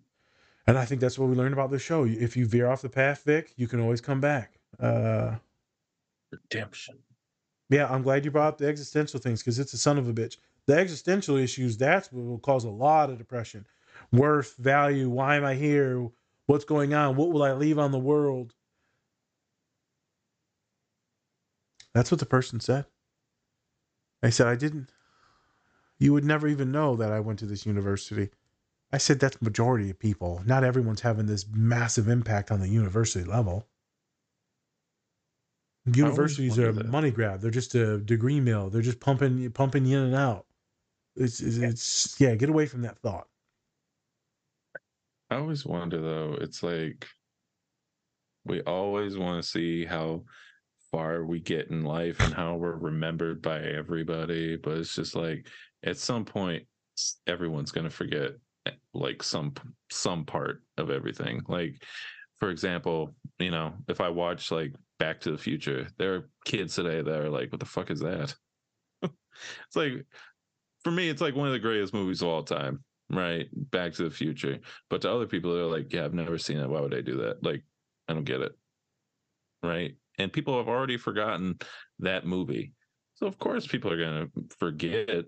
And 0.65 0.77
I 0.77 0.85
think 0.85 1.01
that's 1.01 1.19
what 1.19 1.29
we 1.29 1.35
learned 1.35 1.53
about 1.53 1.71
this 1.71 1.81
show. 1.81 2.05
If 2.05 2.37
you 2.37 2.45
veer 2.45 2.67
off 2.69 2.81
the 2.81 2.89
path, 2.89 3.23
Vic, 3.25 3.53
you 3.57 3.67
can 3.67 3.81
always 3.81 4.01
come 4.01 4.21
back. 4.21 4.59
Uh, 4.79 5.35
Redemption. 6.31 6.99
Yeah, 7.69 7.87
I'm 7.89 8.01
glad 8.03 8.23
you 8.23 8.31
brought 8.31 8.47
up 8.47 8.57
the 8.57 8.67
existential 8.67 9.19
things 9.19 9.41
because 9.41 9.59
it's 9.59 9.73
a 9.73 9.77
son 9.77 9.97
of 9.97 10.07
a 10.07 10.13
bitch. 10.13 10.37
The 10.67 10.75
existential 10.77 11.35
issues, 11.37 11.77
that's 11.77 12.11
what 12.11 12.25
will 12.25 12.39
cause 12.39 12.63
a 12.63 12.69
lot 12.69 13.09
of 13.09 13.17
depression. 13.17 13.65
Worth, 14.11 14.55
value, 14.57 15.09
why 15.09 15.35
am 15.35 15.43
I 15.45 15.55
here? 15.55 16.07
What's 16.45 16.65
going 16.65 16.93
on? 16.93 17.15
What 17.15 17.31
will 17.31 17.43
I 17.43 17.53
leave 17.53 17.79
on 17.79 17.91
the 17.91 17.99
world? 17.99 18.53
That's 21.93 22.11
what 22.11 22.19
the 22.19 22.25
person 22.25 22.59
said. 22.59 22.85
I 24.23 24.29
said, 24.29 24.47
I 24.47 24.55
didn't. 24.55 24.89
You 25.99 26.13
would 26.13 26.25
never 26.25 26.47
even 26.47 26.71
know 26.71 26.95
that 26.95 27.11
I 27.11 27.19
went 27.19 27.39
to 27.39 27.45
this 27.45 27.65
university. 27.65 28.29
I 28.93 28.97
said, 28.97 29.19
that's 29.19 29.41
majority 29.41 29.89
of 29.89 29.97
people. 29.97 30.43
Not 30.45 30.63
everyone's 30.63 31.01
having 31.01 31.25
this 31.25 31.47
massive 31.51 32.07
impact 32.07 32.51
on 32.51 32.59
the 32.59 32.69
university 32.69 33.25
level. 33.27 33.67
Universities 35.85 36.59
are 36.59 36.69
a 36.69 36.83
money 36.85 37.09
grab. 37.09 37.41
They're 37.41 37.49
just 37.49 37.73
a 37.73 37.97
degree 37.97 38.39
mill. 38.39 38.69
They're 38.69 38.83
just 38.83 38.99
pumping 38.99 39.51
pumping 39.51 39.87
in 39.87 39.99
and 39.99 40.15
out. 40.15 40.45
It's 41.15 41.41
it's, 41.41 41.57
it's 41.57 42.21
yeah. 42.21 42.35
Get 42.35 42.49
away 42.49 42.67
from 42.67 42.83
that 42.83 42.99
thought. 42.99 43.27
I 45.29 45.37
always 45.37 45.65
wonder 45.65 45.99
though, 45.99 46.37
it's 46.39 46.61
like 46.61 47.07
we 48.45 48.61
always 48.61 49.17
want 49.17 49.43
to 49.43 49.49
see 49.49 49.85
how 49.85 50.23
far 50.91 51.25
we 51.25 51.39
get 51.39 51.69
in 51.71 51.83
life 51.83 52.21
and 52.21 52.33
how 52.33 52.55
we're 52.55 52.77
remembered 52.77 53.41
by 53.41 53.59
everybody, 53.59 54.55
but 54.55 54.77
it's 54.77 54.95
just 54.95 55.15
like 55.15 55.47
at 55.83 55.97
some 55.97 56.25
point 56.25 56.67
everyone's 57.25 57.71
going 57.71 57.85
to 57.85 57.89
forget 57.89 58.33
like 58.93 59.23
some 59.23 59.53
some 59.91 60.25
part 60.25 60.61
of 60.77 60.89
everything. 60.89 61.41
Like 61.47 61.83
for 62.39 62.49
example, 62.49 63.15
you 63.39 63.51
know, 63.51 63.73
if 63.87 64.01
I 64.01 64.09
watch 64.09 64.51
like 64.51 64.73
Back 64.99 65.19
to 65.21 65.31
the 65.31 65.37
Future, 65.37 65.87
there 65.97 66.15
are 66.15 66.29
kids 66.45 66.75
today 66.75 67.01
that 67.01 67.19
are 67.19 67.29
like 67.29 67.51
what 67.51 67.59
the 67.59 67.65
fuck 67.65 67.91
is 67.91 67.99
that? 67.99 68.33
it's 69.01 69.75
like 69.75 70.05
for 70.83 70.91
me 70.91 71.09
it's 71.09 71.21
like 71.21 71.35
one 71.35 71.47
of 71.47 71.53
the 71.53 71.59
greatest 71.59 71.93
movies 71.93 72.21
of 72.21 72.27
all 72.27 72.43
time 72.43 72.83
right? 73.09 73.47
Back 73.71 73.93
to 73.93 74.03
the 74.03 74.09
Future. 74.09 74.59
But 74.89 75.01
to 75.01 75.11
other 75.11 75.27
people, 75.27 75.53
they're 75.53 75.65
like, 75.65 75.91
yeah, 75.91 76.05
I've 76.05 76.13
never 76.13 76.37
seen 76.37 76.57
it. 76.57 76.69
Why 76.69 76.81
would 76.81 76.93
I 76.93 77.01
do 77.01 77.17
that? 77.17 77.43
Like, 77.43 77.63
I 78.07 78.13
don't 78.13 78.23
get 78.23 78.41
it. 78.41 78.53
Right. 79.61 79.95
And 80.17 80.31
people 80.31 80.57
have 80.57 80.67
already 80.67 80.97
forgotten 80.97 81.57
that 81.99 82.25
movie. 82.25 82.73
So, 83.15 83.27
of 83.27 83.37
course, 83.39 83.67
people 83.67 83.91
are 83.91 83.97
going 83.97 84.27
to 84.27 84.55
forget. 84.59 85.25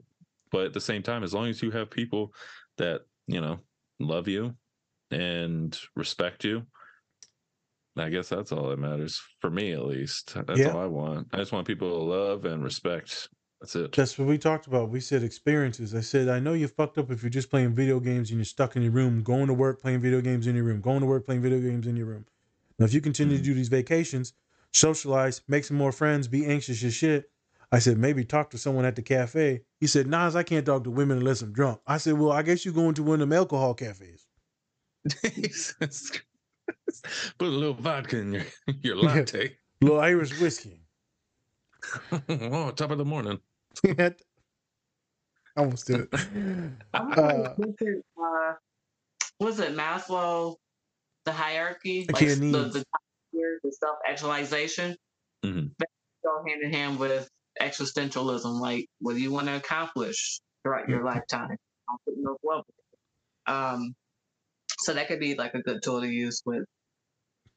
But 0.51 0.65
at 0.65 0.73
the 0.73 0.81
same 0.81 1.03
time, 1.03 1.23
as 1.23 1.33
long 1.33 1.47
as 1.47 1.61
you 1.61 1.71
have 1.71 1.89
people 1.89 2.33
that, 2.77 3.01
you 3.27 3.41
know, 3.41 3.59
love 3.99 4.27
you 4.27 4.55
and 5.11 5.77
respect 5.95 6.43
you, 6.43 6.65
I 7.97 8.09
guess 8.09 8.29
that's 8.29 8.51
all 8.51 8.69
that 8.69 8.79
matters 8.79 9.21
for 9.39 9.49
me, 9.49 9.71
at 9.71 9.85
least. 9.85 10.33
That's 10.45 10.59
Yeah. 10.59 10.71
all 10.71 10.81
I 10.81 10.87
want. 10.87 11.27
I 11.31 11.37
just 11.37 11.51
want 11.51 11.67
people 11.67 11.89
to 11.89 12.03
love 12.03 12.45
and 12.45 12.63
respect. 12.63 13.29
That's 13.61 13.75
it. 13.75 13.93
That's 13.93 14.19
what 14.19 14.27
we 14.27 14.37
talked 14.37 14.67
about. 14.67 14.89
We 14.89 14.99
said 14.99 15.23
experiences. 15.23 15.95
I 15.95 16.01
said, 16.01 16.27
I 16.27 16.39
know 16.39 16.53
you're 16.53 16.67
fucked 16.67 16.97
up 16.97 17.09
if 17.09 17.23
you're 17.23 17.29
just 17.29 17.49
playing 17.49 17.73
video 17.73 17.99
games 18.01 18.29
and 18.29 18.37
you're 18.37 18.45
stuck 18.45 18.75
in 18.75 18.81
your 18.81 18.91
room, 18.91 19.23
going 19.23 19.47
to 19.47 19.53
work, 19.53 19.81
playing 19.81 20.01
video 20.01 20.19
games 20.19 20.45
in 20.45 20.55
your 20.55 20.65
room, 20.65 20.81
going 20.81 20.99
to 20.99 21.05
work, 21.05 21.25
playing 21.25 21.41
video 21.41 21.59
games 21.59 21.87
in 21.87 21.95
your 21.95 22.05
room. 22.05 22.25
Now, 22.77 22.85
if 22.85 22.93
you 22.93 22.99
continue 22.99 23.37
to 23.37 23.41
mm. 23.41 23.45
do 23.45 23.53
these 23.53 23.69
vacations, 23.69 24.33
socialize, 24.73 25.41
make 25.47 25.63
some 25.63 25.77
more 25.77 25.93
friends, 25.93 26.27
be 26.27 26.45
anxious 26.45 26.83
as 26.83 26.93
shit. 26.93 27.31
I 27.71 27.79
said, 27.79 27.97
maybe 27.97 28.23
talk 28.23 28.49
to 28.51 28.57
someone 28.57 28.85
at 28.85 28.95
the 28.95 29.01
cafe. 29.01 29.61
He 29.79 29.87
said, 29.87 30.07
Nas, 30.07 30.35
I 30.35 30.43
can't 30.43 30.65
talk 30.65 30.83
to 30.85 30.91
women 30.91 31.17
unless 31.17 31.41
I'm 31.41 31.51
drunk. 31.53 31.81
I 31.87 31.97
said, 31.97 32.13
well, 32.13 32.31
I 32.31 32.41
guess 32.41 32.63
you're 32.65 32.73
going 32.73 32.95
to 32.95 33.03
one 33.03 33.15
of 33.15 33.19
them 33.29 33.33
alcohol 33.33 33.73
cafes. 33.73 34.27
Put 37.37 37.47
a 37.47 37.51
little 37.51 37.73
vodka 37.75 38.17
in 38.17 38.33
your 38.33 38.43
your 38.81 38.95
latte. 38.95 39.57
Little 39.81 39.99
Irish 39.99 40.39
whiskey. 40.39 40.81
oh, 42.29 42.71
top 42.71 42.91
of 42.91 42.97
the 42.97 43.05
morning. 43.05 43.39
I 43.85 44.13
almost 45.57 45.87
did 45.87 46.01
it. 46.01 46.09
Uh, 46.93 46.97
uh, 46.97 48.53
was 49.39 49.59
it 49.59 49.75
Maslow, 49.75 50.55
the 51.25 51.31
hierarchy, 51.31 52.07
like 52.11 52.25
the, 52.25 52.35
the 52.35 52.85
the 53.63 53.71
self 53.71 53.97
actualization, 54.07 54.95
Mhm. 55.45 55.71
go 56.23 56.43
hand 56.47 56.63
in 56.63 56.71
hand 56.73 56.97
with 56.99 57.29
existentialism. 57.61 58.59
Like, 58.59 58.87
what 58.99 59.13
do 59.13 59.19
you 59.21 59.31
want 59.31 59.47
to 59.47 59.55
accomplish 59.55 60.39
throughout 60.63 60.89
your 60.89 61.03
lifetime? 61.03 61.55
Those 62.07 62.37
levels. 62.43 62.65
Um, 63.47 63.93
so 64.79 64.93
that 64.93 65.07
could 65.07 65.19
be 65.19 65.35
like 65.35 65.53
a 65.53 65.61
good 65.61 65.81
tool 65.83 66.01
to 66.01 66.07
use 66.07 66.41
with 66.45 66.63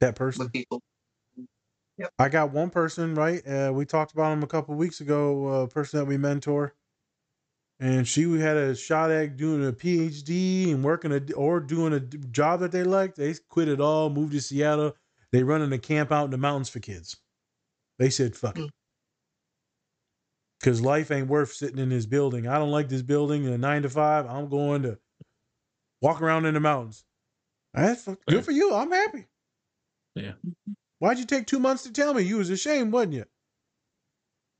That 0.00 0.14
person. 0.14 0.44
with 0.44 0.52
people. 0.52 0.80
I 2.18 2.28
got 2.28 2.52
one 2.52 2.70
person 2.70 3.14
right. 3.14 3.44
Uh, 3.44 3.72
we 3.74 3.84
talked 3.84 4.12
about 4.12 4.32
him 4.32 4.42
a 4.44 4.46
couple 4.46 4.74
weeks 4.76 5.00
ago. 5.00 5.62
A 5.62 5.68
person 5.68 5.98
that 5.98 6.04
we 6.04 6.16
mentor, 6.16 6.74
and 7.80 8.06
she 8.06 8.22
had 8.38 8.56
a 8.56 8.76
shot 8.76 9.10
at 9.10 9.36
doing 9.36 9.66
a 9.66 9.72
PhD 9.72 10.70
and 10.72 10.84
working 10.84 11.10
a 11.10 11.32
or 11.32 11.58
doing 11.58 11.92
a 11.92 11.98
job 12.00 12.60
that 12.60 12.70
they 12.70 12.84
liked. 12.84 13.16
They 13.16 13.34
quit 13.48 13.66
it 13.68 13.80
all, 13.80 14.10
moved 14.10 14.32
to 14.34 14.40
Seattle. 14.40 14.94
They 15.32 15.42
running 15.42 15.72
a 15.72 15.78
camp 15.78 16.12
out 16.12 16.26
in 16.26 16.30
the 16.30 16.38
mountains 16.38 16.68
for 16.68 16.78
kids. 16.78 17.16
They 17.98 18.10
said, 18.10 18.36
"Fuck 18.36 18.58
it," 18.58 18.70
because 20.68 20.82
life 20.82 21.10
ain't 21.10 21.28
worth 21.28 21.54
sitting 21.54 21.78
in 21.78 21.88
this 21.88 22.04
building. 22.04 22.46
I 22.46 22.58
don't 22.58 22.70
like 22.70 22.90
this 22.90 23.00
building. 23.00 23.44
In 23.44 23.52
a 23.54 23.58
nine 23.58 23.82
to 23.82 23.88
five, 23.88 24.26
I'm 24.26 24.50
going 24.50 24.82
to 24.82 24.98
walk 26.02 26.20
around 26.20 26.44
in 26.44 26.52
the 26.52 26.60
mountains. 26.60 27.04
That's 27.72 28.06
good 28.26 28.44
for 28.44 28.52
you. 28.52 28.74
I'm 28.74 28.90
happy. 28.90 29.26
Yeah. 30.14 30.32
Why'd 30.98 31.18
you 31.18 31.24
take 31.24 31.46
two 31.46 31.58
months 31.58 31.84
to 31.84 31.92
tell 31.92 32.12
me? 32.12 32.22
You 32.22 32.36
was 32.36 32.50
ashamed, 32.50 32.92
wasn't 32.92 33.14
you? 33.14 33.24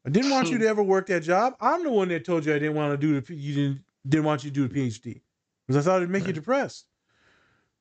I 0.06 0.10
didn't 0.10 0.30
want 0.30 0.50
you 0.50 0.56
to 0.56 0.66
ever 0.66 0.82
work 0.82 1.08
that 1.08 1.24
job. 1.24 1.54
I'm 1.60 1.84
the 1.84 1.90
one 1.90 2.08
that 2.08 2.24
told 2.24 2.46
you 2.46 2.54
I 2.54 2.58
didn't 2.58 2.76
want 2.76 2.92
to 2.92 2.96
do 2.96 3.14
the 3.14 3.20
P- 3.20 3.34
you 3.34 3.54
didn't 3.54 3.84
didn't 4.08 4.24
want 4.24 4.44
you 4.44 4.50
to 4.50 4.54
do 4.54 4.66
the 4.66 4.74
PhD 4.74 5.20
because 5.66 5.86
I 5.86 5.90
thought 5.90 5.98
it'd 5.98 6.08
make 6.08 6.26
you 6.26 6.32
depressed. 6.32 6.86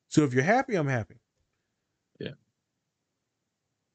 So 0.08 0.24
if 0.24 0.34
you're 0.34 0.42
happy, 0.42 0.74
I'm 0.74 0.88
happy. 0.88 1.14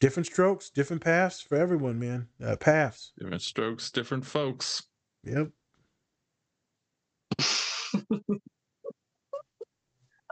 Yeah. 0.03 0.09
Different 0.09 0.27
strokes, 0.27 0.69
different 0.69 1.01
paths 1.01 1.39
for 1.41 1.55
everyone, 1.55 1.97
man. 1.97 2.27
Uh, 2.43 2.57
paths. 2.57 3.13
Different 3.17 3.41
strokes, 3.41 3.89
different 3.89 4.25
folks. 4.25 4.83
Yep. 5.23 5.49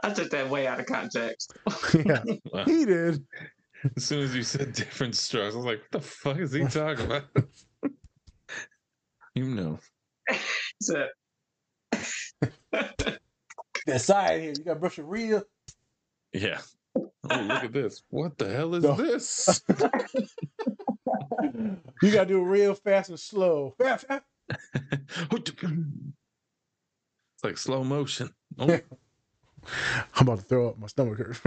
I 0.04 0.10
took 0.12 0.30
that 0.30 0.50
way 0.50 0.66
out 0.66 0.78
of 0.80 0.86
context. 0.86 1.54
yeah. 1.94 2.22
Wow. 2.52 2.64
He 2.66 2.84
did. 2.84 3.24
As 3.96 4.04
soon 4.04 4.22
as 4.22 4.34
you 4.34 4.42
said 4.42 4.72
different 4.74 5.16
strokes, 5.16 5.54
I 5.54 5.56
was 5.56 5.64
like, 5.64 5.80
what 5.80 5.90
the 5.92 6.00
fuck 6.00 6.38
is 6.38 6.52
he 6.52 6.64
talking 6.66 7.06
about? 7.06 7.24
you 9.34 9.44
know. 9.44 9.78
So, 10.82 11.06
That 12.70 14.00
side 14.00 14.40
here, 14.42 14.52
you 14.56 14.64
got 14.64 14.74
to 14.74 14.80
brush 14.80 14.98
your 14.98 15.06
real. 15.06 15.42
Yeah. 16.32 16.60
Oh, 16.96 17.06
look 17.30 17.64
at 17.64 17.72
this. 17.72 18.02
What 18.10 18.36
the 18.38 18.52
hell 18.52 18.74
is 18.74 18.82
No. 18.84 18.94
this? 18.94 19.62
You 22.02 22.10
got 22.12 22.24
to 22.24 22.26
do 22.26 22.40
it 22.40 22.44
real 22.44 22.74
fast 22.74 23.10
and 23.10 23.18
slow. 23.20 23.74
it's 23.78 24.04
like 27.44 27.58
slow 27.58 27.84
motion. 27.84 28.30
Oh, 28.58 28.66
I'm 30.14 30.26
about 30.26 30.38
to 30.40 30.44
throw 30.44 30.68
up. 30.70 30.78
My 30.78 30.86
stomach 30.88 31.18
hurts. 31.18 31.40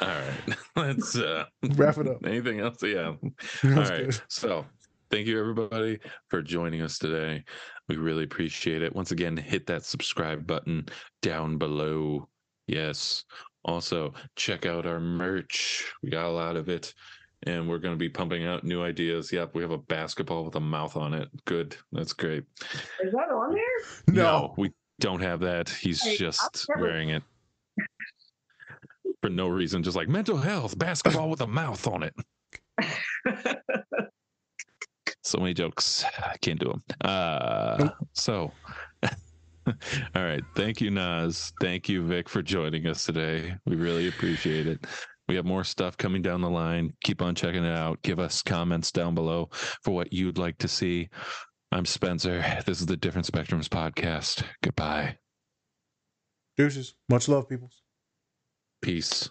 all 0.00 0.08
right. 0.08 0.56
Let's 0.76 1.16
uh 1.16 1.46
Wrap 1.74 1.98
it 1.98 2.06
up. 2.08 2.24
anything 2.24 2.60
else? 2.60 2.82
Yeah. 2.82 3.08
All 3.08 3.30
right. 3.64 4.04
good. 4.06 4.20
So 4.28 4.64
thank 5.10 5.26
you 5.26 5.40
everybody 5.40 5.98
for 6.28 6.40
joining 6.42 6.82
us 6.82 6.98
today. 6.98 7.44
We 7.88 7.96
really 7.96 8.24
appreciate 8.24 8.82
it. 8.82 8.94
Once 8.94 9.10
again, 9.10 9.36
hit 9.36 9.66
that 9.66 9.84
subscribe 9.84 10.46
button 10.46 10.86
down 11.22 11.58
below. 11.58 12.28
Yes. 12.68 13.24
Also, 13.64 14.14
check 14.36 14.64
out 14.66 14.86
our 14.86 15.00
merch. 15.00 15.84
We 16.02 16.10
got 16.10 16.26
a 16.26 16.30
lot 16.30 16.56
of 16.56 16.68
it. 16.68 16.94
And 17.44 17.68
we're 17.68 17.78
going 17.78 17.94
to 17.94 17.98
be 17.98 18.08
pumping 18.10 18.44
out 18.46 18.64
new 18.64 18.82
ideas. 18.82 19.32
Yep, 19.32 19.54
we 19.54 19.62
have 19.62 19.70
a 19.70 19.78
basketball 19.78 20.44
with 20.44 20.56
a 20.56 20.60
mouth 20.60 20.94
on 20.96 21.14
it. 21.14 21.28
Good. 21.46 21.74
That's 21.90 22.12
great. 22.12 22.44
is 23.02 23.12
that 23.12 23.30
on 23.30 23.54
there? 23.54 24.14
No. 24.14 24.54
we 24.58 24.72
don't 24.98 25.20
have 25.22 25.40
that. 25.40 25.68
He's 25.70 26.02
Hey, 26.02 26.16
just 26.16 26.66
never- 26.68 26.82
wearing 26.82 27.08
it 27.10 27.22
for 29.22 29.30
no 29.30 29.48
reason. 29.48 29.82
Just 29.82 29.96
like 29.96 30.08
mental 30.08 30.36
health, 30.36 30.76
basketball 30.78 31.30
with 31.30 31.40
a 31.40 31.46
mouth 31.46 31.86
on 31.86 32.02
it. 32.02 32.14
so 35.22 35.38
many 35.38 35.54
jokes. 35.54 36.04
I 36.18 36.36
can't 36.38 36.58
do 36.60 36.68
them. 36.68 36.82
Uh, 37.02 37.88
so, 38.12 38.52
all 40.14 40.22
right. 40.22 40.42
Thank 40.56 40.80
you, 40.80 40.90
Nas. 40.90 41.52
Thank 41.60 41.88
you, 41.88 42.02
Vic, 42.06 42.28
for 42.28 42.42
joining 42.42 42.86
us 42.86 43.04
today. 43.04 43.54
We 43.66 43.76
really 43.76 44.08
appreciate 44.08 44.66
it. 44.66 44.86
We 45.28 45.36
have 45.36 45.44
more 45.44 45.64
stuff 45.64 45.96
coming 45.96 46.22
down 46.22 46.40
the 46.40 46.50
line. 46.50 46.92
Keep 47.04 47.22
on 47.22 47.34
checking 47.34 47.64
it 47.64 47.76
out. 47.76 48.02
Give 48.02 48.18
us 48.18 48.42
comments 48.42 48.90
down 48.90 49.14
below 49.14 49.48
for 49.82 49.92
what 49.92 50.12
you'd 50.12 50.38
like 50.38 50.58
to 50.58 50.68
see. 50.68 51.08
I'm 51.72 51.86
Spencer. 51.86 52.44
This 52.66 52.80
is 52.80 52.86
the 52.86 52.96
Different 52.96 53.28
Spectrums 53.28 53.68
podcast. 53.68 54.42
Goodbye. 54.62 55.18
Deuces. 56.56 56.94
Much 57.08 57.28
love, 57.28 57.48
peoples. 57.48 57.82
Peace. 58.82 59.28